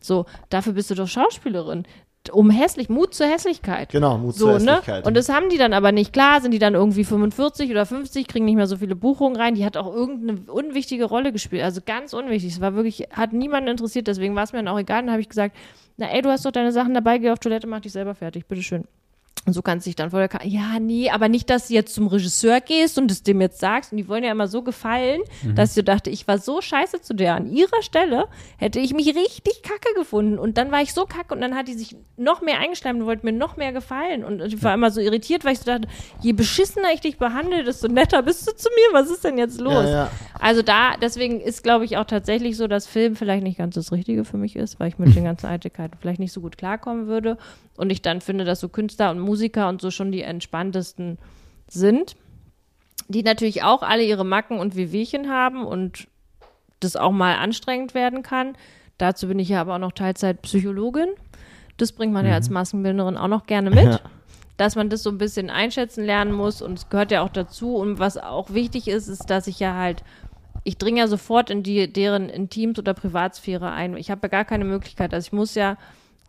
So, 0.01 0.25
dafür 0.49 0.73
bist 0.73 0.89
du 0.89 0.95
doch 0.95 1.07
Schauspielerin. 1.07 1.83
Um 2.31 2.49
hässlich, 2.49 2.89
Mut 2.89 3.13
zur 3.13 3.27
Hässlichkeit. 3.27 3.89
Genau, 3.91 4.17
Mut 4.17 4.35
So, 4.35 4.45
zur 4.45 4.59
ne? 4.59 4.71
Hässlichkeit. 4.73 5.07
Und 5.07 5.15
das 5.15 5.29
haben 5.29 5.49
die 5.49 5.57
dann 5.57 5.73
aber 5.73 5.91
nicht. 5.91 6.13
Klar 6.13 6.41
sind 6.41 6.51
die 6.51 6.59
dann 6.59 6.75
irgendwie 6.75 7.03
45 7.03 7.71
oder 7.71 7.85
50, 7.85 8.27
kriegen 8.27 8.45
nicht 8.45 8.55
mehr 8.55 8.67
so 8.67 8.77
viele 8.77 8.95
Buchungen 8.95 9.35
rein. 9.35 9.55
Die 9.55 9.65
hat 9.65 9.77
auch 9.77 9.91
irgendeine 9.91 10.51
unwichtige 10.51 11.05
Rolle 11.05 11.31
gespielt. 11.31 11.63
Also 11.63 11.81
ganz 11.83 12.13
unwichtig. 12.13 12.53
Es 12.53 12.61
war 12.61 12.75
wirklich, 12.75 13.07
hat 13.11 13.33
niemanden 13.33 13.69
interessiert, 13.69 14.07
deswegen 14.07 14.35
war 14.35 14.43
es 14.43 14.51
mir 14.51 14.59
dann 14.59 14.67
auch 14.67 14.79
egal. 14.79 15.01
Dann 15.01 15.11
habe 15.11 15.21
ich 15.21 15.29
gesagt, 15.29 15.55
na 15.97 16.07
ey, 16.07 16.21
du 16.21 16.29
hast 16.29 16.45
doch 16.45 16.51
deine 16.51 16.71
Sachen 16.71 16.93
dabei, 16.93 17.17
geh 17.17 17.31
auf 17.31 17.39
Toilette, 17.39 17.67
mach 17.67 17.79
dich 17.79 17.93
selber 17.93 18.13
fertig, 18.15 18.45
bitteschön. 18.47 18.83
Und 19.49 19.53
so 19.53 19.61
kannst 19.63 19.87
du 19.87 19.89
dich 19.89 19.95
dann 19.95 20.11
vor 20.11 20.19
der 20.19 20.27
Kamera, 20.27 20.47
ja, 20.47 20.79
nee, 20.79 21.09
aber 21.09 21.27
nicht, 21.27 21.49
dass 21.49 21.69
du 21.69 21.73
jetzt 21.73 21.95
zum 21.95 22.05
Regisseur 22.05 22.61
gehst 22.61 22.99
und 22.99 23.09
es 23.09 23.23
dem 23.23 23.41
jetzt 23.41 23.59
sagst. 23.59 23.91
Und 23.91 23.97
die 23.97 24.07
wollen 24.07 24.23
ja 24.23 24.31
immer 24.31 24.47
so 24.47 24.61
gefallen, 24.61 25.21
dass 25.55 25.69
ich 25.69 25.75
so 25.75 25.81
dachte, 25.81 26.11
ich 26.11 26.27
war 26.27 26.37
so 26.37 26.61
scheiße 26.61 27.01
zu 27.01 27.15
der. 27.15 27.33
An 27.35 27.51
ihrer 27.51 27.81
Stelle 27.81 28.27
hätte 28.57 28.79
ich 28.79 28.93
mich 28.93 29.07
richtig 29.07 29.63
kacke 29.63 29.93
gefunden. 29.95 30.37
Und 30.37 30.57
dann 30.59 30.71
war 30.71 30.81
ich 30.81 30.93
so 30.93 31.05
kacke 31.05 31.33
und 31.33 31.41
dann 31.41 31.55
hat 31.55 31.67
die 31.67 31.73
sich 31.73 31.95
noch 32.15 32.41
mehr 32.41 32.59
eingeschleimt 32.59 32.99
und 32.99 33.07
wollte 33.07 33.25
mir 33.25 33.31
noch 33.31 33.57
mehr 33.57 33.71
gefallen. 33.71 34.23
Und 34.23 34.41
ich 34.41 34.61
war 34.61 34.73
immer 34.73 34.91
so 34.91 35.01
irritiert, 35.01 35.45
weil 35.45 35.53
ich 35.53 35.59
so 35.59 35.65
dachte, 35.65 35.87
je 36.21 36.33
beschissener 36.33 36.89
ich 36.93 37.01
dich 37.01 37.17
behandle, 37.17 37.63
desto 37.63 37.87
netter 37.87 38.21
bist 38.21 38.47
du 38.47 38.55
zu 38.55 38.69
mir. 38.69 38.99
Was 38.99 39.09
ist 39.09 39.23
denn 39.23 39.39
jetzt 39.39 39.59
los? 39.59 39.85
Ja, 39.85 39.89
ja. 39.89 40.11
Also 40.39 40.61
da, 40.61 40.95
deswegen 41.01 41.41
ist, 41.41 41.63
glaube 41.63 41.85
ich, 41.85 41.97
auch 41.97 42.05
tatsächlich 42.05 42.55
so, 42.55 42.67
dass 42.67 42.85
Film 42.85 43.15
vielleicht 43.15 43.43
nicht 43.43 43.57
ganz 43.57 43.75
das 43.75 43.91
Richtige 43.91 44.25
für 44.25 44.37
mich 44.37 44.55
ist, 44.55 44.79
weil 44.79 44.89
ich 44.89 44.99
mit 44.99 45.15
den 45.15 45.23
ganzen 45.23 45.47
Eitelkeiten 45.47 45.97
vielleicht 45.99 46.19
nicht 46.19 46.33
so 46.33 46.41
gut 46.41 46.57
klarkommen 46.57 47.07
würde. 47.07 47.37
Und 47.77 47.91
ich 47.91 48.01
dann 48.01 48.19
finde, 48.19 48.43
dass 48.43 48.59
so 48.59 48.67
Künstler 48.67 49.09
und 49.11 49.19
Musiker 49.29 49.69
und 49.69 49.79
so 49.79 49.91
schon 49.91 50.11
die 50.11 50.23
entspanntesten 50.23 51.19
sind, 51.67 52.15
die 53.07 53.21
natürlich 53.21 53.63
auch 53.63 53.83
alle 53.83 54.03
ihre 54.03 54.25
Macken 54.25 54.57
und 54.57 54.75
Wehwehchen 54.75 55.29
haben 55.29 55.65
und 55.65 56.07
das 56.79 56.95
auch 56.95 57.11
mal 57.11 57.35
anstrengend 57.35 57.93
werden 57.93 58.23
kann. 58.23 58.55
Dazu 58.97 59.27
bin 59.27 59.37
ich 59.37 59.49
ja 59.49 59.61
aber 59.61 59.75
auch 59.75 59.79
noch 59.79 59.91
Teilzeitpsychologin. 59.91 61.09
Das 61.77 61.91
bringt 61.91 62.11
man 62.11 62.25
ja 62.25 62.33
als 62.33 62.49
Maskenbildnerin 62.49 63.17
auch 63.17 63.27
noch 63.27 63.45
gerne 63.45 63.69
mit. 63.69 63.85
Ja. 63.85 63.99
Dass 64.57 64.75
man 64.75 64.89
das 64.89 65.03
so 65.03 65.09
ein 65.09 65.17
bisschen 65.17 65.49
einschätzen 65.49 66.03
lernen 66.03 66.33
muss 66.33 66.61
und 66.61 66.79
es 66.79 66.89
gehört 66.89 67.11
ja 67.11 67.21
auch 67.21 67.29
dazu. 67.29 67.75
Und 67.75 67.99
was 67.99 68.17
auch 68.17 68.51
wichtig 68.51 68.87
ist, 68.87 69.07
ist, 69.07 69.29
dass 69.29 69.47
ich 69.47 69.59
ja 69.59 69.75
halt, 69.75 70.03
ich 70.63 70.77
dringe 70.77 70.99
ja 70.99 71.07
sofort 71.07 71.49
in 71.49 71.63
die, 71.63 71.91
deren 71.91 72.29
Intims- 72.29 72.79
oder 72.79 72.93
Privatsphäre 72.93 73.71
ein. 73.71 73.95
Ich 73.95 74.11
habe 74.11 74.21
ja 74.23 74.27
gar 74.29 74.43
keine 74.43 74.65
Möglichkeit. 74.65 75.13
Also 75.13 75.27
ich 75.27 75.33
muss 75.33 75.55
ja 75.55 75.77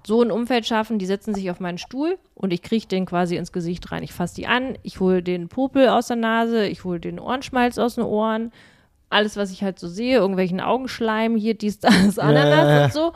so 0.06 0.22
ein 0.22 0.30
Umfeld 0.30 0.66
schaffen, 0.66 0.98
die 0.98 1.06
setzen 1.06 1.34
sich 1.34 1.50
auf 1.50 1.60
meinen 1.60 1.78
Stuhl 1.78 2.18
und 2.34 2.52
ich 2.52 2.62
kriege 2.62 2.86
den 2.86 3.06
quasi 3.06 3.36
ins 3.36 3.52
Gesicht 3.52 3.90
rein. 3.92 4.02
Ich 4.02 4.12
fasse 4.12 4.34
die 4.34 4.46
an, 4.46 4.78
ich 4.82 5.00
hole 5.00 5.22
den 5.22 5.48
Popel 5.48 5.88
aus 5.88 6.08
der 6.08 6.16
Nase, 6.16 6.66
ich 6.66 6.84
hole 6.84 7.00
den 7.00 7.18
Ohrenschmalz 7.18 7.78
aus 7.78 7.96
den 7.96 8.04
Ohren, 8.04 8.52
alles, 9.10 9.36
was 9.36 9.50
ich 9.50 9.62
halt 9.62 9.78
so 9.78 9.88
sehe, 9.88 10.18
irgendwelchen 10.18 10.60
Augenschleim, 10.60 11.36
hier, 11.36 11.54
dies, 11.54 11.78
das, 11.80 12.18
Ananas 12.18 12.68
ja. 12.68 12.84
und 12.84 12.92
so. 12.92 13.12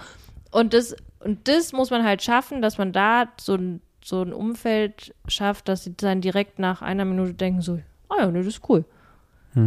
Und 0.50 0.74
das, 0.74 0.96
und 1.20 1.48
das 1.48 1.72
muss 1.72 1.90
man 1.90 2.04
halt 2.04 2.22
schaffen, 2.22 2.62
dass 2.62 2.78
man 2.78 2.92
da 2.92 3.28
so 3.40 3.54
ein, 3.54 3.80
so 4.02 4.22
ein 4.22 4.32
Umfeld 4.32 5.14
schafft, 5.26 5.68
dass 5.68 5.84
sie 5.84 5.96
dann 5.96 6.20
direkt 6.20 6.58
nach 6.58 6.82
einer 6.82 7.04
Minute 7.04 7.34
denken 7.34 7.62
so, 7.62 7.80
ah 8.08 8.16
ja, 8.20 8.30
ne, 8.30 8.38
das 8.38 8.46
ist 8.48 8.68
cool. 8.68 8.84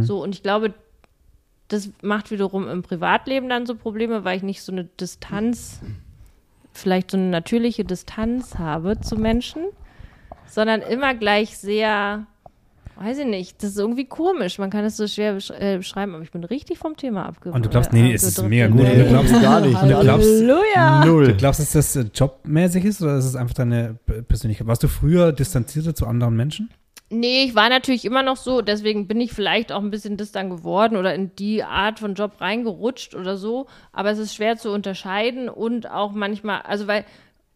So, 0.00 0.22
und 0.22 0.34
ich 0.34 0.42
glaube, 0.42 0.74
das 1.68 1.90
macht 2.02 2.30
wiederum 2.30 2.68
im 2.68 2.82
Privatleben 2.82 3.48
dann 3.48 3.64
so 3.64 3.74
Probleme, 3.74 4.22
weil 4.24 4.36
ich 4.36 4.42
nicht 4.42 4.62
so 4.62 4.70
eine 4.70 4.84
Distanz, 4.84 5.80
vielleicht 6.78 7.10
so 7.10 7.16
eine 7.16 7.26
natürliche 7.28 7.84
Distanz 7.84 8.56
habe 8.58 9.00
zu 9.00 9.16
Menschen, 9.16 9.62
sondern 10.46 10.80
immer 10.82 11.14
gleich 11.14 11.58
sehr, 11.58 12.26
weiß 12.96 13.18
ich 13.18 13.26
nicht, 13.26 13.62
das 13.62 13.70
ist 13.70 13.78
irgendwie 13.78 14.06
komisch. 14.06 14.58
Man 14.58 14.70
kann 14.70 14.84
es 14.84 14.96
so 14.96 15.06
schwer 15.06 15.34
besch 15.34 15.50
äh, 15.50 15.76
beschreiben, 15.78 16.14
aber 16.14 16.22
ich 16.24 16.30
bin 16.30 16.42
richtig 16.44 16.78
vom 16.78 16.96
Thema 16.96 17.26
abgekommen. 17.26 17.56
Und 17.56 17.64
du 17.66 17.68
glaubst, 17.70 17.92
nee, 17.92 18.02
nee, 18.02 18.14
es 18.14 18.22
ist 18.22 18.42
mega 18.42 18.66
gut. 18.68 18.80
Nee, 18.82 19.02
Du 19.02 19.08
glaubst, 19.08 19.32
gar 19.42 19.60
nicht. 19.60 19.74
du 19.82 19.86
glaubst, 20.00 20.26
Halleluja! 20.28 21.02
du 21.02 21.08
Null. 21.08 21.34
glaubst, 21.34 21.60
dass 21.60 21.72
das 21.72 21.96
äh, 21.96 22.06
jobmäßig 22.14 22.84
ist 22.84 23.02
oder 23.02 23.16
ist 23.18 23.24
es 23.26 23.36
einfach 23.36 23.54
deine 23.54 23.98
Persönlichkeit? 24.28 24.66
Warst 24.66 24.82
du 24.82 24.88
früher 24.88 25.32
distanzierter 25.32 25.94
zu 25.94 26.06
anderen 26.06 26.34
Menschen? 26.36 26.70
Nee, 27.10 27.44
ich 27.44 27.54
war 27.54 27.70
natürlich 27.70 28.04
immer 28.04 28.22
noch 28.22 28.36
so, 28.36 28.60
deswegen 28.60 29.08
bin 29.08 29.18
ich 29.18 29.32
vielleicht 29.32 29.72
auch 29.72 29.80
ein 29.80 29.90
bisschen 29.90 30.18
das 30.18 30.30
dann 30.30 30.50
geworden 30.50 30.96
oder 30.96 31.14
in 31.14 31.34
die 31.36 31.62
Art 31.62 32.00
von 32.00 32.14
Job 32.14 32.38
reingerutscht 32.38 33.14
oder 33.14 33.38
so. 33.38 33.66
Aber 33.92 34.10
es 34.10 34.18
ist 34.18 34.34
schwer 34.34 34.58
zu 34.58 34.70
unterscheiden 34.70 35.48
und 35.48 35.90
auch 35.90 36.12
manchmal, 36.12 36.60
also 36.62 36.86
weil 36.86 37.06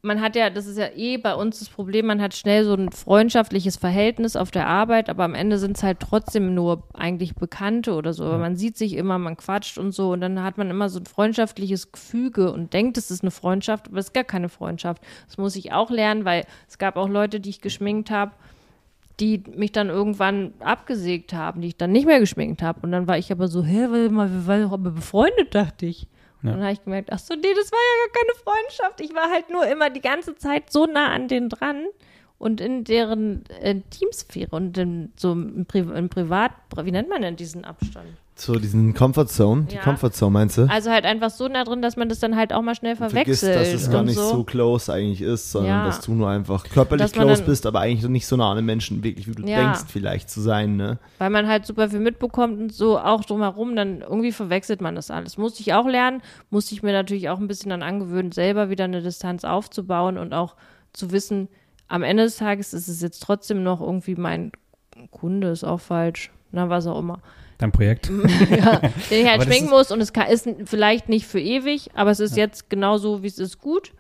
man 0.04 0.20
hat 0.20 0.34
ja, 0.34 0.50
das 0.50 0.66
ist 0.66 0.78
ja 0.78 0.88
eh 0.96 1.16
bei 1.16 1.34
uns 1.34 1.60
das 1.60 1.68
Problem, 1.68 2.06
man 2.06 2.20
hat 2.20 2.34
schnell 2.34 2.64
so 2.64 2.74
ein 2.74 2.90
freundschaftliches 2.90 3.76
Verhältnis 3.76 4.34
auf 4.34 4.50
der 4.50 4.66
Arbeit, 4.66 5.08
aber 5.08 5.22
am 5.22 5.34
Ende 5.34 5.58
sind 5.58 5.76
es 5.76 5.84
halt 5.84 6.00
trotzdem 6.00 6.54
nur 6.54 6.88
eigentlich 6.92 7.36
Bekannte 7.36 7.94
oder 7.94 8.12
so. 8.12 8.24
Aber 8.24 8.38
man 8.38 8.56
sieht 8.56 8.76
sich 8.76 8.94
immer, 8.94 9.18
man 9.18 9.36
quatscht 9.36 9.78
und 9.78 9.92
so 9.92 10.12
und 10.12 10.20
dann 10.20 10.42
hat 10.42 10.58
man 10.58 10.70
immer 10.70 10.88
so 10.88 10.98
ein 10.98 11.06
freundschaftliches 11.06 11.92
Gefüge 11.92 12.52
und 12.52 12.72
denkt, 12.72 12.98
es 12.98 13.10
ist 13.12 13.22
eine 13.22 13.30
Freundschaft, 13.30 13.88
aber 13.88 13.98
es 13.98 14.06
ist 14.06 14.14
gar 14.14 14.24
keine 14.24 14.48
Freundschaft. 14.48 15.02
Das 15.28 15.38
muss 15.38 15.54
ich 15.56 15.72
auch 15.72 15.90
lernen, 15.90 16.24
weil 16.24 16.46
es 16.68 16.78
gab 16.78 16.96
auch 16.96 17.08
Leute, 17.08 17.38
die 17.38 17.50
ich 17.50 17.60
geschminkt 17.60 18.10
habe, 18.10 18.32
die 19.22 19.40
mich 19.54 19.70
dann 19.70 19.88
irgendwann 19.88 20.52
abgesägt 20.58 21.32
haben, 21.32 21.60
die 21.60 21.68
ich 21.68 21.76
dann 21.76 21.92
nicht 21.92 22.06
mehr 22.06 22.18
geschminkt 22.18 22.60
habe. 22.60 22.80
Und 22.82 22.90
dann 22.90 23.06
war 23.06 23.18
ich 23.18 23.30
aber 23.30 23.46
so, 23.46 23.62
hä, 23.62 23.86
wir 23.88 24.12
waren 24.12 24.62
doch 24.64 24.72
aber 24.72 24.90
befreundet, 24.90 25.54
dachte 25.54 25.86
ich. 25.86 26.08
Ja. 26.42 26.50
Und 26.50 26.56
dann 26.56 26.62
habe 26.62 26.72
ich 26.72 26.82
gemerkt, 26.82 27.10
ach 27.12 27.20
so, 27.20 27.34
nee, 27.34 27.54
das 27.54 27.70
war 27.70 27.78
ja 27.78 28.04
gar 28.04 28.20
keine 28.20 28.34
Freundschaft. 28.42 29.00
Ich 29.00 29.14
war 29.14 29.30
halt 29.30 29.48
nur 29.48 29.64
immer 29.64 29.90
die 29.90 30.00
ganze 30.00 30.34
Zeit 30.34 30.72
so 30.72 30.86
nah 30.86 31.12
an 31.12 31.28
denen 31.28 31.48
dran 31.48 31.84
und 32.42 32.60
in 32.60 32.82
deren 32.82 33.44
äh, 33.60 33.76
Teamsphäre 33.90 34.54
und 34.56 34.76
in, 34.76 35.12
so 35.16 35.30
im, 35.30 35.64
Pri 35.64 35.78
im 35.78 36.08
Privat, 36.08 36.50
wie 36.82 36.90
nennt 36.90 37.08
man 37.08 37.22
denn 37.22 37.36
diesen 37.36 37.64
Abstand? 37.64 38.06
So 38.34 38.54
diesen 38.58 38.94
Comfort 38.94 39.26
Zone, 39.26 39.66
die 39.70 39.76
Ja. 39.76 39.82
Comfort 39.82 40.10
Zone 40.10 40.32
meinst 40.32 40.58
du? 40.58 40.62
Also 40.68 40.90
halt 40.90 41.04
einfach 41.04 41.30
so 41.30 41.46
nah 41.46 41.62
drin, 41.62 41.82
dass 41.82 41.96
man 41.96 42.08
das 42.08 42.18
dann 42.18 42.34
halt 42.34 42.52
auch 42.52 42.62
mal 42.62 42.74
schnell 42.74 42.96
Vergiss, 42.96 43.40
verwechselt. 43.40 43.54
dass 43.54 43.68
es 43.72 43.90
gar 43.92 44.02
nicht 44.02 44.16
so. 44.16 44.28
so. 44.38 44.42
close 44.44 44.92
eigentlich 44.92 45.20
ist, 45.20 45.52
sondern 45.52 45.70
Ja. 45.70 45.84
dass 45.84 46.00
du 46.00 46.14
nur 46.14 46.28
einfach 46.30 46.64
körperlich 46.68 47.12
close 47.12 47.44
bist, 47.44 47.64
aber 47.66 47.78
eigentlich 47.80 48.08
nicht 48.10 48.26
so 48.26 48.36
nah 48.36 48.50
an 48.50 48.56
den 48.56 48.64
Menschen 48.64 49.04
wirklich, 49.04 49.28
wie 49.28 49.32
du 49.40 49.46
Ja. 49.46 49.58
denkst, 49.58 49.82
vielleicht 49.86 50.28
zu 50.28 50.40
sein, 50.40 50.74
ne? 50.76 50.98
weil 51.18 51.30
man 51.30 51.46
halt 51.46 51.64
super 51.64 51.90
viel 51.90 52.00
mitbekommt 52.00 52.58
und 52.58 52.72
so 52.72 52.98
auch 52.98 53.24
drumherum, 53.24 53.76
dann 53.76 54.00
irgendwie 54.00 54.32
verwechselt 54.32 54.80
man 54.80 54.96
das 54.96 55.12
alles. 55.12 55.38
Musste 55.38 55.60
ich 55.60 55.74
auch 55.74 55.86
lernen, 55.86 56.22
musste 56.50 56.74
ich 56.74 56.82
mir 56.82 56.92
natürlich 56.92 57.28
auch 57.28 57.38
ein 57.38 57.46
bisschen 57.46 57.70
dann 57.70 57.84
angewöhnen, 57.84 58.32
selber 58.32 58.68
wieder 58.70 58.84
eine 58.84 59.00
Distanz 59.02 59.44
aufzubauen 59.44 60.18
und 60.18 60.32
auch 60.34 60.56
zu 60.92 61.12
wissen, 61.12 61.48
am 61.92 62.02
Ende 62.02 62.22
des 62.24 62.36
Tages 62.36 62.72
ist 62.72 62.88
es 62.88 63.02
jetzt 63.02 63.22
trotzdem 63.22 63.62
noch 63.62 63.80
irgendwie 63.82 64.14
mein 64.14 64.50
Kunde, 65.10 65.48
ist 65.48 65.62
auch 65.62 65.80
falsch, 65.80 66.30
na, 66.50 66.70
was 66.70 66.86
auch 66.86 66.98
immer. 66.98 67.20
Dein 67.58 67.70
Projekt? 67.70 68.10
ja, 68.50 68.78
den 69.10 69.22
ich 69.22 69.26
halt 69.28 69.42
Aber 69.42 69.50
ist- 69.54 69.68
muss 69.70 69.90
und 69.92 70.00
es 70.00 70.12
kann, 70.14 70.28
ist 70.28 70.48
vielleicht 70.64 71.08
nicht 71.10 71.26
für 71.26 71.38
ewig, 71.40 71.90
aber 71.94 72.10
es 72.10 72.18
ist 72.20 72.34
jetzt 72.36 72.70
genau 72.70 72.96
so, 72.96 73.22
wie 73.22 73.26
es 73.26 73.38
ist, 73.38 73.58
gut. 73.58 73.92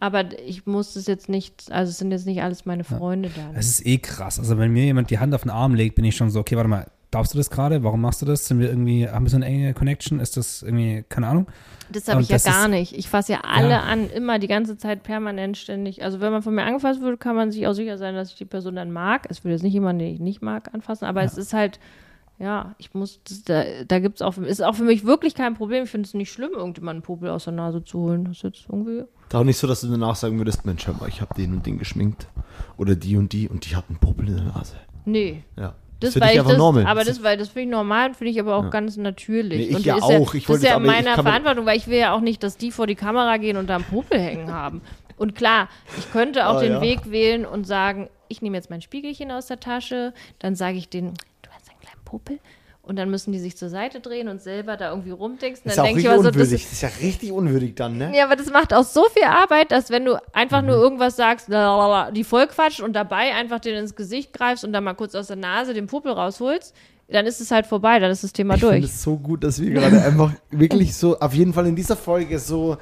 Aber 0.00 0.24
ich 0.46 0.64
muss 0.64 0.96
es 0.96 1.06
jetzt 1.06 1.28
nicht, 1.28 1.70
also 1.70 1.90
es 1.90 1.98
sind 1.98 2.12
jetzt 2.12 2.24
nicht 2.26 2.40
alles 2.42 2.64
meine 2.64 2.84
Freunde 2.84 3.30
da. 3.34 3.50
Es 3.58 3.68
ist 3.68 3.86
eh 3.86 3.98
krass. 3.98 4.38
Also 4.38 4.56
wenn 4.56 4.72
mir 4.72 4.84
jemand 4.84 5.10
die 5.10 5.18
Hand 5.18 5.34
auf 5.34 5.42
den 5.42 5.50
Arm 5.50 5.74
legt, 5.74 5.96
bin 5.96 6.04
ich 6.04 6.16
schon 6.16 6.30
so, 6.30 6.40
okay, 6.40 6.56
warte 6.56 6.68
mal, 6.68 6.86
darfst 7.10 7.32
du 7.34 7.38
das 7.38 7.50
gerade? 7.50 7.82
Warum 7.84 8.00
machst 8.00 8.20
du 8.22 8.26
das? 8.26 8.46
Sind 8.46 8.60
wir 8.60 8.68
irgendwie, 8.68 9.08
haben 9.08 9.24
wir 9.24 9.30
so 9.30 9.36
eine 9.36 9.46
enge 9.46 9.74
Connection? 9.74 10.20
Ist 10.20 10.36
das 10.36 10.62
irgendwie, 10.62 11.04
keine 11.08 11.28
Ahnung? 11.28 11.46
Das 11.90 12.06
habe 12.08 12.20
ich 12.20 12.28
ja 12.28 12.38
gar 12.38 12.64
ist- 12.64 12.70
nicht. 12.70 12.92
Ich 12.96 13.08
fasse 13.08 13.32
ja 13.32 13.40
alle 13.44 13.70
Ja. 13.70 13.80
an, 13.82 14.10
immer 14.10 14.38
die 14.38 14.48
ganze 14.48 14.76
Zeit 14.76 15.02
permanent 15.02 15.56
ständig. 15.56 16.02
Also 16.04 16.20
wenn 16.20 16.32
man 16.32 16.42
von 16.42 16.54
mir 16.54 16.64
angefasst 16.64 17.00
wird, 17.00 17.18
kann 17.20 17.34
man 17.36 17.50
sich 17.50 17.66
auch 17.66 17.72
sicher 17.72 17.96
sein, 17.98 18.14
dass 18.14 18.30
ich 18.30 18.36
die 18.36 18.44
Person 18.44 18.76
dann 18.76 18.92
mag. 18.92 19.26
Es 19.30 19.42
würde 19.44 19.54
jetzt 19.54 19.62
nicht 19.62 19.72
jemanden, 19.72 20.00
den 20.00 20.14
ich 20.14 20.20
nicht 20.20 20.42
mag, 20.42 20.72
anfassen, 20.74 21.06
aber 21.06 21.22
es 21.22 21.38
ist 21.38 21.54
halt, 21.54 21.80
ja, 22.38 22.74
ich 22.78 22.92
muss, 22.94 23.20
da, 23.46 23.64
da 23.86 23.98
gibt 24.00 24.16
es 24.16 24.22
auch, 24.22 24.36
ist 24.36 24.62
auch 24.62 24.74
für 24.74 24.84
mich 24.84 25.04
wirklich 25.04 25.34
kein 25.34 25.54
Problem. 25.54 25.84
Ich 25.84 25.90
finde 25.90 26.06
es 26.06 26.14
nicht 26.14 26.30
schlimm, 26.30 26.50
irgendjemanden 26.54 26.98
einen 26.98 27.02
Popel 27.06 27.30
aus 27.30 27.44
der 27.44 27.54
Nase 27.54 27.82
zu 27.82 27.98
holen. 28.00 28.26
Das 28.26 28.36
ist 28.36 28.42
jetzt 28.44 28.66
irgendwie, 28.68 28.98
Ist 29.28 29.34
auch 29.34 29.42
nicht 29.44 29.56
so, 29.58 29.66
dass 29.66 29.80
du 29.80 29.88
danach 29.88 30.14
sagen 30.14 30.38
würdest, 30.38 30.64
Mensch, 30.66 30.86
hör 30.86 30.94
mal, 30.94 31.08
ich 31.08 31.20
habe 31.20 31.34
den 31.34 31.52
und 31.54 31.66
den 31.66 31.78
geschminkt. 31.78 32.28
Oder 32.76 32.94
die 32.96 33.16
und 33.16 33.32
die 33.32 33.48
und 33.48 33.68
die 33.68 33.74
hat 33.76 33.84
einen 33.88 33.98
Popel 33.98 34.28
in 34.28 34.36
der 34.36 34.44
Nase. 34.44 34.76
nee. 35.06 35.42
Ja. 35.56 35.74
Das, 36.00 36.14
weil 36.14 36.28
dich 36.28 36.32
ich 36.34 36.38
einfach 36.38 36.50
das, 36.52 36.58
normal. 36.58 36.86
aber 36.86 37.04
das, 37.04 37.22
weil 37.22 37.36
das 37.36 37.48
finde 37.48 37.62
ich 37.62 37.68
normal, 37.70 38.14
finde 38.14 38.30
ich 38.30 38.38
aber 38.40 38.54
auch 38.56 38.70
ganz 38.70 38.96
natürlich. 38.96 39.58
Nee, 39.58 39.64
ich 39.70 39.76
und 39.76 39.84
ja 39.84 39.96
auch. 39.96 40.34
Ich 40.34 40.46
das 40.46 40.56
ist 40.58 40.62
ja 40.64 40.76
aber- 40.76 40.84
ich 40.84 40.90
meine 40.90 41.06
kann 41.10 41.16
mir- 41.24 41.30
Verantwortung, 41.30 41.66
weil 41.66 41.76
ich 41.76 41.88
will 41.88 41.98
ja 41.98 42.12
auch 42.14 42.20
nicht, 42.20 42.42
dass 42.42 42.56
die 42.56 42.70
vor 42.70 42.86
die 42.86 42.94
Kamera 42.94 43.36
gehen 43.38 43.56
und 43.56 43.66
da 43.68 43.76
einen 43.76 43.84
Popel 43.84 44.18
hängen 44.20 44.52
haben. 44.52 44.80
Und 45.16 45.34
klar, 45.34 45.68
ich 45.98 46.12
könnte 46.12 46.46
auch 46.48 46.56
Ah, 46.56 46.60
den 46.60 46.72
ja. 46.74 46.80
Weg 46.80 47.10
wählen 47.10 47.44
und 47.44 47.66
sagen, 47.66 48.08
ich 48.28 48.40
nehme 48.42 48.56
jetzt 48.56 48.70
mein 48.70 48.80
Spiegelchen 48.82 49.32
aus 49.32 49.46
der 49.46 49.58
Tasche, 49.58 50.14
dann 50.38 50.54
sage 50.54 50.76
ich 50.78 50.88
denen, 50.88 51.14
du 51.42 51.50
hast 51.50 51.68
einen 51.70 51.80
kleinen 51.80 52.04
Popel. 52.04 52.38
Und 52.88 52.96
dann 52.96 53.10
müssen 53.10 53.32
die 53.32 53.38
sich 53.38 53.54
zur 53.56 53.68
Seite 53.68 54.00
drehen 54.00 54.28
und 54.28 54.40
selber 54.40 54.78
da 54.78 54.88
irgendwie 54.90 55.10
rumdingsen. 55.10 55.64
Das 55.64 55.74
ist 55.74 55.76
Dann 55.76 55.84
auch 55.84 55.90
ich 55.90 55.96
richtig 55.96 56.10
aber 56.10 56.22
so, 56.22 56.30
das 56.30 56.34
unwürdig. 56.36 56.62
Das 56.64 56.72
ist 56.72 56.80
ja 56.82 56.88
richtig 57.02 57.32
unwürdig 57.32 57.74
dann, 57.76 57.98
ne? 57.98 58.12
ja, 58.16 58.24
aber 58.24 58.34
das 58.34 58.50
macht 58.50 58.72
auch 58.72 58.82
so 58.84 59.04
viel 59.12 59.24
Arbeit, 59.24 59.70
dass 59.70 59.90
wenn 59.90 60.06
du 60.06 60.18
einfach 60.32 60.62
Mhm. 60.62 60.68
nur 60.68 60.76
irgendwas 60.76 61.14
sagst, 61.16 61.48
lalalala, 61.48 62.10
die 62.10 62.24
voll 62.24 62.46
quatscht 62.46 62.80
und 62.80 62.94
dabei 62.94 63.34
einfach 63.34 63.60
den 63.60 63.76
ins 63.76 63.94
Gesicht 63.94 64.32
greifst 64.32 64.64
und 64.64 64.72
dann 64.72 64.84
mal 64.84 64.94
kurz 64.94 65.14
aus 65.14 65.26
der 65.26 65.36
Nase 65.36 65.74
den 65.74 65.86
Puppel 65.86 66.12
rausholst, 66.12 66.74
dann 67.10 67.26
ist 67.26 67.40
es 67.42 67.50
halt 67.50 67.66
vorbei, 67.66 67.98
dann 67.98 68.10
ist 68.10 68.24
das 68.24 68.32
Thema 68.32 68.54
Ich 68.54 68.60
finde 68.60 68.76
durch. 68.80 68.84
es 68.90 69.02
so 69.02 69.16
gut, 69.18 69.44
dass 69.44 69.60
wir 69.60 69.70
gerade 69.70 70.02
einfach 70.02 70.32
wirklich 70.50 70.94
so, 70.96 71.18
auf 71.20 71.34
jeden 71.34 71.52
Fall 71.52 71.66
in 71.66 71.76
dieser 71.76 71.96
Folge 71.96 72.38
so, 72.38 72.78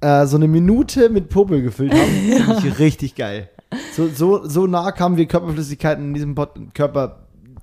äh, 0.00 0.26
so 0.26 0.36
eine 0.36 0.48
Minute 0.48 1.08
mit 1.10 1.28
Popel 1.28 1.62
gefüllt 1.62 1.92
haben. 1.92 2.00
Finde 2.10 2.68
ich 2.68 2.78
richtig 2.80 3.14
geil. 3.14 3.48
So, 3.96 4.08
so, 4.08 4.46
so 4.48 4.66
nah 4.66 4.90
kamen 4.92 5.16
wir 5.16 5.26
Körperflüssigkeiten 5.26 6.08
in 6.08 6.14
diesem 6.14 6.34
Pod 6.34 6.50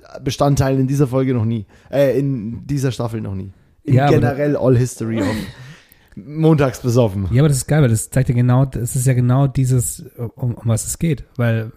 Körperbestandteil 0.10 0.80
in 0.80 0.88
dieser 0.88 1.08
Folge 1.08 1.34
noch 1.34 1.46
nie. 1.46 1.66
Äh, 1.92 2.20
in 2.20 2.66
dieser 2.66 2.92
Staffel 2.92 3.22
noch 3.22 3.36
nie. 3.36 3.52
In 3.84 3.96
Ja, 3.96 4.10
generell 4.10 4.56
All 4.56 4.78
History 4.78 5.22
of 5.22 5.36
Montags 6.16 6.82
besoffen. 6.82 7.28
Ja, 7.32 7.42
aber 7.42 7.50
das 7.50 7.58
ist 7.58 7.68
geil, 7.68 7.82
weil 7.82 7.90
das 7.90 8.10
zeigt 8.10 8.30
ja 8.30 8.36
genau, 8.36 8.66
das 8.66 8.96
ist 8.96 9.06
ja 9.06 9.14
genau 9.14 9.48
dieses, 9.48 10.06
um, 10.36 10.56
um 10.56 10.64
was 10.66 10.86
es 10.86 11.00
geht. 11.00 11.26
Weil 11.38 11.72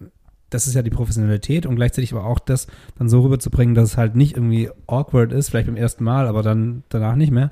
das 0.51 0.67
ist 0.67 0.75
ja 0.75 0.83
die 0.83 0.91
Professionalität 0.91 1.65
und 1.65 1.77
gleichzeitig 1.77 2.13
aber 2.13 2.27
auch 2.27 2.39
das 2.39 2.67
dann 2.99 3.09
so 3.09 3.21
rüberzubringen, 3.21 3.75
dass 3.75 3.91
es 3.91 3.97
halt 3.97 4.17
nicht 4.17 4.37
irgendwie 4.37 4.69
awkward 4.87 5.33
ist, 5.33 5.51
vielleicht 5.51 5.67
beim 5.67 5.77
ersten 5.77 6.05
Mal, 6.05 6.27
aber 6.27 6.43
dann 6.43 6.83
danach 6.89 7.17
nicht 7.17 7.31
mehr. 7.31 7.51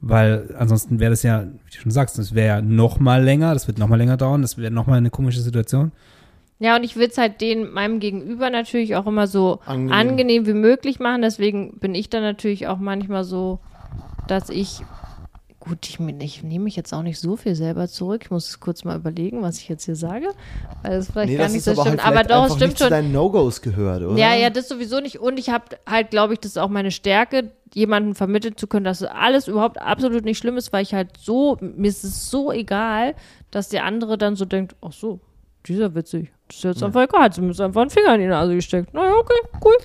Weil 0.00 0.54
ansonsten 0.58 1.00
wäre 1.00 1.10
das 1.10 1.22
ja, 1.22 1.42
wie 1.42 1.70
du 1.74 1.80
schon 1.80 1.90
sagst, 1.90 2.18
das 2.18 2.34
wäre 2.34 2.46
ja 2.46 2.62
noch 2.62 3.00
mal 3.00 3.24
länger, 3.24 3.54
das 3.54 3.66
wird 3.66 3.78
noch 3.78 3.88
mal 3.88 3.96
länger 3.96 4.16
dauern, 4.16 4.42
das 4.42 4.58
wäre 4.58 4.70
noch 4.70 4.86
mal 4.86 4.98
eine 4.98 5.10
komische 5.10 5.40
Situation. 5.40 5.90
Ja, 6.58 6.76
und 6.76 6.84
ich 6.84 6.96
will 6.96 7.08
es 7.08 7.18
halt 7.18 7.40
den, 7.40 7.70
meinem 7.70 8.00
Gegenüber 8.00 8.48
natürlich 8.48 8.96
auch 8.96 9.06
immer 9.06 9.26
so 9.26 9.60
Angenehm. 9.66 9.92
angenehm. 9.92 10.46
wie 10.46 10.54
möglich 10.54 10.98
machen. 10.98 11.22
Deswegen 11.22 11.78
bin 11.78 11.94
ich 11.94 12.08
dann 12.08 12.22
natürlich 12.22 12.66
auch 12.66 12.78
manchmal 12.78 13.24
so, 13.24 13.58
dass 14.26 14.48
ich, 14.48 14.80
gut, 15.60 15.86
ich, 15.86 16.00
ich 16.00 16.42
nehme 16.42 16.64
mich 16.64 16.74
jetzt 16.74 16.94
auch 16.94 17.02
nicht 17.02 17.20
so 17.20 17.36
viel 17.36 17.54
selber 17.54 17.88
zurück. 17.88 18.22
Ich 18.24 18.30
muss 18.30 18.58
kurz 18.58 18.84
mal 18.84 18.96
überlegen, 18.96 19.42
was 19.42 19.58
ich 19.58 19.68
jetzt 19.68 19.84
hier 19.84 19.96
sage, 19.96 20.28
weil 20.82 20.92
das 20.92 21.10
vielleicht 21.10 21.36
gar 21.36 21.48
nicht 21.50 21.62
so 21.62 21.74
stimmt. 21.78 22.04
aber 22.04 22.16
halt 22.16 22.30
doch, 22.30 22.46
es 22.46 22.54
stimmt 22.54 22.70
nicht 22.70 22.78
zu 22.78 22.84
schon. 22.84 22.90
deinen 22.90 23.12
No-Gos 23.12 23.60
gehört, 23.60 24.02
oder? 24.02 24.16
Ja, 24.16 24.34
ja, 24.34 24.48
das 24.48 24.66
sowieso 24.66 25.00
nicht. 25.00 25.20
Und 25.20 25.38
ich 25.38 25.50
habe 25.50 25.64
halt, 25.86 26.10
glaube 26.10 26.32
ich, 26.32 26.40
das 26.40 26.52
ist 26.52 26.58
auch 26.58 26.70
meine 26.70 26.90
Stärke, 26.90 27.50
jemanden 27.74 28.14
vermitteln 28.14 28.56
zu 28.56 28.66
können, 28.66 28.84
dass 28.84 29.02
alles 29.02 29.46
überhaupt 29.46 29.78
absolut 29.78 30.24
nicht 30.24 30.38
schlimm 30.38 30.56
ist, 30.56 30.72
weil 30.72 30.82
ich 30.82 30.94
halt 30.94 31.10
so, 31.18 31.58
mir 31.60 31.88
ist 31.88 32.02
es 32.02 32.30
so 32.30 32.50
egal, 32.50 33.14
dass 33.50 33.68
der 33.68 33.84
andere 33.84 34.16
dann 34.16 34.36
so 34.36 34.46
denkt, 34.46 34.74
ach 34.80 34.92
so, 34.92 35.20
dieser 35.68 35.94
witzig. 35.94 36.32
Das 36.48 36.58
ist 36.58 36.64
jetzt 36.64 36.82
einfach 36.82 37.02
egal, 37.02 37.32
sie 37.32 37.40
mir 37.40 37.48
einfach 37.58 37.80
einen 37.80 37.90
Finger 37.90 38.14
in 38.14 38.20
die 38.20 38.26
Nase 38.26 38.54
gesteckt. 38.54 38.94
Naja, 38.94 39.12
okay, 39.14 39.58
cool. 39.64 39.76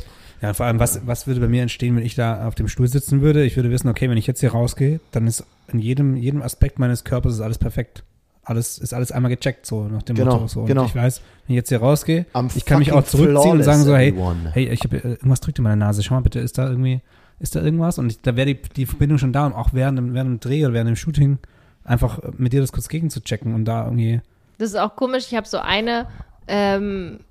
Ja, 0.42 0.54
vor 0.54 0.66
allem, 0.66 0.80
was, 0.80 1.06
was 1.06 1.28
würde 1.28 1.40
bei 1.40 1.48
mir 1.48 1.62
entstehen, 1.62 1.96
wenn 1.96 2.06
ich 2.06 2.16
da 2.16 2.48
auf 2.48 2.56
dem 2.56 2.68
Stuhl 2.68 2.88
sitzen 2.88 3.22
würde? 3.22 3.44
Ich 3.44 3.56
würde 3.56 3.70
wissen, 3.70 3.88
okay, 3.90 4.10
wenn 4.10 4.18
ich 4.18 4.26
jetzt 4.26 4.40
hier 4.40 4.52
rausgehe, 4.52 5.00
dann 5.12 5.28
ist 5.28 5.46
in 5.72 5.80
jedem, 5.80 6.16
jedem 6.16 6.42
Aspekt 6.42 6.80
meines 6.80 7.04
Körpers 7.04 7.34
ist 7.34 7.42
alles 7.42 7.60
perfekt. 7.60 8.04
Alles, 8.44 8.80
ist 8.80 8.94
alles 8.94 9.12
einmal 9.12 9.30
gecheckt, 9.30 9.68
so 9.68 9.84
nach 9.84 10.02
dem 10.02 10.16
Genau, 10.16 10.34
Motto. 10.34 10.48
So. 10.48 10.62
Und 10.62 10.66
genau. 10.66 10.86
ich 10.86 10.96
weiß, 10.96 11.22
wenn 11.46 11.54
ich 11.54 11.58
jetzt 11.58 11.70
hier 11.70 11.78
rausgehe, 11.78 12.26
I'm 12.34 12.50
ich 12.56 12.66
kann 12.66 12.80
mich 12.80 12.92
auch 12.92 13.04
zurückziehen 13.04 13.58
und 13.58 13.64
sagen 13.64 13.84
so, 13.84 13.96
hey, 13.96 14.16
hey, 14.54 14.68
ich 14.70 14.84
habe 14.84 14.98
irgendwas 14.98 15.42
drückt 15.42 15.60
in 15.60 15.64
meiner 15.64 15.76
Nase, 15.76 16.02
schau 16.02 16.16
mal 16.16 16.22
bitte, 16.22 16.40
ist 16.40 16.58
da 16.58 16.68
irgendwie, 16.68 17.02
ist 17.40 17.56
da 17.56 17.62
irgendwas? 17.62 18.00
Und 18.00 18.12
ich, 18.12 18.22
da 18.22 18.36
wäre 18.36 18.48
die, 18.48 18.60
die 18.76 18.88
Verbindung 18.88 19.20
schon 19.20 19.32
da 19.32 19.46
und 19.46 19.54
auch 19.54 19.74
während 19.74 20.00
dem, 20.00 20.16
während 20.16 20.32
dem 20.32 20.40
Dreh 20.40 20.66
oder 20.66 20.74
während 20.74 20.90
dem 20.90 20.96
Shooting 20.96 21.38
einfach 21.84 22.20
mit 22.38 22.52
dir 22.52 22.62
das 22.62 22.72
kurz 22.72 22.90
gegen 22.90 23.12
zu 23.12 23.22
checken 23.22 23.54
und 23.54 23.66
da 23.66 23.86
irgendwie, 23.86 24.22
Das 24.62 24.70
ist 24.70 24.76
auch 24.76 24.96
komisch. 24.96 25.26
Ich 25.28 25.36
habe 25.36 25.48
so 25.48 25.58
eine 25.58 26.08
ähm, 26.48 27.22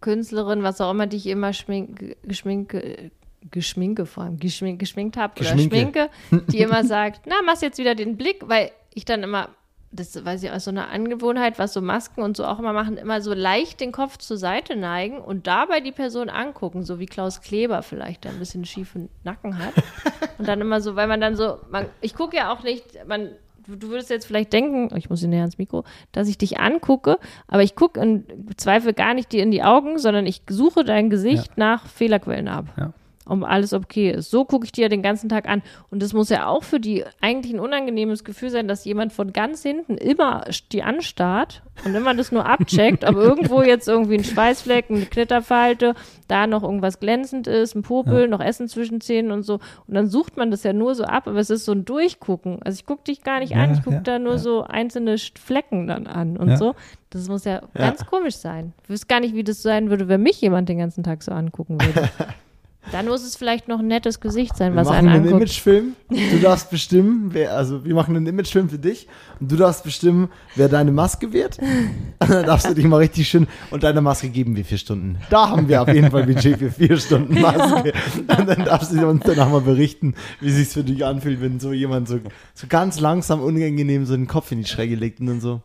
Künstlerin, 0.00 0.62
was 0.62 0.80
auch 0.80 0.92
immer, 0.92 1.08
die 1.08 1.16
ich 1.16 1.26
immer 1.26 1.52
schmink, 1.52 2.16
geschminke, 2.22 3.10
geschminke 3.50 4.06
vor 4.06 4.22
allem, 4.22 4.38
geschmink, 4.38 4.78
geschminkt 4.78 5.16
habe 5.16 5.40
oder 5.40 5.58
schminke, 5.58 6.08
die 6.52 6.60
immer 6.60 6.84
sagt, 6.84 7.22
na, 7.26 7.34
machst 7.44 7.62
jetzt 7.62 7.78
wieder 7.78 7.96
den 7.96 8.16
Blick, 8.16 8.48
weil 8.48 8.70
ich 8.94 9.04
dann 9.04 9.24
immer, 9.24 9.48
das 9.90 10.24
weiß 10.24 10.44
ich 10.44 10.52
aus 10.52 10.66
so 10.66 10.70
einer 10.70 10.88
Angewohnheit, 10.88 11.58
was 11.58 11.72
so 11.72 11.80
Masken 11.80 12.22
und 12.22 12.36
so 12.36 12.44
auch 12.44 12.60
immer 12.60 12.72
machen, 12.72 12.96
immer 12.96 13.20
so 13.20 13.34
leicht 13.34 13.80
den 13.80 13.90
Kopf 13.90 14.18
zur 14.18 14.36
Seite 14.36 14.76
neigen 14.76 15.18
und 15.18 15.48
dabei 15.48 15.80
die 15.80 15.90
Person 15.90 16.28
angucken, 16.28 16.84
so 16.84 17.00
wie 17.00 17.06
Klaus 17.06 17.40
Kleber 17.40 17.82
vielleicht, 17.82 18.22
der 18.22 18.30
ein 18.30 18.38
bisschen 18.38 18.64
schiefen 18.64 19.08
Nacken 19.24 19.58
hat. 19.58 19.74
Und 20.38 20.46
dann 20.46 20.60
immer 20.60 20.82
so, 20.82 20.96
weil 20.96 21.06
man 21.06 21.18
dann 21.18 21.34
so, 21.34 21.60
man, 21.70 21.86
ich 22.02 22.14
gucke 22.14 22.36
ja 22.36 22.52
auch 22.52 22.62
nicht, 22.62 22.84
man, 23.08 23.30
du, 23.66 23.88
würdest 23.88 24.10
jetzt 24.10 24.26
vielleicht 24.26 24.52
denken, 24.52 24.90
oh, 24.92 24.96
ich 24.96 25.10
muss 25.10 25.20
hier 25.20 25.28
näher 25.28 25.40
ans 25.40 25.58
Mikro, 25.58 25.84
dass 26.12 26.28
ich 26.28 26.38
dich 26.38 26.58
angucke, 26.58 27.18
aber 27.48 27.62
ich 27.62 27.74
gucke 27.74 28.00
im 28.00 28.24
Zweifel 28.56 28.92
gar 28.92 29.14
nicht 29.14 29.32
dir 29.32 29.42
in 29.42 29.50
die 29.50 29.62
Augen, 29.62 29.98
sondern 29.98 30.26
ich 30.26 30.42
suche 30.48 30.84
dein 30.84 31.10
Gesicht 31.10 31.56
nach 31.58 31.86
Fehlerquellen 31.86 32.48
ab. 32.48 32.66
Ja. 32.76 32.92
Um 33.28 33.42
alles 33.42 33.72
okay 33.72 34.10
ist. 34.12 34.30
So 34.30 34.44
gucke 34.44 34.64
ich 34.66 34.72
dir 34.72 34.88
den 34.88 35.02
ganzen 35.02 35.28
Tag 35.28 35.48
an. 35.48 35.62
Und 35.90 36.00
das 36.00 36.12
muss 36.12 36.28
ja 36.28 36.46
auch 36.46 36.62
für 36.62 36.78
die 36.78 37.04
eigentlich 37.20 37.52
ein 37.52 37.58
unangenehmes 37.60 38.22
Gefühl 38.22 38.50
sein, 38.50 38.68
dass 38.68 38.84
jemand 38.84 39.12
von 39.12 39.32
ganz 39.32 39.62
hinten 39.62 39.96
immer 39.98 40.44
die 40.70 40.84
anstarrt 40.84 41.62
und 41.84 41.94
immer 41.96 42.14
das 42.14 42.30
nur 42.30 42.46
abcheckt, 42.46 43.02
ob 43.04 43.16
irgendwo 43.16 43.62
jetzt 43.62 43.88
irgendwie 43.88 44.14
ein 44.18 44.24
Schweißfleck, 44.24 44.86
eine 44.90 45.06
Knitterfalte, 45.06 45.94
da 46.28 46.46
noch 46.46 46.62
irgendwas 46.62 47.00
glänzend 47.00 47.48
ist, 47.48 47.74
ein 47.74 47.82
Popel, 47.82 48.28
noch 48.28 48.40
Essen 48.40 48.68
zwischen 48.68 49.00
Zähnen 49.00 49.32
und 49.32 49.42
so. 49.42 49.54
Und 49.88 49.94
dann 49.94 50.06
sucht 50.08 50.36
man 50.36 50.52
das 50.52 50.62
ja 50.62 50.72
nur 50.72 50.94
so 50.94 51.02
ab, 51.04 51.26
aber 51.26 51.38
es 51.40 51.50
ist 51.50 51.64
so 51.64 51.72
ein 51.72 51.84
Durchgucken. 51.84 52.60
Also 52.62 52.76
ich 52.76 52.86
gucke 52.86 53.02
dich 53.04 53.22
gar 53.24 53.40
nicht 53.40 53.50
Ja, 53.50 53.58
an, 53.64 53.72
ich 53.74 53.82
gucke 53.82 53.96
ja, 53.96 54.02
da 54.02 54.18
nur 54.20 54.32
ja. 54.34 54.38
so 54.38 54.62
einzelne 54.62 55.16
Flecken 55.18 55.88
dann 55.88 56.06
an 56.06 56.36
und 56.36 56.50
Ja. 56.50 56.56
so. 56.56 56.74
Das 57.10 57.28
muss 57.28 57.44
ja, 57.44 57.62
ganz 57.74 58.04
komisch 58.04 58.36
sein. 58.36 58.72
Ich 58.82 58.90
wüsste 58.90 59.06
gar 59.06 59.20
nicht, 59.20 59.34
wie 59.34 59.44
das 59.44 59.62
sein 59.62 59.90
würde, 59.90 60.06
wenn 60.08 60.22
mich 60.22 60.40
jemand 60.40 60.68
den 60.68 60.78
ganzen 60.78 61.02
Tag 61.02 61.22
so 61.22 61.32
angucken 61.32 61.80
würde. 61.80 62.08
Dann 62.92 63.06
muss 63.06 63.24
es 63.24 63.36
vielleicht 63.36 63.68
noch 63.68 63.80
ein 63.80 63.88
nettes 63.88 64.20
Gesicht 64.20 64.56
sein, 64.56 64.72
Wir 64.72 64.80
was 64.80 64.88
machen 64.88 64.98
einen 64.98 65.08
einen 65.08 65.24
anguckt. 65.24 65.42
Imagefilm. 65.42 65.96
Du 66.08 66.38
darfst 66.40 66.70
bestimmen, 66.70 67.30
wer, 67.32 67.56
also 67.56 67.84
wir 67.84 67.94
machen 67.94 68.16
einen 68.16 68.26
Imagefilm 68.26 68.68
für 68.68 68.78
dich 68.78 69.08
und 69.40 69.50
du 69.50 69.56
darfst 69.56 69.84
bestimmen, 69.84 70.28
wer 70.54 70.68
deine 70.68 70.92
Maske 70.92 71.32
wird. 71.32 71.58
Und 71.58 72.30
dann 72.30 72.46
darfst 72.46 72.68
du 72.68 72.74
dich 72.74 72.84
mal 72.84 72.98
richtig 72.98 73.28
schön 73.28 73.46
und 73.70 73.82
deine 73.82 74.00
Maske 74.00 74.28
geben 74.28 74.56
wir 74.56 74.64
vier 74.64 74.78
Stunden. 74.78 75.18
Da 75.30 75.50
haben 75.50 75.68
wir 75.68 75.82
auf 75.82 75.88
jeden 75.88 76.10
Fall 76.10 76.24
Budget 76.24 76.58
für 76.58 76.70
vier 76.70 76.96
Stunden 76.98 77.40
Maske. 77.40 77.92
Und 78.16 78.48
dann 78.48 78.64
darfst 78.64 78.92
du 78.92 79.06
uns 79.06 79.22
danach 79.24 79.50
mal 79.50 79.60
berichten, 79.60 80.14
wie 80.40 80.50
sich's 80.50 80.74
für 80.74 80.84
dich 80.84 81.04
anfühlt, 81.04 81.40
wenn 81.40 81.60
so 81.60 81.72
jemand 81.72 82.08
so, 82.08 82.20
so 82.54 82.66
ganz 82.68 83.00
langsam, 83.00 83.40
unangenehm 83.40 84.06
so 84.06 84.14
den 84.14 84.26
Kopf 84.26 84.52
in 84.52 84.58
die 84.58 84.68
Schräge 84.68 84.94
legt 84.94 85.20
und 85.20 85.26
dann 85.26 85.40
so. 85.40 85.60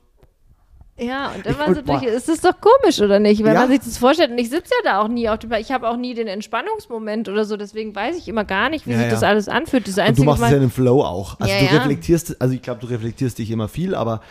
Ja, 1.01 1.31
und 1.35 1.45
Ich- 1.45 1.51
immer 1.55 1.67
und 1.67 1.75
so 1.75 1.81
durch. 1.81 2.01
boah. 2.01 2.07
Ist 2.07 2.29
das 2.29 2.41
doch 2.41 2.53
komisch, 2.61 3.01
oder 3.01 3.19
nicht? 3.19 3.43
Wenn 3.43 3.53
Ja. 3.53 3.61
man 3.61 3.69
sich 3.69 3.79
das 3.79 3.97
vorstellt. 3.97 4.31
Und 4.31 4.37
ich 4.37 4.49
sitze 4.49 4.71
ja 4.83 4.91
da 4.91 5.01
auch 5.01 5.07
nie 5.07 5.27
auf 5.29 5.39
dem 5.39 5.51
Ich 5.53 5.71
habe 5.71 5.89
auch 5.89 5.97
nie 5.97 6.13
den 6.13 6.27
Entspannungsmoment 6.27 7.27
oder 7.27 7.43
so. 7.45 7.57
Deswegen 7.57 7.95
weiß 7.95 8.17
ich 8.17 8.27
immer 8.27 8.45
gar 8.45 8.69
nicht, 8.69 8.85
wie 8.85 8.91
Ja, 8.91 8.97
sich 8.97 9.05
ja. 9.07 9.11
das 9.11 9.23
alles 9.23 9.49
anfühlt. 9.49 9.87
Das 9.87 9.97
Und 9.97 10.17
du 10.19 10.23
machst 10.23 10.43
es 10.43 10.51
ja 10.51 10.57
einem 10.57 10.69
Flow 10.69 11.01
auch. 11.01 11.39
Also 11.39 11.53
du 11.53 11.75
reflektierst, 11.75 12.39
also 12.41 12.53
ich 12.53 12.61
glaube, 12.61 12.81
du 12.81 12.87
reflektierst 12.87 13.39
dich 13.39 13.49
immer 13.49 13.67
viel, 13.67 13.95
aber 13.95 14.21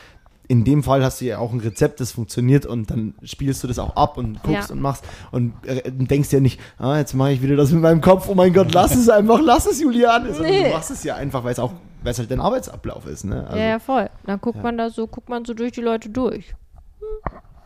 in 0.50 0.64
dem 0.64 0.82
Fall 0.82 1.04
hast 1.04 1.20
du 1.20 1.26
ja 1.26 1.38
auch 1.38 1.52
ein 1.52 1.60
Rezept, 1.60 2.00
das 2.00 2.10
funktioniert 2.10 2.66
und 2.66 2.90
dann 2.90 3.14
spielst 3.22 3.62
du 3.62 3.68
das 3.68 3.78
auch 3.78 3.94
ab 3.94 4.18
und 4.18 4.42
guckst 4.42 4.68
Ja. 4.70 4.74
und 4.74 4.82
machst 4.82 5.04
und 5.30 5.52
äh, 5.64 5.82
denkst 5.92 6.32
ja 6.32 6.40
nicht, 6.40 6.58
ah, 6.78 6.98
jetzt 6.98 7.14
mache 7.14 7.30
ich 7.32 7.40
wieder 7.40 7.54
das 7.54 7.70
mit 7.70 7.80
meinem 7.80 8.00
Kopf, 8.00 8.28
oh 8.28 8.34
mein 8.34 8.52
Gott, 8.52 8.74
lass 8.74 8.94
es 8.96 9.08
einfach, 9.08 9.40
lass 9.40 9.66
es. 9.66 9.78
Sondern 9.78 10.34
Nee. 10.42 10.64
du 10.64 10.70
machst 10.70 10.90
es 10.90 11.04
ja 11.04 11.14
einfach, 11.14 11.44
weil 11.44 11.52
es 11.52 11.60
auch, 11.60 11.72
weil 12.02 12.10
es 12.12 12.18
halt 12.18 12.30
dein 12.32 12.40
Arbeitsablauf 12.40 13.06
ist. 13.06 13.24
Ne? 13.24 13.46
Also, 13.46 13.58
ja, 13.58 13.64
ja, 13.68 13.78
voll. 13.78 14.10
Dann 14.26 14.40
guckt 14.40 14.60
man 14.62 14.76
da 14.76 14.90
so, 14.90 15.06
guckt 15.06 15.28
man 15.28 15.44
so 15.44 15.54
durch 15.54 15.70
die 15.72 15.82
Leute 15.82 16.08
durch. 16.10 16.52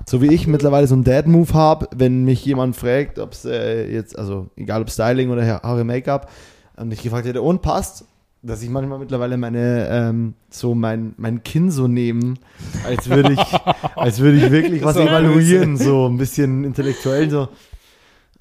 So 0.06 0.20
wie 0.20 0.34
ich 0.34 0.46
mittlerweile 0.46 0.86
so 0.86 0.94
einen 0.94 1.04
Dad-Move 1.04 1.54
habe, 1.54 1.88
wenn 1.96 2.24
mich 2.24 2.44
jemand 2.44 2.76
fragt, 2.76 3.18
ob 3.18 3.32
es 3.32 3.46
äh, 3.46 3.90
jetzt, 3.90 4.18
also 4.18 4.48
egal 4.56 4.82
ob 4.82 4.90
Styling 4.90 5.30
oder 5.30 5.46
Ha- 5.46 5.62
Haare, 5.62 5.84
Make-up, 5.84 6.30
und 6.76 6.92
ich 6.92 7.02
gefragt 7.02 7.26
hätte, 7.26 7.40
und 7.40 7.62
passt, 7.62 8.04
dass 8.44 8.62
ich 8.62 8.68
manchmal 8.70 8.98
mittlerweile 8.98 9.36
meine, 9.36 9.88
ähm, 9.90 10.34
so 10.50 10.74
mein, 10.74 11.14
mein 11.16 11.42
Kinn 11.42 11.70
so 11.70 11.88
nehmen, 11.88 12.38
als 12.86 13.08
würde 13.08 13.32
ich, 13.32 13.40
als 13.96 14.20
würde 14.20 14.36
ich 14.38 14.50
wirklich 14.50 14.84
was 14.84 14.96
evaluieren, 14.96 15.76
so 15.76 16.06
ein 16.08 16.18
bisschen 16.18 16.62
intellektuell, 16.64 17.30
so, 17.30 17.48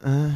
äh, 0.04 0.30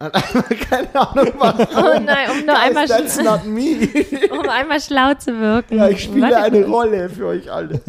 Keine 0.70 0.94
Ahnung, 0.94 1.32
warum. 1.38 1.66
Oh 1.76 2.00
nein, 2.00 2.30
um 2.30 2.46
nur 2.46 2.56
einmal, 2.56 2.86
Guys, 2.86 3.16
that's 3.16 3.20
not 3.20 3.44
me. 3.44 3.88
um 4.30 4.48
einmal 4.48 4.80
schlau 4.80 5.12
zu 5.14 5.36
wirken. 5.40 5.76
Ja, 5.76 5.88
ich 5.88 6.04
spiele 6.04 6.22
Warte 6.22 6.36
eine 6.36 6.60
kurz. 6.62 6.72
Rolle 6.72 7.08
für 7.10 7.26
euch 7.26 7.50
alle. 7.50 7.80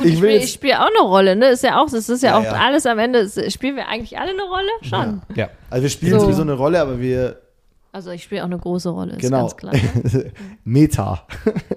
Ich 0.00 0.04
Ich 0.12 0.18
spiele 0.18 0.46
spiel 0.46 0.72
auch 0.74 0.86
eine 0.86 1.00
Rolle, 1.08 1.34
ne? 1.34 1.48
Ist 1.48 1.64
ja 1.64 1.80
auch, 1.82 1.90
das 1.90 2.08
ist 2.08 2.22
ja, 2.22 2.30
Ja, 2.30 2.38
auch 2.38 2.44
ja. 2.44 2.52
alles 2.52 2.86
am 2.86 3.00
Ende. 3.00 3.18
ist- 3.20 3.52
Spielen 3.52 3.74
wir 3.74 3.88
eigentlich 3.88 4.16
alle 4.20 4.30
eine 4.30 4.42
Rolle? 4.42 4.68
Schon. 4.82 5.20
Ja. 5.34 5.48
also 5.68 5.82
wir 5.82 5.90
spielen 5.90 6.12
So. 6.12 6.26
sowieso 6.26 6.42
eine 6.42 6.52
Rolle, 6.52 6.80
aber 6.80 7.00
wir 7.00 7.40
Also 7.92 8.10
ich 8.10 8.22
spiele 8.24 8.42
auch 8.42 8.46
eine 8.46 8.58
große 8.58 8.90
Rolle, 8.90 9.12
ist 9.12 9.20
Genau. 9.22 9.40
ganz 9.40 9.56
klar. 9.56 9.74
ne? 9.74 10.32
Meta. 10.64 11.26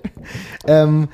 ähm, 0.67 1.07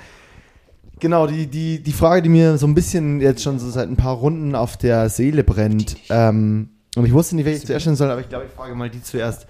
genau, 1.00 1.28
die, 1.28 1.48
die, 1.48 1.82
die 1.82 1.94
Frage, 1.94 2.22
die 2.24 2.30
mir 2.30 2.58
so 2.58 2.66
ein 2.68 2.74
bisschen 2.76 3.22
jetzt 3.22 3.44
schon 3.44 3.60
so 3.60 3.70
seit 3.70 3.90
ein 3.90 3.96
paar 3.98 4.16
Runden 4.16 4.56
auf 4.56 4.78
der 4.78 5.10
Seele 5.10 5.44
brennt, 5.44 5.98
ähm, 6.10 6.70
und 6.96 7.06
ich 7.06 7.14
wusste 7.14 7.36
nicht, 7.36 7.46
welche 7.46 7.60
ich 7.60 7.66
zuerst 7.68 7.84
stellen 7.84 7.96
soll, 7.96 8.10
aber 8.10 8.22
ich 8.22 8.30
glaube, 8.30 8.46
ich 8.46 8.52
frage 8.52 8.74
mal 8.74 8.90
die 8.90 9.04
zuerst. 9.04 9.46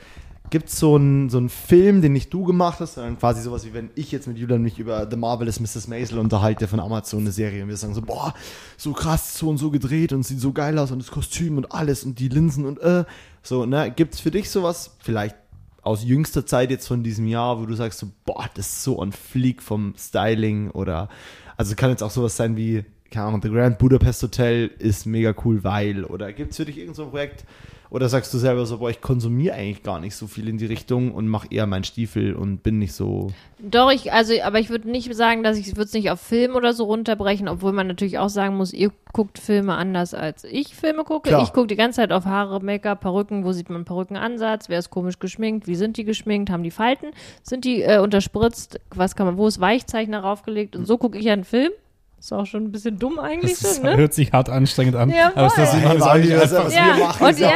Gibt 0.50 0.70
es 0.70 0.80
so 0.80 0.95
einen 0.95 1.30
so 1.30 1.45
Film, 1.50 2.02
den 2.02 2.14
nicht 2.14 2.34
du 2.34 2.45
gemacht 2.45 2.80
hast, 2.80 2.93
sondern 2.93 3.20
quasi 3.20 3.41
sowas 3.41 3.66
wie 3.66 3.74
wenn 3.74 3.89
ich 3.95 4.12
jetzt 4.14 4.28
mit 4.28 4.38
Julian 4.38 4.62
mich 4.62 4.80
über 4.80 5.06
The 5.10 5.18
Marvelous 5.18 5.60
Mrs. 5.60 5.88
Maisel 5.88 6.20
unterhalte 6.20 6.68
von 6.70 6.80
Amazon, 6.80 7.22
eine 7.22 7.32
Serie, 7.32 7.64
und 7.64 7.70
wir 7.70 7.76
sagen 7.76 7.93
so, 7.93 8.02
boah, 8.02 8.34
so 8.78 8.93
krass, 8.93 9.38
so 9.38 9.50
und 9.50 9.58
so 9.58 9.72
gedreht 9.72 10.14
und 10.14 10.24
sieht 10.24 10.39
so 10.39 10.54
geil 10.54 10.80
aus 10.80 10.91
und 10.91 11.00
das 11.00 11.12
Kostüm 11.12 11.58
und 11.58 11.74
alles 11.74 12.06
und 12.06 12.20
die 12.20 12.30
Linsen 12.30 12.66
und 12.66 12.80
äh, 12.80 13.04
so, 13.43 13.66
ne? 13.66 13.91
Gibt 13.93 14.14
es 14.14 14.20
für 14.22 14.32
dich 14.32 14.50
sowas, 14.50 14.95
vielleicht 15.00 15.36
aus 15.82 16.04
jüngster 16.04 16.45
Zeit 16.45 16.70
jetzt 16.70 16.88
von 16.88 17.04
diesem 17.04 17.28
Jahr, 17.28 17.60
wo 17.60 17.66
du 17.66 17.74
sagst 17.74 18.00
so, 18.00 18.08
boah, 18.26 18.50
das 18.54 18.68
ist 18.68 18.84
so 18.84 19.00
on 19.00 19.12
fleek 19.12 19.62
vom 19.62 19.95
Styling 19.98 20.72
oder, 20.72 21.10
also 21.58 21.76
kann 21.76 21.89
jetzt 21.89 22.04
auch 22.04 22.12
sowas 22.12 22.38
sein 22.38 22.56
wie, 22.56 22.86
keine 23.12 23.28
Ahnung, 23.28 23.41
The 23.41 23.49
Grand 23.49 23.78
Budapest 23.78 24.24
Hotel 24.24 24.72
ist 24.80 25.05
mega 25.05 25.34
cool, 25.45 25.64
weil, 25.64 26.03
oder 26.03 26.32
gibt 26.34 26.51
es 26.51 26.58
für 26.58 26.66
dich 26.66 26.78
irgend 26.78 26.95
so 26.95 27.08
Projekt, 27.08 27.45
oder 27.89 28.10
sagst 28.10 28.34
du 28.34 28.38
selber 28.38 28.66
so, 28.66 28.80
boah, 28.80 28.89
ich 28.89 29.01
konsumiere 29.01 29.55
eigentlich 29.55 29.84
gar 29.84 29.99
nicht 29.99 30.16
so 30.16 30.28
viel 30.28 30.49
in 30.49 30.58
die 30.58 30.66
Richtung 30.66 31.14
und 31.14 31.28
mache 31.28 31.47
eher 31.49 31.66
meinen 31.68 31.86
Stiefel 31.86 32.36
und 32.36 32.64
bin 32.64 32.80
nicht 32.80 32.93
so, 32.93 33.32
Doch, 33.60 33.91
ich, 33.91 34.12
also, 34.12 34.34
aber 34.43 34.60
ich 34.60 34.70
würde 34.70 34.89
nicht 34.89 35.14
sagen, 35.16 35.43
dass 35.43 35.58
ich 35.58 35.68
würde 35.68 35.84
es 35.84 35.93
nicht 35.93 36.12
auf 36.12 36.20
Film 36.20 36.55
oder 36.55 36.74
so 36.74 36.84
runterbrechen, 36.86 37.47
obwohl 37.47 37.72
man 37.72 37.88
natürlich 37.88 38.20
auch 38.20 38.30
sagen 38.30 38.58
muss, 38.58 38.74
ihr 38.74 38.91
guckt 39.14 39.39
Filme 39.39 39.76
anders 39.76 40.14
als 40.14 40.43
ich 40.43 40.76
Filme 40.76 41.03
gucke. 41.03 41.30
Klar. 41.30 41.43
Ich 41.43 41.53
gucke 41.53 41.68
die 41.68 41.76
ganze 41.76 41.97
Zeit 41.97 42.12
auf 42.12 42.26
Haare, 42.26 42.60
Make-up, 42.60 43.01
Perücken, 43.01 43.45
wo 43.45 43.53
sieht 43.53 43.70
man 43.70 43.86
Perückenansatz, 43.86 44.68
wer 44.70 44.80
ist 44.80 44.89
komisch 44.89 45.20
geschminkt, 45.20 45.68
wie 45.68 45.76
sind 45.76 45.97
die 45.97 46.03
geschminkt, 46.03 46.49
haben 46.49 46.64
die 46.64 46.72
Falten, 46.72 47.08
sind 47.41 47.64
die 47.64 47.84
äh, 47.84 47.99
unterspritzt, 47.99 48.80
was 48.93 49.16
kann 49.16 49.28
man, 49.28 49.38
wo 49.38 49.47
ist 49.47 49.62
Weichzeichner 49.62 50.20
raufgelegt 50.20 50.76
und 50.76 50.86
so 50.86 50.97
gucke 50.97 51.18
ich 51.18 51.30
einen 51.30 51.45
Film. 51.45 51.72
Ist 52.20 52.34
auch 52.34 52.45
schon 52.45 52.63
ein 52.63 52.72
bisschen 52.72 52.97
dumm 52.97 53.20
eigentlich 53.20 53.59
Das 53.59 53.76
schon, 53.76 53.86
ne? 53.86 53.95
hört 53.95 54.13
sich 54.13 54.32
hart 54.32 54.49
anstrengend 54.49 54.95
an. 54.95 55.09
Ja, 55.11 55.32
aber 55.36 55.53
das 55.55 55.74
ist 55.74 55.84
Wally, 55.84 56.36
was, 56.36 56.51
wir 56.51 57.05
machen, 57.05 57.38
ja, 57.38 57.49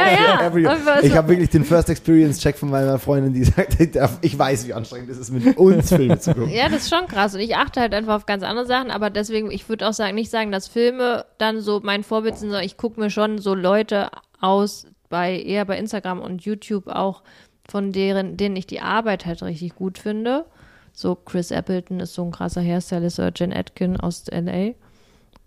ja. 0.54 1.00
Ich 1.02 1.16
habe 1.16 1.28
wirklich 1.28 1.50
den 1.50 1.64
First 1.64 1.90
Experience 1.90 2.38
Check 2.38 2.56
von 2.56 2.70
meiner 2.70 3.00
Freundin, 3.00 3.32
die 3.32 3.42
sagt, 3.44 3.76
ich 4.20 4.38
weiß, 4.38 4.66
wie 4.68 4.72
anstrengend 4.72 5.10
es 5.10 5.18
ist, 5.18 5.32
mit 5.32 5.56
uns 5.56 5.88
Filme 5.88 6.18
zu 6.20 6.32
gucken. 6.32 6.50
Ja, 6.50 6.68
das 6.68 6.82
ist 6.82 6.94
schon 6.94 7.08
krass. 7.08 7.34
Und 7.34 7.40
ich 7.40 7.56
achte 7.56 7.80
halt 7.80 7.92
einfach 7.92 8.14
auf 8.14 8.26
ganz 8.26 8.44
andere 8.44 8.66
Sachen, 8.66 8.92
aber 8.92 9.10
deswegen, 9.10 9.50
ich 9.50 9.68
würde 9.68 9.88
auch 9.88 9.92
sagen, 9.92 10.14
nicht 10.14 10.30
sagen, 10.30 10.52
dass 10.52 10.68
Filme 10.68 11.24
dann 11.38 11.60
so 11.60 11.80
mein 11.82 12.04
Vorbild 12.04 12.38
sind, 12.38 12.50
sondern 12.50 12.64
ich 12.64 12.76
gucke 12.76 13.00
mir 13.00 13.10
schon 13.10 13.38
so 13.38 13.54
Leute 13.54 14.10
aus, 14.40 14.86
bei 15.08 15.38
eher 15.38 15.64
bei 15.64 15.76
Instagram 15.76 16.20
und 16.20 16.42
YouTube 16.42 16.86
auch, 16.86 17.22
von 17.68 17.92
deren, 17.92 18.36
denen 18.36 18.56
ich 18.56 18.66
die 18.66 18.80
Arbeit 18.80 19.26
halt 19.26 19.42
richtig 19.42 19.74
gut 19.74 19.98
finde. 19.98 20.44
So 20.92 21.14
Chris 21.14 21.50
Appleton 21.50 22.00
ist 22.00 22.14
so 22.14 22.24
ein 22.24 22.30
krasser 22.30 22.60
Hairstylist 22.60 23.18
oder 23.18 23.32
Jen 23.34 23.52
Atkin 23.52 23.98
aus 23.98 24.26
LA. 24.30 24.72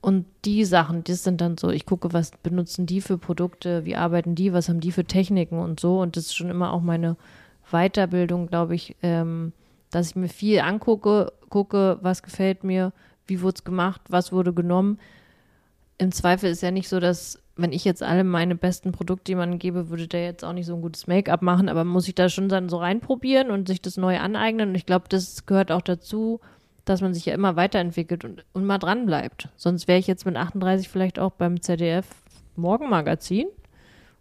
Und 0.01 0.25
die 0.45 0.65
Sachen, 0.65 1.03
das 1.03 1.23
sind 1.23 1.41
dann 1.41 1.57
so, 1.57 1.69
ich 1.69 1.85
gucke, 1.85 2.13
was 2.13 2.31
benutzen 2.43 2.85
die 2.85 3.01
für 3.01 3.17
Produkte, 3.17 3.85
wie 3.85 3.95
arbeiten 3.95 4.35
die, 4.35 4.53
was 4.53 4.69
haben 4.69 4.79
die 4.79 4.91
für 4.91 5.05
Techniken 5.05 5.57
und 5.57 5.79
so. 5.79 5.99
Und 5.99 6.15
das 6.15 6.25
ist 6.25 6.35
schon 6.35 6.49
immer 6.51 6.73
auch 6.73 6.81
meine 6.81 7.17
Weiterbildung, 7.71 8.47
glaube 8.47 8.75
ich, 8.75 8.95
ähm, 9.01 9.51
dass 9.89 10.09
ich 10.09 10.15
mir 10.15 10.29
viel 10.29 10.59
angucke, 10.59 11.33
gucke, 11.49 11.97
was 12.01 12.21
gefällt 12.21 12.63
mir, 12.63 12.93
wie 13.25 13.41
wurde 13.41 13.55
es 13.55 13.63
gemacht, 13.63 14.01
was 14.09 14.31
wurde 14.31 14.53
genommen. 14.53 14.99
Im 15.97 16.11
Zweifel 16.11 16.51
ist 16.51 16.61
ja 16.61 16.71
nicht 16.71 16.89
so, 16.89 16.99
dass, 16.99 17.41
wenn 17.57 17.71
ich 17.71 17.85
jetzt 17.85 18.03
alle 18.03 18.23
meine 18.23 18.55
besten 18.55 18.91
Produkte 18.91 19.31
jemandem 19.31 19.59
gebe, 19.59 19.89
würde 19.89 20.07
der 20.07 20.25
jetzt 20.25 20.43
auch 20.43 20.53
nicht 20.53 20.65
so 20.65 20.75
ein 20.75 20.81
gutes 20.81 21.07
Make-up 21.07 21.41
machen, 21.41 21.69
aber 21.69 21.85
muss 21.85 22.07
ich 22.07 22.15
da 22.15 22.27
schon 22.27 22.49
dann 22.49 22.67
so 22.67 22.77
reinprobieren 22.77 23.49
und 23.49 23.67
sich 23.67 23.81
das 23.81 23.97
neu 23.97 24.17
aneignen. 24.19 24.69
Und 24.69 24.75
ich 24.75 24.85
glaube, 24.85 25.05
das 25.07 25.45
gehört 25.45 25.71
auch 25.71 25.81
dazu, 25.81 26.41
dass 26.83 27.01
man 27.01 27.13
sich 27.13 27.25
ja 27.25 27.33
immer 27.33 27.55
weiterentwickelt 27.55 28.25
und, 28.25 28.45
und 28.53 28.65
mal 28.65 28.77
dran 28.77 29.05
bleibt. 29.05 29.49
Sonst 29.55 29.87
wäre 29.87 29.99
ich 29.99 30.07
jetzt 30.07 30.25
mit 30.25 30.35
38 30.35 30.89
vielleicht 30.89 31.17
auch 31.17 31.31
beim 31.31 31.61
ZDF 31.61 32.05
Morgenmagazin 32.57 33.47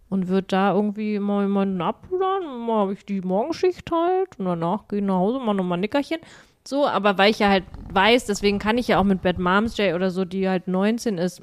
und 0.08 0.28
würde 0.28 0.46
da 0.48 0.72
irgendwie 0.72 1.18
mal 1.18 1.42
jemanden 1.42 1.80
abpudern, 1.82 2.58
mal 2.66 2.82
habe 2.82 2.92
ich 2.92 3.04
die 3.04 3.20
Morgenschicht 3.20 3.90
halt 3.90 4.38
und 4.38 4.44
danach 4.44 4.86
gehe 4.88 5.00
ich 5.00 5.04
nach 5.04 5.14
Hause, 5.14 5.40
mal 5.40 5.54
nochmal 5.54 5.78
ein 5.78 5.82
Nickerchen. 5.82 6.20
So, 6.66 6.86
aber 6.86 7.18
weil 7.18 7.30
ich 7.30 7.40
ja 7.40 7.50
halt 7.50 7.64
weiß, 7.92 8.24
deswegen 8.26 8.58
kann 8.58 8.78
ich 8.78 8.88
ja 8.88 8.98
auch 8.98 9.04
mit 9.04 9.22
Bad 9.22 9.38
Moms 9.38 9.76
Jay 9.76 9.92
oder 9.92 10.10
so, 10.10 10.24
die 10.24 10.48
halt 10.48 10.66
19 10.66 11.18
ist, 11.18 11.42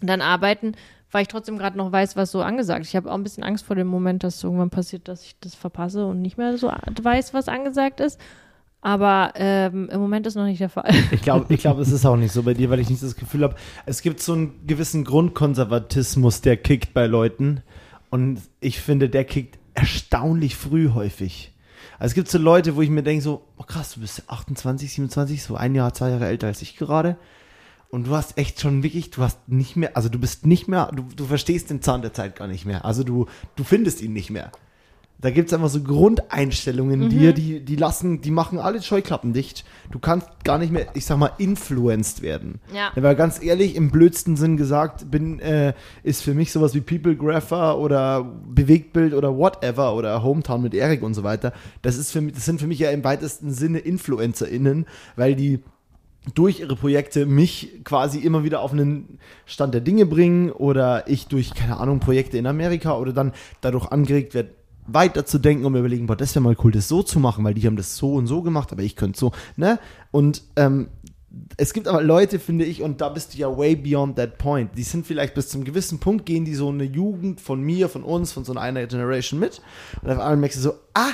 dann 0.00 0.20
arbeiten, 0.20 0.72
weil 1.12 1.22
ich 1.22 1.28
trotzdem 1.28 1.58
gerade 1.58 1.78
noch 1.78 1.92
weiß, 1.92 2.16
was 2.16 2.32
so 2.32 2.42
angesagt 2.42 2.82
ist. 2.82 2.88
Ich 2.88 2.96
habe 2.96 3.10
auch 3.10 3.14
ein 3.14 3.22
bisschen 3.22 3.44
Angst 3.44 3.64
vor 3.64 3.76
dem 3.76 3.86
Moment, 3.86 4.24
dass 4.24 4.42
irgendwann 4.42 4.70
passiert, 4.70 5.08
dass 5.08 5.22
ich 5.22 5.36
das 5.40 5.54
verpasse 5.54 6.06
und 6.06 6.22
nicht 6.22 6.38
mehr 6.38 6.56
so 6.58 6.68
weiß, 6.68 7.34
was 7.34 7.48
angesagt 7.48 8.00
ist. 8.00 8.18
Aber 8.80 9.32
ähm, 9.36 9.88
im 9.92 10.00
Moment 10.00 10.26
ist 10.26 10.34
noch 10.34 10.44
nicht 10.44 10.60
der 10.60 10.68
Fall. 10.68 10.90
Ich 11.12 11.22
glaube, 11.22 11.54
ich 11.54 11.60
glaub, 11.60 11.78
es 11.78 11.92
ist 11.92 12.04
auch 12.04 12.16
nicht 12.16 12.32
so 12.32 12.42
bei 12.42 12.54
dir, 12.54 12.68
weil 12.68 12.80
ich 12.80 12.90
nicht 12.90 13.02
das 13.02 13.14
Gefühl 13.14 13.44
habe, 13.44 13.54
es 13.86 14.02
gibt 14.02 14.20
so 14.20 14.32
einen 14.32 14.66
gewissen 14.66 15.04
Grundkonservatismus, 15.04 16.40
der 16.40 16.56
kickt 16.56 16.92
bei 16.92 17.06
Leuten. 17.06 17.62
Und 18.10 18.40
ich 18.58 18.80
finde, 18.80 19.08
der 19.08 19.24
kickt 19.24 19.58
erstaunlich 19.74 20.56
früh 20.56 20.90
häufig. 20.90 21.52
Also 21.98 22.10
es 22.10 22.14
gibt 22.14 22.28
so 22.28 22.38
Leute, 22.38 22.74
wo 22.74 22.82
ich 22.82 22.90
mir 22.90 23.04
denke, 23.04 23.22
so, 23.22 23.44
oh 23.56 23.62
krass, 23.62 23.94
du 23.94 24.00
bist 24.00 24.24
28, 24.26 24.92
27, 24.92 25.42
so 25.42 25.54
ein 25.54 25.74
Jahr, 25.76 25.94
zwei 25.94 26.10
Jahre 26.10 26.26
älter 26.26 26.48
als 26.48 26.60
ich 26.60 26.76
gerade. 26.76 27.16
Und 27.94 28.06
du 28.06 28.16
hast 28.16 28.38
echt 28.38 28.58
schon 28.58 28.82
wirklich, 28.82 29.10
du 29.10 29.22
hast 29.22 29.50
nicht 29.50 29.76
mehr, 29.76 29.98
also 29.98 30.08
du 30.08 30.18
bist 30.18 30.46
nicht 30.46 30.66
mehr, 30.66 30.90
du, 30.96 31.04
du 31.14 31.26
verstehst 31.26 31.68
den 31.68 31.82
Zahn 31.82 32.00
der 32.00 32.14
Zeit 32.14 32.36
gar 32.36 32.48
nicht 32.48 32.64
mehr. 32.64 32.86
Also 32.86 33.04
du, 33.04 33.26
du 33.54 33.64
findest 33.64 34.00
ihn 34.00 34.14
nicht 34.14 34.30
mehr. 34.30 34.50
Da 35.20 35.30
gibt 35.30 35.48
es 35.48 35.54
einfach 35.54 35.68
so 35.68 35.82
Grundeinstellungen 35.82 37.02
in 37.02 37.08
dir, 37.10 37.34
die, 37.34 37.60
die 37.60 37.76
lassen, 37.76 38.22
die 38.22 38.30
machen 38.30 38.58
alle 38.58 38.82
Scheuklappen 38.82 39.34
dicht. 39.34 39.66
Du 39.90 39.98
kannst 39.98 40.26
gar 40.42 40.56
nicht 40.56 40.72
mehr, 40.72 40.86
ich 40.94 41.04
sag 41.04 41.18
mal, 41.18 41.32
influenced 41.36 42.22
werden. 42.22 42.60
Ja. 42.74 42.92
Aber 42.96 43.14
ganz 43.14 43.40
ehrlich, 43.40 43.76
im 43.76 43.90
blödsten 43.90 44.36
Sinn 44.36 44.56
gesagt, 44.56 45.10
bin, 45.10 45.38
äh, 45.38 45.74
ist 46.02 46.22
für 46.22 46.32
mich 46.32 46.50
sowas 46.50 46.74
wie 46.74 46.80
People 46.80 47.14
Grapher 47.14 47.78
oder 47.78 48.24
Bewegtbild 48.24 49.12
oder 49.12 49.36
whatever 49.36 49.94
oder 49.94 50.22
Hometown 50.22 50.62
mit 50.62 50.72
Erik 50.72 51.02
und 51.02 51.12
so 51.12 51.24
weiter. 51.24 51.52
Das 51.82 51.98
ist 51.98 52.10
für 52.10 52.22
mich, 52.22 52.32
das 52.32 52.46
sind 52.46 52.58
für 52.58 52.66
mich 52.66 52.78
ja 52.78 52.90
im 52.90 53.04
weitesten 53.04 53.52
Sinne 53.52 53.80
InfluencerInnen, 53.80 54.86
weil 55.14 55.36
die 55.36 55.60
durch 56.34 56.60
ihre 56.60 56.76
Projekte 56.76 57.26
mich 57.26 57.84
quasi 57.84 58.20
immer 58.20 58.44
wieder 58.44 58.60
auf 58.60 58.72
einen 58.72 59.18
Stand 59.44 59.74
der 59.74 59.80
Dinge 59.80 60.06
bringen 60.06 60.50
oder 60.50 61.08
ich 61.08 61.26
durch, 61.26 61.54
keine 61.54 61.78
Ahnung, 61.78 62.00
Projekte 62.00 62.38
in 62.38 62.46
Amerika 62.46 62.96
oder 62.96 63.12
dann 63.12 63.32
dadurch 63.60 63.88
angeregt 63.88 64.34
werde, 64.34 64.50
weiter 64.86 65.24
zu 65.24 65.38
denken 65.38 65.64
und 65.64 65.72
mir 65.72 65.80
überlegen, 65.80 66.06
boah, 66.06 66.16
das 66.16 66.34
wäre 66.34 66.42
mal 66.42 66.56
cool, 66.62 66.72
das 66.72 66.88
so 66.88 67.02
zu 67.02 67.18
machen, 67.20 67.44
weil 67.44 67.54
die 67.54 67.66
haben 67.66 67.76
das 67.76 67.96
so 67.96 68.14
und 68.14 68.26
so 68.26 68.42
gemacht, 68.42 68.72
aber 68.72 68.82
ich 68.82 68.96
könnte 68.96 69.18
so, 69.18 69.32
ne? 69.56 69.78
Und 70.10 70.42
ähm, 70.56 70.88
es 71.56 71.72
gibt 71.72 71.88
aber 71.88 72.02
Leute, 72.02 72.38
finde 72.38 72.64
ich, 72.64 72.82
und 72.82 73.00
da 73.00 73.08
bist 73.08 73.34
du 73.34 73.38
ja 73.38 73.56
way 73.56 73.74
beyond 73.74 74.16
that 74.16 74.38
point. 74.38 74.76
Die 74.76 74.82
sind 74.82 75.06
vielleicht 75.06 75.34
bis 75.34 75.48
zum 75.48 75.64
gewissen 75.64 75.98
Punkt, 75.98 76.26
gehen 76.26 76.44
die 76.44 76.54
so 76.54 76.68
eine 76.68 76.84
Jugend 76.84 77.40
von 77.40 77.62
mir, 77.62 77.88
von 77.88 78.02
uns, 78.02 78.32
von 78.32 78.44
so 78.44 78.54
einer 78.54 78.86
Generation 78.86 79.40
mit. 79.40 79.62
Und 80.02 80.10
auf 80.10 80.18
einmal 80.18 80.36
merkst 80.36 80.58
du 80.58 80.62
so, 80.62 80.74
ah, 80.94 81.12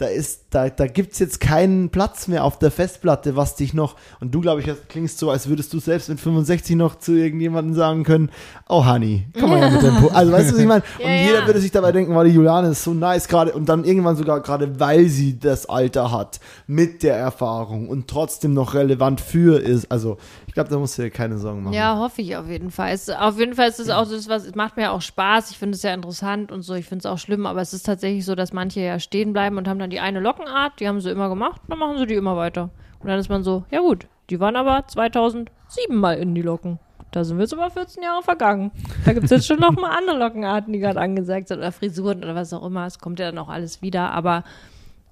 da 0.00 0.06
ist, 0.06 0.46
da, 0.50 0.70
da 0.70 0.86
gibt's 0.86 1.18
jetzt 1.18 1.40
keinen 1.40 1.90
Platz 1.90 2.26
mehr 2.26 2.44
auf 2.44 2.58
der 2.58 2.70
Festplatte, 2.70 3.36
was 3.36 3.54
dich 3.54 3.74
noch, 3.74 3.96
und 4.20 4.34
du, 4.34 4.40
glaube 4.40 4.60
ich, 4.60 4.66
das 4.66 4.78
klingst 4.88 5.18
so, 5.18 5.30
als 5.30 5.48
würdest 5.48 5.72
du 5.72 5.78
selbst 5.78 6.08
mit 6.08 6.18
65 6.18 6.74
noch 6.76 6.98
zu 6.98 7.12
irgendjemandem 7.12 7.74
sagen 7.74 8.04
können, 8.04 8.30
oh 8.68 8.86
Honey, 8.86 9.26
komm 9.38 9.50
mal 9.50 9.60
her 9.60 9.70
mit 9.70 9.82
dem 9.82 9.96
Po. 9.96 10.08
Also 10.08 10.32
weißt 10.32 10.50
du, 10.50 10.54
was 10.54 10.60
ich 10.60 10.66
meine? 10.66 10.82
Ja, 10.98 11.06
und 11.06 11.26
jeder 11.26 11.40
ja. 11.40 11.46
würde 11.46 11.60
sich 11.60 11.70
dabei 11.70 11.92
denken, 11.92 12.14
wow, 12.14 12.24
die 12.24 12.30
Juliane 12.30 12.68
ist 12.68 12.82
so 12.82 12.94
nice 12.94 13.28
gerade, 13.28 13.52
und 13.52 13.68
dann 13.68 13.84
irgendwann 13.84 14.16
sogar 14.16 14.40
gerade, 14.40 14.80
weil 14.80 15.08
sie 15.08 15.38
das 15.38 15.66
Alter 15.66 16.10
hat, 16.10 16.40
mit 16.66 17.02
der 17.02 17.16
Erfahrung 17.16 17.88
und 17.88 18.08
trotzdem 18.08 18.54
noch 18.54 18.74
relevant 18.74 19.20
für 19.20 19.60
ist. 19.60 19.90
Also, 19.90 20.18
ich 20.50 20.54
glaube, 20.54 20.68
da 20.68 20.78
musst 20.80 20.98
du 20.98 21.02
dir 21.02 21.10
keine 21.10 21.38
Sorgen 21.38 21.62
machen. 21.62 21.74
Ja, 21.74 21.96
hoffe 21.96 22.22
ich 22.22 22.36
auf 22.36 22.48
jeden 22.48 22.72
Fall. 22.72 22.90
Es, 22.90 23.08
auf 23.08 23.38
jeden 23.38 23.54
Fall 23.54 23.68
ist 23.68 23.78
es 23.78 23.88
auch 23.88 24.04
so, 24.04 24.16
es 24.16 24.54
macht 24.56 24.76
mir 24.76 24.90
auch 24.90 25.00
Spaß. 25.00 25.52
Ich 25.52 25.58
finde 25.58 25.76
es 25.76 25.84
ja 25.84 25.94
interessant 25.94 26.50
und 26.50 26.62
so. 26.62 26.74
Ich 26.74 26.86
finde 26.86 27.02
es 27.02 27.06
auch 27.06 27.18
schlimm, 27.18 27.46
aber 27.46 27.60
es 27.60 27.72
ist 27.72 27.86
tatsächlich 27.86 28.24
so, 28.24 28.34
dass 28.34 28.52
manche 28.52 28.80
ja 28.80 28.98
stehen 28.98 29.32
bleiben 29.32 29.58
und 29.58 29.68
haben 29.68 29.78
dann 29.78 29.90
die 29.90 30.00
eine 30.00 30.18
Lockenart, 30.18 30.80
die 30.80 30.88
haben 30.88 31.00
sie 31.00 31.08
immer 31.12 31.28
gemacht, 31.28 31.60
dann 31.68 31.78
machen 31.78 31.98
sie 31.98 32.06
die 32.06 32.14
immer 32.14 32.36
weiter. 32.36 32.70
Und 32.98 33.08
dann 33.08 33.20
ist 33.20 33.28
man 33.28 33.44
so, 33.44 33.62
ja 33.70 33.78
gut, 33.78 34.08
die 34.28 34.40
waren 34.40 34.56
aber 34.56 34.88
2007 34.88 35.46
mal 35.94 36.18
in 36.18 36.34
die 36.34 36.42
Locken. 36.42 36.80
Da 37.12 37.22
sind 37.22 37.36
wir 37.36 37.44
jetzt 37.44 37.54
aber 37.54 37.70
14 37.70 38.02
Jahre 38.02 38.24
vergangen. 38.24 38.72
Da 39.04 39.12
gibt 39.12 39.26
es 39.26 39.30
jetzt 39.30 39.46
schon 39.46 39.60
noch 39.60 39.76
mal 39.76 39.96
andere 39.96 40.18
Lockenarten, 40.18 40.72
die 40.72 40.80
gerade 40.80 41.00
angesagt 41.00 41.46
sind 41.46 41.58
oder 41.58 41.70
Frisuren 41.70 42.24
oder 42.24 42.34
was 42.34 42.52
auch 42.52 42.66
immer. 42.66 42.86
Es 42.86 42.98
kommt 42.98 43.20
ja 43.20 43.26
dann 43.26 43.38
auch 43.38 43.50
alles 43.50 43.82
wieder. 43.82 44.10
Aber 44.10 44.42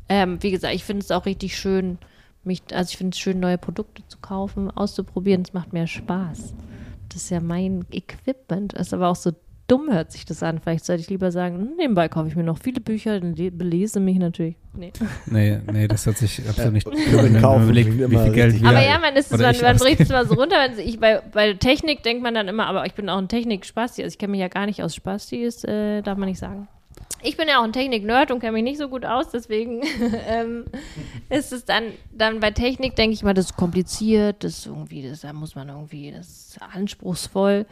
ähm, 0.08 0.42
wie 0.42 0.50
gesagt, 0.50 0.74
ich 0.74 0.82
finde 0.82 1.04
es 1.04 1.12
auch 1.12 1.26
richtig 1.26 1.56
schön, 1.56 1.98
mich, 2.48 2.62
also 2.72 2.90
ich 2.90 2.96
finde 2.96 3.14
es 3.14 3.18
schön, 3.20 3.38
neue 3.38 3.58
Produkte 3.58 4.02
zu 4.08 4.18
kaufen, 4.18 4.70
auszuprobieren. 4.70 5.42
Es 5.42 5.52
macht 5.52 5.72
mir 5.72 5.86
Spaß. 5.86 6.54
Das 7.10 7.22
ist 7.22 7.30
ja 7.30 7.40
mein 7.40 7.84
Equipment. 7.92 8.72
Ist 8.72 8.92
aber 8.92 9.08
auch 9.08 9.16
so 9.16 9.30
dumm 9.68 9.92
hört 9.92 10.10
sich 10.12 10.24
das 10.24 10.42
an. 10.42 10.60
Vielleicht 10.60 10.86
sollte 10.86 11.02
ich 11.02 11.10
lieber 11.10 11.30
sagen, 11.30 11.58
hm, 11.58 11.76
nebenbei 11.76 12.08
kaufe 12.08 12.26
ich 12.28 12.34
mir 12.36 12.42
noch 12.42 12.56
viele 12.58 12.80
Bücher, 12.80 13.20
dann 13.20 13.34
le- 13.34 13.50
belese 13.50 14.00
mich 14.00 14.18
natürlich. 14.18 14.56
Nee. 14.74 14.92
Nee, 15.26 15.60
nee, 15.70 15.86
das 15.86 16.06
hört 16.06 16.16
sich 16.16 16.40
absolut 16.48 16.72
nicht 16.72 16.86
kaufen 17.40 17.64
überlegt, 17.64 17.92
wie 18.10 18.16
viel 18.16 18.32
Geld 18.32 18.60
wir 18.62 18.68
Aber 18.68 18.82
ja, 18.82 18.98
man 18.98 19.14
ist 19.14 19.30
es, 19.30 19.38
man, 19.38 19.54
man 19.60 19.76
bricht 19.76 20.00
es 20.00 20.08
mal 20.08 20.26
so 20.26 20.34
runter. 20.34 20.56
Wenn 20.56 20.78
ich 20.86 20.98
bei, 20.98 21.20
bei 21.32 21.52
Technik 21.52 22.02
denkt 22.02 22.22
man 22.22 22.32
dann 22.34 22.48
immer, 22.48 22.66
aber 22.66 22.86
ich 22.86 22.94
bin 22.94 23.10
auch 23.10 23.18
ein 23.18 23.28
Technik-Spasti. 23.28 24.02
Also 24.02 24.14
ich 24.14 24.18
kenne 24.18 24.30
mich 24.30 24.40
ja 24.40 24.48
gar 24.48 24.64
nicht 24.64 24.82
aus 24.82 24.94
Spasti, 24.94 25.42
ist, 25.44 25.66
äh, 25.68 26.00
darf 26.00 26.16
man 26.16 26.28
nicht 26.30 26.38
sagen. 26.38 26.66
Ich 27.22 27.36
bin 27.36 27.48
ja 27.48 27.58
auch 27.58 27.64
ein 27.64 27.72
Technik-Nerd 27.72 28.30
und 28.30 28.38
kenne 28.38 28.52
mich 28.52 28.62
nicht 28.62 28.78
so 28.78 28.88
gut 28.88 29.04
aus, 29.04 29.30
deswegen 29.30 29.82
ähm, 30.28 30.66
ist 31.30 31.52
es 31.52 31.64
dann, 31.64 31.84
dann 32.12 32.40
bei 32.40 32.52
Technik, 32.52 32.94
denke 32.94 33.14
ich 33.14 33.22
mal, 33.22 33.34
das 33.34 33.46
ist 33.46 33.56
kompliziert, 33.56 34.44
das 34.44 34.58
ist 34.58 34.66
irgendwie, 34.66 35.08
das, 35.08 35.22
da 35.22 35.32
muss 35.32 35.54
man 35.54 35.68
irgendwie, 35.68 36.12
das 36.12 36.28
ist 36.28 36.62
anspruchsvoll. 36.62 37.66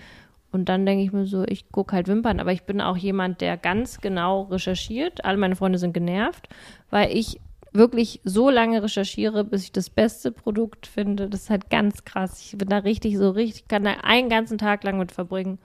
Und 0.53 0.69
dann 0.69 0.87
denke 0.87 1.05
ich 1.05 1.13
mir 1.13 1.27
so, 1.27 1.45
ich 1.45 1.71
gucke 1.71 1.95
halt 1.95 2.09
Wimpern, 2.09 2.41
aber 2.41 2.53
ich 2.53 2.63
bin 2.63 2.81
auch 2.81 2.97
jemand, 2.97 3.41
der 3.41 3.57
ganz 3.57 4.01
genau 4.01 4.43
recherchiert. 4.43 5.25
Alle 5.25 5.37
meine 5.37 5.57
Freunde 5.57 5.79
sind 5.79 5.93
genervt, 5.93 6.49
weil 6.91 7.15
ich 7.15 7.41
wirklich 7.73 8.21
so 8.25 8.51
lange 8.51 8.83
recherchiere, 8.83 9.45
bis 9.45 9.65
ich 9.65 9.73
das 9.73 9.91
beste 9.91 10.33
Produkt 10.33 10.87
finde. 10.87 11.29
Das 11.29 11.43
ist 11.43 11.51
halt 11.51 11.71
ganz 11.71 12.05
krass. 12.05 12.41
Ich 12.41 12.57
bin 12.57 12.69
da 12.69 12.79
richtig 12.79 13.17
so 13.19 13.31
richtig, 13.31 13.69
kann 13.69 13.85
da 13.85 13.93
einen 14.03 14.29
ganzen 14.29 14.59
Tag 14.59 14.83
lang 14.85 14.99
mit 14.99 15.13
verbringen, 15.13 15.59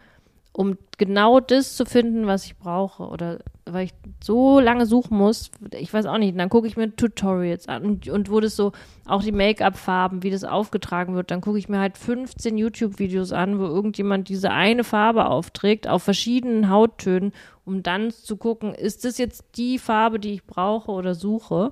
um 0.54 0.78
genau 0.98 1.40
das 1.40 1.76
zu 1.76 1.86
finden, 1.86 2.28
was 2.28 2.46
ich 2.46 2.58
brauche. 2.58 3.04
Oder 3.04 3.40
weil 3.66 3.86
ich 3.86 3.94
so 4.22 4.60
lange 4.60 4.86
suchen 4.86 5.18
muss, 5.18 5.52
ich 5.74 5.94
weiß 5.94 6.06
auch 6.06 6.18
nicht. 6.18 6.38
Dann 6.38 6.50
gucke 6.50 6.68
ich 6.68 6.76
mir 6.76 6.94
Tutorials 6.96 7.68
an 7.68 7.86
und, 7.86 8.10
und 8.10 8.30
wo 8.30 8.40
das 8.40 8.56
so, 8.56 8.74
auch 9.06 9.24
die 9.24 9.32
Make-up-Farben, 9.32 10.24
wie 10.24 10.30
das 10.30 10.44
aufgetragen 10.44 11.16
wird, 11.16 11.32
dann 11.32 11.42
gucke 11.42 11.58
ich 11.58 11.70
mir 11.70 11.80
halt 11.80 11.98
15 11.98 12.58
YouTube-Videos 12.58 13.32
an, 13.32 13.60
wo 13.60 13.64
irgendjemand 13.64 14.30
diese 14.30 14.52
eine 14.52 14.84
Farbe 14.84 15.26
aufträgt, 15.26 15.88
auf 15.88 16.04
verschiedenen 16.04 16.70
Hauttönen, 16.70 17.32
um 17.66 17.84
dann 17.84 18.12
zu 18.12 18.36
gucken, 18.36 18.74
ist 18.74 19.06
das 19.06 19.18
jetzt 19.18 19.46
die 19.56 19.80
Farbe, 19.80 20.20
die 20.20 20.34
ich 20.34 20.46
brauche 20.46 20.92
oder 20.92 21.16
suche? 21.16 21.72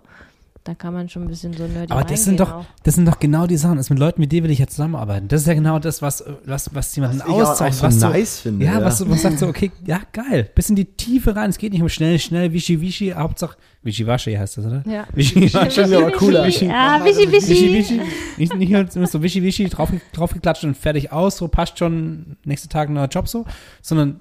Da 0.65 0.75
kann 0.75 0.93
man 0.93 1.07
schon 1.07 1.23
ein 1.23 1.27
bisschen 1.29 1.53
so 1.53 1.65
nerdy 1.65 1.91
Aber 1.91 2.03
das 2.03 2.25
sind 2.25 2.39
doch, 2.39 2.51
auch. 2.51 2.65
das 2.83 2.95
sind 2.95 3.05
doch 3.05 3.19
genau 3.19 3.47
die 3.47 3.55
Sachen. 3.55 3.77
Das 3.77 3.89
mit 3.89 3.97
Leuten, 3.97 4.19
mit 4.19 4.31
denen 4.31 4.43
will 4.43 4.51
ich 4.51 4.59
ja 4.59 4.67
zusammenarbeiten. 4.67 5.29
Das 5.29 5.41
ist 5.41 5.47
ja 5.47 5.53
genau 5.53 5.79
das, 5.79 6.01
was, 6.01 6.23
was, 6.45 6.75
was 6.75 6.93
jemanden 6.95 7.19
Was 7.19 7.27
ich 7.27 7.33
auch 7.33 7.49
auszeichnet. 7.51 7.93
so 7.93 8.09
nice 8.09 8.39
finde, 8.41 8.65
Ja, 8.65 8.73
ja. 8.79 8.85
was 8.85 9.03
man 9.05 9.17
sagt 9.17 9.39
so, 9.39 9.47
okay, 9.47 9.71
ja, 9.85 10.01
geil. 10.11 10.49
Bis 10.53 10.69
in 10.69 10.75
die 10.75 10.85
Tiefe 10.85 11.35
rein. 11.35 11.49
Es 11.49 11.57
geht 11.57 11.71
nicht 11.71 11.81
um 11.81 11.87
schnell, 11.89 12.19
schnell, 12.19 12.51
wischi, 12.51 12.81
wischi. 12.81 13.11
Hauptsache, 13.13 13.57
wischi, 13.83 14.05
waschi 14.05 14.33
heißt 14.35 14.57
das, 14.57 14.65
oder? 14.65 14.83
Ja. 14.85 15.07
Wischi, 15.13 15.49
Schon 15.49 15.93
aber 15.93 16.11
cooler. 16.11 16.45
Ja, 16.49 16.99
wischi, 17.05 17.31
Wischi, 17.31 17.49
wischi. 17.51 17.73
wischi. 17.73 18.01
Nicht, 18.37 18.55
nicht 18.55 18.95
nur 18.95 19.07
so 19.07 19.23
wischi, 19.23 19.41
wischi, 19.41 19.69
drauf, 19.69 19.91
draufgeklatscht 20.11 20.65
und 20.65 20.75
fertig 20.75 21.11
aus, 21.13 21.37
so 21.37 21.47
passt 21.47 21.79
schon, 21.79 22.35
nächste 22.43 22.67
Tag 22.67 22.89
ein 22.89 22.93
neuer 22.93 23.07
Job 23.07 23.29
so, 23.29 23.45
sondern 23.81 24.19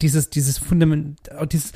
dieses, 0.00 0.30
dieses 0.30 0.56
Fundament, 0.56 1.18
dieses, 1.52 1.72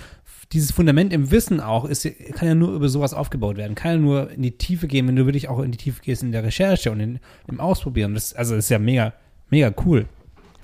dieses 0.53 0.73
Fundament 0.73 1.13
im 1.13 1.31
Wissen 1.31 1.61
auch, 1.61 1.85
ist, 1.85 2.09
kann 2.35 2.49
ja 2.49 2.55
nur 2.55 2.73
über 2.73 2.89
sowas 2.89 3.13
aufgebaut 3.13 3.57
werden, 3.57 3.75
kann 3.75 3.93
ja 3.93 3.99
nur 3.99 4.31
in 4.31 4.43
die 4.43 4.57
Tiefe 4.57 4.87
gehen, 4.87 5.07
wenn 5.07 5.17
du 5.17 5.27
wirklich 5.27 5.49
auch 5.49 5.61
in 5.61 5.73
die 5.73 5.79
Tiefe 5.79 6.01
gehst 6.03 6.23
in 6.23 6.33
der 6.33 6.43
Recherche 6.43 6.91
und 6.91 7.01
in, 7.01 7.21
im 7.47 7.61
Ausprobieren. 7.61 8.15
Das, 8.15 8.33
also, 8.33 8.55
das 8.55 8.65
ist 8.65 8.71
ja 8.71 8.79
mega, 8.79 9.13
mega 9.51 9.73
cool. 9.85 10.07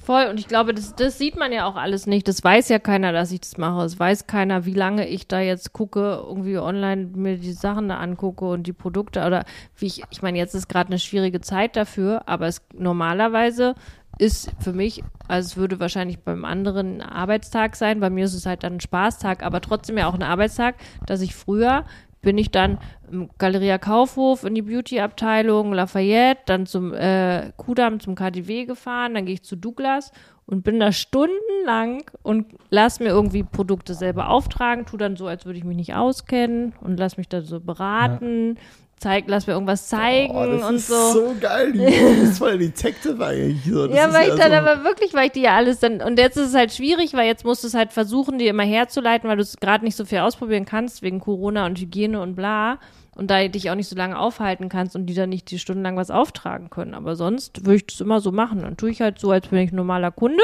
Voll, 0.04 0.26
und 0.26 0.38
ich 0.38 0.48
glaube, 0.48 0.74
das, 0.74 0.94
das 0.94 1.16
sieht 1.16 1.36
man 1.36 1.50
ja 1.50 1.64
auch 1.64 1.76
alles 1.76 2.06
nicht. 2.06 2.28
Das 2.28 2.44
weiß 2.44 2.68
ja 2.68 2.78
keiner, 2.78 3.12
dass 3.12 3.32
ich 3.32 3.40
das 3.40 3.56
mache. 3.56 3.86
Es 3.86 3.98
weiß 3.98 4.26
keiner, 4.26 4.66
wie 4.66 4.74
lange 4.74 5.08
ich 5.08 5.28
da 5.28 5.40
jetzt 5.40 5.72
gucke, 5.72 6.22
irgendwie 6.26 6.58
online 6.58 7.06
mir 7.14 7.38
die 7.38 7.54
Sachen 7.54 7.88
da 7.88 7.96
angucke 7.96 8.44
und 8.44 8.66
die 8.66 8.74
Produkte 8.74 9.24
oder 9.24 9.46
wie 9.78 9.86
ich, 9.86 10.02
ich 10.10 10.20
meine, 10.20 10.36
jetzt 10.36 10.54
ist 10.54 10.68
gerade 10.68 10.90
eine 10.90 10.98
schwierige 10.98 11.40
Zeit 11.40 11.74
dafür, 11.76 12.22
aber 12.26 12.48
es 12.48 12.60
normalerweise 12.74 13.76
ist 14.18 14.52
für 14.60 14.72
mich, 14.72 15.02
also 15.28 15.46
es 15.46 15.56
würde 15.56 15.80
wahrscheinlich 15.80 16.20
beim 16.20 16.44
anderen 16.44 17.00
ein 17.00 17.02
Arbeitstag 17.02 17.76
sein, 17.76 18.00
bei 18.00 18.10
mir 18.10 18.24
ist 18.24 18.34
es 18.34 18.46
halt 18.46 18.62
dann 18.62 18.74
ein 18.74 18.80
Spaßtag, 18.80 19.42
aber 19.42 19.60
trotzdem 19.60 19.98
ja 19.98 20.06
auch 20.06 20.14
ein 20.14 20.22
Arbeitstag, 20.22 20.76
dass 21.06 21.20
ich 21.20 21.34
früher 21.34 21.84
bin 22.24 22.38
ich 22.38 22.50
dann 22.50 22.78
im 23.12 23.28
Galeria 23.38 23.78
Kaufhof 23.78 24.44
in 24.44 24.54
die 24.54 24.62
Beauty-Abteilung, 24.62 25.72
Lafayette, 25.72 26.40
dann 26.46 26.66
zum 26.66 26.92
äh, 26.94 27.52
Kudamm, 27.56 28.00
zum 28.00 28.14
KDW 28.14 28.64
gefahren, 28.64 29.14
dann 29.14 29.26
gehe 29.26 29.34
ich 29.34 29.44
zu 29.44 29.56
Douglas 29.56 30.10
und 30.46 30.64
bin 30.64 30.80
da 30.80 30.90
stundenlang 30.90 32.10
und 32.22 32.46
lass 32.70 32.98
mir 32.98 33.08
irgendwie 33.08 33.44
Produkte 33.44 33.94
selber 33.94 34.30
auftragen, 34.30 34.86
tu 34.86 34.96
dann 34.96 35.16
so, 35.16 35.26
als 35.26 35.44
würde 35.46 35.58
ich 35.58 35.64
mich 35.64 35.76
nicht 35.76 35.94
auskennen 35.94 36.74
und 36.80 36.98
lass 36.98 37.16
mich 37.16 37.28
da 37.28 37.42
so 37.42 37.60
beraten, 37.60 38.56
zeig, 38.96 39.24
lass 39.26 39.46
mir 39.46 39.54
irgendwas 39.54 39.88
zeigen 39.88 40.34
Oh, 40.34 40.46
das 40.46 40.62
und 40.62 40.74
ist 40.76 40.88
so. 40.88 41.12
so 41.12 41.34
geil. 41.40 41.72
Die 41.74 41.82
ist 41.82 42.38
voll 42.38 42.58
Detective 42.58 43.24
eigentlich. 43.24 43.64
So. 43.64 43.86
Das 43.86 43.96
Ja, 43.96 44.12
weil 44.12 44.28
ich 44.30 44.34
dann 44.34 44.50
so, 44.50 44.56
aber 44.56 44.84
wirklich, 44.84 45.14
weil 45.14 45.26
ich 45.26 45.32
die 45.32 45.42
ja 45.42 45.56
alles 45.56 45.78
dann, 45.80 46.00
und 46.00 46.18
jetzt 46.18 46.36
ist 46.36 46.48
es 46.48 46.54
halt 46.54 46.72
schwierig, 46.72 47.14
weil 47.14 47.26
jetzt 47.26 47.44
musst 47.44 47.62
du 47.64 47.68
es 47.68 47.74
halt 47.74 47.92
versuchen, 47.92 48.38
die 48.38 48.48
immer 48.48 48.62
herzuleiten, 48.64 49.28
weil 49.28 49.36
du 49.36 49.42
es 49.42 49.56
gerade 49.58 49.84
nicht 49.84 49.96
so 49.96 50.04
viel 50.04 50.18
ausprobieren 50.18 50.64
kannst, 50.64 51.02
wegen 51.02 51.20
Corona 51.20 51.66
und 51.66 51.78
Hygiene 51.78 52.20
und 52.20 52.34
bla. 52.34 52.78
Und 53.16 53.30
da 53.30 53.46
dich 53.46 53.70
auch 53.70 53.76
nicht 53.76 53.88
so 53.88 53.94
lange 53.94 54.18
aufhalten 54.18 54.68
kannst 54.68 54.96
und 54.96 55.06
die 55.06 55.14
dann 55.14 55.28
nicht 55.28 55.48
die 55.50 55.60
stundenlang 55.60 55.96
was 55.96 56.10
auftragen 56.10 56.68
können. 56.68 56.94
Aber 56.94 57.14
sonst 57.14 57.64
würde 57.64 57.76
ich 57.76 57.86
das 57.86 58.00
immer 58.00 58.20
so 58.20 58.32
machen. 58.32 58.62
Dann 58.62 58.76
tue 58.76 58.90
ich 58.90 59.00
halt 59.00 59.20
so, 59.20 59.30
als 59.30 59.46
bin 59.46 59.60
ich 59.60 59.70
ein 59.72 59.76
normaler 59.76 60.10
Kunde. 60.10 60.42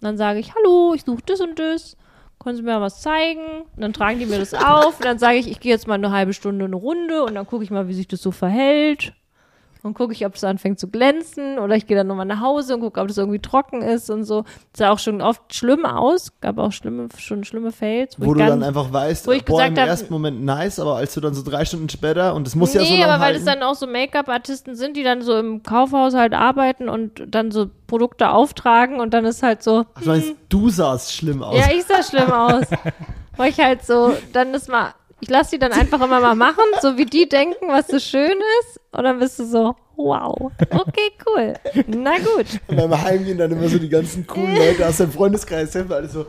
Und 0.00 0.02
dann 0.04 0.18
sage 0.18 0.38
ich, 0.38 0.54
hallo, 0.54 0.92
ich 0.94 1.04
suche 1.04 1.22
das 1.24 1.40
und 1.40 1.58
das. 1.58 1.96
Können 2.38 2.56
Sie 2.56 2.62
mir 2.62 2.74
mal 2.74 2.80
was 2.80 3.00
zeigen? 3.02 3.62
Und 3.74 3.82
dann 3.82 3.92
tragen 3.92 4.18
die 4.18 4.26
mir 4.26 4.38
das 4.38 4.54
auf. 4.54 4.96
Und 4.96 5.04
dann 5.04 5.18
sage 5.18 5.38
ich, 5.38 5.50
ich 5.50 5.60
gehe 5.60 5.72
jetzt 5.72 5.88
mal 5.88 5.94
eine 5.94 6.10
halbe 6.10 6.32
Stunde 6.32 6.64
eine 6.64 6.76
Runde 6.76 7.24
und 7.24 7.34
dann 7.34 7.46
gucke 7.46 7.64
ich 7.64 7.70
mal, 7.70 7.88
wie 7.88 7.94
sich 7.94 8.08
das 8.08 8.22
so 8.22 8.30
verhält. 8.30 9.14
Und 9.86 9.94
gucke 9.94 10.12
ich, 10.12 10.26
ob 10.26 10.34
es 10.34 10.44
anfängt 10.44 10.78
zu 10.80 10.88
glänzen. 10.88 11.58
Oder 11.58 11.76
ich 11.76 11.86
gehe 11.86 11.96
dann 11.96 12.08
nochmal 12.08 12.26
nach 12.26 12.40
Hause 12.40 12.74
und 12.74 12.80
gucke, 12.80 13.00
ob 13.00 13.08
das 13.08 13.16
irgendwie 13.18 13.38
trocken 13.38 13.82
ist 13.82 14.10
und 14.10 14.24
so. 14.24 14.44
sah 14.76 14.90
auch 14.90 14.98
schon 14.98 15.22
oft 15.22 15.54
schlimm 15.54 15.86
aus. 15.86 16.32
Gab 16.40 16.58
auch 16.58 16.72
schlimme, 16.72 17.08
schon 17.16 17.44
schlimme 17.44 17.70
Fails. 17.72 18.16
wo 18.18 18.24
ich 18.24 18.32
du 18.32 18.38
ganz- 18.38 18.50
dann 18.50 18.62
einfach 18.64 18.92
weißt, 18.92 19.26
wo 19.26 19.32
ich 19.32 19.44
boah, 19.44 19.64
im 19.64 19.76
hab- 19.76 19.86
ersten 19.86 20.12
Moment 20.12 20.42
nice, 20.44 20.80
aber 20.80 20.96
als 20.96 21.14
du 21.14 21.20
dann 21.20 21.34
so 21.34 21.42
drei 21.42 21.64
Stunden 21.64 21.88
später 21.88 22.34
und 22.34 22.46
das 22.46 22.54
muss 22.56 22.74
ja 22.74 22.84
so 22.84 22.92
nee, 22.92 23.02
aber 23.04 23.14
weil 23.14 23.20
halten, 23.34 23.38
es 23.38 23.44
dann 23.44 23.62
auch 23.62 23.74
so 23.74 23.86
Make-up-Artisten 23.86 24.74
sind, 24.74 24.96
die 24.96 25.02
dann 25.04 25.22
so 25.22 25.38
im 25.38 25.62
Kaufhaus 25.62 26.14
halt 26.14 26.34
arbeiten 26.34 26.88
und 26.88 27.22
dann 27.28 27.50
so 27.52 27.70
Produkte 27.86 28.30
auftragen 28.30 28.98
und 29.00 29.14
dann 29.14 29.24
ist 29.24 29.42
halt 29.42 29.62
so, 29.62 29.84
Ach, 29.94 30.02
du 30.02 30.08
meinst, 30.08 30.34
du 30.48 30.68
sahst 30.68 31.12
schlimm 31.12 31.42
aus. 31.42 31.56
ja, 31.58 31.66
ich 31.72 31.84
sah 31.84 32.02
schlimm 32.02 32.32
aus. 32.32 32.64
Weil 33.36 33.50
ich 33.50 33.58
halt 33.60 33.84
so, 33.84 34.14
dann 34.32 34.52
ist 34.54 34.68
mal, 34.68 34.94
ich 35.26 35.30
lasse 35.30 35.50
die 35.50 35.58
dann 35.58 35.72
einfach 35.72 36.00
immer 36.00 36.20
mal 36.20 36.36
machen, 36.36 36.62
so 36.80 36.96
wie 36.96 37.04
die 37.04 37.28
denken, 37.28 37.66
was 37.68 37.88
so 37.88 37.98
schön 37.98 38.36
ist. 38.60 38.80
Und 38.92 39.02
dann 39.02 39.18
bist 39.18 39.40
du 39.40 39.44
so, 39.44 39.74
wow, 39.96 40.52
okay, 40.70 41.10
cool. 41.26 41.54
Na 41.88 42.16
gut. 42.18 42.46
Und 42.68 42.76
beim 42.76 43.02
Heimgehen 43.02 43.36
dann 43.36 43.50
immer 43.50 43.68
so 43.68 43.76
die 43.78 43.88
ganzen 43.88 44.24
coolen 44.24 44.54
Leute 44.56 44.86
aus 44.86 44.98
deinem 44.98 45.10
Freundeskreis 45.10 45.74
helfen 45.74 45.92
alle 45.92 46.08
so, 46.08 46.26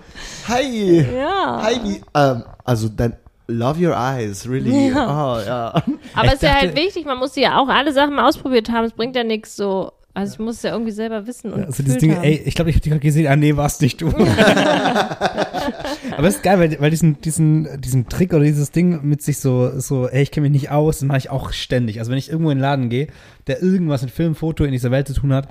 hi, 0.48 1.06
Ja. 1.16 1.62
hi, 1.62 1.80
wie, 1.84 2.02
ähm, 2.16 2.44
also 2.66 2.90
dein 2.90 3.16
Love 3.50 3.80
your 3.88 3.96
eyes, 3.96 4.50
really. 4.50 4.90
Ja. 4.90 5.38
Oh, 5.38 5.40
ja. 5.46 5.84
Aber 6.16 6.28
es 6.28 6.34
ist 6.34 6.44
ja 6.44 6.56
halt 6.56 6.76
wichtig, 6.76 7.06
man 7.06 7.20
muss 7.20 7.36
ja 7.36 7.60
auch 7.60 7.70
alle 7.70 7.94
Sachen 7.94 8.16
mal 8.16 8.28
ausprobiert 8.28 8.70
haben. 8.72 8.84
Es 8.84 8.92
bringt 8.94 9.16
ja 9.16 9.24
nichts 9.24 9.56
so. 9.56 9.92
Also 10.18 10.34
ich 10.34 10.40
muss 10.40 10.56
es 10.56 10.64
ja 10.64 10.72
irgendwie 10.72 10.94
selber 10.94 11.28
wissen 11.28 11.54
und 11.54 11.66
Also 11.66 11.84
dieses 11.84 12.00
Ding, 12.00 12.16
haben. 12.16 12.24
ey, 12.24 12.42
ich 12.44 12.56
glaube, 12.56 12.72
ich 12.72 12.76
habe 12.78 12.82
die 12.82 12.90
gerade 12.90 13.02
gesehen, 13.02 13.28
ah 13.28 13.36
nee, 13.36 13.56
war's 13.56 13.80
nicht 13.82 14.02
du. 14.02 14.08
Aber 16.18 16.28
es 16.28 16.38
ist 16.38 16.44
geil, 16.44 16.58
weil, 16.58 16.76
weil 16.82 16.90
diesen, 16.90 17.22
diesen, 17.22 17.80
diesen 17.80 18.10
Trick 18.10 18.34
oder 18.34 18.44
dieses 18.44 18.72
Ding 18.72 19.08
mit 19.08 19.22
sich 19.22 19.38
so, 19.38 19.80
so, 19.80 20.10
ey, 20.10 20.24
ich 20.24 20.32
kenne 20.32 20.50
mich 20.50 20.60
nicht 20.60 20.72
aus, 20.72 20.98
das 21.02 21.08
mache 21.08 21.20
ich 21.20 21.30
auch 21.30 21.54
ständig. 21.54 22.00
Also 22.00 22.10
wenn 22.10 22.18
ich 22.18 22.32
irgendwo 22.32 22.50
in 22.50 22.58
den 22.58 22.64
Laden 22.64 22.90
gehe, 22.90 23.10
der 23.46 23.62
irgendwas 23.62 24.02
mit 24.02 24.10
Film, 24.10 24.34
Foto 24.34 24.64
in 24.64 24.72
dieser 24.72 24.90
Welt 24.90 25.08
zu 25.08 25.14
tun 25.14 25.32
hat, 25.34 25.50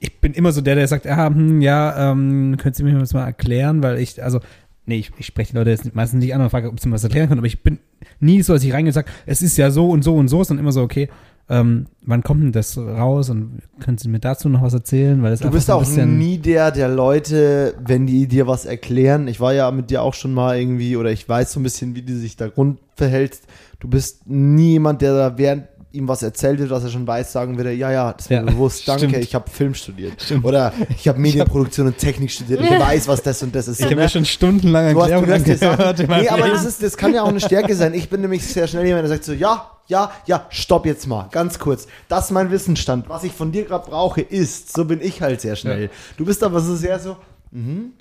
ich 0.00 0.20
bin 0.20 0.32
immer 0.32 0.50
so 0.50 0.62
der, 0.62 0.74
der 0.74 0.88
sagt, 0.88 1.06
ah, 1.06 1.28
hm, 1.28 1.60
ja, 1.62 2.10
ähm, 2.10 2.56
können 2.58 2.74
Sie 2.74 2.82
mir 2.82 2.98
das 2.98 3.14
mal 3.14 3.24
erklären, 3.24 3.84
weil 3.84 4.00
ich, 4.00 4.20
also, 4.20 4.40
nee, 4.84 4.98
ich, 4.98 5.12
ich 5.16 5.26
spreche 5.26 5.52
die 5.52 5.58
Leute 5.58 5.70
jetzt 5.70 5.94
meistens 5.94 6.24
nicht 6.24 6.34
an 6.34 6.40
und 6.40 6.50
frage, 6.50 6.70
ob 6.70 6.80
sie 6.80 6.88
mir 6.88 6.96
was 6.96 7.04
erklären 7.04 7.28
können, 7.28 7.38
aber 7.38 7.46
ich 7.46 7.62
bin 7.62 7.78
nie 8.18 8.42
so, 8.42 8.52
als 8.52 8.64
ich 8.64 8.72
reingehe 8.72 8.88
und 8.88 8.94
sage, 8.94 9.12
es 9.26 9.42
ist 9.42 9.56
ja 9.58 9.70
so 9.70 9.90
und 9.90 10.02
so 10.02 10.16
und 10.16 10.26
so, 10.26 10.42
sondern 10.42 10.64
immer 10.64 10.72
so, 10.72 10.82
okay, 10.82 11.08
ähm, 11.50 11.86
wann 12.06 12.22
kommt 12.22 12.44
denn 12.44 12.52
das 12.52 12.78
raus 12.78 13.28
und 13.28 13.60
können 13.80 13.98
Sie 13.98 14.08
mir 14.08 14.20
dazu 14.20 14.48
noch 14.48 14.62
was 14.62 14.72
erzählen? 14.72 15.20
Weil 15.20 15.32
das 15.32 15.40
Du 15.40 15.50
bist 15.50 15.68
auch 15.68 15.84
nie 15.84 16.38
der, 16.38 16.70
der 16.70 16.88
Leute, 16.88 17.74
wenn 17.84 18.06
die 18.06 18.28
dir 18.28 18.46
was 18.46 18.66
erklären, 18.66 19.26
ich 19.26 19.40
war 19.40 19.52
ja 19.52 19.68
mit 19.72 19.90
dir 19.90 20.02
auch 20.02 20.14
schon 20.14 20.32
mal 20.32 20.56
irgendwie, 20.56 20.96
oder 20.96 21.10
ich 21.10 21.28
weiß 21.28 21.52
so 21.52 21.58
ein 21.58 21.64
bisschen, 21.64 21.96
wie 21.96 22.02
du 22.02 22.16
sich 22.16 22.36
da 22.36 22.46
rund 22.46 22.78
verhältst, 22.94 23.44
du 23.80 23.88
bist 23.88 24.28
nie 24.28 24.72
jemand, 24.72 25.02
der 25.02 25.14
da 25.14 25.38
während 25.38 25.64
ihm 25.92 26.06
was 26.06 26.22
erzählt 26.22 26.60
wird, 26.60 26.70
was 26.70 26.84
er 26.84 26.90
schon 26.90 27.04
weiß, 27.04 27.32
sagen 27.32 27.56
würde, 27.56 27.72
ja, 27.72 27.90
ja, 27.90 28.12
das 28.12 28.26
ist 28.26 28.30
mir 28.30 28.36
Ja, 28.36 28.42
bewusst, 28.42 28.86
danke, 28.86 29.08
stimmt. 29.08 29.24
ich 29.24 29.34
habe 29.34 29.50
Film 29.50 29.74
studiert. 29.74 30.12
Oder 30.44 30.72
ich 30.96 31.08
habe 31.08 31.18
Medienproduktion 31.18 31.88
und 31.88 31.98
Technik 31.98 32.30
studiert, 32.30 32.60
ich 32.60 32.70
weiß, 32.70 33.08
was 33.08 33.22
das 33.22 33.42
und 33.42 33.52
das 33.56 33.66
ist. 33.66 33.80
ich 33.80 33.86
habe 33.86 33.96
ne? 33.96 34.02
mir 34.02 34.08
schon 34.08 34.24
stundenlang 34.24 34.96
Erklärungen 34.96 35.28
meinem 36.08 36.22
nee, 36.22 36.28
aber 36.28 36.48
das, 36.48 36.64
ist, 36.64 36.80
das 36.80 36.96
kann 36.96 37.12
ja 37.12 37.24
auch 37.24 37.28
eine 37.28 37.40
Stärke 37.40 37.74
sein. 37.74 37.92
Ich 37.94 38.08
bin 38.08 38.20
nämlich 38.20 38.46
sehr 38.46 38.68
schnell 38.68 38.86
jemand, 38.86 39.02
der 39.02 39.08
sagt 39.08 39.24
so, 39.24 39.32
ja, 39.32 39.68
ja, 39.90 40.10
ja, 40.26 40.46
stopp 40.48 40.86
jetzt 40.86 41.06
mal, 41.06 41.28
ganz 41.30 41.58
kurz. 41.58 41.86
Das 42.08 42.26
ist 42.26 42.30
mein 42.30 42.50
Wissensstand. 42.50 43.08
Was 43.08 43.24
ich 43.24 43.32
von 43.32 43.52
dir 43.52 43.64
gerade 43.64 43.88
brauche, 43.90 44.20
ist, 44.22 44.72
so 44.72 44.84
bin 44.86 45.00
ich 45.00 45.20
halt 45.20 45.40
sehr 45.40 45.56
schnell. 45.56 45.84
Ja. 45.84 45.88
Du 46.16 46.24
bist 46.24 46.42
aber 46.42 46.60
so 46.60 46.74
sehr 46.74 46.98
so, 46.98 47.16
mhm, 47.50 47.92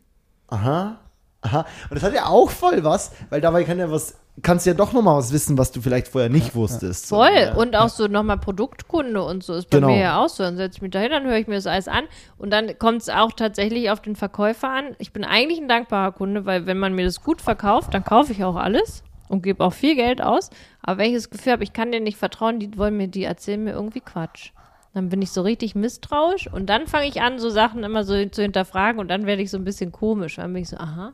aha, 0.48 1.00
aha. 1.42 1.66
Und 1.90 1.96
das 1.96 2.04
hat 2.04 2.14
ja 2.14 2.28
auch 2.28 2.50
voll 2.50 2.84
was, 2.84 3.12
weil 3.30 3.42
dabei 3.42 3.64
kann 3.64 3.80
ja 3.80 3.92
was 3.92 4.16
kannst 4.42 4.66
ja 4.66 4.74
doch 4.74 4.94
nochmal 4.94 5.18
was 5.18 5.34
wissen, 5.34 5.58
was 5.58 5.72
du 5.72 5.82
vielleicht 5.82 6.08
vorher 6.08 6.30
nicht 6.30 6.56
wusstest. 6.56 7.08
So, 7.08 7.18
Voll. 7.18 7.30
ja. 7.36 7.56
Und 7.56 7.76
auch 7.76 7.90
so 7.90 8.08
nochmal 8.08 8.38
Produktkunde 8.38 9.22
und 9.22 9.44
so 9.44 9.54
ist 9.54 9.70
bei 9.70 9.78
Genau. 9.80 9.90
mir 9.90 10.00
ja 10.00 10.24
auch 10.24 10.30
so. 10.30 10.44
Dann 10.44 10.56
setze 10.56 10.78
ich 10.78 10.82
mich 10.82 10.92
da 10.92 11.00
hin, 11.00 11.12
dann 11.12 11.26
höre 11.26 11.38
ich 11.38 11.48
mir 11.48 11.56
das 11.56 11.68
alles 11.68 11.90
an. 11.90 12.06
Und 12.38 12.52
dann 12.52 12.78
kommt 12.80 13.02
es 13.02 13.10
auch 13.10 13.34
tatsächlich 13.34 13.90
auf 13.92 14.02
den 14.02 14.16
Verkäufer 14.16 14.70
an. 14.70 14.96
Ich 14.98 15.12
bin 15.12 15.24
eigentlich 15.26 15.60
ein 15.60 15.68
dankbarer 15.68 16.14
Kunde, 16.14 16.46
weil 16.46 16.66
wenn 16.68 16.78
man 16.80 16.94
mir 16.94 17.06
das 17.06 17.22
gut 17.22 17.42
verkauft, 17.42 17.94
dann 17.94 18.04
kaufe 18.06 18.32
ich 18.32 18.44
auch 18.44 18.56
alles 18.56 19.04
und 19.30 19.44
gebe 19.44 19.64
auch 19.64 19.74
viel 19.74 19.96
Geld 19.96 20.22
aus. 20.22 20.50
Aber 20.82 21.08
das 21.10 21.30
Gefühl 21.30 21.54
habe, 21.54 21.64
ich 21.64 21.72
kann 21.72 21.92
denen 21.92 22.04
nicht 22.04 22.18
vertrauen, 22.18 22.60
die 22.60 22.78
wollen 22.78 22.98
mir, 22.98 23.08
die 23.08 23.24
erzählen 23.24 23.64
mir 23.64 23.72
irgendwie 23.72 24.02
Quatsch. 24.02 24.52
Dann 24.94 25.10
bin 25.10 25.22
ich 25.22 25.32
so 25.32 25.44
richtig 25.44 25.76
misstrauisch 25.76 26.52
und 26.52 26.66
dann 26.66 26.88
fange 26.88 27.08
ich 27.08 27.22
an, 27.22 27.40
so 27.40 27.50
Sachen 27.50 27.84
immer 27.84 28.04
so 28.04 28.26
zu 28.26 28.42
hinterfragen 28.42 29.00
und 29.00 29.08
dann 29.08 29.26
werde 29.26 29.42
ich 29.42 29.52
so 29.52 29.58
ein 29.58 29.64
bisschen 29.64 29.92
komisch. 29.92 30.38
Dann 30.38 30.52
bin 30.52 30.64
ich 30.64 30.70
so, 30.70 30.78
aha. 30.78 31.14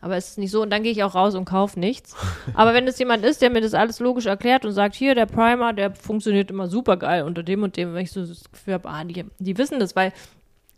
Aber 0.00 0.16
es 0.16 0.30
ist 0.30 0.38
nicht 0.38 0.50
so 0.50 0.62
und 0.62 0.70
dann 0.70 0.82
gehe 0.82 0.92
ich 0.92 1.04
auch 1.04 1.14
raus 1.14 1.34
und 1.34 1.44
kaufe 1.44 1.78
nichts. 1.78 2.16
Aber 2.54 2.72
wenn 2.72 2.88
es 2.88 2.98
jemand 2.98 3.22
ist, 3.22 3.42
der 3.42 3.50
mir 3.50 3.60
das 3.60 3.74
alles 3.74 4.00
logisch 4.00 4.24
erklärt 4.24 4.64
und 4.64 4.72
sagt, 4.72 4.94
hier, 4.94 5.14
der 5.14 5.26
Primer, 5.26 5.74
der 5.74 5.94
funktioniert 5.94 6.50
immer 6.50 6.68
super 6.68 6.96
geil 6.96 7.24
unter 7.24 7.42
dem 7.42 7.62
und 7.62 7.76
dem, 7.76 7.92
wenn 7.92 8.04
ich 8.04 8.12
so 8.12 8.24
das 8.24 8.50
Gefühl 8.50 8.74
habe, 8.74 8.88
ah, 8.88 9.04
die, 9.04 9.26
die 9.38 9.58
wissen 9.58 9.78
das, 9.78 9.94
weil 9.94 10.14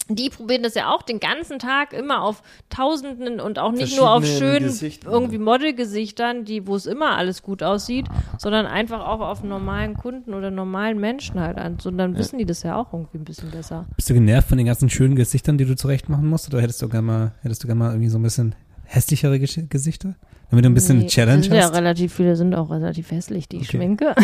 die 0.08 0.30
probieren 0.30 0.62
das 0.62 0.74
ja 0.74 0.92
auch 0.92 1.02
den 1.02 1.20
ganzen 1.20 1.58
Tag 1.58 1.92
immer 1.92 2.22
auf 2.22 2.42
Tausenden 2.70 3.40
und 3.40 3.58
auch 3.58 3.72
nicht 3.72 3.96
nur 3.96 4.10
auf 4.10 4.26
schönen 4.26 4.66
Gesichtern. 4.66 5.12
irgendwie 5.12 5.38
Modelgesichtern, 5.38 6.44
die, 6.44 6.66
wo 6.66 6.74
es 6.74 6.86
immer 6.86 7.16
alles 7.16 7.42
gut 7.42 7.62
aussieht, 7.62 8.06
sondern 8.38 8.66
einfach 8.66 9.00
auch 9.00 9.20
auf 9.20 9.42
normalen 9.42 9.94
Kunden 9.96 10.34
oder 10.34 10.50
normalen 10.50 10.98
Menschen 10.98 11.40
halt 11.40 11.58
an. 11.58 11.78
Und 11.84 11.98
dann 11.98 12.16
wissen 12.16 12.38
die 12.38 12.46
das 12.46 12.62
ja 12.62 12.76
auch 12.76 12.92
irgendwie 12.92 13.18
ein 13.18 13.24
bisschen 13.24 13.50
besser. 13.50 13.86
Bist 13.96 14.10
du 14.10 14.14
genervt 14.14 14.48
von 14.48 14.58
den 14.58 14.66
ganzen 14.66 14.90
schönen 14.90 15.16
Gesichtern, 15.16 15.58
die 15.58 15.64
du 15.64 15.76
zurecht 15.76 16.08
machen 16.08 16.28
musst? 16.28 16.48
Oder 16.48 16.62
hättest 16.62 16.82
du 16.82 16.88
gerne 16.88 17.06
mal, 17.06 17.32
hättest 17.42 17.62
du 17.62 17.66
gerne 17.66 17.78
mal 17.78 17.90
irgendwie 17.90 18.08
so 18.08 18.18
ein 18.18 18.22
bisschen 18.22 18.54
hässlichere 18.94 19.36
Gesch- 19.36 19.68
Gesichter? 19.68 20.14
Damit 20.50 20.66
du 20.66 20.68
ein 20.70 20.74
bisschen 20.74 20.98
Nee, 20.98 21.06
Challenge 21.06 21.42
sind 21.44 21.54
ja 21.54 21.62
hast? 21.62 21.74
relativ 21.74 22.12
viele 22.12 22.36
sind 22.36 22.54
auch 22.54 22.70
relativ 22.70 23.10
hässlich, 23.10 23.48
die 23.48 23.56
ich 23.56 23.68
Okay. 23.70 23.78
schminke. 23.78 24.14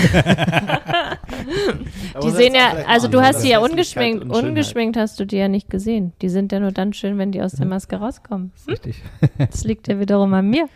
Aber 2.15 2.27
Die 2.27 2.31
sehen 2.37 2.55
ja, 2.55 2.85
also 2.87 3.09
du 3.09 3.21
hast 3.21 3.43
die 3.45 3.49
ja 3.49 3.61
ungeschminkt, 3.61 4.25
und 4.25 4.31
ungeschminkt 4.31 4.97
hast 4.97 5.19
du 5.21 5.25
die 5.25 5.37
ja 5.37 5.49
nicht 5.49 5.71
gesehen. 5.71 6.13
Die 6.23 6.29
sind 6.29 6.53
ja 6.53 6.61
nur 6.61 6.73
dann 6.73 6.93
schön, 6.93 7.17
wenn 7.19 7.33
die 7.33 7.41
aus 7.43 7.53
der 7.53 7.67
Maske 7.67 7.97
rauskommen. 7.97 8.53
Richtig. 8.67 9.03
Das 9.39 9.65
liegt 9.65 9.89
ja 9.89 9.99
wiederum 10.01 10.35
an 10.35 10.51
mir. 10.51 10.69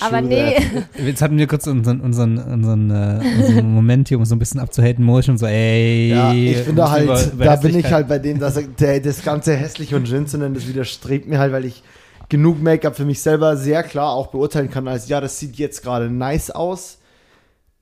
Aber 0.00 0.20
nee, 0.20 0.56
Jetzt 1.04 1.22
hatten 1.22 1.36
wir 1.38 1.46
kurz 1.46 1.66
unseren, 1.66 2.00
unseren, 2.00 2.38
unseren, 2.38 2.90
äh, 2.90 3.20
unseren 3.38 3.72
Moment 3.74 4.08
hier, 4.08 4.18
um 4.18 4.24
so 4.24 4.34
ein 4.34 4.38
bisschen 4.38 4.60
abzuhaten, 4.60 5.04
Mo 5.04 5.20
schon 5.22 5.38
so, 5.38 5.46
ey. 5.46 6.10
Ja, 6.10 6.32
ich 6.32 6.64
bin 6.64 6.76
da 6.76 7.00
über- 7.00 7.12
halt, 7.14 7.32
über 7.32 7.44
da 7.44 7.56
bin 7.56 7.76
ich 7.78 7.90
halt 7.92 8.08
bei 8.08 8.18
dem, 8.18 8.38
dass 8.38 8.56
er- 8.56 8.62
der, 8.64 9.00
das 9.00 9.22
Ganze 9.22 9.54
hässlich 9.56 9.94
und 9.94 10.08
schön 10.08 10.26
zu 10.26 10.38
nennen, 10.38 10.54
das 10.54 10.66
widerstrebt 10.68 11.28
mir 11.28 11.38
halt, 11.38 11.52
weil 11.52 11.64
ich 11.64 11.82
genug 12.30 12.62
Make-up 12.62 12.96
für 12.96 13.04
mich 13.04 13.20
selber 13.20 13.56
sehr 13.58 13.82
klar 13.82 14.12
auch 14.14 14.28
beurteilen 14.28 14.70
kann, 14.70 14.88
als 14.88 15.08
ja, 15.08 15.20
das 15.20 15.38
sieht 15.38 15.56
jetzt 15.56 15.82
gerade 15.82 16.08
nice 16.10 16.50
aus, 16.50 16.96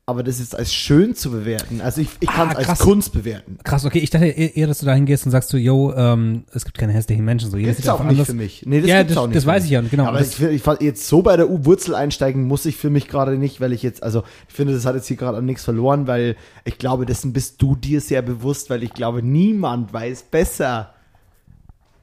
aber 0.06 0.22
das 0.22 0.40
ist 0.40 0.56
als 0.56 0.72
schön 0.72 1.14
zu 1.14 1.30
bewerten. 1.30 1.82
Also 1.82 2.00
ich, 2.00 2.08
ich 2.20 2.28
kann 2.30 2.48
es 2.56 2.66
Ah, 2.66 2.70
als. 2.70 2.78
Kunst 2.78 3.12
bewerten. 3.12 3.58
Krass, 3.62 3.84
okay, 3.84 3.98
ich 3.98 4.08
dachte 4.08 4.24
eher, 4.24 4.56
eher, 4.56 4.66
dass 4.66 4.78
du 4.78 4.86
dahin 4.86 5.04
gehst 5.04 5.26
und 5.26 5.32
sagst 5.32 5.50
so, 5.50 5.58
yo, 5.58 5.92
ähm, 5.94 6.44
es 6.54 6.64
gibt 6.64 6.78
keine 6.78 6.94
hässlichen 6.94 7.26
Menschen. 7.26 7.50
So, 7.50 7.58
jeder 7.58 7.72
Gibt's 7.72 7.82
sieht 7.82 7.90
auch 7.92 8.00
nicht 8.00 8.12
anders. 8.12 8.26
für 8.28 8.32
mich. 8.32 8.64
Nee, 8.64 8.80
das 8.80 8.88
Ja, 8.88 8.98
gibt's 9.00 9.12
das- 9.14 9.22
auch 9.22 9.26
nicht 9.26 9.36
das 9.36 9.44
weiß 9.44 9.62
mich. 9.64 9.70
ich 9.70 9.74
ja, 9.74 9.80
genau. 9.82 10.06
Aber 10.06 10.18
Das- 10.20 10.40
ich, 10.40 10.66
ich, 10.66 10.80
jetzt 10.80 11.06
so 11.06 11.20
bei 11.20 11.36
der 11.36 11.50
U-Wurzel 11.50 11.94
einsteigen 11.94 12.46
muss 12.46 12.64
ich 12.64 12.76
für 12.78 12.88
mich 12.88 13.06
gerade 13.08 13.36
nicht, 13.36 13.60
weil 13.60 13.74
ich 13.74 13.82
jetzt, 13.82 14.02
also 14.02 14.22
ich 14.48 14.54
finde, 14.54 14.72
das 14.72 14.86
hat 14.86 14.94
jetzt 14.94 15.08
hier 15.08 15.18
gerade 15.18 15.36
an 15.36 15.44
nichts 15.44 15.64
verloren, 15.64 16.06
weil 16.06 16.36
ich 16.64 16.78
glaube, 16.78 17.04
dessen 17.04 17.34
bist 17.34 17.60
du 17.60 17.76
dir 17.76 18.00
sehr 18.00 18.22
bewusst, 18.22 18.70
weil 18.70 18.82
ich 18.82 18.94
glaube, 18.94 19.22
niemand 19.22 19.92
weiß 19.92 20.22
besser, 20.30 20.94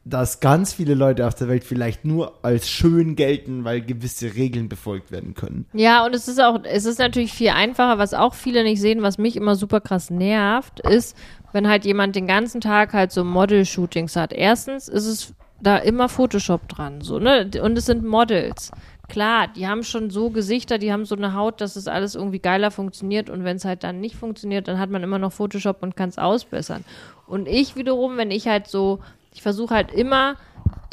dass 0.07 0.39
ganz 0.39 0.71
viele 0.71 0.93
Leute 0.93 1.25
auf 1.25 1.33
der 1.33 1.47
Welt 1.47 1.63
vielleicht 1.63 2.05
nur 2.05 2.45
als 2.45 2.69
schön 2.69 3.15
gelten, 3.15 3.63
weil 3.63 3.81
gewisse 3.81 4.35
Regeln 4.35 4.69
befolgt 4.69 5.11
werden 5.11 5.33
können. 5.33 5.65
Ja, 5.73 6.05
und 6.05 6.13
es 6.13 6.27
ist 6.27 6.39
auch, 6.39 6.59
es 6.63 6.85
ist 6.85 6.99
natürlich 6.99 7.33
viel 7.33 7.49
einfacher, 7.49 7.97
was 7.97 8.13
auch 8.13 8.35
viele 8.35 8.63
nicht 8.63 8.79
sehen, 8.79 9.01
was 9.01 9.17
mich 9.17 9.35
immer 9.35 9.55
super 9.55 9.81
krass 9.81 10.11
nervt, 10.11 10.79
ist, 10.79 11.17
wenn 11.53 11.67
halt 11.67 11.85
jemand 11.85 12.15
den 12.15 12.27
ganzen 12.27 12.61
Tag 12.61 12.93
halt 12.93 13.11
so 13.11 13.23
Model-Shootings 13.23 14.15
hat. 14.15 14.31
Erstens 14.31 14.87
ist 14.87 15.07
es 15.07 15.33
da 15.59 15.77
immer 15.77 16.07
Photoshop 16.07 16.67
dran, 16.69 17.01
so, 17.01 17.17
ne? 17.17 17.49
Und 17.63 17.75
es 17.75 17.87
sind 17.87 18.05
Models. 18.05 18.71
Klar, 19.07 19.47
die 19.55 19.67
haben 19.67 19.83
schon 19.83 20.11
so 20.11 20.29
Gesichter, 20.29 20.77
die 20.77 20.91
haben 20.91 21.05
so 21.05 21.15
eine 21.15 21.33
Haut, 21.33 21.61
dass 21.61 21.75
es 21.75 21.87
alles 21.87 22.13
irgendwie 22.13 22.39
geiler 22.39 22.69
funktioniert 22.69 23.31
und 23.31 23.43
wenn 23.43 23.57
es 23.57 23.65
halt 23.65 23.83
dann 23.83 24.01
nicht 24.01 24.15
funktioniert, 24.15 24.67
dann 24.67 24.77
hat 24.77 24.91
man 24.91 25.01
immer 25.01 25.17
noch 25.17 25.31
Photoshop 25.31 25.81
und 25.81 25.95
kann 25.95 26.09
es 26.09 26.19
ausbessern. 26.19 26.83
Und 27.25 27.47
ich 27.47 27.75
wiederum, 27.75 28.17
wenn 28.17 28.29
ich 28.29 28.47
halt 28.47 28.67
so, 28.67 28.99
ich 29.35 29.41
versuche 29.41 29.75
halt 29.75 29.91
immer 29.91 30.37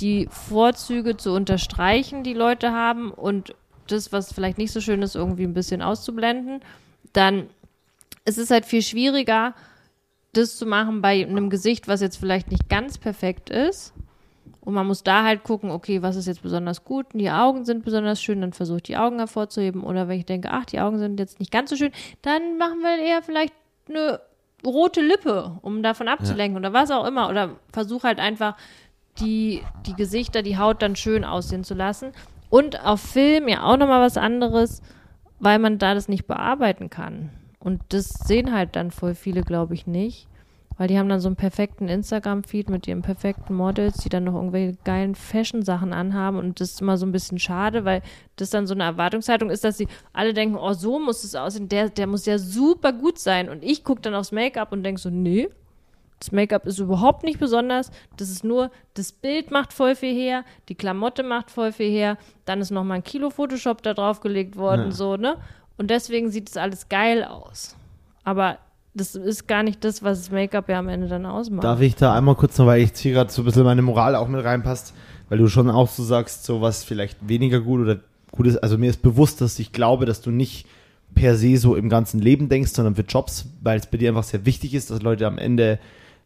die 0.01 0.29
Vorzüge 0.29 1.17
zu 1.17 1.33
unterstreichen, 1.33 2.25
die 2.25 2.35
Leute 2.35 2.73
haben 2.73 3.13
und 3.13 3.55
das, 3.87 4.13
was 4.13 4.33
vielleicht 4.33 4.59
nicht 4.59 4.73
so 4.73 4.81
schön 4.81 5.01
ist, 5.01 5.15
irgendwie 5.15 5.45
ein 5.45 5.55
bisschen 5.55 5.81
auszublenden, 5.81 6.61
dann 7.13 7.49
ist 8.25 8.39
es 8.39 8.51
halt 8.51 8.67
viel 8.67 8.83
schwieriger, 8.83 9.55
das 10.33 10.57
zu 10.57 10.67
machen 10.67 11.03
bei 11.03 11.25
einem 11.25 11.51
Gesicht, 11.51 11.87
was 11.87 12.01
jetzt 12.01 12.17
vielleicht 12.17 12.51
nicht 12.51 12.69
ganz 12.69 12.99
perfekt 12.99 13.49
ist. 13.49 13.93
Und 14.61 14.75
man 14.75 14.89
muss 14.89 15.05
da 15.05 15.23
halt 15.23 15.45
gucken, 15.45 15.71
okay, 15.71 16.03
was 16.03 16.17
ist 16.17 16.27
jetzt 16.27 16.43
besonders 16.43 16.85
gut? 16.85 17.07
Die 17.15 17.31
Augen 17.31 17.65
sind 17.65 17.85
besonders 17.85 18.21
schön, 18.21 18.41
dann 18.41 18.53
versuche 18.53 18.79
ich 18.79 18.83
die 18.85 18.97
Augen 18.97 19.19
hervorzuheben. 19.19 19.85
Oder 19.85 20.09
wenn 20.09 20.19
ich 20.19 20.27
denke, 20.27 20.51
ach, 20.51 20.65
die 20.65 20.81
Augen 20.81 20.99
sind 20.99 21.21
jetzt 21.21 21.39
nicht 21.39 21.53
ganz 21.53 21.71
so 21.71 21.77
schön, 21.77 21.93
dann 22.23 22.59
machen 22.59 22.81
wir 22.81 23.05
eher 23.05 23.23
vielleicht 23.23 23.55
eine 23.89 24.21
rote 24.65 25.01
Lippe, 25.01 25.59
um 25.63 25.83
davon 25.83 26.09
abzulenken 26.09 26.59
oder 26.59 26.73
was 26.73 26.91
auch 26.91 27.07
immer. 27.07 27.29
Oder 27.29 27.57
versuche 27.73 28.07
halt 28.07 28.19
einfach 28.19 28.57
die, 29.19 29.63
die 29.87 29.95
Gesichter, 29.95 30.43
die 30.43 30.59
Haut 30.59 30.83
dann 30.83 30.97
schön 30.97 31.25
aussehen 31.25 31.65
zu 31.65 31.75
lassen. 31.75 32.13
Und 32.51 32.85
auf 32.85 33.01
Film 33.01 33.49
ja 33.49 33.65
auch 33.65 33.77
nochmal 33.77 34.03
was 34.03 34.17
anderes, 34.17 34.83
weil 35.39 35.59
man 35.59 35.79
da 35.79 35.95
das 35.95 36.09
nicht 36.09 36.27
bearbeiten 36.27 36.91
kann. 36.91 37.31
Und 37.59 37.81
das 37.91 38.11
sehen 38.11 38.53
halt 38.53 38.77
dann 38.77 38.91
voll 38.91 39.15
viele, 39.15 39.43
glaube 39.43 39.75
ich, 39.75 39.87
nicht. 39.87 40.29
Weil 40.83 40.89
die 40.89 40.99
haben 40.99 41.09
dann 41.09 41.21
so 41.21 41.29
einen 41.29 41.37
perfekten 41.37 41.87
Instagram-Feed 41.87 42.69
mit 42.69 42.89
ihren 42.89 43.03
perfekten 43.03 43.55
Models, 43.55 43.99
die 43.99 44.09
dann 44.09 44.25
noch 44.25 44.35
irgendwelche 44.35 44.77
geilen 44.83 45.15
Fashion-Sachen 45.15 45.93
anhaben. 45.93 46.39
Und 46.39 46.59
das 46.59 46.73
ist 46.73 46.81
immer 46.81 46.97
so 46.97 47.07
ein 47.07 47.13
bisschen 47.13 47.39
schade, 47.39 47.85
weil 47.85 48.03
das 48.35 48.51
dann 48.51 48.67
so 48.67 48.75
eine 48.75 48.83
Erwartungshaltung 48.83 49.49
ist, 49.49 49.63
dass 49.63 49.79
sie 49.79 49.87
alle 50.13 50.35
denken, 50.35 50.57
oh, 50.57 50.73
so 50.73 50.99
muss 50.99 51.23
es 51.23 51.37
aussehen, 51.37 51.69
der, 51.69 51.89
der 51.89 52.09
muss 52.09 52.27
ja 52.27 52.37
super 52.37 52.93
gut 52.93 53.21
sein. 53.21 53.49
Und 53.49 53.63
ich 53.63 53.85
gucke 53.85 54.01
dann 54.01 54.17
aufs 54.17 54.33
Make-up 54.33 54.73
und 54.73 54.83
denke 54.83 55.01
so, 55.01 55.09
nee, 55.09 55.49
das 56.19 56.33
Make-up 56.33 56.67
ist 56.67 56.81
überhaupt 56.81 57.23
nicht 57.23 57.39
besonders. 57.39 57.93
Das 58.17 58.29
ist 58.29 58.43
nur, 58.43 58.73
das 58.95 59.13
Bild 59.13 59.53
macht 59.53 59.73
voll 59.73 59.95
viel 59.95 60.17
her, 60.17 60.45
die 60.69 60.75
Klamotte 60.75 61.23
macht 61.23 61.53
voll 61.53 61.71
viel 61.71 61.93
her. 61.93 62.19
Dann 62.45 62.61
ist 62.61 62.73
nochmal 62.73 62.97
ein 62.97 63.05
Kilo 63.05 63.31
Photoshop 63.31 63.85
da 63.85 63.95
draufgelegt 63.95 64.57
worden, 64.57 64.91
so, 64.91 65.17
ne? 65.17 65.37
Und 65.79 65.91
deswegen 65.91 66.33
sieht 66.33 66.49
es 66.49 66.57
alles 66.57 66.89
geil 66.89 67.23
aus. 67.23 67.77
Aber 68.25 68.59
das 68.95 69.15
ist 69.15 69.49
gar 69.49 69.63
nicht 69.63 69.85
das, 69.85 70.03
was 70.03 70.31
Make-up 70.31 70.69
ja 70.69 70.79
am 70.79 70.89
Ende 70.89 71.09
dann 71.09 71.25
ausmacht. 71.25 71.65
Darf 71.65 71.81
ich 71.81 71.95
da 71.95 72.15
einmal 72.15 72.35
kurz 72.35 72.59
noch, 72.59 72.67
weil 72.67 72.83
ich 72.83 72.93
hier 72.95 73.13
gerade 73.13 73.33
so 73.33 73.43
ein 73.43 73.45
bisschen 73.47 73.65
meine 73.65 73.83
Moral 73.83 74.15
auch 74.15 74.29
mit 74.29 74.45
reinpasst, 74.45 74.95
weil 75.29 75.39
du 75.39 75.49
schon 75.49 75.71
auch 75.71 75.89
so 75.89 76.03
sagst, 76.03 76.45
so 76.45 76.61
was 76.61 76.85
vielleicht 76.85 77.27
weniger 77.27 77.61
gut 77.61 77.81
oder 77.81 78.01
gut 78.31 78.47
ist. 78.47 78.59
Also 78.59 78.77
mir 78.77 78.91
ist 78.91 79.03
bewusst, 79.03 79.41
dass 79.41 79.59
ich 79.59 79.73
glaube, 79.73 80.05
dass 80.05 80.21
du 80.21 80.31
nicht 80.31 80.67
per 81.15 81.37
se 81.37 81.57
so 81.57 81.75
im 81.75 81.89
ganzen 81.89 82.21
Leben 82.21 82.49
denkst, 82.49 82.73
sondern 82.73 82.95
für 82.95 83.03
Jobs, 83.03 83.47
weil 83.63 83.79
es 83.79 83.87
bei 83.87 83.99
dir 83.99 84.11
einfach 84.11 84.25
sehr 84.25 84.45
wichtig 84.45 84.75
ist, 84.75 84.91
dass 84.91 85.03
Leute 85.03 85.27
am 85.27 85.39
Ende 85.39 85.79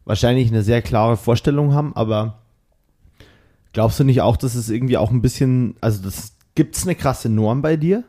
wahrscheinlich 0.05 0.47
eine 0.49 0.63
sehr 0.63 0.81
klare 0.81 1.17
Vorstellung 1.17 1.73
haben, 1.73 1.93
aber 1.95 2.39
glaubst 3.73 3.99
du 3.99 4.03
nicht 4.03 4.21
auch, 4.21 4.37
dass 4.37 4.55
es 4.55 4.69
irgendwie 4.69 4.97
auch 4.97 5.11
ein 5.11 5.21
bisschen, 5.21 5.75
also 5.81 6.01
das 6.01 6.33
es 6.57 6.83
eine 6.83 6.95
krasse 6.95 7.29
Norm 7.29 7.61
bei 7.61 7.77
dir? 7.77 8.03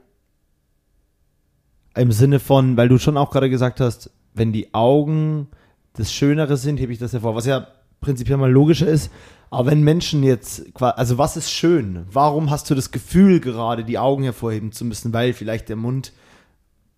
Im 1.94 2.12
Sinne 2.12 2.38
von, 2.38 2.76
weil 2.76 2.88
du 2.88 2.98
schon 2.98 3.16
auch 3.16 3.30
gerade 3.30 3.50
gesagt 3.50 3.80
hast, 3.80 4.10
wenn 4.38 4.52
die 4.52 4.72
Augen 4.74 5.48
das 5.94 6.12
Schönere 6.12 6.56
sind, 6.56 6.78
hebe 6.78 6.92
ich 6.92 6.98
das 6.98 7.12
hervor, 7.12 7.34
was 7.34 7.46
ja 7.46 7.66
prinzipiell 8.00 8.38
mal 8.38 8.50
logischer 8.50 8.86
ist. 8.86 9.10
Aber 9.50 9.70
wenn 9.70 9.82
Menschen 9.82 10.22
jetzt, 10.22 10.66
also 10.80 11.18
was 11.18 11.36
ist 11.36 11.50
schön? 11.50 12.06
Warum 12.10 12.50
hast 12.50 12.68
du 12.70 12.74
das 12.74 12.90
Gefühl, 12.90 13.40
gerade 13.40 13.84
die 13.84 13.98
Augen 13.98 14.22
hervorheben 14.22 14.72
zu 14.72 14.84
müssen, 14.84 15.12
weil 15.12 15.32
vielleicht 15.32 15.68
der 15.68 15.76
Mund 15.76 16.12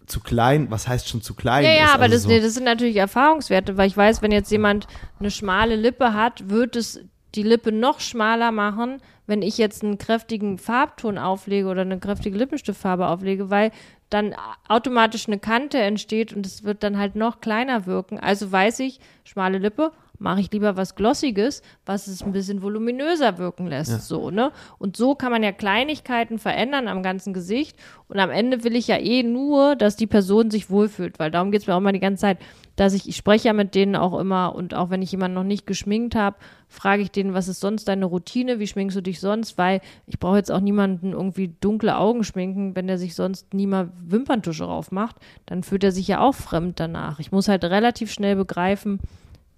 zu 0.06 0.20
klein, 0.20 0.66
was 0.70 0.88
heißt 0.88 1.08
schon 1.08 1.22
zu 1.22 1.34
klein 1.34 1.64
ja, 1.64 1.72
ja, 1.72 1.94
aber 1.94 2.04
also 2.04 2.16
das, 2.16 2.22
so. 2.24 2.28
nee, 2.28 2.40
das 2.40 2.54
sind 2.54 2.64
natürlich 2.64 2.96
Erfahrungswerte, 2.96 3.76
weil 3.76 3.86
ich 3.86 3.96
weiß, 3.96 4.22
wenn 4.22 4.32
jetzt 4.32 4.50
jemand 4.50 4.88
eine 5.20 5.30
schmale 5.30 5.76
Lippe 5.76 6.12
hat, 6.14 6.50
wird 6.50 6.74
es 6.74 7.00
die 7.36 7.44
Lippe 7.44 7.70
noch 7.70 8.00
schmaler 8.00 8.50
machen, 8.50 9.00
wenn 9.28 9.42
ich 9.42 9.56
jetzt 9.56 9.84
einen 9.84 9.98
kräftigen 9.98 10.58
Farbton 10.58 11.16
auflege 11.16 11.68
oder 11.68 11.82
eine 11.82 12.00
kräftige 12.00 12.36
Lippenstiftfarbe 12.36 13.06
auflege, 13.06 13.50
weil 13.50 13.70
dann 14.10 14.34
automatisch 14.68 15.28
eine 15.28 15.38
Kante 15.38 15.78
entsteht 15.78 16.32
und 16.32 16.44
es 16.44 16.64
wird 16.64 16.82
dann 16.82 16.98
halt 16.98 17.16
noch 17.16 17.40
kleiner 17.40 17.86
wirken. 17.86 18.18
Also 18.18 18.50
weiß 18.50 18.80
ich, 18.80 19.00
schmale 19.24 19.58
Lippe, 19.58 19.92
mache 20.18 20.40
ich 20.40 20.52
lieber 20.52 20.76
was 20.76 20.94
Glossiges, 20.94 21.62
was 21.86 22.06
es 22.06 22.22
ein 22.22 22.32
bisschen 22.32 22.62
voluminöser 22.62 23.38
wirken 23.38 23.66
lässt, 23.66 24.06
so, 24.06 24.30
ne? 24.30 24.52
Und 24.78 24.96
so 24.96 25.14
kann 25.14 25.32
man 25.32 25.42
ja 25.42 25.50
Kleinigkeiten 25.50 26.38
verändern 26.38 26.88
am 26.88 27.02
ganzen 27.02 27.32
Gesicht 27.32 27.76
und 28.08 28.18
am 28.18 28.30
Ende 28.30 28.62
will 28.62 28.76
ich 28.76 28.86
ja 28.88 28.98
eh 28.98 29.22
nur, 29.22 29.76
dass 29.76 29.96
die 29.96 30.06
Person 30.06 30.50
sich 30.50 30.68
wohlfühlt, 30.70 31.18
weil 31.18 31.30
darum 31.30 31.50
geht's 31.50 31.66
mir 31.66 31.74
auch 31.74 31.80
mal 31.80 31.92
die 31.92 32.00
ganze 32.00 32.20
Zeit. 32.20 32.38
Dass 32.76 32.94
ich, 32.94 33.08
ich 33.08 33.16
spreche 33.16 33.48
ja 33.48 33.52
mit 33.52 33.74
denen 33.74 33.96
auch 33.96 34.18
immer 34.18 34.54
und 34.54 34.74
auch 34.74 34.90
wenn 34.90 35.02
ich 35.02 35.12
jemanden 35.12 35.34
noch 35.34 35.44
nicht 35.44 35.66
geschminkt 35.66 36.14
habe, 36.14 36.36
frage 36.68 37.02
ich 37.02 37.10
denen, 37.10 37.34
was 37.34 37.48
ist 37.48 37.60
sonst 37.60 37.88
deine 37.88 38.06
Routine, 38.06 38.58
wie 38.58 38.66
schminkst 38.66 38.96
du 38.96 39.02
dich 39.02 39.20
sonst, 39.20 39.58
weil 39.58 39.80
ich 40.06 40.18
brauche 40.18 40.36
jetzt 40.36 40.50
auch 40.50 40.60
niemanden 40.60 41.12
irgendwie 41.12 41.54
dunkle 41.60 41.96
Augen 41.96 42.24
schminken, 42.24 42.76
wenn 42.76 42.86
der 42.86 42.98
sich 42.98 43.14
sonst 43.14 43.52
nie 43.54 43.66
mal 43.66 43.90
Wimperntusche 44.02 44.64
drauf 44.64 44.92
macht, 44.92 45.16
dann 45.46 45.62
fühlt 45.62 45.84
er 45.84 45.92
sich 45.92 46.08
ja 46.08 46.20
auch 46.20 46.34
fremd 46.34 46.80
danach. 46.80 47.18
Ich 47.18 47.32
muss 47.32 47.48
halt 47.48 47.64
relativ 47.64 48.12
schnell 48.12 48.36
begreifen, 48.36 49.00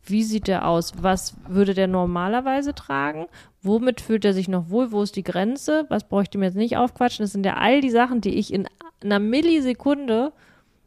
wie 0.04 0.24
sieht 0.24 0.48
der 0.48 0.66
aus? 0.66 0.94
Was 1.00 1.34
würde 1.48 1.74
der 1.74 1.86
normalerweise 1.86 2.74
tragen? 2.74 3.26
Womit 3.62 4.00
fühlt 4.00 4.24
er 4.24 4.32
sich 4.32 4.48
noch 4.48 4.68
wohl? 4.68 4.90
Wo 4.90 5.02
ist 5.02 5.14
die 5.14 5.22
Grenze? 5.22 5.86
Was 5.88 6.08
bräuchte 6.08 6.36
ich 6.36 6.40
mir 6.40 6.46
jetzt 6.46 6.56
nicht 6.56 6.76
aufquatschen? 6.76 7.22
Das 7.22 7.32
sind 7.32 7.46
ja 7.46 7.54
all 7.54 7.80
die 7.80 7.90
Sachen, 7.90 8.20
die 8.20 8.34
ich 8.34 8.52
in 8.52 8.66
einer 9.02 9.20
Millisekunde 9.20 10.32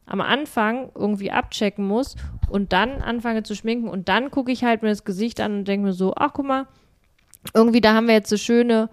am 0.06 0.22
Anfang 0.22 0.92
irgendwie 0.96 1.32
abchecken 1.32 1.86
muss 1.86 2.16
und 2.50 2.74
dann 2.74 3.02
anfange 3.02 3.44
zu 3.44 3.56
schminken 3.56 3.88
und 3.88 4.10
dann 4.10 4.32
gucke 4.32 4.52
ich 4.52 4.64
halt 4.64 4.82
mir 4.84 4.90
das 4.90 5.04
Gesicht 5.04 5.40
an 5.42 5.60
und 5.60 5.68
denke 5.68 5.88
mir 5.88 5.94
so, 5.94 6.14
ach 6.16 6.34
guck 6.34 6.46
mal, 6.46 6.68
irgendwie 7.54 7.82
da 7.82 7.94
haben 7.94 8.08
wir 8.08 8.14
jetzt 8.14 8.30
so 8.30 8.38
schöne, 8.38 8.90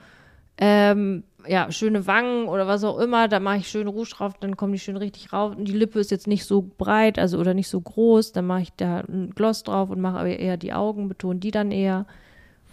ähm, 0.58 1.24
ja, 1.46 1.70
schöne 1.72 2.06
Wangen 2.06 2.48
oder 2.48 2.66
was 2.66 2.84
auch 2.84 2.98
immer, 2.98 3.28
da 3.28 3.40
mache 3.40 3.58
ich 3.58 3.68
schön 3.68 3.88
Rouge 3.88 4.10
drauf, 4.10 4.34
dann 4.38 4.56
kommen 4.56 4.72
die 4.72 4.78
schön 4.78 4.96
richtig 4.96 5.32
rauf 5.32 5.56
und 5.56 5.66
die 5.66 5.72
Lippe 5.72 5.98
ist 5.98 6.10
jetzt 6.10 6.26
nicht 6.26 6.44
so 6.44 6.62
breit, 6.78 7.18
also 7.18 7.38
oder 7.38 7.54
nicht 7.54 7.68
so 7.68 7.80
groß, 7.80 8.32
dann 8.32 8.46
mache 8.46 8.62
ich 8.62 8.72
da 8.76 9.00
ein 9.00 9.32
Gloss 9.34 9.64
drauf 9.64 9.90
und 9.90 10.00
mache 10.00 10.28
eher 10.28 10.56
die 10.56 10.72
Augen, 10.72 11.08
betone 11.08 11.40
die 11.40 11.50
dann 11.50 11.70
eher. 11.72 12.06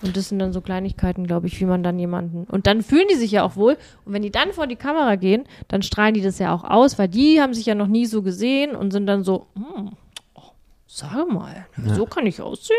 Und 0.01 0.15
das 0.15 0.30
sind 0.30 0.39
dann 0.39 0.53
so 0.53 0.61
Kleinigkeiten, 0.61 1.27
glaube 1.27 1.47
ich, 1.47 1.59
wie 1.59 1.65
man 1.65 1.84
dann 1.84 1.99
jemanden. 1.99 2.45
Und 2.45 2.67
dann 2.67 2.81
fühlen 2.84 3.07
die 3.11 3.15
sich 3.17 3.31
ja 3.31 3.43
auch 3.43 3.55
wohl. 3.57 3.77
Und 4.05 4.13
wenn 4.13 4.21
die 4.21 4.31
dann 4.31 4.53
vor 4.53 4.65
die 4.65 4.77
Kamera 4.77 5.15
gehen, 5.15 5.43
dann 5.67 5.81
strahlen 5.81 6.13
die 6.13 6.21
das 6.21 6.39
ja 6.39 6.53
auch 6.53 6.63
aus, 6.63 6.97
weil 6.97 7.09
die 7.09 7.41
haben 7.41 7.53
sich 7.53 7.65
ja 7.65 7.76
noch 7.76 7.88
nie 7.88 8.05
so 8.05 8.21
gesehen 8.21 8.76
und 8.76 8.91
sind 8.91 9.07
dann 9.07 9.23
so, 9.23 9.47
hm, 9.55 9.91
oh, 10.35 10.41
sage 10.88 11.26
mal, 11.26 11.65
Ja. 11.85 11.95
so 11.95 12.05
kann 12.05 12.26
ich 12.27 12.41
aussehen. 12.41 12.77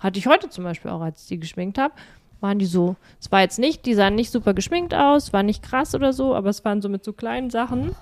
Hatte 0.00 0.18
ich 0.18 0.26
heute 0.26 0.48
zum 0.48 0.64
Beispiel 0.64 0.90
auch, 0.90 1.00
als 1.00 1.22
ich 1.22 1.28
die 1.28 1.40
geschminkt 1.40 1.78
habe, 1.78 1.94
waren 2.40 2.58
die 2.58 2.66
so, 2.66 2.96
es 3.20 3.30
war 3.32 3.40
jetzt 3.42 3.58
nicht, 3.58 3.86
die 3.86 3.94
sahen 3.94 4.14
nicht 4.16 4.30
super 4.32 4.52
geschminkt 4.52 4.92
aus, 4.92 5.32
war 5.32 5.42
nicht 5.44 5.62
krass 5.62 5.94
oder 5.94 6.12
so, 6.12 6.34
aber 6.34 6.50
es 6.50 6.64
waren 6.64 6.82
so 6.82 6.88
mit 6.88 7.04
so 7.04 7.12
kleinen 7.12 7.48
Sachen. 7.50 7.94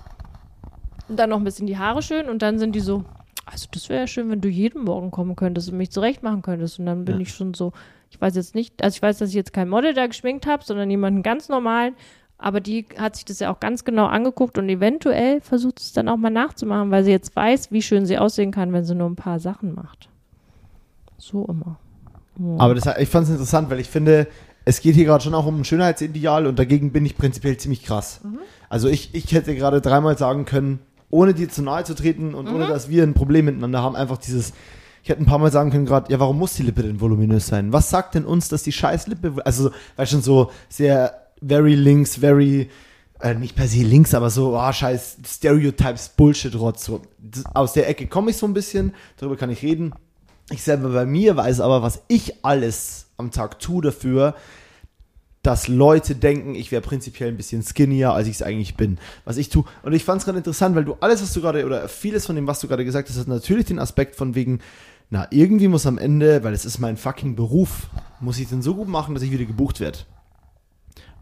Und 1.07 1.17
dann 1.17 1.29
noch 1.29 1.37
ein 1.37 1.43
bisschen 1.43 1.67
die 1.67 1.77
Haare 1.77 2.01
schön 2.01 2.27
und 2.29 2.41
dann 2.41 2.57
sind 2.57 2.73
die 2.75 2.79
so, 2.79 3.05
also 3.45 3.67
das 3.71 3.89
wäre 3.89 4.01
ja 4.01 4.07
schön, 4.07 4.29
wenn 4.31 4.41
du 4.41 4.49
jeden 4.49 4.83
Morgen 4.83 5.11
kommen 5.11 5.35
könntest 5.35 5.69
und 5.69 5.77
mich 5.77 5.91
zurecht 5.91 6.23
machen 6.23 6.41
könntest. 6.41 6.79
Und 6.79 6.87
dann 6.87 7.05
bin 7.05 7.15
Ja. 7.17 7.21
ich 7.21 7.31
schon 7.31 7.53
so, 7.53 7.73
ich 8.15 8.21
weiß 8.21 8.35
jetzt 8.35 8.55
nicht, 8.55 8.81
also 8.81 8.95
ich 8.95 9.01
weiß, 9.01 9.17
dass 9.17 9.29
ich 9.29 9.35
jetzt 9.35 9.51
kein 9.51 9.67
Model 9.67 9.93
da 9.93 10.07
geschminkt 10.07 10.47
habe, 10.47 10.63
sondern 10.63 10.89
jemanden 10.89 11.21
ganz 11.21 11.49
normalen. 11.49 11.95
Aber 12.37 12.61
die 12.61 12.85
hat 12.97 13.15
sich 13.15 13.25
das 13.25 13.39
ja 13.39 13.51
auch 13.51 13.59
ganz 13.59 13.83
genau 13.83 14.05
angeguckt 14.05 14.57
und 14.57 14.69
eventuell 14.69 15.41
versucht 15.41 15.79
es 15.79 15.93
dann 15.93 16.07
auch 16.07 16.17
mal 16.17 16.29
nachzumachen, 16.29 16.91
weil 16.91 17.03
sie 17.03 17.11
jetzt 17.11 17.35
weiß, 17.35 17.71
wie 17.71 17.81
schön 17.81 18.05
sie 18.05 18.17
aussehen 18.17 18.51
kann, 18.51 18.71
wenn 18.73 18.85
sie 18.85 18.95
nur 18.95 19.09
ein 19.09 19.15
paar 19.15 19.39
Sachen 19.39 19.73
macht. 19.73 20.09
So 21.17 21.45
immer. 21.45 21.77
Ja. 22.39 22.55
Aber 22.57 22.75
das, 22.75 22.85
ich 22.99 23.09
fand 23.09 23.25
es 23.25 23.31
interessant, 23.31 23.69
weil 23.69 23.79
ich 23.79 23.89
finde, 23.89 24.27
es 24.63 24.81
geht 24.81 24.95
hier 24.95 25.05
gerade 25.05 25.23
schon 25.23 25.33
auch 25.33 25.45
um 25.45 25.59
ein 25.59 25.65
Schönheitsideal 25.65 26.47
und 26.47 26.57
dagegen 26.57 26.91
bin 26.91 27.05
ich 27.05 27.17
prinzipiell 27.17 27.57
ziemlich 27.57 27.83
krass. 27.83 28.21
Also 28.69 28.87
ich, 28.89 29.13
ich 29.13 29.31
hätte 29.33 29.55
gerade 29.55 29.81
dreimal 29.81 30.17
sagen 30.17 30.45
können, 30.45 30.79
ohne 31.09 31.33
dir 31.33 31.49
zu 31.49 31.63
nahe 31.63 31.83
zu 31.83 31.95
treten 31.95 32.33
und 32.33 32.47
ohne 32.47 32.67
dass 32.67 32.89
wir 32.89 33.03
ein 33.03 33.13
Problem 33.13 33.45
miteinander 33.45 33.81
haben, 33.81 33.95
einfach 33.95 34.17
dieses, 34.17 34.53
ich 35.05 35.09
hätte 35.09 35.21
ein 35.21 35.27
paar 35.27 35.37
Mal 35.37 35.51
sagen 35.51 35.69
können 35.69 35.85
gerade, 35.85 36.11
ja, 36.11 36.19
warum 36.19 36.39
muss 36.39 36.55
die 36.55 36.63
Lippe 36.63 36.81
denn 36.81 36.99
voluminös 36.99 37.45
sein? 37.45 37.71
Was 37.71 37.91
sagt 37.91 38.15
denn 38.15 38.25
uns, 38.25 38.49
dass 38.49 38.63
die 38.63 38.71
scheiß 38.71 39.05
Lippe, 39.05 39.35
also, 39.45 39.69
weil 39.95 40.07
schon 40.07 40.23
so 40.23 40.49
sehr 40.67 41.27
very 41.47 41.75
links, 41.75 42.15
very, 42.15 42.71
äh, 43.19 43.35
nicht 43.35 43.55
per 43.55 43.67
se 43.67 43.83
links, 43.83 44.15
aber 44.15 44.31
so, 44.31 44.57
ah, 44.57 44.73
scheiß 44.73 45.17
Stereotypes, 45.23 46.09
Bullshit-Rotz, 46.09 46.85
so. 46.85 47.03
Aus 47.53 47.73
der 47.73 47.87
Ecke 47.87 48.07
komme 48.07 48.31
ich 48.31 48.37
so 48.37 48.47
ein 48.47 48.55
bisschen, 48.55 48.95
darüber 49.17 49.37
kann 49.37 49.51
ich 49.51 49.61
reden. 49.61 49.93
Ich 50.49 50.63
selber 50.63 50.89
bei 50.89 51.05
mir 51.05 51.37
weiß 51.37 51.59
aber, 51.59 51.83
was 51.83 52.01
ich 52.07 52.43
alles 52.43 53.05
am 53.17 53.29
Tag 53.29 53.59
tue 53.59 53.83
dafür, 53.83 54.33
dass 55.43 55.67
Leute 55.67 56.15
denken, 56.15 56.55
ich 56.55 56.71
wäre 56.71 56.81
prinzipiell 56.81 57.29
ein 57.29 57.37
bisschen 57.37 57.61
skinnier, 57.61 58.13
als 58.13 58.27
ich 58.27 58.37
es 58.37 58.41
eigentlich 58.41 58.75
bin. 58.75 58.97
Was 59.23 59.37
ich 59.37 59.49
tue. 59.49 59.65
Und 59.83 59.93
ich 59.93 60.03
fand 60.03 60.21
es 60.21 60.25
gerade 60.25 60.39
interessant, 60.39 60.75
weil 60.75 60.85
du 60.85 60.97
alles, 60.99 61.21
was 61.21 61.31
du 61.31 61.41
gerade, 61.41 61.63
oder 61.63 61.87
vieles 61.87 62.25
von 62.25 62.35
dem, 62.35 62.47
was 62.47 62.59
du 62.59 62.67
gerade 62.67 62.83
gesagt 62.83 63.07
hast, 63.07 63.19
hat 63.19 63.27
natürlich 63.27 63.65
den 63.65 63.77
Aspekt 63.77 64.15
von 64.15 64.33
wegen, 64.33 64.61
na, 65.09 65.27
irgendwie 65.29 65.67
muss 65.67 65.85
am 65.85 65.97
Ende, 65.97 66.43
weil 66.43 66.53
es 66.53 66.65
ist 66.65 66.79
mein 66.79 66.97
fucking 66.97 67.35
Beruf, 67.35 67.87
muss 68.19 68.39
ich 68.39 68.49
den 68.49 68.61
so 68.61 68.75
gut 68.75 68.87
machen, 68.87 69.13
dass 69.13 69.23
ich 69.23 69.31
wieder 69.31 69.45
gebucht 69.45 69.79
werde. 69.79 69.99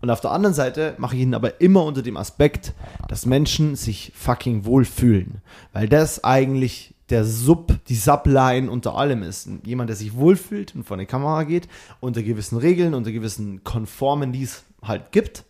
Und 0.02 0.10
auf 0.10 0.20
der 0.20 0.32
anderen 0.32 0.54
Seite 0.54 0.96
mache 0.98 1.16
ich 1.16 1.22
ihn 1.22 1.34
aber 1.34 1.62
immer 1.62 1.86
unter 1.86 2.02
dem 2.02 2.18
Aspekt, 2.18 2.74
dass 3.08 3.26
Menschen 3.26 3.76
sich 3.76 4.12
fucking 4.16 4.66
wohlfühlen. 4.66 5.42
Weil 5.72 5.88
das 5.88 6.24
eigentlich 6.24 6.94
der 7.10 7.24
Sub, 7.24 7.78
die 7.88 7.96
Subline 7.96 8.70
unter 8.70 8.96
allem 8.96 9.24
ist. 9.24 9.48
Jemand, 9.64 9.90
der 9.90 9.96
sich 9.96 10.16
wohlfühlt 10.16 10.76
und 10.76 10.84
vor 10.84 10.98
eine 10.98 11.06
Kamera 11.06 11.44
geht, 11.44 11.70
unter 12.00 12.24
gewissen 12.24 12.58
Regeln, 12.58 12.94
unter 12.94 13.12
gewissen 13.12 13.64
Konformen, 13.64 14.32
die 14.34 14.44
es 14.44 14.64
halt 14.82 15.12
gibt, 15.12 15.46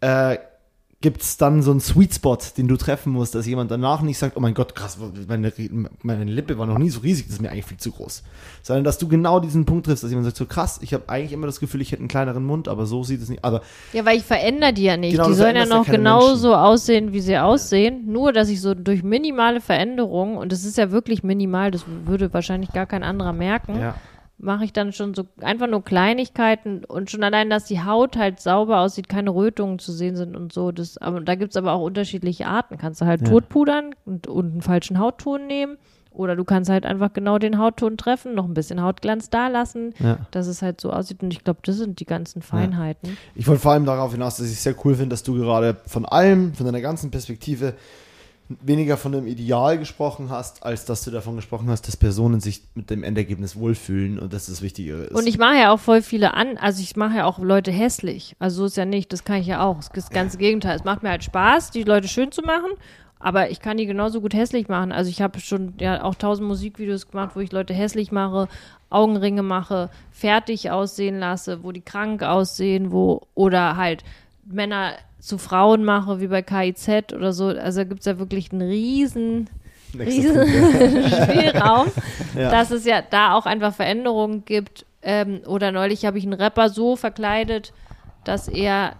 äh, 0.00 0.38
gibt 1.02 1.22
es 1.22 1.38
dann 1.38 1.62
so 1.62 1.70
einen 1.70 1.80
Sweet 1.80 2.14
Spot, 2.14 2.36
den 2.58 2.68
du 2.68 2.76
treffen 2.76 3.12
musst, 3.12 3.34
dass 3.34 3.46
jemand 3.46 3.70
danach 3.70 4.02
nicht 4.02 4.18
sagt, 4.18 4.36
oh 4.36 4.40
mein 4.40 4.52
Gott, 4.52 4.74
krass, 4.74 4.98
meine, 5.28 5.50
meine 6.02 6.24
Lippe 6.24 6.58
war 6.58 6.66
noch 6.66 6.76
nie 6.76 6.90
so 6.90 7.00
riesig, 7.00 7.26
das 7.26 7.36
ist 7.36 7.40
mir 7.40 7.50
eigentlich 7.50 7.64
viel 7.64 7.78
zu 7.78 7.90
groß. 7.90 8.22
Sondern 8.62 8.84
dass 8.84 8.98
du 8.98 9.08
genau 9.08 9.40
diesen 9.40 9.64
Punkt 9.64 9.86
triffst, 9.86 10.04
dass 10.04 10.10
jemand 10.10 10.26
sagt, 10.26 10.36
so 10.36 10.44
krass, 10.44 10.78
ich 10.82 10.92
habe 10.92 11.08
eigentlich 11.08 11.32
immer 11.32 11.46
das 11.46 11.58
Gefühl, 11.58 11.80
ich 11.80 11.92
hätte 11.92 12.00
einen 12.00 12.08
kleineren 12.08 12.44
Mund, 12.44 12.68
aber 12.68 12.84
so 12.84 13.02
sieht 13.02 13.22
es 13.22 13.30
nicht. 13.30 13.42
Aber 13.42 13.62
Ja, 13.94 14.04
weil 14.04 14.18
ich 14.18 14.24
verändere 14.24 14.74
die 14.74 14.82
ja 14.82 14.98
nicht. 14.98 15.12
Genau, 15.12 15.28
die 15.28 15.34
sollen 15.34 15.56
ja 15.56 15.62
ja 15.62 15.66
noch 15.66 15.86
genauso 15.86 16.54
aussehen, 16.54 17.14
wie 17.14 17.20
sie 17.20 17.38
aussehen. 17.38 18.04
Nur, 18.06 18.34
dass 18.34 18.50
ich 18.50 18.60
so 18.60 18.74
durch 18.74 19.02
minimale 19.02 19.62
Veränderungen, 19.62 20.36
und 20.36 20.52
das 20.52 20.64
ist 20.64 20.76
ja 20.76 20.90
wirklich 20.90 21.22
minimal, 21.22 21.70
das 21.70 21.84
würde 22.04 22.32
wahrscheinlich 22.34 22.72
gar 22.72 22.84
kein 22.84 23.04
anderer 23.04 23.32
merken, 23.32 23.80
ja, 23.80 23.94
mache 24.42 24.64
ich 24.64 24.72
dann 24.72 24.92
schon 24.92 25.14
so 25.14 25.24
einfach 25.40 25.66
nur 25.66 25.84
Kleinigkeiten 25.84 26.84
und 26.84 27.10
schon 27.10 27.22
allein, 27.22 27.50
dass 27.50 27.64
die 27.64 27.82
Haut 27.84 28.16
halt 28.16 28.40
sauber 28.40 28.80
aussieht, 28.80 29.08
keine 29.08 29.30
Rötungen 29.30 29.78
zu 29.78 29.92
sehen 29.92 30.16
sind 30.16 30.36
und 30.36 30.52
so. 30.52 30.72
Das, 30.72 30.98
aber 30.98 31.20
da 31.20 31.34
gibt 31.34 31.50
es 31.52 31.56
aber 31.56 31.72
auch 31.72 31.82
unterschiedliche 31.82 32.46
Arten. 32.46 32.78
Kannst 32.78 33.00
du 33.00 33.06
halt 33.06 33.22
Ja. 33.22 33.28
totpudern 33.28 33.94
und, 34.04 34.26
und 34.26 34.52
einen 34.52 34.62
falschen 34.62 34.98
Hautton 34.98 35.46
nehmen. 35.46 35.76
Oder 36.12 36.34
du 36.34 36.42
kannst 36.42 36.68
halt 36.68 36.86
einfach 36.86 37.12
genau 37.12 37.38
den 37.38 37.56
Hautton 37.58 37.96
treffen, 37.96 38.34
noch 38.34 38.44
ein 38.44 38.52
bisschen 38.52 38.82
Hautglanz 38.82 39.30
da 39.30 39.46
lassen, 39.46 39.94
ja. 40.00 40.18
dass 40.32 40.48
es 40.48 40.60
halt 40.60 40.80
so 40.80 40.90
aussieht. 40.92 41.22
Und 41.22 41.32
ich 41.32 41.44
glaube, 41.44 41.60
das 41.62 41.76
sind 41.76 42.00
die 42.00 42.04
ganzen 42.04 42.42
Feinheiten. 42.42 43.16
Ich 43.36 43.46
wollte 43.46 43.62
vor 43.62 43.72
allem 43.72 43.84
darauf 43.86 44.10
hinaus, 44.10 44.36
dass 44.38 44.46
ich 44.46 44.54
es 44.54 44.62
sehr 44.64 44.74
cool 44.84 44.96
finde, 44.96 45.10
dass 45.10 45.22
du 45.22 45.34
gerade 45.34 45.76
von 45.86 46.04
allem, 46.04 46.52
von 46.54 46.66
deiner 46.66 46.80
ganzen 46.80 47.12
Perspektive, 47.12 47.74
weniger 48.60 48.96
von 48.96 49.12
dem 49.12 49.26
Ideal 49.26 49.78
gesprochen 49.78 50.28
hast, 50.30 50.64
als 50.64 50.84
dass 50.84 51.04
du 51.04 51.10
davon 51.10 51.36
gesprochen 51.36 51.70
hast, 51.70 51.86
dass 51.86 51.96
Personen 51.96 52.40
sich 52.40 52.62
mit 52.74 52.90
dem 52.90 53.04
Endergebnis 53.04 53.54
wohlfühlen 53.56 54.18
und 54.18 54.32
dass 54.32 54.46
das 54.46 54.60
Wichtigere 54.60 55.04
ist. 55.04 55.14
Und 55.14 55.26
ich 55.26 55.38
mache 55.38 55.56
ja 55.56 55.72
auch 55.72 55.78
voll 55.78 56.02
viele 56.02 56.34
an, 56.34 56.58
also 56.58 56.82
ich 56.82 56.96
mache 56.96 57.18
ja 57.18 57.26
auch 57.26 57.38
Leute 57.38 57.70
hässlich. 57.70 58.34
Also 58.40 58.62
so 58.62 58.64
ist 58.66 58.76
ja 58.76 58.84
nicht, 58.84 59.12
das 59.12 59.24
kann 59.24 59.40
ich 59.40 59.46
ja 59.46 59.62
auch. 59.62 59.80
Das 59.94 60.10
ganze 60.10 60.36
Gegenteil. 60.38 60.76
Es 60.76 60.84
macht 60.84 61.02
mir 61.02 61.10
halt 61.10 61.22
Spaß, 61.22 61.70
die 61.70 61.84
Leute 61.84 62.08
schön 62.08 62.32
zu 62.32 62.42
machen, 62.42 62.70
aber 63.20 63.50
ich 63.50 63.60
kann 63.60 63.76
die 63.76 63.86
genauso 63.86 64.20
gut 64.20 64.34
hässlich 64.34 64.68
machen. 64.68 64.90
Also 64.90 65.10
ich 65.10 65.22
habe 65.22 65.38
schon 65.38 65.74
ja 65.78 66.02
auch 66.02 66.16
tausend 66.16 66.48
Musikvideos 66.48 67.08
gemacht, 67.08 67.36
wo 67.36 67.40
ich 67.40 67.52
Leute 67.52 67.72
hässlich 67.72 68.10
mache, 68.10 68.48
Augenringe 68.88 69.44
mache, 69.44 69.90
fertig 70.10 70.72
aussehen 70.72 71.20
lasse, 71.20 71.62
wo 71.62 71.70
die 71.70 71.82
krank 71.82 72.24
aussehen, 72.24 72.90
wo 72.90 73.28
oder 73.34 73.76
halt 73.76 74.02
Männer 74.44 74.94
zu 75.20 75.38
Frauen 75.38 75.84
mache, 75.84 76.20
wie 76.20 76.26
bei 76.28 76.42
KIZ 76.42 77.12
oder 77.14 77.32
so. 77.32 77.46
Also 77.48 77.84
gibt 77.84 78.00
es 78.00 78.06
ja 78.06 78.18
wirklich 78.18 78.52
einen 78.52 78.62
riesen 78.62 79.48
riesen 79.98 80.36
Spielraum, 80.46 81.88
Ja. 82.36 82.50
dass 82.50 82.70
es 82.70 82.84
ja 82.84 83.02
da 83.02 83.34
auch 83.34 83.44
einfach 83.46 83.74
Veränderungen 83.74 84.44
gibt. 84.44 84.86
Ähm, 85.02 85.40
oder 85.46 85.72
neulich 85.72 86.04
habe 86.04 86.18
ich 86.18 86.24
einen 86.24 86.34
Rapper 86.40 86.68
so 86.68 86.94
verkleidet, 86.96 87.72
dass 88.24 88.48
er 88.48 88.96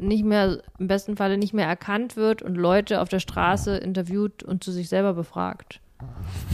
nicht 0.00 0.24
mehr, 0.24 0.58
im 0.78 0.88
besten 0.88 1.16
Falle 1.16 1.38
nicht 1.38 1.54
mehr 1.54 1.66
erkannt 1.66 2.16
wird 2.16 2.42
und 2.42 2.56
Leute 2.56 3.00
auf 3.00 3.08
der 3.08 3.20
Straße 3.20 3.76
interviewt 3.76 4.42
und 4.42 4.64
zu 4.64 4.72
sich 4.72 4.88
selber 4.88 5.14
befragt. 5.14 5.80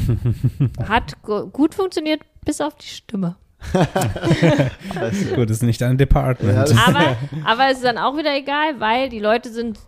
Hat 0.89 1.23
gu- 1.23 1.47
gut 1.47 1.75
funktioniert, 1.75 2.21
bis 2.45 2.61
auf 2.61 2.75
die 2.77 2.87
Stimme. 2.87 3.37
Gut, 5.35 5.51
das 5.51 5.59
ist 5.59 5.63
nicht 5.63 5.81
dein 5.81 5.99
Department. 5.99 6.57
Aber, 6.87 7.17
aber 7.45 7.67
es 7.71 7.79
ist 7.79 7.85
dann 7.85 7.99
auch 7.99 8.17
wieder 8.17 8.35
egal, 8.35 8.79
weil 8.81 9.09
die 9.09 9.21
Leute 9.21 9.51
sind 9.51 9.79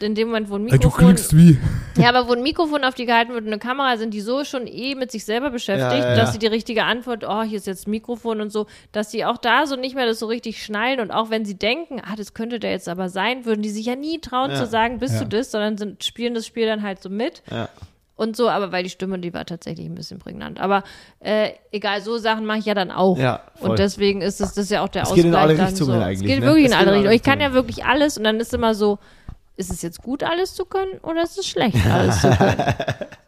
in 0.00 0.14
dem 0.14 0.28
Moment, 0.28 0.48
wo 0.48 0.54
ein 0.54 0.66
du 0.66 0.72
Mikrofon 0.72 1.04
klingst 1.04 1.36
wie. 1.36 1.58
Ja, 1.98 2.08
aber 2.08 2.26
wo 2.26 2.32
ein 2.32 2.42
Mikrofon 2.42 2.82
auf 2.82 2.94
die 2.94 3.04
gehalten 3.04 3.32
wird 3.32 3.42
und 3.42 3.48
eine 3.48 3.58
Kamera, 3.58 3.98
sind 3.98 4.14
die 4.14 4.22
so 4.22 4.42
schon 4.42 4.66
eh 4.66 4.94
mit 4.94 5.10
sich 5.12 5.26
selber 5.26 5.50
beschäftigt, 5.50 6.02
Ja, 6.02 6.10
ja, 6.10 6.16
dass 6.16 6.28
ja. 6.28 6.32
sie 6.32 6.38
die 6.38 6.46
richtige 6.46 6.84
Antwort, 6.84 7.24
oh, 7.28 7.42
hier 7.42 7.58
ist 7.58 7.66
jetzt 7.66 7.86
ein 7.86 7.90
Mikrofon 7.90 8.40
und 8.40 8.50
so, 8.50 8.66
dass 8.92 9.10
die 9.10 9.26
auch 9.26 9.36
da 9.36 9.66
so 9.66 9.76
nicht 9.76 9.94
mehr 9.94 10.06
das 10.06 10.18
so 10.18 10.26
richtig 10.26 10.62
schnallen 10.64 10.98
und 11.00 11.10
auch 11.10 11.28
wenn 11.28 11.44
sie 11.44 11.58
denken, 11.58 12.00
ah, 12.02 12.14
das 12.16 12.32
könnte 12.32 12.58
der 12.58 12.70
jetzt 12.70 12.88
aber 12.88 13.10
sein, 13.10 13.44
würden 13.44 13.60
die 13.60 13.68
sich 13.68 13.84
ja 13.84 13.94
nie 13.94 14.18
trauen 14.18 14.50
Ja. 14.52 14.56
zu 14.56 14.66
sagen, 14.66 14.98
bist 14.98 15.14
Ja. 15.16 15.24
du 15.24 15.28
das, 15.36 15.50
sondern 15.50 15.76
sind, 15.76 16.02
spielen 16.04 16.32
das 16.32 16.46
Spiel 16.46 16.64
dann 16.66 16.80
halt 16.82 17.02
so 17.02 17.10
mit 17.10 17.42
ja. 17.50 17.68
Und 18.16 18.36
so, 18.36 18.48
aber 18.48 18.72
weil 18.72 18.84
die 18.84 18.90
Stimme, 18.90 19.18
die 19.18 19.32
war 19.32 19.44
tatsächlich 19.46 19.86
ein 19.86 19.94
bisschen 19.94 20.18
prägnant. 20.18 20.60
Aber 20.60 20.84
äh, 21.20 21.50
egal, 21.70 22.00
so 22.02 22.18
Sachen 22.18 22.44
mache 22.44 22.58
ich 22.58 22.66
ja 22.66 22.74
dann 22.74 22.90
auch. 22.90 23.18
Ja, 23.18 23.42
voll. 23.54 23.70
und 23.70 23.78
deswegen 23.78 24.20
ist 24.20 24.40
es 24.40 24.54
das 24.54 24.64
ist 24.64 24.70
ja 24.70 24.82
auch 24.82 24.88
der 24.88 25.02
Es 25.02 25.08
Ausgleich 25.08 25.24
geht 25.24 25.32
in 25.32 25.38
alle 25.38 25.52
Richtungen 25.58 25.74
so. 25.76 25.92
eigentlich, 25.92 26.20
Es 26.20 26.26
geht 26.26 26.40
ne? 26.40 26.46
wirklich 26.46 26.66
Es 26.66 26.72
in 26.72 26.78
alle 26.78 26.92
Richtungen. 26.92 27.14
Ich 27.14 27.22
kann 27.22 27.40
ja 27.40 27.52
wirklich 27.52 27.84
alles 27.84 28.18
und 28.18 28.24
dann 28.24 28.38
ist 28.38 28.52
immer 28.54 28.74
so, 28.74 28.98
ist 29.56 29.70
es 29.70 29.82
jetzt 29.82 30.02
gut, 30.02 30.22
alles 30.22 30.54
zu 30.54 30.64
können 30.64 30.98
oder 31.02 31.22
ist 31.22 31.38
es 31.38 31.46
schlecht, 31.46 31.76
alles 31.86 32.20
zu 32.20 32.30
können? 32.30 32.56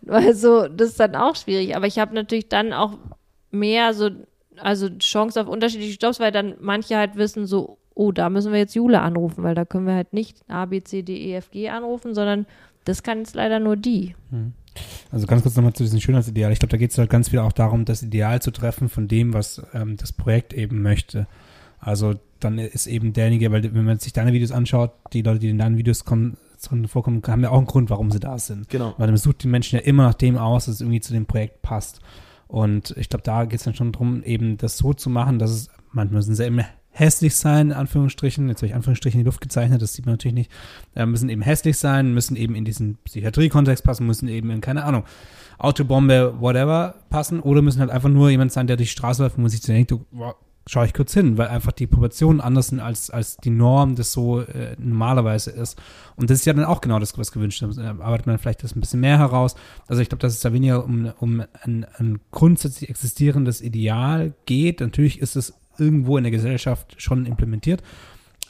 Also, 0.06 0.68
das 0.68 0.88
ist 0.90 1.00
dann 1.00 1.16
auch 1.16 1.34
schwierig. 1.34 1.74
Aber 1.76 1.86
ich 1.86 1.98
habe 1.98 2.14
natürlich 2.14 2.50
dann 2.50 2.74
auch 2.74 2.98
mehr 3.50 3.94
so, 3.94 4.10
also 4.58 4.90
Chance 4.98 5.40
auf 5.40 5.48
unterschiedliche 5.48 5.96
Jobs, 5.98 6.20
weil 6.20 6.30
dann 6.30 6.56
manche 6.60 6.98
halt 6.98 7.16
wissen 7.16 7.46
so, 7.46 7.78
oh, 7.94 8.12
da 8.12 8.28
müssen 8.28 8.52
wir 8.52 8.58
jetzt 8.58 8.74
Jule 8.74 9.00
anrufen, 9.00 9.42
weil 9.44 9.54
da 9.54 9.64
können 9.64 9.86
wir 9.86 9.94
halt 9.94 10.12
nicht 10.12 10.42
A, 10.46 10.66
B, 10.66 10.82
C, 10.82 11.02
D, 11.02 11.16
E, 11.16 11.36
F, 11.36 11.50
G 11.50 11.70
anrufen, 11.70 12.14
sondern 12.14 12.44
das 12.84 13.02
kann 13.02 13.18
jetzt 13.20 13.34
leider 13.34 13.60
nur 13.60 13.76
die. 13.76 14.14
Also 15.10 15.26
ganz 15.26 15.42
kurz 15.42 15.56
nochmal 15.56 15.72
zu 15.72 15.82
diesem 15.82 16.00
Schönheitsideal. 16.00 16.52
Ich 16.52 16.58
glaube, 16.58 16.70
da 16.70 16.76
geht 16.76 16.90
es 16.90 16.98
halt 16.98 17.10
ganz 17.10 17.28
viel 17.28 17.38
auch 17.38 17.52
darum, 17.52 17.84
das 17.84 18.02
Ideal 18.02 18.42
zu 18.42 18.50
treffen 18.50 18.88
von 18.88 19.08
dem, 19.08 19.32
was 19.32 19.62
ähm, 19.72 19.96
das 19.96 20.12
Projekt 20.12 20.52
eben 20.52 20.82
möchte. 20.82 21.26
Also 21.78 22.14
dann 22.40 22.58
ist 22.58 22.86
eben 22.86 23.12
derjenige, 23.12 23.52
weil 23.52 23.74
wenn 23.74 23.84
man 23.84 23.98
sich 23.98 24.12
deine 24.12 24.32
Videos 24.32 24.52
anschaut, 24.52 24.92
die 25.12 25.22
Leute, 25.22 25.40
die 25.40 25.50
in 25.50 25.58
deinen 25.58 25.76
Videos 25.76 26.04
kommen, 26.04 26.36
drin 26.62 26.88
vorkommen, 26.88 27.22
haben 27.26 27.42
ja 27.42 27.50
auch 27.50 27.58
einen 27.58 27.66
Grund, 27.66 27.90
warum 27.90 28.10
sie 28.10 28.20
da 28.20 28.38
sind. 28.38 28.68
Genau. 28.70 28.94
Weil 28.96 29.08
man 29.08 29.16
sucht 29.16 29.42
die 29.42 29.48
Menschen 29.48 29.78
ja 29.78 29.84
immer 29.84 30.04
nach 30.04 30.14
dem 30.14 30.38
aus, 30.38 30.66
dass 30.66 30.76
es 30.76 30.80
irgendwie 30.80 31.00
zu 31.00 31.12
dem 31.12 31.26
Projekt 31.26 31.62
passt. 31.62 32.00
Und 32.48 32.94
ich 32.96 33.08
glaube, 33.08 33.22
da 33.22 33.44
geht 33.44 33.58
es 33.58 33.64
dann 33.64 33.74
schon 33.74 33.92
darum, 33.92 34.22
eben 34.22 34.56
das 34.56 34.78
so 34.78 34.94
zu 34.94 35.10
machen, 35.10 35.38
dass 35.38 35.50
es, 35.50 35.68
manchmal 35.92 36.18
müssen 36.18 36.34
sie 36.34 36.46
eben 36.46 36.60
hässlich 36.94 37.36
sein, 37.36 37.70
in 37.70 37.76
Anführungsstrichen, 37.76 38.48
jetzt 38.48 38.58
habe 38.58 38.68
ich 38.68 38.74
Anführungsstrichen 38.74 39.20
in 39.20 39.24
die 39.24 39.28
Luft 39.28 39.40
gezeichnet, 39.40 39.82
das 39.82 39.94
sieht 39.94 40.06
man 40.06 40.14
natürlich 40.14 40.34
nicht, 40.34 40.50
äh, 40.94 41.04
müssen 41.04 41.28
eben 41.28 41.42
hässlich 41.42 41.76
sein, 41.76 42.14
müssen 42.14 42.36
eben 42.36 42.54
in 42.54 42.64
diesen 42.64 42.98
Psychiatrie-Kontext 43.04 43.84
passen, 43.84 44.06
müssen 44.06 44.28
eben 44.28 44.50
in, 44.50 44.60
keine 44.60 44.84
Ahnung, 44.84 45.04
Autobombe, 45.58 46.34
whatever 46.40 46.94
passen, 47.10 47.40
oder 47.40 47.62
müssen 47.62 47.80
halt 47.80 47.90
einfach 47.90 48.08
nur 48.08 48.30
jemand 48.30 48.52
sein, 48.52 48.68
der 48.68 48.76
durch 48.76 48.90
die 48.90 48.92
Straße 48.92 49.22
läuft, 49.22 49.36
wo 49.36 49.40
man 49.40 49.50
sich 49.50 49.60
denkt, 49.60 49.92
wow, 50.12 50.36
schaue 50.66 50.86
ich 50.86 50.94
kurz 50.94 51.12
hin, 51.12 51.36
weil 51.36 51.48
einfach 51.48 51.72
die 51.72 51.86
Proportionen 51.86 52.40
anders 52.40 52.68
sind, 52.68 52.80
als, 52.80 53.10
als 53.10 53.36
die 53.38 53.50
Norm 53.50 53.96
das 53.96 54.12
so 54.12 54.40
äh, 54.40 54.76
normalerweise 54.78 55.50
ist. 55.50 55.80
Und 56.16 56.30
das 56.30 56.38
ist 56.38 56.46
ja 56.46 56.52
dann 56.52 56.64
auch 56.64 56.80
genau 56.80 56.98
das, 56.98 57.18
was 57.18 57.32
gewünscht 57.32 57.62
ist. 57.62 57.76
Da 57.76 57.96
arbeitet 57.98 58.26
man 58.26 58.38
vielleicht 58.38 58.62
das 58.62 58.74
ein 58.74 58.80
bisschen 58.80 59.00
mehr 59.00 59.18
heraus. 59.18 59.56
Also 59.88 60.00
ich 60.00 60.08
glaube, 60.08 60.22
dass 60.22 60.32
es 60.32 60.40
da 60.40 60.52
weniger 60.52 60.84
um, 60.84 61.12
um 61.18 61.42
ein, 61.62 61.86
ein 61.98 62.20
grundsätzlich 62.30 62.88
existierendes 62.88 63.60
Ideal 63.60 64.32
geht. 64.46 64.80
Natürlich 64.80 65.20
ist 65.20 65.36
es 65.36 65.54
irgendwo 65.78 66.16
in 66.16 66.24
der 66.24 66.30
Gesellschaft 66.30 67.00
schon 67.00 67.26
implementiert. 67.26 67.82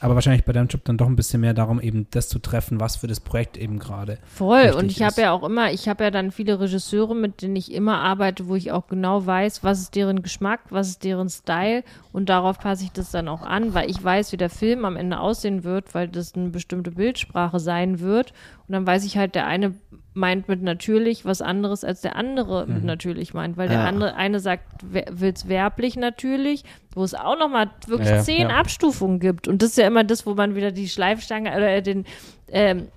Aber 0.01 0.15
wahrscheinlich 0.15 0.43
bei 0.43 0.51
deinem 0.51 0.67
Job 0.67 0.83
dann 0.83 0.97
doch 0.97 1.07
ein 1.07 1.15
bisschen 1.15 1.39
mehr 1.39 1.53
darum, 1.53 1.79
eben 1.79 2.07
das 2.11 2.27
zu 2.27 2.39
treffen, 2.39 2.81
was 2.81 2.97
für 2.97 3.07
das 3.07 3.21
Projekt 3.21 3.57
eben 3.57 3.79
gerade. 3.79 4.17
Voll. 4.25 4.71
Und 4.77 4.91
ich 4.91 5.01
habe 5.01 5.21
ja 5.21 5.31
auch 5.31 5.43
immer, 5.43 5.71
ich 5.71 5.87
habe 5.87 6.03
ja 6.03 6.11
dann 6.11 6.31
viele 6.31 6.59
Regisseure, 6.59 7.15
mit 7.15 7.41
denen 7.41 7.55
ich 7.55 7.71
immer 7.71 7.99
arbeite, 7.99 8.47
wo 8.47 8.55
ich 8.55 8.73
auch 8.73 8.87
genau 8.87 9.25
weiß, 9.25 9.63
was 9.63 9.79
ist 9.79 9.95
deren 9.95 10.21
Geschmack, 10.21 10.59
was 10.69 10.89
ist 10.89 11.03
deren 11.05 11.29
Style 11.29 11.83
und 12.11 12.27
darauf 12.27 12.59
passe 12.59 12.83
ich 12.83 12.91
das 12.91 13.11
dann 13.11 13.29
auch 13.29 13.41
an, 13.41 13.73
weil 13.73 13.89
ich 13.89 14.03
weiß, 14.03 14.33
wie 14.33 14.37
der 14.37 14.49
Film 14.49 14.83
am 14.83 14.97
Ende 14.97 15.19
aussehen 15.19 15.63
wird, 15.63 15.95
weil 15.95 16.09
das 16.09 16.35
eine 16.35 16.49
bestimmte 16.49 16.91
Bildsprache 16.91 17.59
sein 17.59 18.01
wird. 18.01 18.33
Und 18.67 18.73
dann 18.73 18.85
weiß 18.85 19.05
ich 19.05 19.17
halt, 19.17 19.33
der 19.33 19.47
eine 19.47 19.75
meint 20.15 20.47
mit 20.47 20.61
natürlich 20.63 21.25
was 21.25 21.41
anderes 21.41 21.83
als 21.83 22.01
der 22.01 22.15
andere 22.15 22.65
mit 22.67 22.83
natürlich 22.83 23.33
meint, 23.33 23.57
weil 23.57 23.67
der 23.67 23.79
Ja. 23.79 23.85
andere 23.85 24.15
eine 24.15 24.39
sagt, 24.39 24.63
will 24.91 25.33
es 25.33 25.47
werblich 25.49 25.97
natürlich, 25.97 26.63
wo 26.93 27.03
es 27.03 27.13
auch 27.13 27.37
nochmal 27.37 27.69
wirklich 27.87 28.09
Ja, 28.09 28.15
ja, 28.15 28.21
zehn 28.23 28.49
ja. 28.49 28.55
Abstufungen 28.57 29.19
gibt. 29.19 29.47
Und 29.47 29.61
das 29.61 29.71
ist 29.71 29.77
ja 29.77 29.87
immer 29.87 30.03
das, 30.05 30.25
wo 30.25 30.33
man 30.33 30.55
wieder 30.55 30.71
die 30.71 30.87
Schleifstange 30.89 31.51
oder 31.51 31.69
äh, 31.69 31.81
den 31.81 32.05
ähm, 32.47 32.87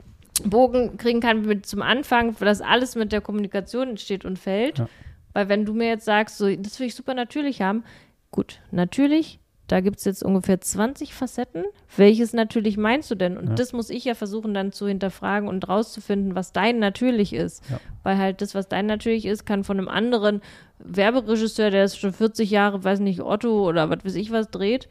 Bogen 0.44 0.96
kriegen 0.96 1.20
kann 1.20 1.42
mit 1.42 1.66
zum 1.66 1.82
Anfang, 1.82 2.36
dass 2.38 2.60
alles 2.60 2.94
mit 2.94 3.10
der 3.10 3.20
Kommunikation 3.20 3.96
steht 3.96 4.24
und 4.24 4.38
fällt. 4.38 4.78
Ja. 4.78 4.88
Weil 5.32 5.48
wenn 5.48 5.64
du 5.64 5.74
mir 5.74 5.88
jetzt 5.88 6.04
sagst, 6.04 6.38
so, 6.38 6.54
das 6.54 6.78
will 6.78 6.86
ich 6.86 6.94
super 6.94 7.14
natürlich 7.14 7.60
haben, 7.60 7.82
gut, 8.30 8.60
natürlich, 8.70 9.40
da 9.68 9.80
gibt 9.80 9.98
es 9.98 10.04
jetzt 10.04 10.22
ungefähr 10.24 10.60
20 10.60 11.14
Facetten. 11.14 11.64
Welches 11.96 12.32
natürlich 12.32 12.76
meinst 12.76 13.10
du 13.10 13.14
denn? 13.14 13.36
Und 13.38 13.48
Ja. 13.50 13.54
das 13.54 13.72
muss 13.72 13.90
ich 13.90 14.04
ja 14.04 14.14
versuchen 14.14 14.52
dann 14.54 14.72
zu 14.72 14.88
hinterfragen 14.88 15.48
und 15.48 15.68
rauszufinden, 15.68 16.34
was 16.34 16.52
dein 16.52 16.78
natürlich 16.80 17.32
ist. 17.32 17.62
Ja. 17.70 17.78
Weil 18.02 18.18
halt 18.18 18.40
das, 18.42 18.54
was 18.54 18.68
dein 18.68 18.86
natürlich 18.86 19.24
ist, 19.26 19.46
kann 19.46 19.62
von 19.64 19.78
einem 19.78 19.88
anderen 19.88 20.40
Werberegisseur, 20.80 21.70
der 21.70 21.84
ist 21.84 21.98
schon 21.98 22.12
40 22.12 22.50
Jahre, 22.50 22.82
weiß 22.82 23.00
nicht, 23.00 23.20
Otto 23.20 23.68
oder 23.68 23.90
was 23.90 24.04
weiß 24.04 24.14
ich 24.16 24.30
was 24.32 24.50
dreht, 24.50 24.88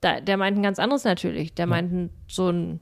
da, 0.00 0.20
der 0.20 0.36
meint 0.36 0.56
ein 0.58 0.62
ganz 0.62 0.78
anderes 0.78 1.04
natürlich. 1.04 1.54
Der 1.54 1.66
meint 1.66 1.92
ein, 1.92 2.10
so 2.28 2.48
ein, 2.50 2.80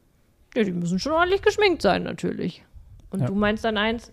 ja, 0.55 0.62
die 0.65 0.73
müssen 0.73 0.98
schon 0.98 1.12
ordentlich 1.12 1.43
geschminkt 1.43 1.82
sein, 1.82 2.02
natürlich. 2.05 2.65
Und 3.10 3.20
Ja. 3.20 3.27
du 3.27 3.35
meinst 3.35 3.65
dann 3.65 3.77
eins, 3.77 4.12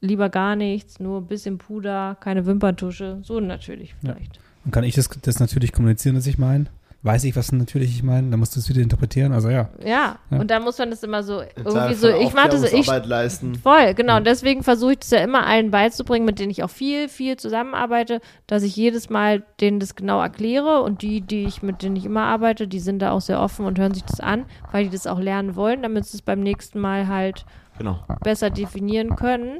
lieber 0.00 0.28
gar 0.30 0.56
nichts, 0.56 1.00
nur 1.00 1.20
ein 1.20 1.26
bisschen 1.26 1.58
Puder, 1.58 2.16
keine 2.20 2.44
Wimperntusche, 2.46 3.20
so 3.22 3.40
natürlich 3.40 3.94
Ja. 4.02 4.16
Und 4.64 4.70
kann 4.72 4.84
ich 4.84 4.94
das, 4.94 5.08
das 5.22 5.40
natürlich 5.40 5.72
kommunizieren, 5.72 6.16
was 6.16 6.26
ich 6.26 6.38
meine? 6.38 6.66
Weiß 7.04 7.24
ich, 7.24 7.34
was 7.34 7.50
natürlich 7.50 7.90
ich 7.90 8.04
meine? 8.04 8.30
Dann 8.30 8.38
musst 8.38 8.54
du 8.54 8.60
es 8.60 8.68
wieder 8.68 8.80
interpretieren. 8.80 9.32
Also 9.32 9.50
ja. 9.50 9.68
Ja, 9.84 10.18
Ja. 10.30 10.38
und 10.38 10.52
da 10.52 10.60
muss 10.60 10.78
man 10.78 10.90
das 10.90 11.02
immer 11.02 11.24
so 11.24 11.42
irgendwie 11.56 11.94
so, 11.94 12.08
ich 12.08 12.32
mache 12.32 12.50
das, 12.50 12.72
ich 12.72 12.86
leisten. 12.86 13.56
Voll, 13.56 13.94
genau. 13.94 14.18
Und 14.18 14.26
deswegen 14.28 14.62
versuche 14.62 14.92
ich 14.92 14.98
das 15.00 15.10
ja 15.10 15.18
immer 15.18 15.44
allen 15.44 15.72
beizubringen, 15.72 16.24
mit 16.24 16.38
denen 16.38 16.52
ich 16.52 16.62
auch 16.62 16.70
viel, 16.70 17.08
viel 17.08 17.36
zusammenarbeite, 17.38 18.20
dass 18.46 18.62
ich 18.62 18.76
jedes 18.76 19.10
Mal 19.10 19.42
denen 19.60 19.80
das 19.80 19.96
genau 19.96 20.20
erkläre. 20.22 20.82
Und 20.82 21.02
die, 21.02 21.22
die 21.22 21.42
ich, 21.44 21.60
mit 21.60 21.82
denen 21.82 21.96
ich 21.96 22.04
immer 22.04 22.22
arbeite, 22.22 22.68
die 22.68 22.78
sind 22.78 23.00
da 23.00 23.10
auch 23.10 23.20
sehr 23.20 23.40
offen 23.40 23.66
und 23.66 23.80
hören 23.80 23.94
sich 23.94 24.04
das 24.04 24.20
an, 24.20 24.44
weil 24.70 24.84
die 24.84 24.90
das 24.90 25.08
auch 25.08 25.18
lernen 25.18 25.56
wollen, 25.56 25.82
damit 25.82 26.06
sie 26.06 26.18
es 26.18 26.22
beim 26.22 26.38
nächsten 26.40 26.78
Mal 26.78 27.08
halt 27.08 27.44
Genau. 27.78 27.98
besser 28.22 28.50
definieren 28.50 29.16
können. 29.16 29.56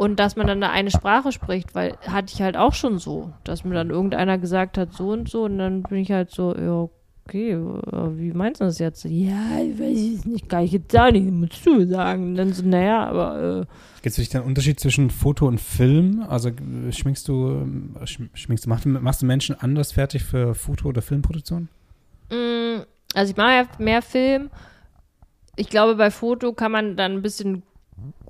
Und 0.00 0.16
dass 0.18 0.34
man 0.34 0.46
dann 0.46 0.62
da 0.62 0.70
eine 0.70 0.90
Sprache 0.90 1.30
spricht, 1.30 1.74
weil 1.74 1.94
hatte 2.06 2.32
ich 2.34 2.40
halt 2.40 2.56
auch 2.56 2.72
schon 2.72 2.98
so, 2.98 3.34
dass 3.44 3.64
mir 3.64 3.74
dann 3.74 3.90
irgendeiner 3.90 4.38
gesagt 4.38 4.78
hat, 4.78 4.94
so 4.94 5.10
und 5.10 5.28
so, 5.28 5.42
und 5.44 5.58
dann 5.58 5.82
bin 5.82 5.98
ich 5.98 6.10
halt 6.10 6.30
so, 6.30 6.54
ja, 6.56 6.88
okay, 7.26 7.50
äh, 7.52 7.58
wie 8.18 8.32
meinst 8.32 8.62
du 8.62 8.64
das 8.64 8.78
jetzt? 8.78 9.04
Ja, 9.04 9.60
ich 9.62 9.78
weiß 9.78 9.98
es 10.20 10.24
nicht, 10.24 10.48
kann 10.48 10.64
ich 10.64 10.72
jetzt 10.72 10.98
auch 10.98 11.10
nicht, 11.12 11.30
musst 11.30 11.66
du 11.66 11.86
sagen. 11.86 12.28
Und 12.30 12.36
dann 12.36 12.54
so, 12.54 12.64
naja, 12.64 13.04
aber 13.08 13.60
äh, 13.60 13.66
Gibt 14.02 14.06
es 14.06 14.14
für 14.16 14.22
dich 14.22 14.34
einen 14.34 14.46
Unterschied 14.46 14.80
zwischen 14.80 15.10
Foto 15.10 15.46
und 15.46 15.60
Film? 15.60 16.24
Also 16.26 16.48
äh, 16.48 16.90
schminkst 16.92 17.28
du, 17.28 17.66
schm- 18.04 18.30
schminkst 18.32 18.64
du, 18.64 18.70
machst, 18.70 18.86
du- 18.86 18.88
machst 18.88 19.20
du 19.20 19.26
Menschen 19.26 19.54
anders 19.60 19.92
fertig 19.92 20.24
für 20.24 20.54
Foto- 20.54 20.88
oder 20.88 21.02
Filmproduktion? 21.02 21.68
Mm, 22.30 22.84
Also 23.14 23.32
ich 23.32 23.36
mache 23.36 23.52
ja 23.52 23.64
mehr 23.78 24.00
Film. 24.00 24.48
Ich 25.56 25.68
glaube, 25.68 25.94
bei 25.96 26.10
Foto 26.10 26.54
kann 26.54 26.72
man 26.72 26.96
dann 26.96 27.12
ein 27.12 27.22
bisschen 27.22 27.64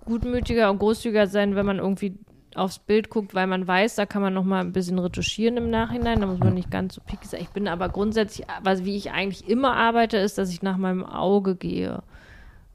gutmütiger 0.05 0.70
und 0.70 0.78
großzügiger 0.78 1.27
sein, 1.27 1.55
wenn 1.55 1.66
man 1.66 1.78
irgendwie 1.78 2.18
aufs 2.55 2.78
Bild 2.78 3.10
guckt, 3.10 3.35
weil 3.35 3.47
man 3.47 3.66
weiß, 3.66 3.94
da 3.94 4.06
kann 4.06 4.22
man 4.22 4.35
noch 4.35 4.44
mal 4.44 4.60
ein 4.60 4.72
bisschen 4.72 4.98
retuschieren 4.98 5.56
im 5.56 5.70
Nachhinein. 5.70 6.20
Da 6.20 6.27
muss 6.27 6.40
man 6.40 6.55
nicht 6.55 6.70
ganz 6.70 6.94
so 6.94 7.01
picky 7.01 7.27
sein. 7.27 7.43
Ich 7.43 7.51
bin 7.51 7.68
aber 7.68 7.89
grundsätzlich, 7.89 8.47
was 8.62 8.85
wie 8.85 8.97
ich 8.97 9.12
eigentlich 9.12 9.48
immer 9.48 9.77
arbeite, 9.77 10.16
ist, 10.16 10.39
dass 10.39 10.51
ich 10.51 10.62
nach 10.62 10.77
meinem 10.77 11.05
Auge 11.05 11.55
gehe, 11.55 12.02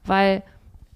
weil 0.04 0.42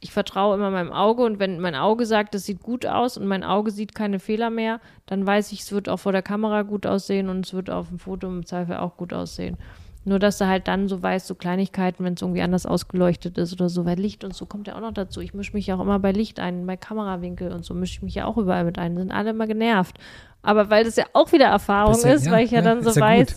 ich 0.00 0.12
vertraue 0.12 0.54
immer 0.54 0.70
meinem 0.70 0.92
Auge 0.92 1.24
und 1.24 1.38
wenn 1.38 1.60
mein 1.60 1.74
Auge 1.74 2.06
sagt, 2.06 2.34
es 2.34 2.46
sieht 2.46 2.62
gut 2.62 2.86
aus 2.86 3.18
und 3.18 3.26
mein 3.26 3.44
Auge 3.44 3.70
sieht 3.70 3.94
keine 3.94 4.18
Fehler 4.18 4.48
mehr, 4.48 4.80
dann 5.04 5.26
weiß 5.26 5.52
ich, 5.52 5.60
es 5.60 5.72
wird 5.72 5.90
auch 5.90 5.98
vor 5.98 6.12
der 6.12 6.22
Kamera 6.22 6.62
gut 6.62 6.86
aussehen 6.86 7.28
und 7.28 7.44
es 7.44 7.52
wird 7.52 7.68
auf 7.68 7.88
dem 7.88 7.98
Foto 7.98 8.26
im 8.26 8.46
Zweifel 8.46 8.76
auch 8.76 8.96
gut 8.96 9.12
aussehen. 9.12 9.58
Nur, 10.04 10.18
dass 10.18 10.38
du 10.38 10.46
halt 10.46 10.66
dann 10.66 10.88
so 10.88 11.02
weißt, 11.02 11.26
so 11.26 11.34
Kleinigkeiten, 11.34 12.02
wenn 12.04 12.14
es 12.14 12.22
irgendwie 12.22 12.40
anders 12.40 12.64
ausgeleuchtet 12.64 13.36
ist 13.36 13.52
oder 13.52 13.68
so, 13.68 13.84
weil 13.84 13.98
Licht 13.98 14.24
und 14.24 14.34
so 14.34 14.46
kommt 14.46 14.66
ja 14.66 14.74
auch 14.76 14.80
noch 14.80 14.94
dazu. 14.94 15.20
Ich 15.20 15.34
mische 15.34 15.52
mich 15.52 15.66
ja 15.66 15.76
auch 15.76 15.80
immer 15.80 15.98
bei 15.98 16.10
Licht 16.12 16.40
ein, 16.40 16.66
bei 16.66 16.76
Kamerawinkel 16.78 17.52
und 17.52 17.64
so 17.66 17.74
mische 17.74 17.94
ich 17.98 18.02
mich 18.02 18.14
ja 18.14 18.24
auch 18.24 18.38
überall 18.38 18.64
mit 18.64 18.78
ein. 18.78 18.96
Sind 18.96 19.12
alle 19.12 19.30
immer 19.30 19.46
genervt. 19.46 19.98
Aber 20.42 20.70
weil 20.70 20.84
das 20.84 20.96
ja 20.96 21.04
auch 21.12 21.30
wieder 21.32 21.46
Erfahrung 21.46 22.00
ja- 22.02 22.12
ist, 22.14 22.24
ja, 22.24 22.32
weil 22.32 22.44
ich 22.46 22.50
ja, 22.50 22.60
ja, 22.60 22.64
dann 22.64 22.82
so 22.82 22.90
ist 22.90 22.96
ja 22.96 23.02
weiß. 23.02 23.26
gut. 23.28 23.36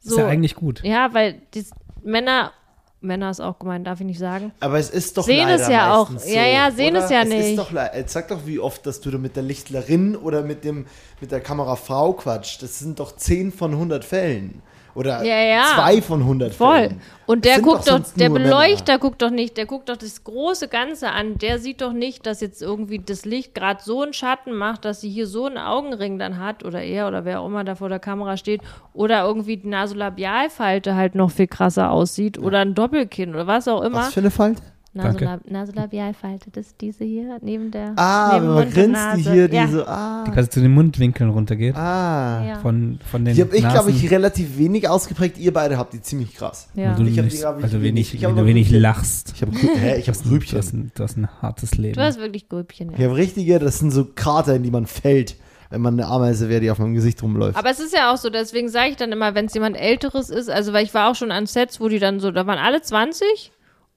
So, 0.00 0.16
Ist 0.16 0.18
ja 0.18 0.26
eigentlich 0.28 0.54
gut. 0.56 0.82
ja, 0.84 1.14
weil 1.14 1.40
die 1.54 1.64
Männer, 2.02 2.52
Männer 3.00 3.30
ist 3.30 3.40
auch 3.40 3.58
gemeint, 3.58 3.86
darf 3.86 4.00
ich 4.00 4.06
nicht 4.06 4.18
sagen. 4.18 4.52
Aber 4.60 4.78
es 4.78 4.90
ist 4.90 5.16
doch 5.16 5.24
Sehen 5.24 5.48
leider 5.48 5.62
es 5.62 5.68
ja 5.70 5.94
auch. 5.96 6.10
meistens 6.10 6.34
Ja, 6.34 6.44
ja, 6.44 6.70
sehen 6.70 6.94
oder? 6.96 7.04
es 7.06 7.10
ja 7.10 7.22
Ist 7.22 7.28
nicht. 7.30 7.58
doch, 7.58 7.70
sag 8.04 8.28
doch, 8.28 8.44
wie 8.46 8.58
oft, 8.58 8.84
dass 8.84 9.00
du 9.00 9.10
da 9.10 9.16
mit 9.16 9.36
der 9.36 9.42
Lichtlerin 9.42 10.16
oder 10.16 10.42
mit 10.42 10.64
dem 10.64 10.84
mit 11.22 11.30
der 11.32 11.40
Kamerafrau 11.40 12.12
quatscht. 12.12 12.62
Das 12.62 12.78
sind 12.78 13.00
doch 13.00 13.16
10 13.16 13.50
von 13.52 13.72
100 13.72 14.04
Fällen. 14.04 14.60
Oder 14.94 15.24
Ja, 15.24 15.38
ja. 15.42 15.64
zwei 15.74 16.00
von 16.00 16.20
100 16.20 16.54
Voll. 16.54 16.74
Fällen. 16.74 17.00
Und 17.26 17.44
der 17.44 17.60
guckt 17.60 17.88
doch, 17.88 17.92
sonst 17.94 18.20
der 18.20 18.28
Beleuchter 18.28 18.98
guckt 18.98 19.22
doch 19.22 19.30
nicht, 19.30 19.56
der 19.56 19.66
guckt 19.66 19.88
doch 19.88 19.96
das 19.96 20.24
große 20.24 20.68
Ganze 20.68 21.10
an. 21.10 21.38
Der 21.38 21.58
sieht 21.58 21.80
doch 21.80 21.92
nicht, 21.92 22.26
dass 22.26 22.40
jetzt 22.40 22.60
irgendwie 22.60 22.98
das 22.98 23.24
Licht 23.24 23.54
gerade 23.54 23.82
so 23.82 24.02
einen 24.02 24.12
Schatten 24.12 24.52
macht, 24.52 24.84
dass 24.84 25.00
sie 25.00 25.08
hier 25.08 25.26
so 25.26 25.46
einen 25.46 25.56
Augenring 25.58 26.18
dann 26.18 26.38
hat 26.38 26.64
oder 26.64 26.82
er 26.82 27.08
oder 27.08 27.24
wer 27.24 27.40
auch 27.40 27.46
immer 27.46 27.64
da 27.64 27.74
vor 27.74 27.88
der 27.88 27.98
Kamera 27.98 28.36
steht 28.36 28.60
oder 28.92 29.24
irgendwie 29.24 29.56
die 29.56 29.68
Nasolabialfalte 29.68 30.94
halt 30.94 31.14
noch 31.14 31.30
viel 31.30 31.46
krasser 31.46 31.90
aussieht 31.90 32.38
oder 32.38 32.60
ein 32.60 32.74
Doppelkinn 32.74 33.34
oder 33.34 33.46
was 33.46 33.68
auch 33.68 33.82
immer. 33.82 33.98
Was 33.98 34.14
für 34.14 34.20
eine 34.20 34.30
Falte? 34.30 34.62
Nasolab 34.94 35.40
Nasolabialfalte, 35.50 36.50
das 36.52 36.66
ist 36.68 36.80
diese 36.80 37.04
hier 37.04 37.38
neben 37.42 37.70
der 37.70 37.92
Ah, 37.96 38.30
neben 38.34 38.46
wenn 38.48 38.54
man 38.54 38.70
grinst, 38.70 39.00
die 39.16 39.22
hier, 39.22 39.52
ja. 39.52 39.66
die 39.66 39.72
so, 39.72 39.84
ah. 39.84 40.24
Die 40.26 40.30
quasi 40.30 40.48
zu 40.50 40.60
den 40.60 40.72
Mundwinkeln 40.72 41.30
runtergeht. 41.30 41.74
Ah. 41.76 42.44
Ja. 42.46 42.58
Von, 42.60 43.00
von 43.10 43.24
den 43.24 43.34
Die 43.34 43.42
habe 43.42 43.56
ich, 43.56 43.68
glaube 43.68 43.90
ich, 43.90 44.10
relativ 44.10 44.56
wenig 44.56 44.88
ausgeprägt. 44.88 45.36
Ihr 45.38 45.52
beide 45.52 45.76
habt 45.78 45.92
die 45.92 46.00
ziemlich 46.00 46.34
krass. 46.34 46.68
Ja. 46.74 46.96
Weil 46.96 47.04
du, 47.04 47.10
Ich 47.10 47.18
hab 47.18 47.24
nicht, 47.24 47.36
die, 47.36 47.40
glaub 47.40 47.56
ich, 47.58 47.62
weil 47.64 47.70
du 47.70 47.82
wenig, 47.82 48.12
wenig- 48.12 48.14
ich 48.14 48.24
hab 48.24 48.36
weil 48.36 48.42
du 48.42 48.48
wenig 48.48 48.66
Grübchen. 48.68 48.82
lachst. 48.82 49.32
Ich 49.34 49.42
habe 49.42 49.52
ich 49.52 50.08
hab 50.08 50.14
Du 50.14 50.20
hast, 50.20 50.24
Grübchen. 50.24 50.58
ein, 50.60 50.92
du 50.94 51.02
hast 51.02 51.16
ein 51.16 51.28
hartes 51.42 51.76
Leben. 51.76 51.94
Du 51.94 52.02
hast 52.02 52.18
wirklich 52.18 52.48
Gröbchen, 52.48 52.90
ja. 52.90 52.98
Ich 52.98 53.04
habe 53.04 53.16
richtige, 53.16 53.58
das 53.58 53.78
sind 53.80 53.90
so 53.90 54.06
Krater, 54.14 54.54
in 54.54 54.62
die 54.62 54.70
man 54.70 54.86
fällt, 54.86 55.36
wenn 55.70 55.80
man 55.80 55.94
eine 55.94 56.06
Ameise 56.08 56.48
wäre, 56.48 56.60
die 56.60 56.70
auf 56.70 56.78
meinem 56.78 56.94
Gesicht 56.94 57.20
rumläuft. 57.22 57.56
Aber 57.58 57.68
es 57.70 57.80
ist 57.80 57.92
ja 57.92 58.12
auch 58.12 58.16
so, 58.16 58.30
deswegen 58.30 58.68
sage 58.68 58.90
ich 58.90 58.96
dann 58.96 59.10
immer, 59.10 59.34
wenn 59.34 59.46
es 59.46 59.54
jemand 59.54 59.76
Älteres 59.76 60.30
ist, 60.30 60.48
also 60.48 60.72
weil 60.72 60.84
ich 60.84 60.94
war 60.94 61.10
auch 61.10 61.14
schon 61.16 61.32
an 61.32 61.46
Sets, 61.46 61.80
wo 61.80 61.88
die 61.88 61.98
dann 61.98 62.20
so, 62.20 62.30
da 62.30 62.46
waren 62.46 62.58
alle 62.58 62.80
20 62.80 63.50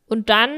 und 0.07 0.29
dann 0.29 0.49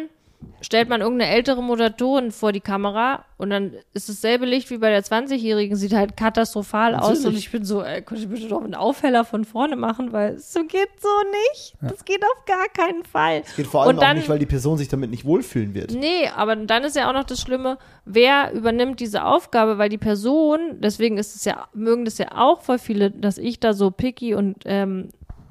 stellt 0.62 0.90
man 0.90 1.02
irgendeine 1.02 1.32
ältere 1.32 1.64
Moderatorin 1.64 2.32
vor 2.32 2.52
die 2.52 2.60
Kamera 2.60 3.26
und 3.38 3.50
dann 3.50 3.74
ist 3.94 4.10
dasselbe 4.10 4.46
Licht 4.46 4.70
wie 4.70 4.78
bei 4.78 4.90
der 4.90 5.04
20-Jährigen, 5.04 5.76
sieht 5.76 5.94
halt 5.94 6.18
katastrophal 6.18 6.96
aus 6.96 7.10
Natürlich. 7.10 7.26
und 7.26 7.36
ich 7.38 7.52
bin 7.52 7.66
so, 7.66 7.84
ey, 7.84 8.02
könnte 8.02 8.24
ich 8.24 8.30
bitte 8.30 8.48
doch 8.48 8.64
einen 8.64 8.76
Aufheller 8.76 9.24
von 9.26 9.46
vorne 9.46 9.76
machen, 9.76 10.12
weil 10.12 10.38
so 10.38 10.64
geht 10.64 10.90
so 11.00 11.08
nicht. 11.52 11.76
Das 11.82 12.04
geht 12.04 12.22
auf 12.24 12.46
gar 12.46 12.68
keinen 12.70 13.04
Fall. 13.04 13.44
Geht 13.56 13.68
vor 13.68 13.84
allem 13.84 13.98
dann, 13.98 14.12
auch 14.12 14.14
nicht, 14.16 14.30
weil 14.30 14.40
die 14.40 14.46
Person 14.46 14.78
sich 14.78 14.90
damit 14.90 15.10
nicht 15.10 15.26
wohlfühlen 15.26 15.74
wird. 15.74 15.92
Nee, 15.92 16.28
aber 16.36 16.56
dann 16.56 16.84
ist 16.84 16.96
ja 16.96 17.10
auch 17.10 17.14
noch 17.14 17.24
das 17.24 17.40
Schlimme, 17.40 17.78
wer 18.06 18.52
übernimmt 18.54 19.00
diese 19.00 19.24
Aufgabe, 19.24 19.78
weil 19.78 19.90
die 19.90 19.98
Person, 19.98 20.78
deswegen 20.80 21.18
ist 21.18 21.36
es 21.36 21.46
ja, 21.46 21.68
mögen 21.74 22.06
das 22.06 22.18
ja 22.18 22.28
auch 22.36 22.62
voll 22.62 22.80
viele, 22.80 23.12
dass 23.12 23.38
ich 23.38 23.60
da 23.60 23.74
so 23.74 23.92
picky 23.92 24.34
und 24.34 24.64
ähm, 24.66 25.10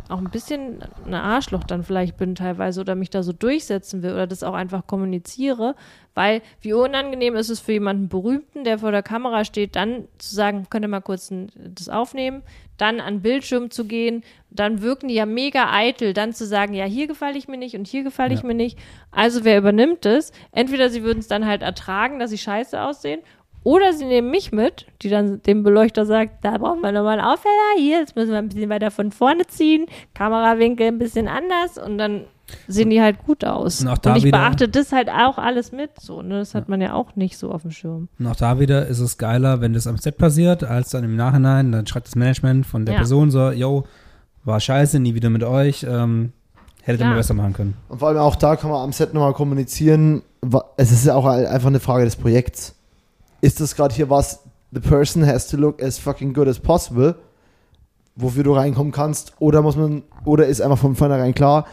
auch 0.09 0.19
ein 0.19 0.31
bisschen 0.31 0.81
ein 1.07 1.15
Arschloch 1.15 1.65
dann 1.65 1.85
vielleicht 1.85 2.17
bin 2.17 2.35
teilweise 2.35 2.81
oder 2.81 2.95
mich 2.95 3.11
da 3.11 3.23
so 3.23 3.33
durchsetzen 3.33 4.03
will 4.03 4.13
oder 4.13 4.27
das 4.27 4.43
auch 4.43 4.55
einfach 4.55 4.87
kommuniziere, 4.87 5.75
weil 6.15 6.43
wie 6.61 6.73
unangenehm 6.73 7.37
ist 7.37 7.51
es 7.51 7.61
für 7.61 7.73
jemanden 7.73 8.09
Berühmten, 8.09 8.65
der 8.65 8.79
vor 8.79 8.91
der 8.91 9.03
Kamera 9.03 9.45
steht, 9.45 9.77
dann 9.77 10.09
zu 10.19 10.35
sagen, 10.35 10.67
könnt 10.71 10.85
ihr 10.85 10.89
mal 10.89 11.01
kurz 11.01 11.31
ein, 11.31 11.51
das 11.55 11.89
aufnehmen, 11.89 12.43
dann 12.77 13.01
an 13.01 13.17
den 13.17 13.23
Bildschirm 13.23 13.71
zu 13.71 13.85
gehen, 13.85 14.23
dann 14.51 14.83
wirken 14.83 15.09
die 15.09 15.15
ja 15.15 15.27
mega 15.27 15.73
eitel, 15.73 16.15
dann 16.15 16.33
zu 16.33 16.47
sagen, 16.47 16.75
ja, 16.75 16.85
hier 16.85 17.07
gefalle 17.07 17.37
ich 17.37 17.49
mir 17.49 17.59
nicht 17.59 17.77
und 17.77 17.87
hier 17.87 18.03
gefalle 18.03 18.35
ich 18.35 18.41
Ja. 18.41 18.47
mir 18.47 18.55
nicht. 18.55 18.79
Also 19.11 19.45
wer 19.45 19.59
übernimmt 19.59 20.07
es? 20.07 20.33
Entweder 20.53 20.89
sie 20.89 21.03
würden 21.03 21.19
es 21.19 21.29
dann 21.29 21.45
halt 21.47 21.63
ertragen, 21.63 22.19
dass 22.19 22.31
sie 22.31 22.39
scheiße 22.39 22.81
aussehen, 22.81 23.21
oder 23.65 23.93
sie 23.93 24.05
nehmen 24.07 24.31
mich 24.31 24.53
mit, 24.53 24.87
die 25.03 25.09
dann 25.09 25.43
dem 25.43 25.63
Beleuchter 25.63 26.07
sagt, 26.07 26.45
da 26.45 26.57
brauchen 26.59 26.81
wir 26.81 26.93
nochmal 26.93 27.19
einen 27.19 27.29
Aufheller, 27.29 27.53
hier, 27.79 27.99
jetzt 28.01 28.17
müssen 28.17 28.31
wir 28.31 28.39
ein 28.39 28.49
bisschen 28.49 28.71
weiter 28.71 28.91
von 28.91 29.11
vorne 29.13 29.47
ziehen, 29.47 29.87
Kamerawinkel 30.15 30.87
ein 30.89 30.99
bisschen 30.99 31.29
anders 31.29 31.77
und 31.79 31.99
dann 31.99 32.25
sehen 32.67 32.89
die 32.89 33.03
halt 33.03 33.19
gut 33.27 33.45
aus. 33.45 33.83
Und 33.83 33.89
Und, 33.89 33.93
auch 33.93 33.99
da 33.99 34.17
ich 34.17 34.25
wieder- 34.25 34.39
beachte 34.39 34.69
das 34.71 34.93
halt 34.93 35.11
auch 35.11 35.37
alles 35.37 35.71
mit, 35.73 36.01
so, 36.01 36.23
ne? 36.23 36.39
Das 36.39 36.55
hat 36.55 36.69
man 36.71 36.81
ja 36.81 36.95
auch 36.95 37.15
nicht 37.15 37.37
so 37.37 37.51
auf 37.51 37.61
dem 37.63 37.73
Schirm. 37.73 38.09
Und 38.19 38.27
auch 38.27 38.37
da 38.37 38.59
wieder 38.59 38.87
ist 38.87 39.01
es 39.01 39.19
geiler, 39.19 39.61
wenn 39.61 39.75
das 39.75 39.87
am 39.87 39.99
Set 39.99 40.17
passiert, 40.17 40.65
als 40.65 40.89
dann 40.91 41.05
im 41.05 41.15
Nachhinein, 41.15 41.73
dann 41.73 41.87
schreibt 41.87 42.07
das 42.07 42.15
Management 42.17 42.65
von 42.65 42.87
der 42.87 42.95
Ja. 42.95 43.01
Person 43.01 43.31
so, 43.31 43.51
yo, 43.51 43.85
war 44.45 44.61
scheiße, 44.61 44.99
nie 44.99 45.15
wieder 45.15 45.29
mit 45.29 45.45
euch, 45.45 45.85
ähm, 45.87 46.33
hättet 46.85 47.03
ihr 47.03 47.05
Ja. 47.05 47.11
mal 47.11 47.17
besser 47.19 47.35
machen 47.35 47.53
können. 47.53 47.75
Und 47.91 47.99
vor 47.99 48.09
allem 48.09 48.17
auch 48.19 48.37
da 48.37 48.57
kann 48.57 48.71
man 48.71 48.81
am 48.83 48.93
Set 48.93 49.13
nochmal 49.13 49.35
kommunizieren. 49.35 50.23
Es 50.79 50.91
ist 50.91 51.05
ja 51.05 51.17
auch 51.17 51.27
einfach 51.27 51.69
eine 51.69 51.81
Frage 51.81 52.05
des 52.07 52.17
Projekts. 52.17 52.75
Ist 53.41 53.61
das 53.61 53.77
gerade 53.77 53.95
hier 53.95 54.11
was, 54.11 54.41
the 54.73 54.81
person 54.81 55.27
has 55.27 55.49
to 55.49 55.57
look 55.57 55.83
as 55.83 55.99
fucking 55.99 56.33
good 56.33 56.49
as 56.49 56.59
possible, 56.59 57.17
wofür 58.17 58.43
du 58.43 58.53
reinkommen 58.53 58.93
kannst, 58.93 59.33
oder 59.39 59.63
muss 59.63 59.77
man, 59.77 60.03
oder 60.25 60.47
ist 60.47 60.61
einfach 60.61 60.79
von 60.79 60.97
vornherein 60.97 61.35
klar, 61.35 61.67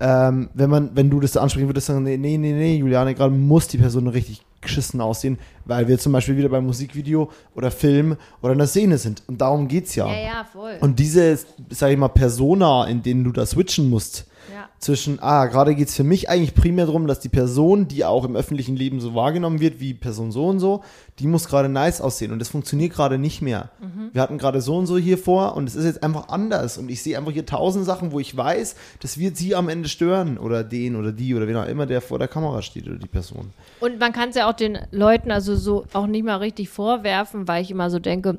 ähm, 0.00 0.48
wenn 0.54 0.70
man, 0.70 0.90
wenn 0.94 1.10
du 1.10 1.20
das 1.20 1.32
da 1.32 1.40
ansprechen 1.40 1.68
würdest, 1.68 1.88
sagen, 1.88 2.04
nee, 2.04 2.16
nee, 2.16 2.36
nee, 2.38 2.52
nee, 2.52 2.76
Juliane, 2.76 3.14
gerade 3.14 3.34
muss 3.34 3.66
die 3.66 3.78
Person 3.78 4.06
richtig 4.06 4.42
geschissen 4.60 5.00
aussehen, 5.00 5.38
weil 5.64 5.88
wir 5.88 5.98
zum 5.98 6.12
Beispiel 6.12 6.36
wieder 6.36 6.48
beim 6.48 6.66
Musikvideo 6.66 7.30
oder 7.54 7.70
Film 7.70 8.16
oder 8.42 8.52
in 8.52 8.58
der 8.58 8.66
Szene 8.66 8.98
sind. 8.98 9.22
Und 9.26 9.40
darum 9.40 9.68
geht's 9.68 9.94
ja. 9.94 10.12
ja, 10.12 10.44
voll. 10.44 10.76
Und 10.80 10.98
diese, 10.98 11.38
sag 11.70 11.90
ich 11.90 11.96
mal, 11.96 12.08
Persona, 12.08 12.86
in 12.86 13.02
denen 13.02 13.24
du 13.24 13.32
da 13.32 13.46
switchen 13.46 13.88
musst, 13.88 14.27
ja. 14.52 14.68
zwischen, 14.78 15.18
ah, 15.20 15.46
gerade 15.46 15.74
geht 15.74 15.88
es 15.88 15.96
für 15.96 16.04
mich 16.04 16.28
eigentlich 16.28 16.54
primär 16.54 16.86
darum, 16.86 17.06
dass 17.06 17.20
die 17.20 17.28
Person, 17.28 17.88
die 17.88 18.04
auch 18.04 18.24
im 18.24 18.36
öffentlichen 18.36 18.76
Leben 18.76 19.00
so 19.00 19.14
wahrgenommen 19.14 19.60
wird, 19.60 19.80
wie 19.80 19.94
Person 19.94 20.32
so 20.32 20.46
und 20.46 20.60
so, 20.60 20.82
die 21.18 21.26
muss 21.26 21.48
gerade 21.48 21.68
nice 21.68 22.00
aussehen 22.00 22.32
und 22.32 22.38
das 22.38 22.48
funktioniert 22.48 22.92
gerade 22.92 23.18
nicht 23.18 23.42
mehr. 23.42 23.70
Wir 24.12 24.22
hatten 24.22 24.38
gerade 24.38 24.60
so 24.60 24.76
und 24.76 24.86
so 24.86 24.96
hier 24.98 25.18
vor 25.18 25.56
und 25.56 25.68
es 25.68 25.74
ist 25.74 25.84
jetzt 25.84 26.02
einfach 26.02 26.28
anders 26.28 26.78
und 26.78 26.88
ich 26.90 27.02
sehe 27.02 27.18
einfach 27.18 27.32
hier 27.32 27.46
tausend 27.46 27.84
Sachen, 27.84 28.12
wo 28.12 28.20
ich 28.20 28.36
weiß, 28.36 28.76
das 29.00 29.18
wird 29.18 29.36
sie 29.36 29.54
am 29.54 29.68
Ende 29.68 29.88
stören 29.88 30.38
oder 30.38 30.64
den 30.64 30.96
oder 30.96 31.12
die 31.12 31.34
oder 31.34 31.46
wen 31.46 31.56
auch 31.56 31.66
immer, 31.66 31.86
der 31.86 32.00
vor 32.00 32.18
der 32.18 32.28
Kamera 32.28 32.62
steht 32.62 32.86
oder 32.86 32.98
die 32.98 33.06
Person. 33.06 33.50
Und 33.80 33.98
man 33.98 34.12
kann 34.12 34.30
es 34.30 34.36
ja 34.36 34.48
auch 34.48 34.54
den 34.54 34.78
Leuten 34.90 35.30
also 35.30 35.56
so 35.56 35.84
auch 35.92 36.06
nicht 36.06 36.24
mal 36.24 36.36
richtig 36.36 36.68
vorwerfen, 36.68 37.48
weil 37.48 37.62
ich 37.62 37.70
immer 37.70 37.90
so 37.90 37.98
denke, 37.98 38.38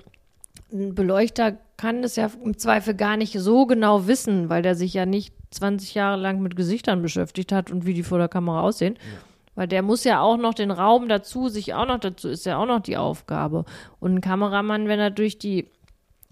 ein 0.72 0.95
Beleuchter 0.95 1.57
kann 1.77 2.03
es 2.03 2.15
ja 2.15 2.30
im 2.44 2.57
Zweifel 2.57 2.94
gar 2.94 3.18
nicht 3.18 3.40
so 3.40 3.65
genau 3.65 4.07
wissen, 4.07 4.49
weil 4.49 4.61
der 4.61 4.76
sich 4.76 4.94
ja 4.94 5.06
nicht 5.06 5.34
20 5.51 5.95
Jahre 5.95 6.19
lang 6.19 6.41
mit 6.41 6.55
Gesichtern 6.55 7.01
beschäftigt 7.01 7.51
hat 7.51 7.71
und 7.71 7.85
wie 7.85 7.93
die 7.93 8.03
vor 8.03 8.17
der 8.17 8.27
Kamera 8.27 8.61
aussehen. 8.61 8.97
Weil 9.55 9.67
der 9.67 9.81
muss 9.81 10.03
ja 10.03 10.21
auch 10.21 10.38
noch 10.38 10.53
den 10.53 10.71
Raum 10.71 11.09
dazu, 11.09 11.49
sich 11.49 11.73
auch 11.73 11.85
noch 11.85 11.99
dazu, 11.99 12.30
ist 12.30 12.45
ja 12.45 12.57
auch 12.57 12.65
noch 12.65 12.81
die 12.81 12.97
Aufgabe. 12.97 13.65
Und 13.99 14.15
ein 14.15 14.21
Kameramann, 14.21 14.88
wenn 14.88 14.99
er 14.99 15.11
durch 15.11 15.38
die 15.38 15.67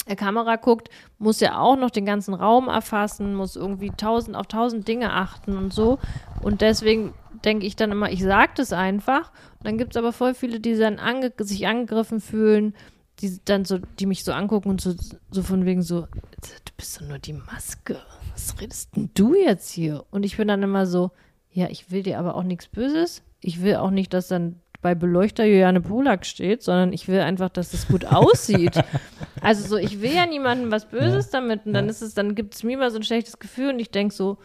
äh, 0.06 0.16
Kamera 0.16 0.56
guckt, 0.56 0.90
muss 1.18 1.40
ja 1.40 1.60
auch 1.60 1.76
noch 1.76 1.90
den 1.90 2.06
ganzen 2.06 2.34
Raum 2.34 2.70
erfassen, 2.70 3.36
muss 3.36 3.56
irgendwie 3.56 3.92
tausend 3.92 4.36
auf 4.38 4.48
tausend 4.48 4.88
Dinge 4.88 5.12
achten 5.12 5.58
und 5.58 5.74
so. 5.74 6.00
Und 6.42 6.62
deswegen 6.62 7.14
denke 7.44 7.66
ich 7.66 7.76
dann 7.76 7.92
immer, 7.92 8.12
ich 8.12 8.24
sage 8.24 8.54
das 8.56 8.72
einfach. 8.74 9.32
dann 9.62 9.78
gibt 9.78 9.96
es 9.96 9.98
aber 9.98 10.14
voll 10.14 10.34
viele, 10.34 10.60
die 10.60 10.78
dann 10.78 11.00
ange 11.00 11.34
sich 11.40 11.68
angegriffen 11.68 12.22
fühlen, 12.22 12.76
die 13.20 13.40
dann 13.44 13.66
so, 13.66 13.80
die 14.00 14.06
mich 14.06 14.24
so 14.24 14.32
angucken 14.32 14.70
und 14.70 14.82
so, 14.82 14.94
so 15.32 15.44
von 15.44 15.66
wegen 15.66 15.82
so, 15.82 16.02
du 16.02 16.72
bist 16.78 17.02
doch 17.02 17.08
nur 17.08 17.20
die 17.20 17.34
Maske. 17.34 18.00
Was 18.38 18.62
redest 18.62 18.96
denn 18.96 19.10
du 19.16 19.34
jetzt 19.34 19.72
hier? 19.72 20.06
Und 20.12 20.24
ich 20.24 20.38
bin 20.38 20.48
dann 20.48 20.62
immer 20.62 20.86
so, 20.86 21.10
ja, 21.52 21.70
ich 21.72 21.90
will 21.90 22.04
dir 22.04 22.20
aber 22.20 22.36
auch 22.36 22.44
nichts 22.44 22.68
Böses. 22.68 23.24
Ich 23.42 23.64
will 23.64 23.78
auch 23.78 23.90
nicht, 23.90 24.14
dass 24.14 24.28
dann 24.28 24.62
bei 24.84 24.94
Beleuchter 24.94 25.44
Juliane 25.44 25.82
Polak 25.82 26.24
steht, 26.24 26.62
sondern 26.62 26.94
ich 26.94 27.08
will 27.08 27.20
einfach, 27.20 27.50
dass 27.50 27.74
es 27.74 27.88
gut 27.88 28.06
aussieht. 28.06 28.80
Also 29.40 29.68
so, 29.68 29.78
ich 29.78 30.02
will 30.02 30.14
ja 30.14 30.26
niemandem 30.26 30.72
was 30.72 30.90
Böses 30.90 31.30
damit 31.30 31.68
und 31.68 31.74
dann 31.74 31.88
ist 31.90 32.02
es, 32.02 32.16
dann 32.16 32.34
gibt 32.34 32.56
es 32.56 32.64
mir 32.64 32.74
immer 32.74 32.90
so 32.90 32.98
ein 32.98 33.04
schlechtes 33.04 33.38
Gefühl 33.38 33.70
und 33.70 33.80
ich 33.80 33.92
denke 33.92 34.14
so, 34.14 34.40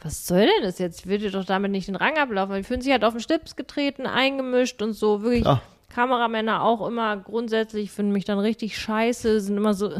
was 0.00 0.24
soll 0.24 0.42
denn 0.46 0.62
das 0.62 0.78
jetzt? 0.78 1.00
Ich 1.00 1.06
will 1.08 1.18
dir 1.18 1.32
doch 1.32 1.44
damit 1.44 1.72
nicht 1.72 1.88
den 1.88 1.96
Rang 1.96 2.16
ablaufen. 2.16 2.52
Weil 2.52 2.62
Die 2.62 2.66
fühlen 2.66 2.80
sich 2.80 2.92
halt 2.92 3.04
auf 3.04 3.12
den 3.12 3.20
Schlips 3.20 3.56
getreten, 3.56 4.06
eingemischt 4.06 4.80
und 4.82 4.92
so. 4.92 5.22
Wirklich 5.22 5.42
Klar. 5.42 5.62
Kameramänner 5.88 6.62
auch 6.62 6.86
immer 6.86 7.16
grundsätzlich 7.16 7.90
finden 7.90 8.12
mich 8.12 8.24
dann 8.24 8.38
richtig 8.38 8.78
scheiße, 8.78 9.40
sind 9.40 9.56
immer 9.56 9.74
so, 9.74 9.90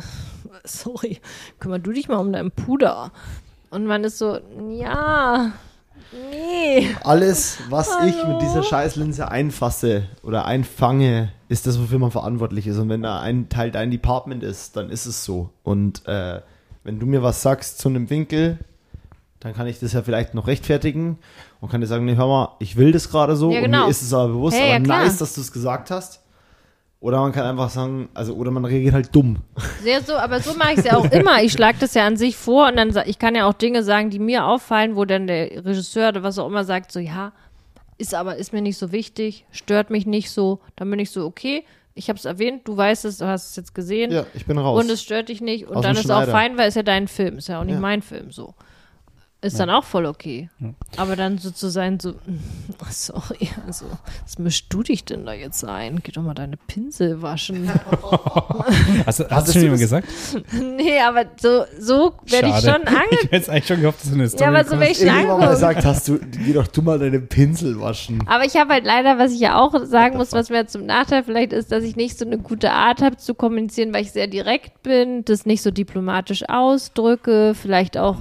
sorry, 0.64 1.20
kümmer 1.58 1.78
du 1.78 1.92
dich 1.92 2.08
mal 2.08 2.16
um 2.16 2.32
deinen 2.32 2.50
Puder. 2.50 3.12
Und 3.70 3.86
man 3.86 4.04
ist 4.04 4.18
so, 4.18 4.38
ja, 4.70 5.52
nee. 6.30 6.88
Alles, 7.02 7.58
was 7.68 7.88
ich 8.06 8.16
Hallo? 8.22 8.34
mit 8.34 8.42
dieser 8.42 8.62
Scheißlinse 8.62 9.28
einfasse 9.28 10.04
oder 10.22 10.44
einfange, 10.44 11.32
ist 11.48 11.66
das, 11.66 11.80
wofür 11.80 11.98
man 11.98 12.10
verantwortlich 12.10 12.66
ist. 12.66 12.78
Und 12.78 12.88
wenn 12.88 13.02
da 13.02 13.20
ein 13.20 13.48
Teil 13.48 13.70
dein 13.70 13.90
Department 13.90 14.42
ist, 14.42 14.76
dann 14.76 14.90
ist 14.90 15.06
es 15.06 15.24
so. 15.24 15.50
Und 15.62 16.06
äh, 16.06 16.40
wenn 16.84 16.98
du 17.00 17.06
mir 17.06 17.22
was 17.22 17.42
sagst 17.42 17.78
zu 17.78 17.88
einem 17.88 18.08
Winkel, 18.10 18.58
dann 19.40 19.52
kann 19.54 19.66
ich 19.66 19.78
das 19.80 19.92
ja 19.92 20.02
vielleicht 20.02 20.34
noch 20.34 20.46
rechtfertigen 20.46 21.18
und 21.60 21.70
kann 21.70 21.80
dir 21.80 21.86
sagen, 21.86 22.04
nee, 22.04 22.16
hör 22.16 22.26
mal, 22.26 22.56
ich 22.58 22.76
will 22.76 22.92
das 22.92 23.10
gerade 23.10 23.36
so 23.36 23.50
Ja, 23.50 23.58
und 23.58 23.64
genau. 23.66 23.84
mir 23.84 23.90
ist 23.90 24.02
es 24.02 24.12
aber 24.14 24.28
bewusst, 24.28 24.56
Hey, 24.56 24.70
ja, 24.70 24.76
aber 24.76 24.84
klar. 24.84 25.02
nice, 25.04 25.18
dass 25.18 25.34
du 25.34 25.40
es 25.40 25.52
gesagt 25.52 25.90
hast. 25.90 26.20
Oder 27.06 27.20
man 27.20 27.30
kann 27.30 27.44
einfach 27.46 27.70
sagen, 27.70 28.08
also 28.14 28.34
oder 28.34 28.50
man 28.50 28.64
reagiert 28.64 28.92
halt 28.94 29.14
dumm. 29.14 29.36
Sehr 29.80 30.02
so, 30.02 30.14
aber 30.16 30.40
so 30.40 30.54
mache 30.54 30.72
ich 30.72 30.78
es 30.78 30.84
ja 30.86 30.96
auch 30.96 31.04
immer. 31.12 31.40
Ich 31.40 31.52
schlage 31.52 31.78
das 31.78 31.94
ja 31.94 32.04
an 32.04 32.16
sich 32.16 32.36
vor 32.36 32.66
und 32.66 32.76
dann 32.76 32.92
ich 33.06 33.20
kann 33.20 33.36
ja 33.36 33.46
auch 33.48 33.52
Dinge 33.54 33.84
sagen, 33.84 34.10
die 34.10 34.18
mir 34.18 34.44
auffallen, 34.44 34.96
wo 34.96 35.04
dann 35.04 35.28
der 35.28 35.64
Regisseur 35.64 36.08
oder 36.08 36.24
was 36.24 36.36
auch 36.40 36.48
immer 36.48 36.64
sagt, 36.64 36.90
so 36.90 36.98
ja, 36.98 37.30
ist 37.96 38.12
aber 38.12 38.34
ist 38.38 38.52
mir 38.52 38.60
nicht 38.60 38.76
so 38.76 38.90
wichtig, 38.90 39.44
stört 39.52 39.88
mich 39.90 40.04
nicht 40.04 40.32
so. 40.32 40.58
Dann 40.74 40.90
bin 40.90 40.98
ich 40.98 41.12
so 41.12 41.24
okay. 41.26 41.62
Ich 41.94 42.08
habe 42.08 42.18
es 42.18 42.24
erwähnt, 42.24 42.62
du 42.66 42.76
weißt 42.76 43.04
es, 43.04 43.18
du 43.18 43.26
hast 43.26 43.50
es 43.50 43.56
jetzt 43.56 43.74
gesehen 43.74 44.10
Ja, 44.10 44.26
ich 44.34 44.44
bin 44.44 44.58
raus. 44.58 44.82
und 44.82 44.90
es 44.90 45.00
stört 45.00 45.28
dich 45.28 45.40
nicht 45.40 45.68
und 45.68 45.76
Aus 45.76 45.82
dann 45.84 45.94
ist 45.96 46.10
auch 46.10 46.16
Schneider. 46.24 46.32
fein, 46.32 46.58
weil 46.58 46.68
es 46.68 46.74
ja 46.74 46.82
dein 46.82 47.06
Film, 47.06 47.38
ist 47.38 47.46
ja 47.48 47.60
auch 47.60 47.64
nicht 47.64 47.74
Ja. 47.76 47.80
mein 47.80 48.02
Film 48.02 48.32
so. 48.32 48.52
Ist 49.46 49.60
dann 49.60 49.70
auch 49.70 49.84
voll 49.84 50.06
okay. 50.06 50.50
Aber 50.96 51.16
dann 51.16 51.38
so 51.38 51.50
zu 51.50 51.68
sein, 51.68 52.00
so, 52.00 52.14
sorry, 52.90 53.48
also, 53.66 53.86
was 54.24 54.38
mischst 54.38 54.66
du 54.70 54.82
dich 54.82 55.04
denn 55.04 55.24
da 55.26 55.32
jetzt 55.32 55.64
ein? 55.64 56.00
Geh 56.02 56.12
doch 56.12 56.22
mal 56.22 56.34
deine 56.34 56.56
Pinsel 56.56 57.22
waschen. 57.22 57.70
Hast, 59.06 59.20
du- 59.20 59.24
hast 59.24 59.30
Hattest 59.30 59.48
du 59.48 59.52
schon 59.52 59.62
jemand 59.62 59.80
gesagt? 59.80 60.08
Nee, 60.52 61.00
aber 61.00 61.24
so, 61.36 61.64
so 61.78 62.14
werde 62.26 62.48
ich 62.48 62.56
schon 62.56 62.82
ange... 62.86 63.06
Ich 63.10 63.22
hätte 63.24 63.36
jetzt 63.36 63.50
eigentlich 63.50 63.66
schon 63.66 63.80
gehofft, 63.80 64.02
dass 64.02 64.08
du 64.10 64.14
eine 64.16 64.28
Story 64.28 64.42
Ja, 64.42 64.48
aber 64.48 64.64
so 64.64 64.78
wenn 64.78 64.90
ich 64.90 65.00
Irgendwann 65.00 65.26
mal 65.26 65.32
angucke. 65.34 65.50
gesagt 65.52 65.84
hast, 65.84 66.08
du, 66.08 66.18
geh 66.18 66.52
doch 66.52 66.66
du 66.66 66.82
mal 66.82 66.98
deine 66.98 67.20
Pinsel 67.20 67.80
waschen. 67.80 68.22
Aber 68.26 68.44
ich 68.44 68.56
habe 68.56 68.72
halt 68.74 68.84
leider, 68.84 69.18
was 69.18 69.32
ich 69.32 69.40
ja 69.40 69.58
auch 69.60 69.74
sagen 69.84 70.16
muss, 70.16 70.32
was 70.32 70.50
mir 70.50 70.66
zum 70.66 70.86
Nachteil 70.86 71.24
vielleicht 71.24 71.52
ist, 71.52 71.72
dass 71.72 71.84
ich 71.84 71.96
nicht 71.96 72.18
so 72.18 72.24
eine 72.24 72.38
gute 72.38 72.72
Art 72.72 73.02
habe 73.02 73.16
zu 73.16 73.34
kommunizieren, 73.34 73.92
weil 73.94 74.02
ich 74.02 74.12
sehr 74.12 74.26
direkt 74.26 74.82
bin, 74.82 75.24
das 75.24 75.46
nicht 75.46 75.62
so 75.62 75.70
diplomatisch 75.70 76.48
ausdrücke, 76.48 77.54
vielleicht 77.54 77.96
auch 77.98 78.16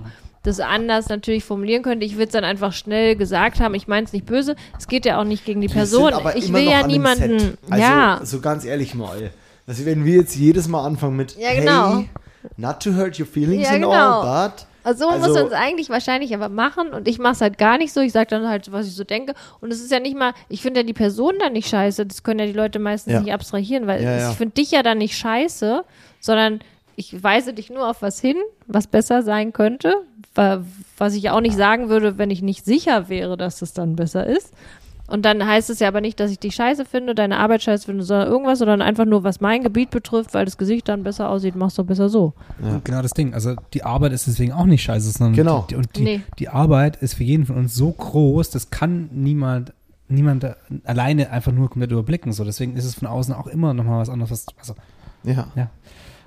das 0.45 0.59
anders 0.59 1.09
natürlich 1.09 1.43
formulieren 1.43 1.83
könnte. 1.83 2.05
Ich 2.05 2.17
will 2.17 2.25
es 2.25 2.31
dann 2.31 2.43
einfach 2.43 2.73
schnell 2.73 3.15
gesagt 3.15 3.59
haben. 3.59 3.73
Ich 3.75 3.87
meine 3.87 4.05
es 4.05 4.13
nicht 4.13 4.25
böse. 4.25 4.55
Es 4.77 4.87
geht 4.87 5.05
ja 5.05 5.19
auch 5.19 5.23
nicht 5.25 5.45
gegen 5.45 5.61
die 5.61 5.67
Person. 5.67 6.13
Ich 6.35 6.51
will 6.53 6.63
ja 6.63 6.85
niemanden. 6.85 7.57
Also, 7.69 7.81
ja. 7.83 8.19
So 8.23 8.39
ganz 8.41 8.65
ehrlich 8.65 8.93
mal. 8.95 9.31
Also 9.67 9.85
wenn 9.85 10.05
wir 10.05 10.15
jetzt 10.15 10.35
jedes 10.35 10.67
Mal 10.67 10.85
anfangen 10.85 11.15
mit 11.15 11.35
Ja, 11.37 11.53
genau. 11.55 11.97
Hey, 11.97 12.09
not 12.57 12.79
to 12.81 12.93
hurt 12.93 13.19
your 13.19 13.25
feelings 13.25 13.63
Ja, 13.63 13.71
and 13.73 13.83
genau. 13.83 14.21
all, 14.21 14.49
but 14.49 14.67
Also, 14.83 15.05
so 15.05 15.11
muss 15.17 15.23
Also- 15.23 15.33
man 15.39 15.47
es 15.47 15.53
eigentlich 15.53 15.89
wahrscheinlich 15.89 16.35
aber 16.35 16.47
machen 16.49 16.89
und 16.89 17.07
ich 17.07 17.17
mache 17.17 17.33
es 17.33 17.41
halt 17.41 17.57
gar 17.57 17.79
nicht 17.79 17.91
so. 17.91 18.01
Ich 18.01 18.11
sage 18.11 18.27
dann 18.29 18.47
halt, 18.47 18.71
was 18.71 18.85
ich 18.85 18.93
so 18.95 19.03
denke. 19.03 19.33
Und 19.61 19.73
es 19.73 19.81
ist 19.81 19.91
ja 19.91 19.99
nicht 19.99 20.15
mal, 20.15 20.33
ich 20.47 20.61
finde 20.61 20.81
ja 20.81 20.85
die 20.85 20.93
Person 20.93 21.33
dann 21.39 21.53
nicht 21.53 21.67
scheiße. 21.67 22.05
Das 22.05 22.21
können 22.21 22.39
ja 22.39 22.45
die 22.45 22.51
Leute 22.53 22.77
meistens 22.77 23.13
Ja. 23.13 23.19
nicht 23.21 23.33
abstrahieren, 23.33 23.87
weil 23.87 24.03
Ja, 24.03 24.29
ich 24.29 24.37
finde 24.37 24.53
dich 24.53 24.69
ja 24.69 24.83
dann 24.83 24.99
nicht 24.99 25.17
scheiße, 25.17 25.83
sondern 26.19 26.59
ich 26.97 27.23
weise 27.23 27.53
dich 27.53 27.71
nur 27.71 27.89
auf 27.89 28.03
was 28.03 28.21
hin, 28.21 28.37
was 28.67 28.85
besser 28.87 29.23
sein 29.23 29.51
könnte, 29.51 29.95
was 30.35 31.13
ich 31.15 31.29
auch 31.29 31.41
nicht 31.41 31.55
sagen 31.55 31.89
würde, 31.89 32.17
wenn 32.17 32.29
ich 32.29 32.41
nicht 32.41 32.65
sicher 32.65 33.09
wäre, 33.09 33.37
dass 33.37 33.59
das 33.59 33.73
dann 33.73 33.95
besser 33.95 34.25
ist. 34.27 34.53
Und 35.07 35.23
dann 35.23 35.45
heißt 35.45 35.69
es 35.69 35.79
ja 35.79 35.87
aber 35.87 36.01
nicht, 36.01 36.19
dass 36.19 36.31
ich 36.31 36.39
dich 36.39 36.55
scheiße 36.55 36.83
finde, 36.83 37.13
deine 37.13 37.37
Arbeit 37.37 37.61
scheiße 37.61 37.85
finde, 37.85 38.03
sondern 38.03 38.27
irgendwas, 38.27 38.57
sondern 38.57 38.81
einfach 38.81 39.05
nur, 39.05 39.23
was 39.23 39.39
mein 39.39 39.61
Gebiet 39.61 39.91
betrifft, 39.91 40.33
weil 40.33 40.45
das 40.45 40.57
Gesicht 40.57 40.87
dann 40.89 41.03
besser 41.03 41.29
aussieht, 41.29 41.55
machst 41.55 41.77
du 41.77 41.83
besser 41.83 42.09
so. 42.09 42.33
Ja. 42.63 42.81
Genau 42.83 43.01
das 43.03 43.11
Ding. 43.11 43.35
Also 43.35 43.55
die 43.75 43.83
Arbeit 43.83 44.13
ist 44.13 44.25
deswegen 44.25 44.51
auch 44.51 44.65
nicht 44.65 44.81
scheiße, 44.81 45.11
sondern 45.11 45.35
Genau. 45.35 45.67
die, 45.69 45.75
und 45.75 45.95
die, 45.95 46.03
Nee. 46.03 46.21
die 46.39 46.49
Arbeit 46.49 46.95
ist 47.03 47.13
für 47.13 47.23
jeden 47.23 47.45
von 47.45 47.55
uns 47.55 47.75
so 47.75 47.91
groß, 47.91 48.49
das 48.49 48.71
kann 48.71 49.09
niemand, 49.11 49.73
niemand 50.07 50.43
da 50.43 50.55
alleine 50.85 51.29
einfach 51.29 51.51
nur 51.51 51.69
komplett 51.69 51.91
überblicken. 51.91 52.33
So, 52.33 52.43
deswegen 52.43 52.75
ist 52.75 52.85
es 52.85 52.95
von 52.95 53.07
außen 53.07 53.31
auch 53.35 53.45
immer 53.45 53.75
nochmal 53.75 53.99
was 53.99 54.09
anderes. 54.09 54.31
Was, 54.31 54.47
also, 54.57 54.73
Ja. 55.23 55.69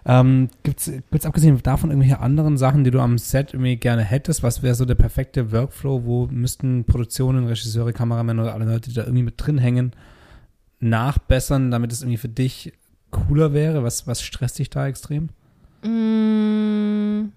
Ähm, 0.04 0.48
gibt's, 0.62 0.86
gibt's 0.86 1.26
abgesehen 1.26 1.60
davon 1.62 1.90
irgendwelche 1.90 2.20
anderen 2.20 2.56
Sachen, 2.56 2.84
die 2.84 2.90
du 2.90 3.00
am 3.00 3.18
Set 3.18 3.52
irgendwie 3.52 3.76
gerne 3.76 4.02
hättest? 4.02 4.42
Was 4.42 4.62
wäre 4.62 4.74
so 4.74 4.84
der 4.84 4.94
perfekte 4.94 5.52
Workflow? 5.52 6.04
Wo 6.04 6.26
müssten 6.26 6.84
Produktionen, 6.84 7.46
Regisseure, 7.46 7.92
Kameramänner 7.92 8.42
oder 8.42 8.54
alle 8.54 8.64
Leute, 8.64 8.88
die 8.88 8.94
da 8.94 9.02
irgendwie 9.02 9.24
mit 9.24 9.34
drin 9.36 9.58
hängen, 9.58 9.92
nachbessern, 10.80 11.70
damit 11.70 11.92
es 11.92 12.02
irgendwie 12.02 12.18
für 12.18 12.28
dich 12.28 12.72
cooler 13.10 13.52
wäre? 13.52 13.82
Was, 13.82 14.06
was 14.06 14.22
stresst 14.22 14.58
dich 14.58 14.70
da 14.70 14.86
extrem? 14.86 15.30
Mm, 15.82 17.30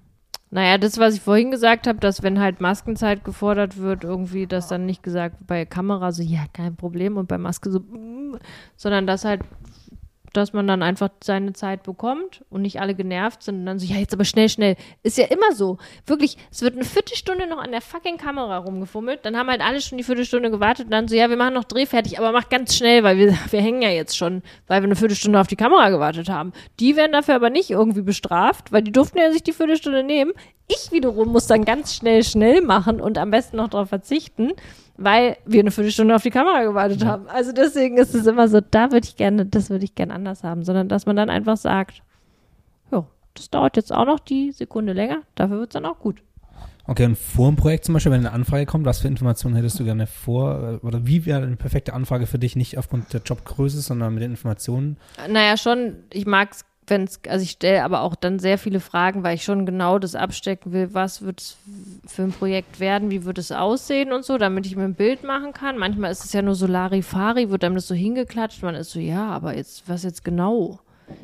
naja, 0.49 0.77
das, 0.77 0.97
was 0.97 1.15
ich 1.15 1.21
vorhin 1.21 1.51
gesagt 1.51 1.87
habe, 1.87 1.99
dass 1.99 2.23
wenn 2.23 2.39
halt 2.39 2.59
Maskenzeit 2.59 3.23
gefordert 3.23 3.77
wird, 3.77 4.03
irgendwie, 4.03 4.47
dass 4.47 4.67
dann 4.67 4.85
nicht 4.85 5.03
gesagt 5.03 5.47
bei 5.47 5.65
Kamera 5.65 6.11
so, 6.11 6.23
ja, 6.23 6.45
kein 6.53 6.75
Problem 6.75 7.17
und 7.17 7.27
bei 7.27 7.37
Maske 7.37 7.71
so, 7.71 7.79
mm, 7.79 8.37
sondern 8.75 9.07
dass 9.07 9.25
halt, 9.25 9.41
dass 10.33 10.53
man 10.53 10.67
dann 10.67 10.83
einfach 10.83 11.09
seine 11.23 11.53
Zeit 11.53 11.83
bekommt 11.83 12.43
und 12.49 12.61
nicht 12.61 12.79
alle 12.79 12.95
genervt 12.95 13.43
sind 13.43 13.59
und 13.59 13.65
dann 13.65 13.79
so, 13.79 13.85
ja, 13.85 13.97
jetzt 13.97 14.13
aber 14.13 14.25
schnell, 14.25 14.49
schnell. 14.49 14.75
Ist 15.03 15.17
ja 15.17 15.25
immer 15.25 15.53
so. 15.53 15.77
Wirklich, 16.05 16.37
es 16.51 16.61
wird 16.61 16.75
eine 16.75 16.85
Viertelstunde 16.85 17.47
noch 17.47 17.57
an 17.57 17.71
der 17.71 17.81
fucking 17.81 18.17
Kamera 18.17 18.57
rumgefummelt, 18.57 19.25
dann 19.25 19.37
haben 19.37 19.49
halt 19.49 19.61
alle 19.61 19.81
schon 19.81 19.97
die 19.97 20.03
Viertelstunde 20.03 20.51
gewartet 20.51 20.85
und 20.85 20.91
dann 20.91 21.07
so, 21.07 21.15
ja, 21.15 21.29
wir 21.29 21.37
machen 21.37 21.53
noch 21.53 21.65
Dreh 21.65 21.85
fertig, 21.85 22.17
aber 22.17 22.31
mach 22.31 22.49
ganz 22.49 22.75
schnell, 22.75 23.03
weil 23.03 23.17
wir, 23.17 23.37
wir 23.49 23.61
hängen 23.61 23.81
ja 23.81 23.89
jetzt 23.89 24.17
schon, 24.17 24.41
weil 24.67 24.81
wir 24.81 24.85
eine 24.85 24.95
Viertelstunde 24.95 25.39
auf 25.39 25.47
die 25.47 25.55
Kamera 25.55 25.89
gewartet 25.89 26.29
haben. 26.29 26.53
Die 26.79 26.95
werden 26.95 27.11
dafür 27.11 27.35
aber 27.35 27.49
nicht 27.49 27.69
irgendwie 27.69 28.01
bestraft, 28.01 28.71
weil 28.71 28.81
die 28.81 28.91
durften 28.91 29.17
ja 29.17 29.31
sich 29.31 29.43
die 29.43 29.53
Viertelstunde 29.53 30.03
nehmen. 30.03 30.31
Ich 30.67 30.91
wiederum 30.91 31.29
muss 31.29 31.47
dann 31.47 31.65
ganz 31.65 31.95
schnell, 31.95 32.23
schnell 32.23 32.61
machen 32.61 33.01
und 33.01 33.17
am 33.17 33.31
besten 33.31 33.57
noch 33.57 33.67
darauf 33.67 33.89
verzichten, 33.89 34.53
weil 35.03 35.37
wir 35.45 35.59
eine 35.59 35.71
Viertelstunde 35.71 36.15
auf 36.15 36.23
die 36.23 36.29
Kamera 36.29 36.63
gewartet 36.63 37.05
haben. 37.05 37.27
Also 37.27 37.51
deswegen 37.51 37.97
ist 37.97 38.15
es 38.15 38.27
immer 38.27 38.47
so, 38.47 38.61
da 38.61 38.91
würde 38.91 39.07
ich 39.07 39.15
gerne, 39.15 39.45
das 39.45 39.69
würde 39.69 39.85
ich 39.85 39.95
gerne 39.95 40.13
anders 40.13 40.43
haben, 40.43 40.63
sondern 40.63 40.87
dass 40.87 41.05
man 41.05 41.15
dann 41.15 41.29
einfach 41.29 41.57
sagt, 41.57 42.01
ja, 42.91 43.05
das 43.33 43.49
dauert 43.49 43.77
jetzt 43.77 43.93
auch 43.93 44.05
noch 44.05 44.19
die 44.19 44.51
Sekunde 44.51 44.93
länger, 44.93 45.19
dafür 45.35 45.59
wird 45.59 45.69
es 45.69 45.73
dann 45.73 45.85
auch 45.85 45.99
gut. 45.99 46.21
Okay, 46.85 47.05
und 47.05 47.17
vor 47.17 47.47
dem 47.47 47.55
Projekt 47.55 47.85
zum 47.85 47.93
Beispiel, 47.93 48.11
wenn 48.11 48.25
eine 48.25 48.33
Anfrage 48.33 48.65
kommt, 48.65 48.85
was 48.85 48.99
für 48.99 49.07
Informationen 49.07 49.55
hättest 49.55 49.79
du 49.79 49.83
gerne 49.83 50.07
vor, 50.07 50.79
äh, 50.83 50.85
oder 50.85 51.05
wie 51.05 51.25
wäre 51.25 51.43
eine 51.43 51.55
perfekte 51.55 51.93
Anfrage 51.93 52.25
für 52.25 52.39
dich, 52.39 52.55
nicht 52.55 52.77
aufgrund 52.77 53.13
der 53.13 53.21
Jobgröße, 53.21 53.81
sondern 53.81 54.13
mit 54.13 54.23
den 54.23 54.31
Informationen? 54.31 54.97
Naja, 55.29 55.57
schon, 55.57 55.97
ich 56.11 56.25
mag 56.25 56.51
es, 56.51 56.65
wenn 56.91 57.05
es, 57.05 57.21
also 57.27 57.41
ich 57.41 57.51
stelle 57.51 57.83
aber 57.83 58.01
auch 58.01 58.15
dann 58.15 58.37
sehr 58.37 58.59
viele 58.59 58.81
Fragen, 58.81 59.23
weil 59.23 59.35
ich 59.35 59.43
schon 59.43 59.65
genau 59.65 59.97
das 59.97 60.13
abstecken 60.13 60.73
will, 60.73 60.93
was 60.93 61.23
wird 61.23 61.39
es 61.39 61.57
für 62.05 62.23
ein 62.23 62.33
Projekt 62.33 62.79
werden, 62.79 63.09
wie 63.09 63.23
wird 63.23 63.39
es 63.39 63.51
aussehen 63.51 64.11
und 64.11 64.25
so, 64.25 64.37
damit 64.37 64.65
ich 64.67 64.75
mir 64.75 64.83
ein 64.83 64.93
Bild 64.93 65.23
machen 65.23 65.53
kann. 65.53 65.77
Manchmal 65.77 66.11
ist 66.11 66.25
es 66.25 66.33
ja 66.33 66.41
nur 66.41 66.53
so 66.53 66.67
Larifari, 66.67 67.49
wird 67.49 67.63
einem 67.63 67.75
das 67.75 67.87
so 67.87 67.95
hingeklatscht, 67.95 68.61
man 68.61 68.75
ist 68.75 68.91
so, 68.91 68.99
ja, 68.99 69.29
aber 69.29 69.55
jetzt, 69.55 69.89
was 69.89 70.03
jetzt 70.03 70.23
genau? 70.23 70.79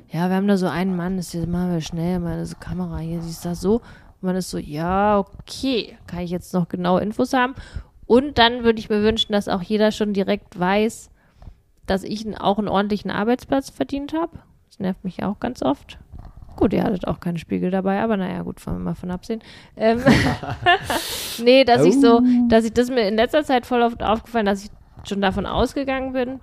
Ja, 0.09 0.29
wir 0.29 0.37
haben 0.37 0.47
da 0.47 0.57
so 0.57 0.67
einen 0.67 0.95
Mann, 0.95 1.17
das 1.17 1.31
hier 1.31 1.45
machen 1.45 1.73
wir 1.73 1.81
schnell, 1.81 2.19
meine 2.19 2.45
so 2.45 2.55
Kamera 2.59 2.99
hier, 2.99 3.21
siehst 3.21 3.45
du 3.45 3.49
das 3.49 3.61
so? 3.61 3.75
Und 3.75 4.23
man 4.23 4.35
ist 4.37 4.49
so, 4.49 4.57
ja, 4.57 5.19
okay, 5.19 5.97
kann 6.07 6.21
ich 6.21 6.31
jetzt 6.31 6.53
noch 6.53 6.69
genau 6.69 6.97
Infos 6.97 7.33
haben? 7.33 7.55
Und 8.05 8.37
dann 8.37 8.63
würde 8.63 8.79
ich 8.79 8.89
mir 8.89 9.03
wünschen, 9.03 9.33
dass 9.33 9.49
auch 9.49 9.61
jeder 9.61 9.91
schon 9.91 10.13
direkt 10.13 10.57
weiß, 10.57 11.09
dass 11.85 12.03
ich 12.03 12.25
auch 12.39 12.57
einen 12.57 12.69
ordentlichen 12.69 13.11
Arbeitsplatz 13.11 13.69
verdient 13.69 14.13
habe. 14.13 14.39
Das 14.77 14.83
nervt 14.83 15.03
mich 15.03 15.23
auch 15.23 15.39
ganz 15.39 15.61
oft. 15.63 15.97
Gut, 16.55 16.73
ihr 16.73 16.83
hattet 16.83 17.07
auch 17.07 17.19
keinen 17.19 17.37
Spiegel 17.37 17.69
dabei, 17.69 18.01
aber 18.01 18.17
naja, 18.17 18.41
gut, 18.41 18.65
wollen 18.65 18.77
wir 18.77 18.83
mal 18.83 18.95
von 18.95 19.11
absehen. 19.11 19.41
Ähm, 19.75 20.01
nee, 21.43 21.63
dass 21.63 21.83
ich 21.85 21.99
so, 22.01 22.21
dass 22.47 22.65
ich 22.65 22.73
das 22.73 22.89
mir 22.89 23.07
in 23.07 23.15
letzter 23.15 23.43
Zeit 23.43 23.65
voll 23.65 23.81
oft 23.81 24.01
aufgefallen, 24.03 24.45
dass 24.45 24.63
ich 24.65 24.71
schon 25.03 25.21
davon 25.21 25.45
ausgegangen 25.45 26.13
bin, 26.13 26.39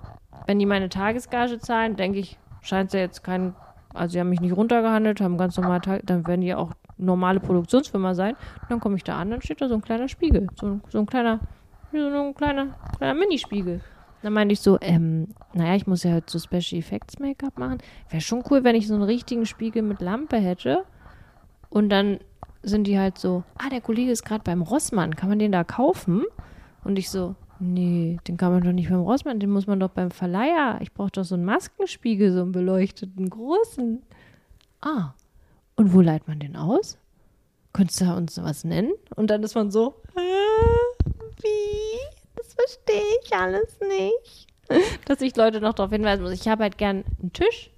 wenn 0.47 0.59
die 0.59 0.65
meine 0.65 0.89
Tagesgage 0.89 1.59
zahlen, 1.59 1.95
denke 1.95 2.19
ich, 2.19 2.37
scheint 2.61 2.87
es 2.87 2.93
ja 2.93 2.99
jetzt 3.01 3.23
kein, 3.23 3.55
also 3.93 4.13
sie 4.13 4.19
haben 4.19 4.29
mich 4.29 4.41
nicht 4.41 4.55
runtergehandelt, 4.55 5.19
haben 5.21 5.37
ganz 5.37 5.57
normal, 5.57 5.81
Tag, 5.81 6.01
dann 6.05 6.25
werden 6.27 6.41
die 6.41 6.53
auch 6.55 6.71
normale 6.97 7.39
Produktionsfirma 7.41 8.13
sein. 8.15 8.35
Und 8.35 8.71
dann 8.71 8.79
komme 8.79 8.95
ich 8.95 9.03
da 9.03 9.17
an, 9.17 9.31
dann 9.31 9.41
steht 9.41 9.59
da 9.61 9.67
so 9.67 9.75
ein 9.75 9.81
kleiner 9.81 10.07
Spiegel, 10.07 10.47
so, 10.59 10.67
ein- 10.67 10.81
so 10.89 10.99
ein 10.99 11.05
kleiner, 11.05 11.39
so 11.91 11.97
ein 11.99 12.33
kleiner, 12.35 12.67
kleiner 12.97 13.19
Minispiegel. 13.19 13.81
Dann 14.25 14.33
meinte 14.33 14.53
ich 14.53 14.59
so, 14.59 14.79
ähm, 14.81 15.27
naja, 15.53 15.75
ich 15.75 15.85
muss 15.85 16.01
ja 16.01 16.13
halt 16.13 16.31
so 16.31 16.39
Special 16.39 16.79
Effects 16.79 17.19
Make-up 17.19 17.59
machen. 17.59 17.77
Wäre 18.09 18.21
schon 18.21 18.43
cool, 18.49 18.63
wenn 18.63 18.75
ich 18.75 18.87
so 18.87 18.95
einen 18.95 19.03
richtigen 19.03 19.45
Spiegel 19.45 19.83
mit 19.83 20.01
Lampe 20.01 20.37
hätte. 20.37 20.83
Und 21.69 21.89
dann 21.89 22.17
sind 22.63 22.87
die 22.87 22.97
halt 22.97 23.19
so, 23.19 23.43
ah, 23.59 23.69
der 23.69 23.81
Kollege 23.81 24.09
ist 24.09 24.25
gerade 24.25 24.43
beim 24.43 24.63
Rossmann, 24.63 25.15
kann 25.15 25.29
man 25.29 25.37
den 25.37 25.51
da 25.51 25.63
kaufen? 25.63 26.23
Und 26.83 26.97
ich 26.97 27.11
so, 27.11 27.35
nee, 27.59 28.17
den 28.27 28.35
kann 28.35 28.51
man 28.51 28.63
doch 28.63 28.71
nicht 28.71 28.89
beim 28.89 29.01
Rossmann, 29.01 29.39
den 29.39 29.51
muss 29.51 29.67
man 29.67 29.79
doch 29.79 29.91
beim 29.91 30.09
Verleiher. 30.09 30.79
Ich 30.81 30.91
brauche 30.91 31.11
doch 31.11 31.23
so 31.23 31.35
einen 31.35 31.45
Maskenspiegel, 31.45 32.33
so 32.33 32.41
einen 32.41 32.51
beleuchteten, 32.51 33.29
großen. 33.29 34.01
Ah, 34.81 35.13
und 35.75 35.93
wo 35.93 36.01
leiht 36.01 36.27
man 36.27 36.39
den 36.39 36.55
aus? 36.55 36.97
Könntest 37.73 38.01
du 38.01 38.05
uns 38.05 38.41
was 38.41 38.63
nennen? 38.63 38.91
Und 39.15 39.29
dann 39.29 39.43
ist 39.43 39.53
man 39.53 39.69
so, 39.69 39.93
äh, 40.15 41.43
wie? 41.43 42.14
Verstehe 42.55 43.03
ich 43.23 43.33
alles 43.33 43.77
nicht. 43.81 44.47
Dass 45.05 45.21
ich 45.21 45.35
Leute 45.35 45.61
noch 45.61 45.73
darauf 45.73 45.91
hinweisen 45.91 46.23
muss. 46.23 46.31
Ich 46.31 46.47
habe 46.47 46.63
halt 46.63 46.77
gern 46.77 47.03
einen 47.21 47.33
Tisch, 47.33 47.69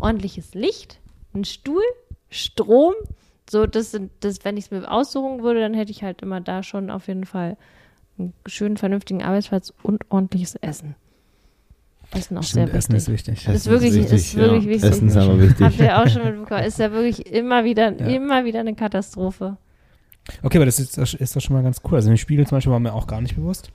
ordentliches 0.00 0.54
Licht, 0.54 1.00
einen 1.34 1.44
Stuhl, 1.44 1.82
Strom. 2.30 2.94
So, 3.50 3.66
das 3.66 3.90
sind, 3.92 4.10
das, 4.20 4.44
wenn 4.44 4.56
ich 4.56 4.66
es 4.66 4.70
mir 4.70 4.90
aussuchen 4.90 5.42
würde, 5.42 5.60
dann 5.60 5.74
hätte 5.74 5.90
ich 5.90 6.02
halt 6.02 6.22
immer 6.22 6.40
da 6.40 6.62
schon 6.62 6.90
auf 6.90 7.08
jeden 7.08 7.24
Fall 7.26 7.56
einen 8.18 8.32
schönen, 8.46 8.76
vernünftigen 8.76 9.22
Arbeitsplatz 9.22 9.72
und 9.82 10.04
ordentliches 10.10 10.54
Essen. 10.56 10.94
Essen 12.12 12.38
auch 12.38 12.42
Stimmt, 12.42 12.70
sehr 12.70 12.74
Essen 12.76 12.94
wichtig. 12.94 12.96
ist 12.96 13.08
wichtig. 13.08 13.44
Das 13.44 13.54
ist 13.54 13.60
Essen 13.66 13.70
wirklich, 13.72 13.96
ist 13.96 14.12
wichtig, 14.12 14.36
wirklich 14.36 14.64
ja. 14.64 14.70
wichtig. 14.70 14.90
Essen 14.90 15.08
ist 15.08 15.16
aber 15.16 15.40
wichtig. 15.40 15.66
Habt 15.66 15.78
ihr 15.80 15.98
auch 16.00 16.08
schon 16.08 16.24
mitbekommen? 16.24 16.64
Ist 16.64 16.78
ja 16.78 16.92
wirklich 16.92 17.26
immer 17.26 17.64
wieder, 17.64 17.92
Ja. 17.92 18.06
immer 18.06 18.44
wieder 18.44 18.60
eine 18.60 18.74
Katastrophe. 18.74 19.56
Okay, 20.42 20.58
aber 20.58 20.66
das 20.66 20.78
ist, 20.78 20.96
das 20.98 21.14
ist 21.14 21.34
doch 21.36 21.40
schon 21.40 21.54
mal 21.56 21.62
ganz 21.62 21.80
cool. 21.84 21.96
Also 21.96 22.10
im 22.10 22.16
Spiegel 22.16 22.46
zum 22.46 22.56
Beispiel 22.56 22.72
war 22.72 22.80
mir 22.80 22.94
auch 22.94 23.06
gar 23.06 23.20
nicht 23.20 23.36
bewusst. 23.36 23.70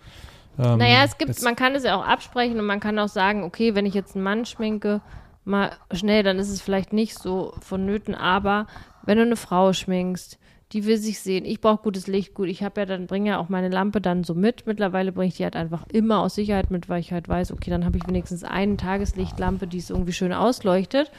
Ähm, 0.59 0.77
Naja, 0.77 1.03
es 1.03 1.17
gibt, 1.17 1.41
man 1.43 1.55
kann 1.55 1.75
es 1.75 1.83
ja 1.83 1.95
auch 1.95 2.05
absprechen 2.05 2.59
und 2.59 2.65
man 2.65 2.79
kann 2.79 2.99
auch 2.99 3.07
sagen, 3.07 3.43
okay, 3.43 3.75
wenn 3.75 3.85
ich 3.85 3.93
jetzt 3.93 4.15
einen 4.15 4.23
Mann 4.23 4.45
schminke, 4.45 5.01
mal 5.43 5.71
schnell, 5.91 6.23
dann 6.23 6.39
ist 6.39 6.49
es 6.49 6.61
vielleicht 6.61 6.93
nicht 6.93 7.17
so 7.17 7.53
vonnöten, 7.61 8.13
aber 8.15 8.67
wenn 9.03 9.17
du 9.17 9.23
eine 9.23 9.35
Frau 9.35 9.73
schminkst, 9.73 10.37
die 10.71 10.85
will 10.85 10.97
sich 10.97 11.19
sehen, 11.19 11.43
ich 11.45 11.59
brauche 11.59 11.83
gutes 11.83 12.07
Licht, 12.07 12.33
gut, 12.33 12.47
ich 12.47 12.63
habe 12.63 12.81
ja 12.81 12.85
dann, 12.85 13.07
bringe 13.07 13.31
ja 13.31 13.39
auch 13.39 13.49
meine 13.49 13.67
Lampe 13.67 13.99
dann 13.99 14.23
so 14.23 14.33
mit. 14.33 14.67
Mittlerweile 14.67 15.11
bringe 15.11 15.27
ich 15.27 15.35
die 15.35 15.43
halt 15.43 15.57
einfach 15.57 15.85
immer 15.91 16.19
aus 16.19 16.35
Sicherheit 16.35 16.71
mit, 16.71 16.87
weil 16.87 17.01
ich 17.01 17.11
halt 17.11 17.27
weiß, 17.27 17.51
okay, 17.51 17.69
dann 17.69 17.83
habe 17.83 17.97
ich 17.97 18.07
wenigstens 18.07 18.45
eine 18.45 18.77
Tageslichtlampe, 18.77 19.67
die 19.67 19.79
es 19.79 19.89
irgendwie 19.89 20.13
schön 20.13 20.31
ausleuchtet. 20.31 21.11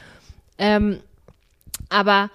Ähm, 0.57 1.01
aber 1.89 2.31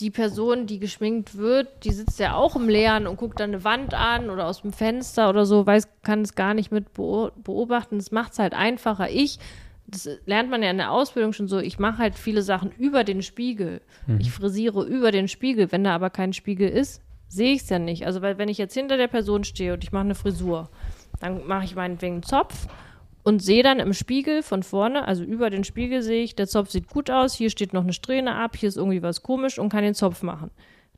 die 0.00 0.10
Person, 0.10 0.66
die 0.66 0.78
geschminkt 0.78 1.36
wird, 1.38 1.84
die 1.84 1.90
sitzt 1.92 2.18
ja 2.18 2.34
auch 2.34 2.54
im 2.56 2.68
Leeren 2.68 3.06
und 3.06 3.16
guckt 3.16 3.40
dann 3.40 3.50
eine 3.50 3.64
Wand 3.64 3.94
an 3.94 4.28
oder 4.28 4.46
aus 4.46 4.60
dem 4.60 4.72
Fenster 4.72 5.30
oder 5.30 5.46
so, 5.46 5.66
weiß, 5.66 5.88
kann 6.02 6.20
es 6.20 6.34
gar 6.34 6.52
nicht 6.52 6.70
mit 6.70 6.90
beo- 6.94 7.32
beobachten. 7.42 7.96
Das 7.98 8.10
macht 8.10 8.32
es 8.32 8.38
halt 8.38 8.52
einfacher. 8.52 9.08
Ich, 9.10 9.38
das 9.86 10.08
lernt 10.26 10.50
man 10.50 10.62
ja 10.62 10.70
in 10.70 10.76
der 10.76 10.92
Ausbildung 10.92 11.32
schon 11.32 11.48
so, 11.48 11.58
ich 11.58 11.78
mache 11.78 11.98
halt 11.98 12.14
viele 12.14 12.42
Sachen 12.42 12.72
über 12.72 13.04
den 13.04 13.22
Spiegel. 13.22 13.80
Ich 14.18 14.30
frisiere 14.32 14.84
über 14.84 15.12
den 15.12 15.28
Spiegel. 15.28 15.72
Wenn 15.72 15.84
da 15.84 15.94
aber 15.94 16.10
kein 16.10 16.34
Spiegel 16.34 16.68
ist, 16.68 17.00
sehe 17.28 17.54
ich 17.54 17.62
es 17.62 17.68
ja 17.70 17.78
nicht. 17.78 18.04
Also, 18.04 18.20
weil 18.20 18.36
wenn 18.36 18.48
ich 18.50 18.58
jetzt 18.58 18.74
hinter 18.74 18.98
der 18.98 19.08
Person 19.08 19.44
stehe 19.44 19.72
und 19.72 19.82
ich 19.82 19.92
mache 19.92 20.04
eine 20.04 20.14
Frisur, 20.14 20.68
dann 21.20 21.46
mache 21.46 21.64
ich 21.64 21.74
meinetwegen 21.74 22.16
einen 22.16 22.22
Zopf 22.22 22.66
und 23.26 23.42
sehe 23.42 23.64
dann 23.64 23.80
im 23.80 23.92
Spiegel 23.92 24.44
von 24.44 24.62
vorne, 24.62 25.08
also 25.08 25.24
über 25.24 25.50
den 25.50 25.64
Spiegel 25.64 26.00
sehe 26.00 26.22
ich, 26.22 26.36
der 26.36 26.46
Zopf 26.46 26.70
sieht 26.70 26.88
gut 26.88 27.10
aus, 27.10 27.34
hier 27.34 27.50
steht 27.50 27.72
noch 27.72 27.82
eine 27.82 27.92
Strähne 27.92 28.36
ab, 28.36 28.56
hier 28.56 28.68
ist 28.68 28.76
irgendwie 28.76 29.02
was 29.02 29.24
komisch 29.24 29.58
und 29.58 29.68
kann 29.68 29.82
den 29.82 29.94
Zopf 29.94 30.22
machen. 30.22 30.52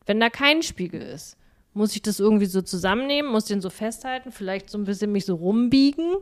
Wenn 0.04 0.20
da 0.20 0.28
kein 0.28 0.62
Spiegel 0.62 1.00
ist, 1.00 1.38
muss 1.72 1.94
ich 1.96 2.02
das 2.02 2.20
irgendwie 2.20 2.44
so 2.44 2.60
zusammennehmen, 2.60 3.30
muss 3.32 3.46
den 3.46 3.62
so 3.62 3.70
festhalten, 3.70 4.30
vielleicht 4.30 4.68
so 4.68 4.76
ein 4.76 4.84
bisschen 4.84 5.10
mich 5.10 5.24
so 5.24 5.36
rumbiegen, 5.36 6.16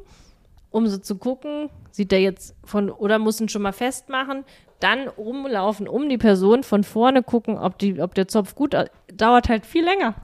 um 0.70 0.87
so 0.87 0.99
zu 0.99 1.16
gucken, 1.16 1.70
sieht 1.91 2.12
der 2.12 2.20
jetzt 2.20 2.55
von, 2.65 2.89
oder 2.91 3.19
muss 3.19 3.41
ihn 3.41 3.49
schon 3.49 3.62
mal 3.62 3.73
festmachen, 3.73 4.45
dann 4.78 5.09
rumlaufen 5.09 5.89
um 5.89 6.09
die 6.09 6.19
Person, 6.19 6.62
von 6.62 6.85
vorne 6.85 7.24
gucken, 7.24 7.59
ob, 7.59 7.78
die, 7.78 8.01
ob 8.01 8.15
der 8.15 8.28
Zopf 8.28 8.55
gut, 8.55 8.77
au- 8.77 8.85
dauert 9.12 9.49
halt 9.49 9.66
viel 9.66 9.85
länger. 9.85 10.15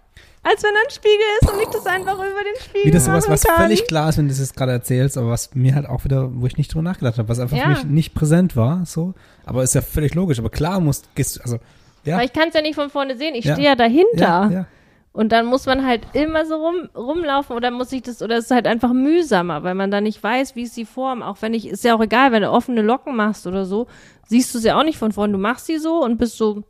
Als 0.44 0.62
wenn 0.64 0.70
da 0.74 0.81
ein 0.85 0.90
Spiegel 0.90 1.27
ist 1.40 1.52
und 1.52 1.60
ich 1.62 1.69
das 1.69 1.86
einfach 1.86 2.14
über 2.14 2.24
den 2.24 2.60
Spiegel 2.62 2.86
Wie 2.86 2.90
das 2.90 3.05
sowas, 3.05 3.28
was 3.28 3.44
kann. 3.44 3.56
völlig 3.62 3.86
klar 3.86 4.09
ist, 4.09 4.19
wenn 4.19 4.24
du 4.27 4.31
das 4.31 4.40
jetzt 4.40 4.56
gerade 4.56 4.73
erzählst, 4.73 5.16
aber 5.16 5.28
was 5.31 5.55
mir 5.55 5.74
halt 5.77 5.89
auch 5.89 6.05
wieder, 6.05 6.31
wo 6.35 6.47
ich 6.47 6.56
nicht 6.56 6.73
drüber 6.74 6.82
nachgedacht 6.82 7.16
habe, 7.19 7.28
was 7.28 7.39
einfach 7.39 7.56
Ja. 7.56 7.62
für 7.62 7.69
mich 7.70 7.85
nicht 7.85 8.14
präsent 8.14 8.56
war, 8.56 8.85
so. 8.85 9.14
Aber 9.47 9.62
ist 9.62 9.74
ja 9.77 9.82
völlig 9.82 10.14
logisch. 10.16 10.40
Aber 10.40 10.51
klar 10.51 10.81
musst, 10.81 11.14
gehst, 11.14 11.40
also, 11.43 11.59
ja. 12.05 12.16
Weil 12.19 12.24
ich 12.27 12.32
kann 12.32 12.48
es 12.48 12.55
ja 12.55 12.60
nicht 12.62 12.74
von 12.74 12.90
vorne 12.90 13.16
sehen, 13.16 13.35
ich 13.36 13.44
Ja. 13.44 13.55
stehe 13.55 13.69
ja 13.69 13.77
dahinter. 13.77 14.51
ja. 14.52 14.66
Und 15.14 15.31
dann 15.31 15.44
muss 15.47 15.66
man 15.66 15.86
halt 15.86 16.01
immer 16.14 16.47
so 16.47 16.56
rum, 16.56 16.89
rumlaufen 16.97 17.55
oder 17.55 17.70
muss 17.70 17.93
ich 17.93 18.01
das, 18.02 18.23
oder 18.23 18.39
es 18.39 18.47
ist 18.47 18.51
halt 18.51 18.66
einfach 18.66 18.94
mühsamer, 18.94 19.62
weil 19.62 19.74
man 19.74 19.90
dann 19.90 20.05
nicht 20.05 20.23
weiß, 20.23 20.56
wie 20.56 20.62
ist 20.62 20.74
die 20.77 20.86
Form. 20.86 21.23
Auch 21.23 21.36
wenn 21.40 21.52
ich, 21.55 21.69
ist 21.69 21.85
ja 21.85 21.94
auch 21.94 22.01
egal, 22.01 22.32
wenn 22.32 22.40
du 22.43 22.51
offene 22.51 22.81
Locken 22.82 23.14
machst 23.14 23.47
oder 23.47 23.66
so, 23.66 23.86
siehst 24.27 24.55
du 24.55 24.59
es 24.59 24.64
ja 24.64 24.77
auch 24.81 24.85
nicht 24.85 24.97
von 24.98 25.12
vorne. 25.12 25.35
Du 25.35 25.39
machst 25.39 25.66
sie 25.66 25.77
so 25.78 26.02
und 26.02 26.16
bist 26.16 26.39
so, 26.39 26.62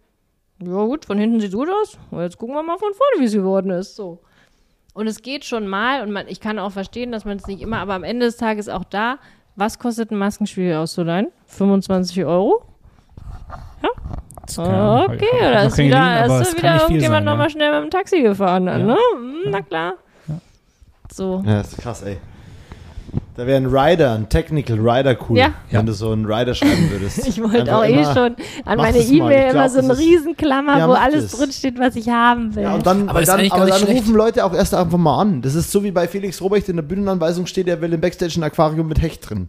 ja 0.67 0.85
gut, 0.85 1.05
von 1.05 1.19
hinten 1.19 1.41
sieht 1.41 1.53
gut 1.53 1.69
aus. 1.69 1.99
Jetzt 2.13 2.39
gucken 2.39 2.55
wir 2.55 2.63
mal 2.63 2.79
von 2.79 2.93
vorne, 2.93 3.21
wie 3.21 3.25
es 3.27 3.33
geworden 3.33 3.71
ist. 3.71 3.97
So. 3.97 4.21
Und 4.95 5.07
es 5.07 5.23
geht 5.23 5.45
schon 5.45 5.67
mal 5.69 6.03
und 6.03 6.13
man, 6.13 6.29
ich 6.29 6.41
kann 6.41 6.59
auch 6.59 6.73
verstehen, 6.73 7.13
dass 7.13 7.25
man 7.25 7.37
es 7.39 7.47
nicht 7.47 7.63
immer, 7.63 7.79
aber 7.79 7.95
am 7.95 8.05
Ende 8.05 8.27
des 8.27 8.37
Tages 8.37 8.69
auch 8.69 8.85
da, 8.85 9.17
was 9.57 9.79
kostet 9.79 10.11
ein 10.11 10.19
Maskenspiegel 10.19 10.77
auszuleihen? 10.77 11.29
25 11.47 12.25
Euro? 12.25 12.65
Kann- 14.55 15.11
Okay, 15.15 15.27
oder 15.41 15.65
ist 15.65 15.79
wieder, 15.79 15.99
aber 16.01 16.41
ist 16.43 16.57
wieder 16.59 16.75
irgendjemand 16.83 17.19
sein, 17.19 17.25
nochmal 17.25 17.47
ja. 17.47 17.51
schnell 17.51 17.73
mit 17.73 17.83
dem 17.85 17.91
Taxi 17.91 18.21
gefahren 18.23 18.67
dann, 18.67 18.81
Ja. 18.81 18.87
ne? 18.87 18.97
Hm, 19.15 19.35
Na 19.51 19.63
klar. 19.63 19.95
So. 21.11 21.43
Ja, 21.47 21.59
das 21.59 21.73
ist 21.73 21.79
krass, 21.79 22.03
ey. 22.03 22.19
Da 23.35 23.47
wäre 23.47 23.57
ein 23.57 23.67
Rider, 23.67 24.13
ein 24.13 24.29
Technical 24.29 24.79
Rider 24.79 25.17
cool, 25.29 25.39
Ja. 25.39 25.55
wenn 25.71 25.81
Ja. 25.81 25.83
du 25.83 25.93
so 25.95 26.11
einen 26.11 26.27
Rider 26.27 26.55
schreiben 26.55 26.91
würdest. 26.91 27.27
Ich 27.27 27.43
wollte 27.43 27.75
auch 27.75 27.83
eh 27.85 28.05
schon 28.05 28.37
an 28.67 28.77
meine. 28.77 28.99
E-Mail 28.99 29.53
immer 29.53 29.69
so 29.71 29.79
eine 29.79 29.97
Riesenklammer, 29.97 30.79
Ja, 30.79 30.89
wo 30.89 30.93
alles 30.93 31.31
das. 31.31 31.39
drinsteht, 31.41 31.79
was 31.79 31.97
ich 31.97 32.11
haben 32.11 32.55
will. 32.55 32.65
Ja, 32.65 32.75
und 32.75 32.85
dann, 32.87 33.09
Aber 33.09 33.23
dann, 33.23 33.51
aber 33.51 33.67
dann 33.67 33.83
rufen 33.85 34.15
Leute 34.15 34.45
auch 34.45 34.53
erst 34.53 34.75
einfach 34.75 34.99
mal 34.99 35.19
an. 35.19 35.41
Das 35.41 35.55
ist 35.55 35.71
so 35.73 35.83
wie 35.83 35.91
bei 35.93 36.07
Felix 36.09 36.43
Robrecht 36.43 36.69
in 36.69 36.77
der 36.77 36.83
Bühnenanweisung 36.83 37.47
steht, 37.47 37.69
er 37.69 37.81
will 37.81 37.93
im 37.95 38.01
Backstage 38.03 38.35
ein 38.39 38.43
Aquarium 38.43 38.87
mit 38.89 39.01
Hecht 39.01 39.29
drin. 39.31 39.49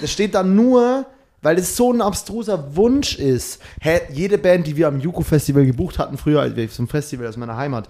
Das 0.00 0.10
steht 0.10 0.34
dann 0.34 0.56
nur, 0.56 1.06
weil 1.42 1.58
es 1.58 1.76
so 1.76 1.92
ein 1.92 2.02
abstruser 2.02 2.74
Wunsch 2.76 3.16
ist. 3.18 3.62
Hä, 3.80 4.00
jede 4.12 4.36
Band, 4.36 4.66
die 4.66 4.76
wir 4.76 4.88
am 4.88 4.98
Juko-Festival 5.00 5.64
gebucht 5.64 5.98
hatten, 6.00 6.18
früher, 6.18 6.40
als 6.40 6.56
wir 6.56 6.68
zum 6.68 6.88
Festival 6.88 7.28
aus 7.28 7.36
meiner 7.36 7.56
Heimat, 7.56 7.88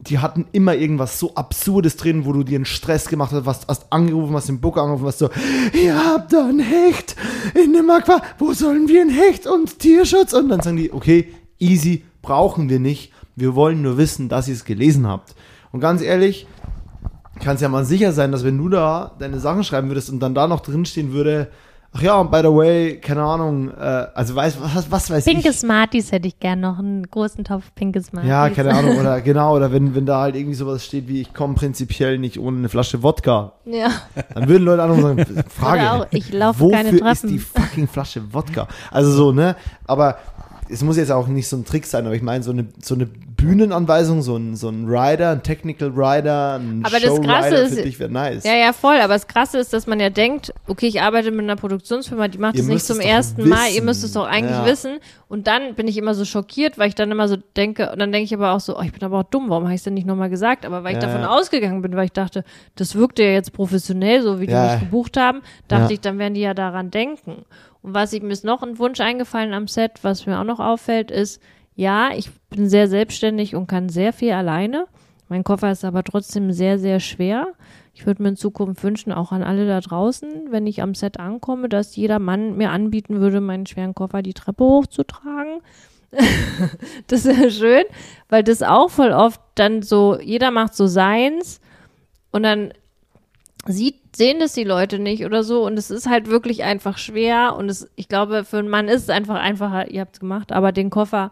die 0.00 0.18
hatten 0.18 0.46
immer 0.52 0.74
irgendwas 0.74 1.18
so 1.18 1.34
Absurdes 1.34 1.96
drin, 1.96 2.24
wo 2.24 2.32
du 2.32 2.42
dir 2.42 2.56
einen 2.56 2.64
Stress 2.64 3.08
gemacht 3.08 3.32
hast, 3.32 3.44
was 3.44 3.66
hast 3.68 3.92
angerufen, 3.92 4.34
hast 4.34 4.48
den 4.48 4.60
Booker 4.60 4.82
angerufen, 4.82 5.04
was 5.04 5.18
so, 5.18 5.28
ihr 5.74 5.94
habt 5.94 6.32
da 6.32 6.48
ein 6.48 6.58
Hecht 6.58 7.16
in 7.54 7.74
dem 7.74 7.90
Aquarium, 7.90 8.26
wo 8.38 8.52
sollen 8.52 8.88
wir 8.88 9.02
ein 9.02 9.10
Hecht 9.10 9.46
und 9.46 9.78
Tierschutz? 9.78 10.32
Und 10.32 10.48
dann 10.48 10.62
sagen 10.62 10.78
die, 10.78 10.92
okay, 10.92 11.28
easy, 11.58 12.04
brauchen 12.22 12.70
wir 12.70 12.80
nicht, 12.80 13.12
wir 13.36 13.54
wollen 13.54 13.82
nur 13.82 13.98
wissen, 13.98 14.28
dass 14.28 14.48
ihr 14.48 14.54
es 14.54 14.64
gelesen 14.64 15.06
habt. 15.06 15.34
Und 15.70 15.80
ganz 15.80 16.00
ehrlich, 16.00 16.46
kannst 17.38 17.62
ja 17.62 17.68
mal 17.68 17.84
sicher 17.84 18.12
sein, 18.12 18.32
dass 18.32 18.44
wenn 18.44 18.58
du 18.58 18.68
da 18.70 19.14
deine 19.18 19.38
Sachen 19.38 19.64
schreiben 19.64 19.88
würdest 19.88 20.10
und 20.10 20.20
dann 20.20 20.34
da 20.34 20.46
noch 20.46 20.60
drinstehen 20.60 21.12
würde, 21.12 21.50
ach 21.92 22.02
ja, 22.02 22.16
und 22.20 22.30
by 22.30 22.38
the 22.38 22.44
way, 22.54 22.96
keine 23.00 23.22
Ahnung, 23.22 23.70
äh, 23.70 24.06
also 24.14 24.34
weiß, 24.34 24.56
was, 24.60 24.90
was 24.90 25.10
weiß 25.10 25.24
Pinke 25.24 25.50
ich. 25.50 25.56
Smarties 25.58 26.12
hätte 26.12 26.28
ich 26.28 26.38
gern 26.38 26.60
noch, 26.60 26.78
einen 26.78 27.04
großen 27.10 27.44
Topf 27.44 27.74
pinke 27.74 28.00
Smarties. 28.02 28.30
Ja, 28.30 28.48
keine 28.50 28.74
Ahnung, 28.74 28.98
oder 28.98 29.20
genau, 29.20 29.56
oder 29.56 29.72
wenn, 29.72 29.94
wenn 29.94 30.06
da 30.06 30.20
halt 30.20 30.36
irgendwie 30.36 30.54
sowas 30.54 30.84
steht 30.84 31.08
wie, 31.08 31.20
ich 31.20 31.34
komme 31.34 31.54
prinzipiell 31.54 32.18
nicht 32.18 32.38
ohne 32.38 32.58
eine 32.58 32.68
Flasche 32.68 33.02
Wodka, 33.02 33.52
Ja. 33.64 33.88
dann 34.34 34.48
würden 34.48 34.64
Leute 34.64 34.82
und 34.84 35.00
sagen, 35.02 35.44
Frage, 35.48 35.80
Oder 35.82 35.92
auch, 35.94 36.06
ich 36.10 36.32
laufe 36.32 36.60
wofür 36.60 36.76
keine 36.76 36.90
ist 36.90 37.00
Treppen. 37.00 37.28
die 37.28 37.38
fucking 37.38 37.88
Flasche 37.88 38.22
Wodka? 38.32 38.68
Also 38.90 39.10
so, 39.12 39.32
ne, 39.32 39.56
aber 39.86 40.16
es 40.72 40.82
muss 40.82 40.96
jetzt 40.96 41.10
auch 41.12 41.26
nicht 41.26 41.48
so 41.48 41.56
ein 41.56 41.64
Trick 41.64 41.86
sein, 41.86 42.06
aber 42.06 42.14
ich 42.14 42.22
meine, 42.22 42.42
so 42.44 42.50
eine, 42.52 42.66
so 42.82 42.94
eine 42.94 43.06
Bühnenanweisung, 43.06 44.22
so 44.22 44.36
ein, 44.36 44.54
so 44.54 44.68
ein 44.68 44.84
Rider, 44.86 45.30
ein 45.30 45.42
Technical 45.42 45.88
Rider, 45.94 46.58
ein 46.60 46.82
Aber 46.84 47.00
das 47.00 47.20
Krasse 47.20 47.48
Showrider 47.48 47.62
ist- 47.62 47.74
für 47.74 47.82
dich 47.82 47.98
wäre 47.98 48.10
nice. 48.10 48.44
Ja, 48.44 48.54
ja, 48.54 48.72
voll. 48.72 48.96
Aber 49.00 49.14
das 49.14 49.26
Krasse 49.26 49.58
ist, 49.58 49.72
dass 49.72 49.86
man 49.86 49.98
ja 49.98 50.10
denkt, 50.10 50.52
okay, 50.68 50.86
ich 50.86 51.00
arbeite 51.00 51.30
mit 51.30 51.40
einer 51.40 51.56
Produktionsfirma, 51.56 52.28
die 52.28 52.38
macht 52.38 52.54
Ihr 52.56 52.60
das 52.62 52.68
nicht 52.68 52.84
zum 52.84 53.00
es 53.00 53.04
ersten 53.06 53.48
Mal. 53.48 53.68
Ihr 53.68 53.74
wissen. 53.76 53.84
müsst 53.86 54.04
es 54.04 54.12
doch 54.12 54.26
eigentlich 54.26 54.50
Ja. 54.56 54.66
wissen. 54.66 54.98
Und 55.28 55.46
dann 55.46 55.74
bin 55.74 55.88
ich 55.88 55.96
immer 55.96 56.14
so 56.14 56.24
schockiert, 56.24 56.76
weil 56.78 56.88
ich 56.88 56.94
dann 56.94 57.10
immer 57.10 57.28
so 57.28 57.36
denke, 57.56 57.90
und 57.92 57.98
dann 57.98 58.12
denke 58.12 58.24
ich 58.24 58.34
aber 58.34 58.52
auch 58.52 58.60
so, 58.60 58.76
oh, 58.78 58.82
ich 58.82 58.92
bin 58.92 59.02
aber 59.02 59.18
auch 59.20 59.24
dumm, 59.30 59.48
warum 59.48 59.64
habe 59.64 59.74
ich 59.74 59.80
es 59.80 59.84
denn 59.84 59.94
nicht 59.94 60.06
nochmal 60.06 60.28
gesagt? 60.30 60.66
Aber 60.66 60.84
weil 60.84 60.96
ich 60.96 61.02
Ja, 61.02 61.08
davon 61.08 61.22
ja. 61.22 61.30
ausgegangen 61.30 61.80
bin, 61.82 61.96
weil 61.96 62.04
ich 62.06 62.12
dachte, 62.12 62.44
das 62.76 62.94
wirkte 62.94 63.22
ja 63.22 63.30
jetzt 63.30 63.52
professionell, 63.52 64.22
so 64.22 64.40
wie 64.40 64.46
die 64.46 64.54
mich 64.54 64.80
gebucht 64.80 65.16
haben, 65.16 65.40
dachte 65.68 65.92
ich, 65.94 66.00
dann 66.00 66.18
werden 66.18 66.34
die 66.34 66.40
ja 66.40 66.52
daran 66.54 66.90
denken. 66.90 67.44
Und 67.82 67.94
was 67.94 68.12
ich, 68.12 68.22
mir 68.22 68.32
ist 68.32 68.44
noch 68.44 68.62
ein 68.62 68.78
Wunsch 68.78 69.00
eingefallen 69.00 69.54
am 69.54 69.68
Set, 69.68 70.00
was 70.02 70.26
mir 70.26 70.38
auch 70.38 70.44
noch 70.44 70.60
auffällt, 70.60 71.10
ist, 71.10 71.40
ja, 71.74 72.10
ich 72.14 72.30
bin 72.50 72.68
sehr 72.68 72.88
selbstständig 72.88 73.54
und 73.54 73.66
kann 73.66 73.88
sehr 73.88 74.12
viel 74.12 74.32
alleine. 74.32 74.86
Mein 75.28 75.44
Koffer 75.44 75.70
ist 75.70 75.84
aber 75.84 76.02
trotzdem 76.02 76.52
sehr, 76.52 76.78
sehr 76.78 77.00
schwer. 77.00 77.46
Ich 77.94 78.06
würde 78.06 78.22
mir 78.22 78.30
in 78.30 78.36
Zukunft 78.36 78.82
wünschen, 78.82 79.12
auch 79.12 79.32
an 79.32 79.42
alle 79.42 79.66
da 79.66 79.80
draußen, 79.80 80.50
wenn 80.50 80.66
ich 80.66 80.82
am 80.82 80.94
Set 80.94 81.18
ankomme, 81.18 81.68
dass 81.68 81.96
jeder 81.96 82.18
Mann 82.18 82.56
mir 82.56 82.70
anbieten 82.70 83.20
würde, 83.20 83.40
meinen 83.40 83.66
schweren 83.66 83.94
Koffer 83.94 84.22
die 84.22 84.34
Treppe 84.34 84.64
hochzutragen. 84.64 85.60
das 87.06 87.24
wäre 87.24 87.50
schön, 87.50 87.84
weil 88.28 88.42
das 88.42 88.62
auch 88.62 88.90
voll 88.90 89.12
oft 89.12 89.40
dann 89.54 89.82
so, 89.82 90.18
jeder 90.18 90.50
macht 90.50 90.74
so 90.74 90.86
seins 90.86 91.60
und 92.32 92.42
dann 92.42 92.72
sieht, 93.66 93.99
sehen 94.14 94.40
das 94.40 94.52
die 94.52 94.64
Leute 94.64 94.98
nicht 94.98 95.24
oder 95.24 95.44
so. 95.44 95.64
Und 95.64 95.78
es 95.78 95.90
ist 95.90 96.08
halt 96.08 96.28
wirklich 96.28 96.64
einfach 96.64 96.98
schwer. 96.98 97.56
Und 97.56 97.68
es, 97.68 97.88
ich 97.96 98.08
glaube, 98.08 98.44
für 98.44 98.58
einen 98.58 98.68
Mann 98.68 98.88
ist 98.88 99.02
es 99.02 99.10
einfach 99.10 99.36
einfacher, 99.36 99.90
ihr 99.90 100.00
habt 100.00 100.16
es 100.16 100.20
gemacht, 100.20 100.52
aber 100.52 100.72
den 100.72 100.90
Koffer 100.90 101.30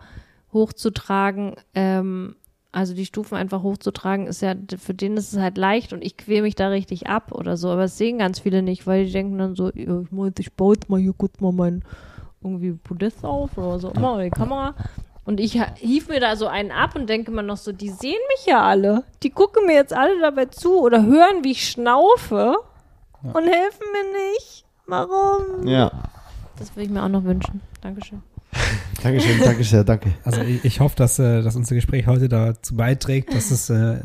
hochzutragen, 0.53 1.55
ähm, 1.75 2.37
also 2.73 2.95
die 2.95 3.07
Stufen 3.07 3.37
einfach 3.37 3.63
hochzutragen, 3.63 4.27
ist 4.27 4.43
ja, 4.43 4.55
für 4.79 4.95
den 4.95 5.17
ist 5.17 5.33
es 5.33 5.39
halt 5.39 5.57
leicht 5.59 5.93
und 5.93 6.05
ich 6.05 6.17
quäle 6.17 6.43
mich 6.43 6.55
da 6.55 6.69
richtig 6.69 7.07
ab 7.07 7.33
oder 7.33 7.57
so, 7.57 7.71
aber 7.71 7.83
das 7.83 7.99
sehen 7.99 8.19
ganz 8.19 8.39
viele 8.41 8.63
nicht, 8.63 8.87
weil 8.87 9.07
die 9.07 9.13
denken 9.13 9.39
dann 9.39 9.55
so, 9.55 9.71
ich 9.75 9.89
meine, 10.11 10.33
ich 10.39 10.53
baue 10.53 10.75
jetzt 10.75 10.89
mal 10.89 11.01
hier 11.01 11.15
kurz 11.17 11.41
mal 11.41 11.53
mein 11.53 11.83
irgendwie 12.43 12.73
Podest 12.73 13.25
auf 13.25 13.57
oder 13.59 13.79
so, 13.79 13.91
immer 13.91 14.23
die 14.23 14.31
Kamera. 14.31 14.75
Und 15.29 15.41
ich 15.41 15.63
hief 15.77 16.09
mir 16.09 16.21
da 16.21 16.37
so 16.37 16.47
einen 16.47 16.71
ab 16.71 16.97
und 16.97 17.07
denke 17.07 17.31
mir 17.31 17.43
noch 17.43 17.59
so, 17.59 17.71
die 17.71 17.91
sehen 17.91 18.17
mich 18.35 18.47
ja 18.47 18.63
alle. 18.63 19.05
Die 19.23 19.29
gucken 19.29 19.67
mir 19.67 19.75
jetzt 19.75 19.93
alle 19.93 20.19
dabei 20.23 20.47
zu 20.47 20.81
oder 20.81 21.05
hören, 21.05 21.45
wie 21.45 21.51
ich 21.51 21.69
schnaufe 21.69 22.57
und 23.23 23.45
helfen 23.45 23.85
mir 23.93 24.33
nicht. 24.33 24.65
Warum? 24.87 25.67
Ja. 25.67 25.93
Das 26.59 26.75
würde 26.75 26.85
ich 26.85 26.89
mir 26.89 27.05
auch 27.05 27.11
noch 27.11 27.25
wünschen. 27.25 27.61
Dankeschön. 27.83 28.23
Dankeschön, 29.03 29.39
danke 29.45 29.65
sehr, 29.65 29.85
danke. 29.85 30.15
Also 30.25 30.41
ich, 30.41 30.65
ich 30.65 30.81
hoffe, 30.81 30.97
dass, 30.97 31.19
äh, 31.19 31.43
dass 31.43 31.57
unser 31.57 31.75
Gespräch 31.75 32.07
heute 32.07 32.31
dazu 32.31 32.75
beiträgt, 32.75 33.35
dass 33.35 33.51
es 33.51 33.69
äh, 33.69 33.99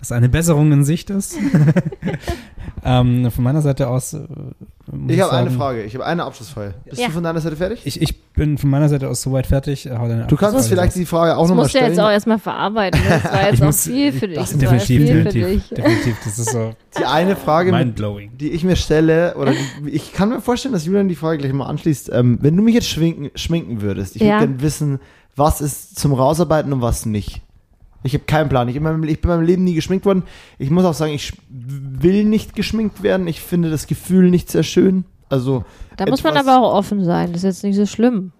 dass 0.00 0.10
eine 0.12 0.28
Besserung 0.28 0.72
in 0.72 0.82
Sicht 0.84 1.10
ist. 1.10 1.36
ähm, 2.84 3.30
von 3.30 3.44
meiner 3.44 3.62
Seite 3.62 3.88
aus. 3.88 4.14
Äh, 4.14 4.20
muss 4.92 5.12
Ich 5.12 5.20
habe 5.20 5.32
eine 5.32 5.50
Frage, 5.52 5.82
ich 5.84 5.94
habe 5.94 6.04
eine 6.04 6.24
Abschlussfrage. 6.24 6.74
Bist 6.84 7.00
Ja. 7.00 7.06
du 7.08 7.12
von 7.12 7.22
deiner 7.22 7.40
Seite 7.40 7.54
fertig? 7.54 7.82
Ich, 7.84 8.02
ich 8.02 8.20
bin 8.32 8.58
von 8.58 8.70
meiner 8.70 8.88
Seite 8.88 9.08
aus 9.08 9.22
soweit 9.22 9.46
fertig. 9.46 9.84
Deine 9.84 9.98
du 9.98 10.08
kannst 10.08 10.32
Abschlussfrage 10.56 10.68
vielleicht 10.68 10.96
die 10.96 11.06
Frage 11.06 11.36
auch 11.36 11.42
Das 11.42 11.48
nochmal 11.50 11.64
musst 11.64 11.74
du 11.74 11.78
stellen. 11.78 11.92
jetzt 11.92 12.00
auch 12.00 12.10
erstmal 12.10 12.38
verarbeiten. 12.40 13.00
Das 13.08 13.24
war 13.24 13.42
jetzt 13.44 13.54
Ich 13.54 13.62
auch 13.62 13.66
muss- 13.66 13.84
viel 13.84 14.12
für 14.12 14.26
dich. 14.28 14.36
Das 14.36 14.50
Das 14.50 14.58
definitiv, 14.58 14.86
viel 14.86 15.06
für 15.06 15.24
definitiv, 15.24 15.46
dich. 15.68 15.68
definitiv. 15.76 16.16
Das 16.24 16.38
ist 16.38 16.50
so 16.50 16.74
die 16.98 17.04
eine 17.04 17.36
Frage, 17.36 17.70
mit, 17.72 17.98
die 18.40 18.50
ich 18.50 18.64
mir 18.64 18.76
stelle, 18.76 19.36
oder 19.36 19.52
die, 19.52 19.90
ich 19.90 20.12
kann 20.12 20.30
mir 20.30 20.40
vorstellen, 20.40 20.72
dass 20.72 20.84
Julian 20.86 21.08
die 21.08 21.14
Frage 21.14 21.38
gleich 21.38 21.52
mal 21.52 21.66
anschließt. 21.66 22.10
Ähm, 22.12 22.38
wenn 22.40 22.56
du 22.56 22.62
mich 22.62 22.74
jetzt 22.74 22.88
schminken, 22.88 23.30
schminken 23.36 23.82
würdest, 23.82 24.16
ich 24.16 24.22
Ja. 24.22 24.40
würde 24.40 24.46
gerne 24.48 24.62
wissen, 24.62 24.98
was 25.36 25.60
ist 25.60 25.98
zum 26.00 26.12
Rausarbeiten 26.14 26.72
und 26.72 26.80
was 26.80 27.06
nicht. 27.06 27.42
Ich 28.02 28.14
habe 28.14 28.24
keinen 28.24 28.48
Plan. 28.48 28.68
Ich, 28.68 28.76
in 28.76 28.82
meinem, 28.82 29.04
ich 29.04 29.20
bin 29.20 29.30
in 29.30 29.36
meinem 29.36 29.46
Leben 29.46 29.64
nie 29.64 29.74
geschminkt 29.74 30.06
worden. 30.06 30.22
Ich 30.58 30.70
muss 30.70 30.84
auch 30.84 30.94
sagen, 30.94 31.12
ich 31.12 31.32
will 31.48 32.24
nicht 32.24 32.54
geschminkt 32.54 33.02
werden. 33.02 33.26
Ich 33.28 33.40
finde 33.40 33.70
das 33.70 33.86
Gefühl 33.86 34.30
nicht 34.30 34.50
sehr 34.50 34.62
schön. 34.62 35.04
Also 35.28 35.64
Da 35.96 36.06
muss 36.06 36.22
man 36.22 36.36
aber 36.36 36.58
auch 36.58 36.74
offen 36.74 37.04
sein. 37.04 37.32
Das 37.32 37.38
ist 37.38 37.44
jetzt 37.44 37.64
nicht 37.64 37.76
so 37.76 37.86
schlimm. 37.86 38.32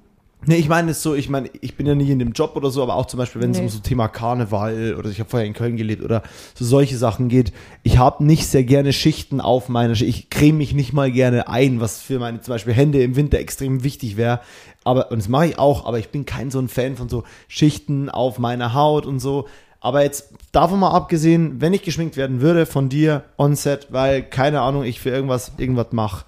Nee, 0.46 0.56
ich 0.56 0.68
meine 0.68 0.92
es 0.92 1.02
so, 1.02 1.14
ich 1.14 1.28
meine, 1.28 1.50
ich 1.60 1.76
bin 1.76 1.86
ja 1.86 1.94
nicht 1.94 2.08
in 2.08 2.18
dem 2.18 2.32
Job 2.32 2.56
oder 2.56 2.70
so, 2.70 2.82
aber 2.82 2.94
auch 2.94 3.06
zum 3.06 3.18
Beispiel, 3.18 3.42
wenn 3.42 3.50
es 3.50 3.58
Nee. 3.58 3.64
um 3.64 3.68
so 3.68 3.78
Thema 3.80 4.08
Karneval 4.08 4.94
oder 4.98 5.10
ich 5.10 5.20
habe 5.20 5.28
vorher 5.28 5.46
in 5.46 5.52
Köln 5.52 5.76
gelebt 5.76 6.02
oder 6.02 6.22
so 6.54 6.64
solche 6.64 6.96
Sachen 6.96 7.28
geht. 7.28 7.52
Ich 7.82 7.98
habe 7.98 8.24
nicht 8.24 8.46
sehr 8.46 8.64
gerne 8.64 8.92
Schichten 8.92 9.40
auf 9.40 9.68
meiner 9.68 9.94
Schicht. 9.94 10.08
Ich 10.16 10.30
creme 10.30 10.56
mich 10.58 10.72
nicht 10.72 10.92
mal 10.92 11.10
gerne 11.10 11.48
ein, 11.48 11.80
was 11.80 12.00
für 12.00 12.18
meine 12.18 12.40
zum 12.40 12.54
Beispiel 12.54 12.72
Hände 12.72 13.02
im 13.02 13.16
Winter 13.16 13.38
extrem 13.38 13.84
wichtig 13.84 14.16
wäre. 14.16 14.40
Aber, 14.82 15.10
und 15.10 15.18
das 15.18 15.28
mache 15.28 15.46
ich 15.46 15.58
auch, 15.58 15.84
aber 15.84 15.98
ich 15.98 16.08
bin 16.08 16.24
kein 16.24 16.50
so 16.50 16.58
ein 16.58 16.68
Fan 16.68 16.96
von 16.96 17.08
so 17.10 17.24
Schichten 17.48 18.08
auf 18.08 18.38
meiner 18.38 18.72
Haut 18.72 19.04
und 19.04 19.20
so. 19.20 19.46
Aber 19.82 20.02
jetzt 20.02 20.32
davon 20.52 20.80
mal 20.80 20.90
abgesehen, 20.90 21.60
wenn 21.60 21.72
ich 21.74 21.82
geschminkt 21.82 22.16
werden 22.16 22.40
würde 22.40 22.64
von 22.66 22.88
dir 22.88 23.24
on 23.36 23.56
set, 23.56 23.88
weil, 23.90 24.22
keine 24.22 24.62
Ahnung, 24.62 24.84
ich 24.84 25.00
für 25.00 25.10
irgendwas, 25.10 25.52
irgendwas 25.58 25.92
mache, 25.92 26.24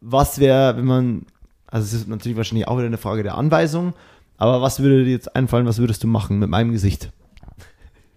was 0.00 0.38
wäre, 0.38 0.76
wenn 0.76 0.84
man 0.84 1.26
also 1.74 1.86
es 1.86 1.92
ist 1.92 2.08
natürlich 2.08 2.36
wahrscheinlich 2.36 2.68
auch 2.68 2.76
wieder 2.76 2.86
eine 2.86 2.98
Frage 2.98 3.24
der 3.24 3.36
Anweisung. 3.36 3.94
Aber 4.36 4.62
was 4.62 4.78
würde 4.78 5.04
dir 5.04 5.10
jetzt 5.10 5.34
einfallen, 5.34 5.66
was 5.66 5.78
würdest 5.78 6.04
du 6.04 6.06
machen 6.06 6.38
mit 6.38 6.48
meinem 6.48 6.70
Gesicht? 6.70 7.10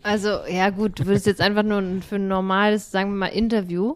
Also, 0.04 0.42
ja 0.48 0.70
gut, 0.70 1.00
du 1.00 1.08
würdest 1.08 1.26
jetzt 1.26 1.42
einfach 1.42 1.64
nur 1.64 1.82
für 2.08 2.18
ein 2.18 2.28
normales, 2.28 2.92
sagen 2.92 3.10
wir 3.14 3.18
mal, 3.18 3.28
Interview, 3.28 3.96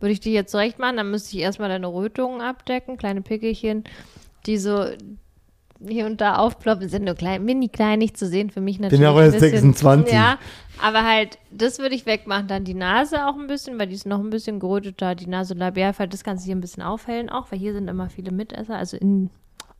würde 0.00 0.12
ich 0.12 0.20
dich 0.20 0.32
jetzt 0.32 0.52
zurecht 0.52 0.78
machen, 0.78 0.96
dann 0.96 1.10
müsste 1.10 1.36
ich 1.36 1.42
erstmal 1.42 1.68
deine 1.68 1.88
Rötungen 1.88 2.40
abdecken, 2.40 2.96
kleine 2.96 3.20
Pickelchen, 3.20 3.84
die 4.46 4.56
so 4.56 4.86
hier 5.88 6.06
und 6.06 6.20
da 6.20 6.36
aufploppen, 6.36 6.88
sind 6.88 7.04
nur 7.04 7.14
klein, 7.14 7.44
mini 7.44 7.68
klein, 7.68 7.98
nicht 7.98 8.16
zu 8.16 8.26
sehen, 8.26 8.50
für 8.50 8.60
mich 8.60 8.78
natürlich. 8.78 9.02
ja 9.02 9.10
auch 9.10 9.20
erst 9.20 9.40
26. 9.40 10.12
Ja, 10.14 10.38
aber 10.82 11.04
halt, 11.04 11.38
das 11.50 11.78
würde 11.78 11.94
ich 11.94 12.06
wegmachen, 12.06 12.46
dann 12.48 12.64
die 12.64 12.74
Nase 12.74 13.26
auch 13.26 13.36
ein 13.36 13.46
bisschen, 13.46 13.78
weil 13.78 13.86
die 13.88 13.94
ist 13.94 14.06
noch 14.06 14.20
ein 14.20 14.30
bisschen 14.30 14.60
geröteter, 14.60 15.14
die 15.14 15.26
Nase 15.26 15.54
Labialfall, 15.54 16.08
das 16.08 16.24
kannst 16.24 16.44
du 16.44 16.46
hier 16.46 16.56
ein 16.56 16.60
bisschen 16.60 16.82
aufhellen 16.82 17.30
auch, 17.30 17.46
weil 17.50 17.58
hier 17.58 17.72
sind 17.72 17.88
immer 17.88 18.08
viele 18.10 18.32
Mitesser, 18.32 18.76
also 18.76 18.96
in, 18.96 19.30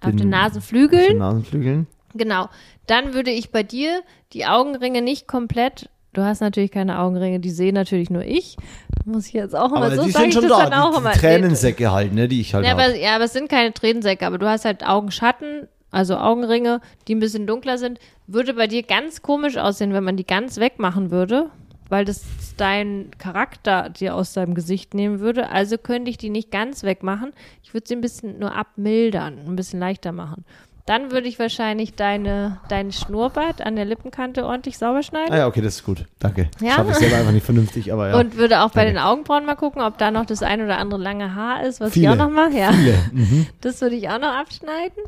auf 0.01 0.11
den 0.11 0.11
Den- 0.11 0.15
Auf 0.17 0.21
den 0.21 0.29
Nasenflügeln. 0.31 1.19
Nasenflügeln. 1.19 1.87
Genau. 2.15 2.49
Dann 2.87 3.13
würde 3.15 3.31
ich 3.33 3.51
bei 3.51 3.63
dir 3.65 4.03
die 4.33 4.47
Augenringe 4.47 5.03
nicht 5.03 5.27
komplett. 5.27 5.89
Du 6.13 6.23
hast 6.23 6.41
natürlich 6.41 6.71
keine 6.71 7.01
Augenringe, 7.01 7.41
die 7.41 7.51
sehe 7.51 7.73
natürlich 7.73 8.09
nur 8.09 8.23
ich. 8.23 8.57
Muss 9.05 9.27
ich 9.27 9.33
jetzt 9.33 9.57
auch 9.57 9.73
immer 9.73 9.87
Aber 9.87 9.97
so 9.97 10.05
die 10.05 10.13
sage 10.13 10.23
sind 10.27 10.29
ich 10.29 10.35
schon 10.35 10.49
das 10.49 10.59
da, 10.59 10.71
dann 10.71 10.81
auch 10.81 10.93
die, 10.93 10.99
immer. 10.99 11.11
die 11.11 11.19
Tränensäcke 11.19 11.91
halt, 11.91 12.13
ne, 12.15 12.29
die 12.29 12.41
ich 12.41 12.55
halt 12.55 12.65
Ja 12.65 12.71
habe. 12.71 12.85
aber, 12.85 12.95
ja, 12.97 13.17
aber 13.17 13.25
es 13.25 13.33
sind 13.33 13.49
keine 13.49 13.75
Tränensäcke, 13.75 14.25
aber 14.25 14.39
du 14.39 14.49
hast 14.49 14.65
halt 14.65 14.87
Augenschatten, 14.87 15.67
also 15.95 16.17
Augenringe, 16.17 16.81
die 17.09 17.15
ein 17.15 17.21
bisschen 17.21 17.47
dunkler 17.47 17.79
sind. 17.79 17.99
Würde 18.27 18.55
bei 18.55 18.67
dir 18.67 18.83
ganz 18.83 19.23
komisch 19.23 19.57
aussehen, 19.57 19.93
wenn 19.93 20.05
man 20.05 20.17
die 20.17 20.27
ganz 20.27 20.59
wegmachen 20.59 21.11
würde, 21.11 21.51
weil 21.89 22.05
das 22.05 22.23
deinen 22.57 23.11
Charakter 23.19 23.91
dir 23.91 24.15
aus 24.15 24.33
deinem 24.33 24.55
Gesicht 24.55 24.95
nehmen 24.95 25.21
würde. 25.21 25.51
Also 25.51 25.79
könnte 25.79 26.11
ich 26.11 26.19
die 26.19 26.31
nicht 26.31 26.51
ganz 26.51 26.83
wegmachen. 26.83 27.33
Ich 27.63 27.75
würde 27.75 27.87
sie 27.87 27.95
ein 27.95 28.01
bisschen 28.01 28.39
nur 28.39 28.55
abmildern, 28.55 29.39
ein 29.47 29.57
bisschen 29.57 29.81
leichter 29.81 30.13
machen. 30.13 30.45
Dann 30.87 31.11
würde 31.11 31.29
ich 31.29 31.39
wahrscheinlich 31.39 31.95
deine, 31.95 32.59
dein 32.69 32.93
Schnurrbart 32.93 33.63
an 33.63 33.75
der 33.75 33.87
Lippenkante 33.87 34.45
ordentlich 34.45 34.77
sauber 34.77 35.03
schneiden. 35.03 35.33
Ah 35.33 35.39
ja, 35.39 35.47
okay, 35.47 35.63
das 35.63 35.77
ist 35.77 35.85
gut. 35.85 36.05
Danke. 36.19 36.51
Ja? 36.61 36.73
Schaffe 36.73 36.91
ich 36.91 36.97
selber 36.97 37.17
einfach 37.17 37.33
nicht 37.33 37.47
vernünftig, 37.47 37.91
aber 37.91 38.11
ja. 38.11 38.21
Und 38.21 38.37
würde 38.37 38.61
auch 38.61 38.71
bei 38.71 38.85
Danke. 38.85 38.99
den 38.99 39.03
Augenbrauen 39.03 39.47
mal 39.47 39.55
gucken, 39.55 39.81
ob 39.81 39.97
da 39.97 40.11
noch 40.11 40.27
das 40.27 40.43
ein 40.43 40.63
oder 40.63 40.77
andere 40.77 41.01
lange 41.01 41.35
Haar 41.35 41.65
ist, 41.65 41.81
was 41.81 41.95
Viele. 41.95 42.07
ich 42.07 42.13
auch 42.13 42.17
noch 42.17 42.31
mache. 42.31 42.59
Ja. 42.59 42.73
Viele. 42.73 42.95
Mhm. 43.13 43.47
Das 43.63 43.81
würde 43.81 43.97
ich 43.97 44.09
auch 44.11 44.19
noch 44.19 44.35
abschneiden. 44.35 45.03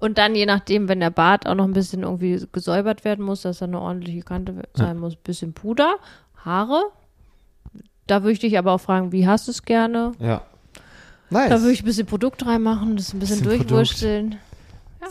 Und 0.00 0.16
dann, 0.18 0.34
je 0.34 0.46
nachdem, 0.46 0.88
wenn 0.88 1.00
der 1.00 1.10
Bart 1.10 1.46
auch 1.46 1.54
noch 1.56 1.64
ein 1.64 1.72
bisschen 1.72 2.02
irgendwie 2.02 2.40
gesäubert 2.52 3.04
werden 3.04 3.24
muss, 3.24 3.42
dass 3.42 3.58
da 3.58 3.64
eine 3.66 3.80
ordentliche 3.80 4.20
Kante 4.22 4.54
sein 4.74 4.98
muss, 4.98 5.16
bisschen 5.16 5.52
Puder, 5.54 5.96
Haare. 6.44 6.84
Da 8.06 8.22
würde 8.22 8.32
ich 8.32 8.38
dich 8.38 8.56
aber 8.58 8.72
auch 8.72 8.80
fragen, 8.80 9.12
wie 9.12 9.26
hast 9.26 9.48
du 9.48 9.50
es 9.50 9.62
gerne? 9.64 10.12
Ja. 10.20 10.42
Da 11.30 11.48
Nice. 11.48 11.60
würde 11.60 11.72
ich 11.72 11.82
ein 11.82 11.84
bisschen 11.84 12.06
Produkt 12.06 12.46
reinmachen, 12.46 12.96
das 12.96 13.12
ein 13.12 13.18
bisschen, 13.18 13.40
Bisschen 13.42 13.58
durchwursteln. 13.66 14.36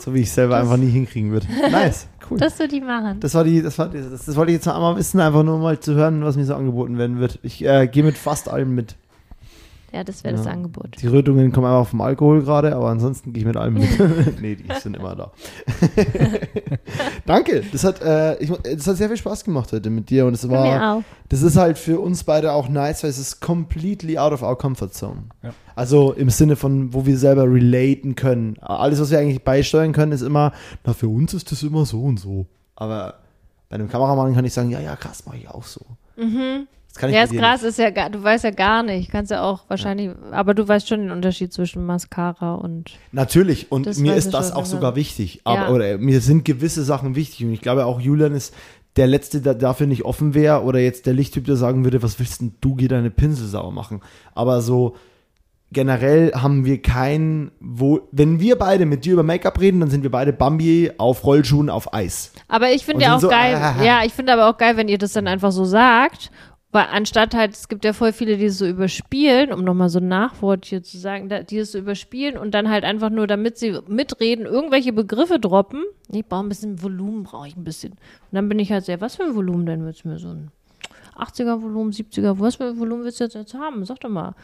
so 0.00 0.12
wie 0.14 0.20
ich 0.22 0.32
selber 0.32 0.54
Das- 0.56 0.62
einfach 0.64 0.78
nie 0.78 0.90
hinkriegen 0.90 1.30
würde. 1.30 1.46
Nice. 1.70 2.08
Cool. 2.30 2.38
Das 2.38 2.58
würde 2.58 2.76
ich 2.76 2.82
machen. 2.82 3.20
Das 3.20 3.34
war 3.34 3.44
die, 3.44 3.62
das 3.62 3.78
war 3.78 3.88
die, 3.88 4.00
das, 4.02 4.26
das 4.26 4.36
wollte 4.36 4.52
ich 4.52 4.56
jetzt 4.56 4.66
noch 4.66 4.74
einmal 4.74 4.96
wissen, 4.96 5.18
einfach 5.20 5.44
nur 5.44 5.58
mal 5.58 5.78
zu 5.80 5.94
hören, 5.94 6.22
was 6.24 6.36
mir 6.36 6.44
so 6.44 6.54
angeboten 6.56 6.98
werden 6.98 7.20
wird. 7.20 7.38
Ich 7.42 7.64
äh, 7.64 7.86
gehe 7.86 8.02
mit 8.02 8.18
fast 8.18 8.48
allem 8.50 8.74
mit. 8.74 8.96
Ja, 9.92 10.04
das 10.04 10.22
wäre 10.24 10.36
das 10.36 10.46
Ja. 10.46 10.52
Angebot. 10.52 10.96
Die 11.00 11.06
Rötungen 11.06 11.50
kommen 11.52 11.66
einfach 11.66 11.88
vom 11.88 12.00
Alkohol 12.00 12.42
gerade, 12.42 12.74
aber 12.76 12.88
ansonsten 12.88 13.32
gehe 13.32 13.40
ich 13.42 13.46
mit 13.46 13.56
allem 13.56 13.74
mit. 13.74 14.40
nee, 14.40 14.56
die 14.56 14.64
sind 14.80 14.96
immer 14.96 15.16
da. 15.16 15.32
Danke. 17.26 17.62
Das 17.72 17.84
hat, 17.84 18.00
äh, 18.02 18.36
ich, 18.38 18.50
das 18.50 18.86
hat 18.86 18.96
sehr 18.96 19.08
viel 19.08 19.16
Spaß 19.16 19.44
gemacht 19.44 19.72
heute 19.72 19.90
mit 19.90 20.10
dir 20.10 20.26
und 20.26 20.34
es 20.34 20.42
Bei 20.46 20.48
mir 20.48 20.80
war, 20.80 20.96
auch. 20.96 21.02
das 21.28 21.42
ist 21.42 21.56
halt 21.56 21.78
für 21.78 22.00
uns 22.00 22.24
beide 22.24 22.52
auch 22.52 22.68
nice, 22.68 23.02
weil 23.02 23.10
es 23.10 23.18
ist 23.18 23.40
completely 23.40 24.18
out 24.18 24.32
of 24.32 24.42
our 24.42 24.56
comfort 24.56 24.90
zone. 24.92 25.24
Ja. 25.42 25.50
Also 25.74 26.12
im 26.12 26.30
Sinne 26.30 26.56
von, 26.56 26.92
wo 26.92 27.06
wir 27.06 27.16
selber 27.18 27.44
relaten 27.44 28.14
können. 28.14 28.56
Alles, 28.60 29.00
was 29.00 29.10
wir 29.10 29.18
eigentlich 29.18 29.42
beisteuern 29.42 29.92
können, 29.92 30.12
ist 30.12 30.22
immer, 30.22 30.52
na, 30.84 30.92
für 30.92 31.08
uns 31.08 31.34
ist 31.34 31.50
das 31.52 31.62
immer 31.62 31.84
so 31.86 32.02
und 32.02 32.18
so. 32.18 32.46
Aber 32.76 33.14
bei 33.68 33.74
einem 33.76 33.88
Kameramann 33.88 34.34
kann 34.34 34.44
ich 34.44 34.52
sagen, 34.52 34.70
ja, 34.70 34.80
ja, 34.80 34.96
krass, 34.96 35.24
mache 35.26 35.36
ich 35.38 35.48
auch 35.48 35.64
so. 35.64 35.80
Das 36.16 36.26
kann 36.98 37.10
ich 37.10 37.16
Ja, 37.16 37.22
ist 37.22 37.32
dir 37.32 37.38
krass, 37.38 37.62
ist 37.62 37.78
ja, 37.78 37.90
du 38.08 38.22
weißt 38.22 38.44
ja 38.44 38.50
gar 38.50 38.82
nicht. 38.82 39.10
Kannst 39.10 39.30
ja 39.30 39.42
auch 39.42 39.62
wahrscheinlich, 39.68 40.10
aber 40.30 40.54
du 40.54 40.66
weißt 40.66 40.88
schon 40.88 41.00
den 41.00 41.10
Unterschied 41.10 41.52
zwischen 41.52 41.86
Mascara 41.86 42.54
und. 42.54 42.90
Natürlich, 43.12 43.72
und 43.72 43.86
Das 43.86 43.98
mir 43.98 44.14
ist 44.14 44.34
das 44.34 44.52
auch 44.52 44.60
ja. 44.60 44.64
sogar 44.66 44.96
wichtig. 44.96 45.40
Aber, 45.44 45.62
Ja. 45.62 45.70
oder 45.70 45.98
mir 45.98 46.20
sind 46.20 46.44
gewisse 46.44 46.84
Sachen 46.84 47.14
wichtig. 47.14 47.46
Und 47.46 47.52
ich 47.52 47.60
glaube 47.60 47.86
auch, 47.86 48.00
Julian 48.00 48.34
ist 48.34 48.54
der 48.96 49.06
Letzte, 49.06 49.40
der 49.40 49.54
dafür 49.54 49.86
nicht 49.86 50.04
offen 50.04 50.34
wäre. 50.34 50.62
Oder 50.62 50.80
jetzt 50.80 51.06
der 51.06 51.14
Lichttyp, 51.14 51.44
der 51.44 51.56
sagen 51.56 51.84
würde, 51.84 52.02
was 52.02 52.18
willst 52.18 52.40
denn 52.40 52.54
du, 52.60 52.74
geh 52.74 52.88
deine 52.88 53.10
Pinsel 53.10 53.46
sauer 53.46 53.72
machen. 53.72 54.00
Aber 54.34 54.60
so 54.60 54.96
generell 55.70 56.32
haben 56.32 56.64
wir 56.64 56.80
kein, 56.80 57.50
wo, 57.60 58.00
wenn 58.10 58.40
wir 58.40 58.56
beide 58.56 58.86
mit 58.86 59.04
dir 59.04 59.12
über 59.14 59.22
Make-up 59.22 59.60
reden, 59.60 59.80
dann 59.80 59.90
sind 59.90 60.02
wir 60.02 60.10
beide 60.10 60.32
Bambi 60.32 60.90
auf 60.96 61.24
Rollschuhen 61.24 61.68
auf 61.68 61.92
Eis. 61.92 62.32
Aber 62.48 62.70
ich 62.70 62.84
finde 62.84 63.04
ja 63.04 63.16
auch 63.16 63.20
so, 63.20 63.28
geil, 63.28 63.54
ah. 63.54 63.82
ja, 63.82 64.00
ich 64.04 64.12
finde 64.14 64.32
aber 64.32 64.48
auch 64.48 64.56
geil, 64.56 64.76
wenn 64.76 64.88
ihr 64.88 64.98
das 64.98 65.12
dann 65.12 65.26
einfach 65.26 65.52
so 65.52 65.64
sagt. 65.64 66.30
Weil 66.70 66.86
anstatt 66.92 67.34
halt, 67.34 67.54
es 67.54 67.68
gibt 67.68 67.84
ja 67.86 67.94
voll 67.94 68.12
viele, 68.12 68.36
die 68.36 68.44
es 68.46 68.58
so 68.58 68.66
überspielen, 68.66 69.52
um 69.52 69.64
nochmal 69.64 69.88
so 69.88 70.00
ein 70.00 70.08
Nachwort 70.08 70.66
hier 70.66 70.82
zu 70.82 70.98
sagen, 70.98 71.30
die 71.48 71.58
es 71.58 71.72
so 71.72 71.78
überspielen 71.78 72.36
und 72.36 72.52
dann 72.52 72.68
halt 72.68 72.84
einfach 72.84 73.08
nur, 73.08 73.26
damit 73.26 73.56
sie 73.56 73.78
mitreden, 73.88 74.44
irgendwelche 74.44 74.92
Begriffe 74.92 75.38
droppen. 75.38 75.84
Ich 76.12 76.26
brauche 76.26 76.44
ein 76.44 76.50
bisschen 76.50 76.82
Volumen, 76.82 77.22
brauche 77.22 77.48
ich 77.48 77.56
ein 77.56 77.64
bisschen. 77.64 77.92
Und 77.92 78.32
dann 78.32 78.50
bin 78.50 78.58
ich 78.58 78.70
halt 78.70 78.86
ja, 78.86 79.00
was 79.00 79.16
für 79.16 79.24
ein 79.24 79.34
Volumen 79.34 79.64
denn 79.64 79.84
willst 79.84 80.04
du 80.04 80.08
mir 80.08 80.18
so 80.18 80.28
ein 80.28 80.50
80er 81.18 81.60
Volumen, 81.60 81.90
70er, 81.90 82.38
was 82.38 82.56
für 82.56 82.68
ein 82.68 82.78
Volumen 82.78 83.04
willst 83.04 83.18
du 83.18 83.24
jetzt, 83.24 83.34
jetzt 83.34 83.54
haben? 83.54 83.84
Sag 83.84 84.00
doch 84.00 84.08
mal. 84.08 84.34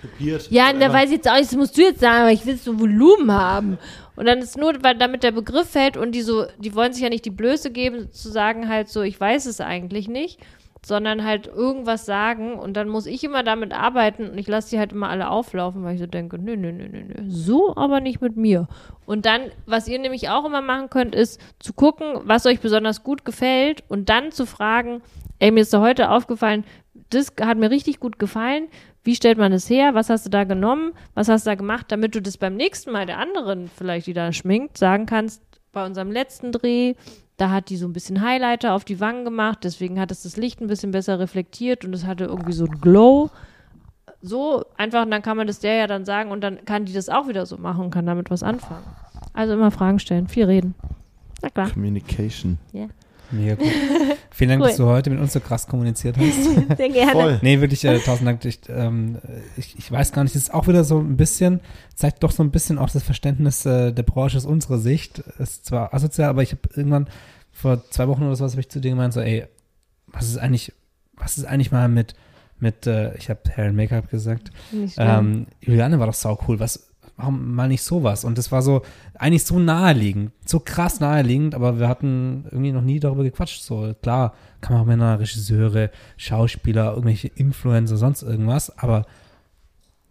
Ja, 0.51 0.73
da 0.73 0.93
weiß 0.93 1.11
ich 1.11 1.17
jetzt 1.17 1.29
auch 1.29 1.39
das 1.39 1.55
musst 1.55 1.77
du 1.77 1.83
jetzt 1.83 2.01
sagen, 2.01 2.23
aber 2.23 2.33
ich 2.33 2.45
will 2.47 2.57
so 2.57 2.79
Volumen 2.79 3.31
haben. 3.31 3.79
Und 4.17 4.27
dann 4.27 4.39
ist 4.39 4.57
nur, 4.59 4.73
weil 4.83 4.97
damit 4.97 5.23
der 5.23 5.33
Begriff 5.33 5.71
fällt 5.71 5.97
und 5.97 6.13
die 6.13 6.23
so, 6.23 6.47
die 6.59 6.75
wollen 6.75 6.93
sich 6.93 7.03
ja 7.03 7.11
nicht 7.11 7.25
die 7.25 7.31
Blöße 7.31 7.71
geben, 7.71 8.11
zu 8.13 8.31
sagen 8.31 8.69
halt 8.69 8.89
so, 8.89 9.03
ich 9.03 9.21
weiß 9.21 9.47
es 9.47 9.61
eigentlich 9.61 10.09
nicht, 10.09 10.41
sondern 10.85 11.24
halt 11.24 11.47
irgendwas 11.47 12.06
sagen 12.06 12.55
und 12.55 12.77
dann 12.77 12.89
muss 12.89 13.06
ich 13.06 13.24
immer 13.24 13.43
damit 13.43 13.73
arbeiten 13.73 14.31
und 14.31 14.39
ich 14.39 14.48
lasse 14.48 14.70
die 14.70 14.78
halt 14.78 14.93
immer 14.93 15.09
alle 15.09 15.31
auflaufen, 15.31 15.82
weil 15.85 15.94
ich 15.94 16.01
so 16.01 16.06
denke, 16.06 16.39
nö, 16.39 16.56
nö, 16.56 16.73
nö, 16.73 16.89
nö, 16.89 17.05
nö, 17.05 17.15
so 17.27 17.74
aber 17.77 18.01
nicht 18.01 18.20
mit 18.20 18.36
mir. 18.36 18.69
Und 19.06 19.27
dann, 19.27 19.51
was 19.66 19.89
ihr 19.89 19.98
nämlich 19.98 20.28
auch 20.28 20.44
immer 20.44 20.62
machen 20.62 20.90
könnt, 20.90 21.15
ist 21.15 21.40
zu 21.59 21.73
gucken, 21.73 22.20
was 22.24 22.47
euch 22.47 22.61
besonders 22.61 23.02
gut 23.02 23.24
gefällt 23.24 23.85
und 23.89 24.09
dann 24.09 24.32
zu 24.32 24.47
fragen, 24.47 25.02
ey, 25.39 25.51
mir 25.51 25.61
ist 25.61 25.73
da 25.73 25.81
heute 25.81 26.11
aufgefallen, 26.11 26.65
das 27.11 27.32
hat 27.40 27.59
mir 27.59 27.70
richtig 27.70 28.01
gut 28.01 28.19
gefallen. 28.19 28.69
Wie 29.02 29.15
stellt 29.15 29.39
man 29.39 29.52
das 29.52 29.69
her? 29.69 29.94
Was 29.94 30.09
hast 30.09 30.24
du 30.24 30.31
da 30.31 30.44
genommen? 30.44 30.93
Was 31.15 31.28
hast 31.28 31.47
du 31.47 31.51
da 31.51 31.55
gemacht, 31.55 31.86
damit 31.89 32.15
du 32.15 32.23
das 32.23 32.39
beim 32.39 32.56
nächsten 32.56 32.90
Mal 32.90 33.06
der 33.06 33.19
anderen, 33.19 33.69
vielleicht 33.69 34.06
die 34.06 34.15
da 34.15 34.32
schminkt, 34.32 34.78
sagen 34.78 35.06
kannst, 35.06 35.43
bei 35.73 35.85
unserem 35.85 36.11
letzten 36.11 36.52
Dreh, 36.52 36.94
da 37.36 37.51
hat 37.51 37.69
die 37.69 37.77
so 37.77 37.86
ein 37.86 37.93
bisschen 37.93 38.20
Highlighter 38.20 38.74
auf 38.74 38.85
die 38.85 39.01
Wangen 39.01 39.24
gemacht, 39.24 39.61
deswegen 39.62 40.01
hat 40.01 40.11
es 40.11 40.23
das 40.23 40.36
Licht 40.36 40.61
ein 40.61 40.69
bisschen 40.69 40.93
besser 40.93 41.19
reflektiert 41.19 41.85
und 41.85 41.93
es 41.94 42.05
hatte 42.05 42.24
irgendwie 42.24 42.52
so 42.52 42.66
ein 42.66 42.81
Glow. 42.81 43.31
So 44.23 44.65
einfach, 44.77 45.05
und 45.05 45.11
dann 45.11 45.23
kann 45.23 45.36
man 45.36 45.47
das 45.47 45.61
der 45.61 45.74
ja 45.74 45.86
dann 45.86 46.05
sagen 46.05 46.31
und 46.31 46.40
dann 46.40 46.65
kann 46.65 46.85
die 46.85 46.93
das 46.93 47.09
auch 47.09 47.28
wieder 47.28 47.44
so 47.44 47.59
machen 47.59 47.85
und 47.85 47.90
kann 47.90 48.06
damit 48.06 48.31
was 48.31 48.43
anfangen. 48.43 48.85
Also 49.32 49.55
immer 49.55 49.70
Fragen 49.70 49.98
stellen, 49.98 50.28
viel 50.28 50.44
reden. 50.44 50.74
Na 51.43 51.51
klar. 51.51 51.70
Communication. 51.70 52.59
Mega 53.31 53.55
gut. 53.55 53.67
Vielen 54.31 54.51
Dank, 54.51 54.63
Cool. 54.63 54.69
dass 54.69 54.77
du 54.77 54.87
heute 54.87 55.11
mit 55.11 55.21
uns 55.21 55.33
so 55.33 55.41
krass 55.41 55.67
kommuniziert 55.67 56.17
hast. 56.19 56.45
Sehr 56.77 56.89
gerne. 56.89 57.13
Voll. 57.13 57.39
Nee, 57.43 57.61
wirklich, 57.61 57.85
äh, 57.85 57.99
tausend 57.99 58.27
Dank. 58.27 58.45
Ich, 58.45 58.61
ähm, 58.69 59.19
ich, 59.57 59.79
ich 59.79 59.91
weiß 59.91 60.13
gar 60.13 60.25
nicht, 60.25 60.35
es 60.35 60.43
ist 60.43 60.55
auch 60.55 60.67
wieder 60.69 60.85
so 60.85 60.99
ein 60.99 61.17
bisschen, 61.17 61.61
zeigt 61.95 62.23
doch 62.23 62.31
so 62.31 62.43
ein 62.43 62.51
bisschen 62.51 62.79
auch 62.79 62.91
das 62.91 63.03
Verständnis 63.03 63.65
äh, 63.67 63.93
der 63.93 64.03
Branche 64.03 64.37
aus 64.37 64.45
unserer 64.45 64.79
Sicht. 64.79 65.19
Ist 65.39 65.67
zwar 65.67 65.95
asozial, 65.95 66.31
aber 66.31 66.43
ich 66.43 66.53
habe 66.53 66.63
irgendwann 66.75 67.09
vor 67.53 67.89
zwei 67.91 68.09
Wochen 68.09 68.25
oder 68.25 68.35
sowas 68.37 68.53
habe 68.53 68.61
ich 68.61 68.69
zu 68.69 68.81
dir 68.81 68.91
gemeint, 68.91 69.13
so, 69.15 69.21
ey, 69.21 69.47
was 70.09 70.29
ist 70.29 70.39
eigentlich, 70.39 70.73
was 71.17 71.39
ist 71.39 71.45
eigentlich 71.45 71.73
mal 71.73 71.89
mit, 71.89 72.15
mit, 72.59 72.87
äh, 72.87 73.15
ich 73.17 73.31
habe 73.31 73.41
Hair 73.55 73.67
and 73.67 73.77
Make-up 73.77 74.11
gesagt, 74.11 74.51
ähm, 74.97 75.47
Juliane 75.61 75.99
war 76.01 76.07
doch 76.07 76.15
sau 76.15 76.39
cool. 76.49 76.59
Was, 76.61 76.89
warum 77.16 77.55
mal 77.55 77.69
nicht 77.69 77.82
sowas? 77.82 78.24
Und 78.24 78.39
das 78.39 78.51
war 78.51 78.62
so 78.62 78.82
eigentlich 79.15 79.45
so 79.45 79.59
naheliegend, 79.59 80.32
so 80.45 80.61
krass 80.61 81.01
naheliegend, 81.01 81.55
aber 81.55 81.78
wir 81.78 81.89
hatten 81.89 82.45
irgendwie 82.51 82.73
noch 82.73 82.82
nie 82.82 83.01
darüber 83.01 83.23
gequatscht. 83.23 83.62
So 83.62 83.95
klar, 84.03 84.35
Kameramänner, 84.61 85.20
Regisseure, 85.20 85.91
Schauspieler, 86.16 86.91
irgendwelche 86.91 87.28
Influencer, 87.28 87.97
sonst 87.97 88.23
irgendwas, 88.23 88.77
aber 88.78 89.07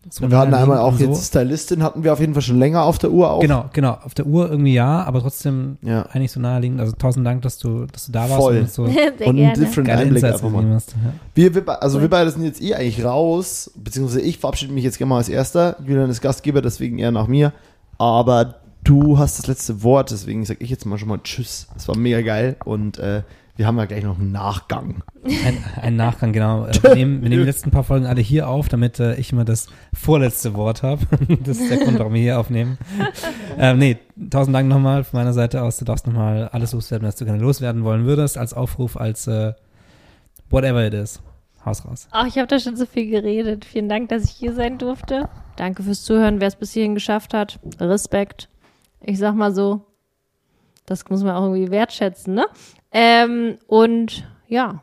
so 0.10 0.30
wir 0.30 0.38
hatten 0.38 0.54
einmal 0.54 0.80
auch 0.80 0.92
und 0.92 0.98
so. 1.00 1.06
jetzt 1.06 1.28
Stylistin, 1.28 1.82
hatten 1.82 2.04
wir 2.04 2.12
auf 2.14 2.20
jeden 2.20 2.34
Fall 2.34 2.42
schon 2.42 2.60
länger 2.60 2.84
auf 2.84 2.98
der 3.00 3.12
Uhr 3.12 3.32
auch. 3.32 3.40
Genau, 3.40 3.66
genau. 3.74 3.98
Auf 4.04 4.14
der 4.14 4.26
Uhr 4.26 4.50
irgendwie 4.50 4.74
ja, 4.74 5.04
aber 5.04 5.22
trotzdem 5.22 5.78
Ja. 5.82 6.04
eigentlich 6.12 6.32
so 6.32 6.40
naheliegend. 6.40 6.80
Also 6.82 6.92
tausend 6.94 7.26
Dank, 7.26 7.42
dass 7.44 7.58
du, 7.58 7.86
dass 7.86 8.08
du 8.08 8.12
da 8.12 8.22
warst 8.30 8.36
Voll. 8.36 8.58
und 8.60 8.72
so 8.72 8.84
Und 8.84 8.94
einen 9.22 9.54
different 9.54 9.90
Einblick 9.90 10.24
einfach 10.24 10.50
mal. 10.50 10.58
gegeben 10.58 10.74
hast. 10.76 10.92
Ja. 10.92 11.14
Wir, 11.36 11.56
wir, 11.56 11.82
also 11.84 12.02
wir 12.02 12.10
beide 12.10 12.30
sind 12.32 12.44
jetzt 12.44 12.62
eh 12.62 12.74
eigentlich 12.76 13.04
raus, 13.06 13.72
beziehungsweise 13.76 14.22
ich 14.22 14.40
verabschiede 14.40 14.74
mich 14.74 14.84
jetzt 14.84 14.98
gerne 14.98 15.10
mal 15.10 15.18
als 15.18 15.30
Erster. 15.30 15.78
Julian 15.86 16.10
ist 16.10 16.22
Gastgeber, 16.22 16.62
deswegen 16.62 17.00
eher 17.00 17.12
nach 17.12 17.28
mir. 17.28 17.54
Aber 17.98 18.56
du 18.84 19.18
hast 19.18 19.40
das 19.40 19.48
letzte 19.48 19.84
Wort, 19.84 20.12
deswegen 20.12 20.44
sage 20.46 20.64
ich 20.64 20.70
jetzt 20.70 20.86
mal 20.86 20.98
schon 20.98 21.08
mal 21.10 21.20
Tschüss. 21.24 21.68
Es 21.76 21.88
war 21.88 21.96
mega 21.98 22.22
geil 22.22 22.58
und 22.66 22.98
äh, 23.00 23.22
wir 23.56 23.68
haben 23.68 23.78
ja 23.78 23.86
gleich 23.86 24.04
noch 24.04 24.18
einen 24.18 24.32
Nachgang. 24.32 25.04
Ein, 25.24 25.64
ein 25.80 25.96
Nachgang, 25.96 26.34
genau. 26.34 26.66
Äh, 26.66 26.74
Wir 26.82 26.96
nehmen, 26.96 27.22
wir 27.22 27.30
nehmen 27.30 27.42
die 27.44 27.48
letzten 27.48 27.70
paar 27.70 27.84
Folgen 27.84 28.06
alle 28.06 28.22
hier 28.22 28.48
auf, 28.48 28.68
damit 28.68 29.00
äh, 29.00 29.16
ich 29.16 29.32
immer 29.32 29.46
das 29.46 29.68
vorletzte 29.94 30.56
Wort 30.56 30.82
habe. 30.82 31.06
das 31.44 31.60
ist 31.60 31.70
der 31.70 31.78
Grund, 31.78 32.00
warum 32.00 32.14
wir 32.14 32.22
hier 32.22 32.40
aufnehmen. 32.40 32.78
ähm, 33.58 33.78
nee, 33.78 33.98
tausend 34.30 34.56
Dank 34.56 34.68
nochmal 34.68 35.04
von 35.04 35.20
meiner 35.20 35.34
Seite 35.34 35.62
aus. 35.62 35.78
Du 35.78 35.86
darfst 35.86 36.08
nochmal 36.08 36.50
alles 36.50 36.74
loswerden, 36.74 37.08
was 37.08 37.16
du 37.16 37.26
gerne 37.26 37.42
loswerden 37.42 37.84
wollen 37.84 38.06
würdest, 38.06 38.38
als 38.38 38.54
Aufruf, 38.54 38.98
als 38.98 39.28
äh, 39.28 39.54
whatever 40.50 40.86
it 40.86 40.94
is. 40.94 41.22
Haus 41.64 41.86
raus. 41.86 42.08
Ach, 42.12 42.26
ich 42.26 42.38
habe 42.38 42.48
da 42.48 42.60
schon 42.60 42.76
so 42.76 42.86
viel 42.86 43.10
geredet. 43.10 43.64
Vielen 43.64 43.88
Dank, 43.88 44.10
dass 44.10 44.26
ich 44.26 44.32
hier 44.32 44.54
sein 44.54 44.78
durfte. 44.78 45.30
Danke 45.56 45.84
fürs 45.84 46.04
Zuhören, 46.04 46.42
wer 46.42 46.48
es 46.48 46.56
bis 46.56 46.74
hierhin 46.74 46.96
geschafft 46.96 47.34
hat. 47.34 47.60
Respekt. 47.80 48.50
Ich 49.00 49.20
sag 49.20 49.36
mal 49.36 49.54
so, 49.54 49.86
das 50.86 51.08
muss 51.10 51.24
man 51.24 51.36
auch 51.36 51.44
irgendwie 51.44 51.72
wertschätzen, 51.72 52.34
ne? 52.34 52.46
Ähm, 52.94 53.58
und 53.68 54.24
ja, 54.48 54.82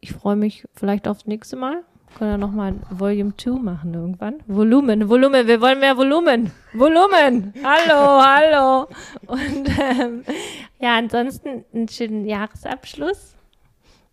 ich 0.00 0.12
freue 0.12 0.36
mich 0.36 0.64
vielleicht 0.74 1.08
aufs 1.08 1.26
nächste 1.26 1.56
Mal. 1.56 1.82
Können 2.18 2.30
wir 2.30 2.38
nochmal 2.38 2.74
Volume 2.90 3.36
2 3.36 3.50
machen 3.58 3.92
irgendwann. 3.92 4.36
Volumen, 4.46 5.08
Volumen, 5.08 5.48
wir 5.48 5.60
wollen 5.60 5.80
mehr 5.80 5.96
Volumen. 5.96 6.52
Volumen! 6.72 7.52
Hallo, 7.64 8.22
hallo! 8.22 8.86
Und 9.26 9.68
ähm, 9.80 10.24
Ja, 10.78 10.96
ansonsten 10.98 11.64
einen 11.72 11.88
schönen 11.88 12.26
Jahresabschluss. 12.26 13.34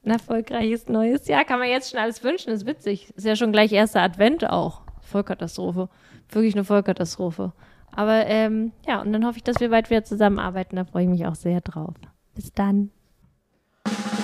Ein 0.03 0.11
erfolgreiches 0.11 0.87
neues 0.87 1.27
Jahr. 1.27 1.43
Kann 1.43 1.59
man 1.59 1.67
jetzt 1.67 1.91
schon 1.91 1.99
alles 1.99 2.23
wünschen, 2.23 2.51
ist 2.53 2.65
witzig. 2.65 3.13
Ist 3.15 3.25
ja 3.25 3.35
schon 3.35 3.51
gleich 3.51 3.71
erster 3.71 4.01
Advent 4.01 4.49
auch. 4.49 4.81
Vollkatastrophe. 5.01 5.89
Wirklich 6.29 6.55
eine 6.55 6.63
Vollkatastrophe. 6.63 7.51
Aber 7.93 8.25
ähm, 8.25 8.71
ja, 8.87 9.01
und 9.01 9.11
dann 9.11 9.25
hoffe 9.25 9.37
ich, 9.37 9.43
dass 9.43 9.59
wir 9.59 9.69
bald 9.69 9.89
wieder 9.89 10.05
zusammenarbeiten. 10.05 10.77
Da 10.77 10.85
freue 10.85 11.03
ich 11.03 11.09
mich 11.09 11.25
auch 11.27 11.35
sehr 11.35 11.61
drauf. 11.61 11.93
Bis 12.33 12.53
dann. 12.53 12.89
you 13.87 14.20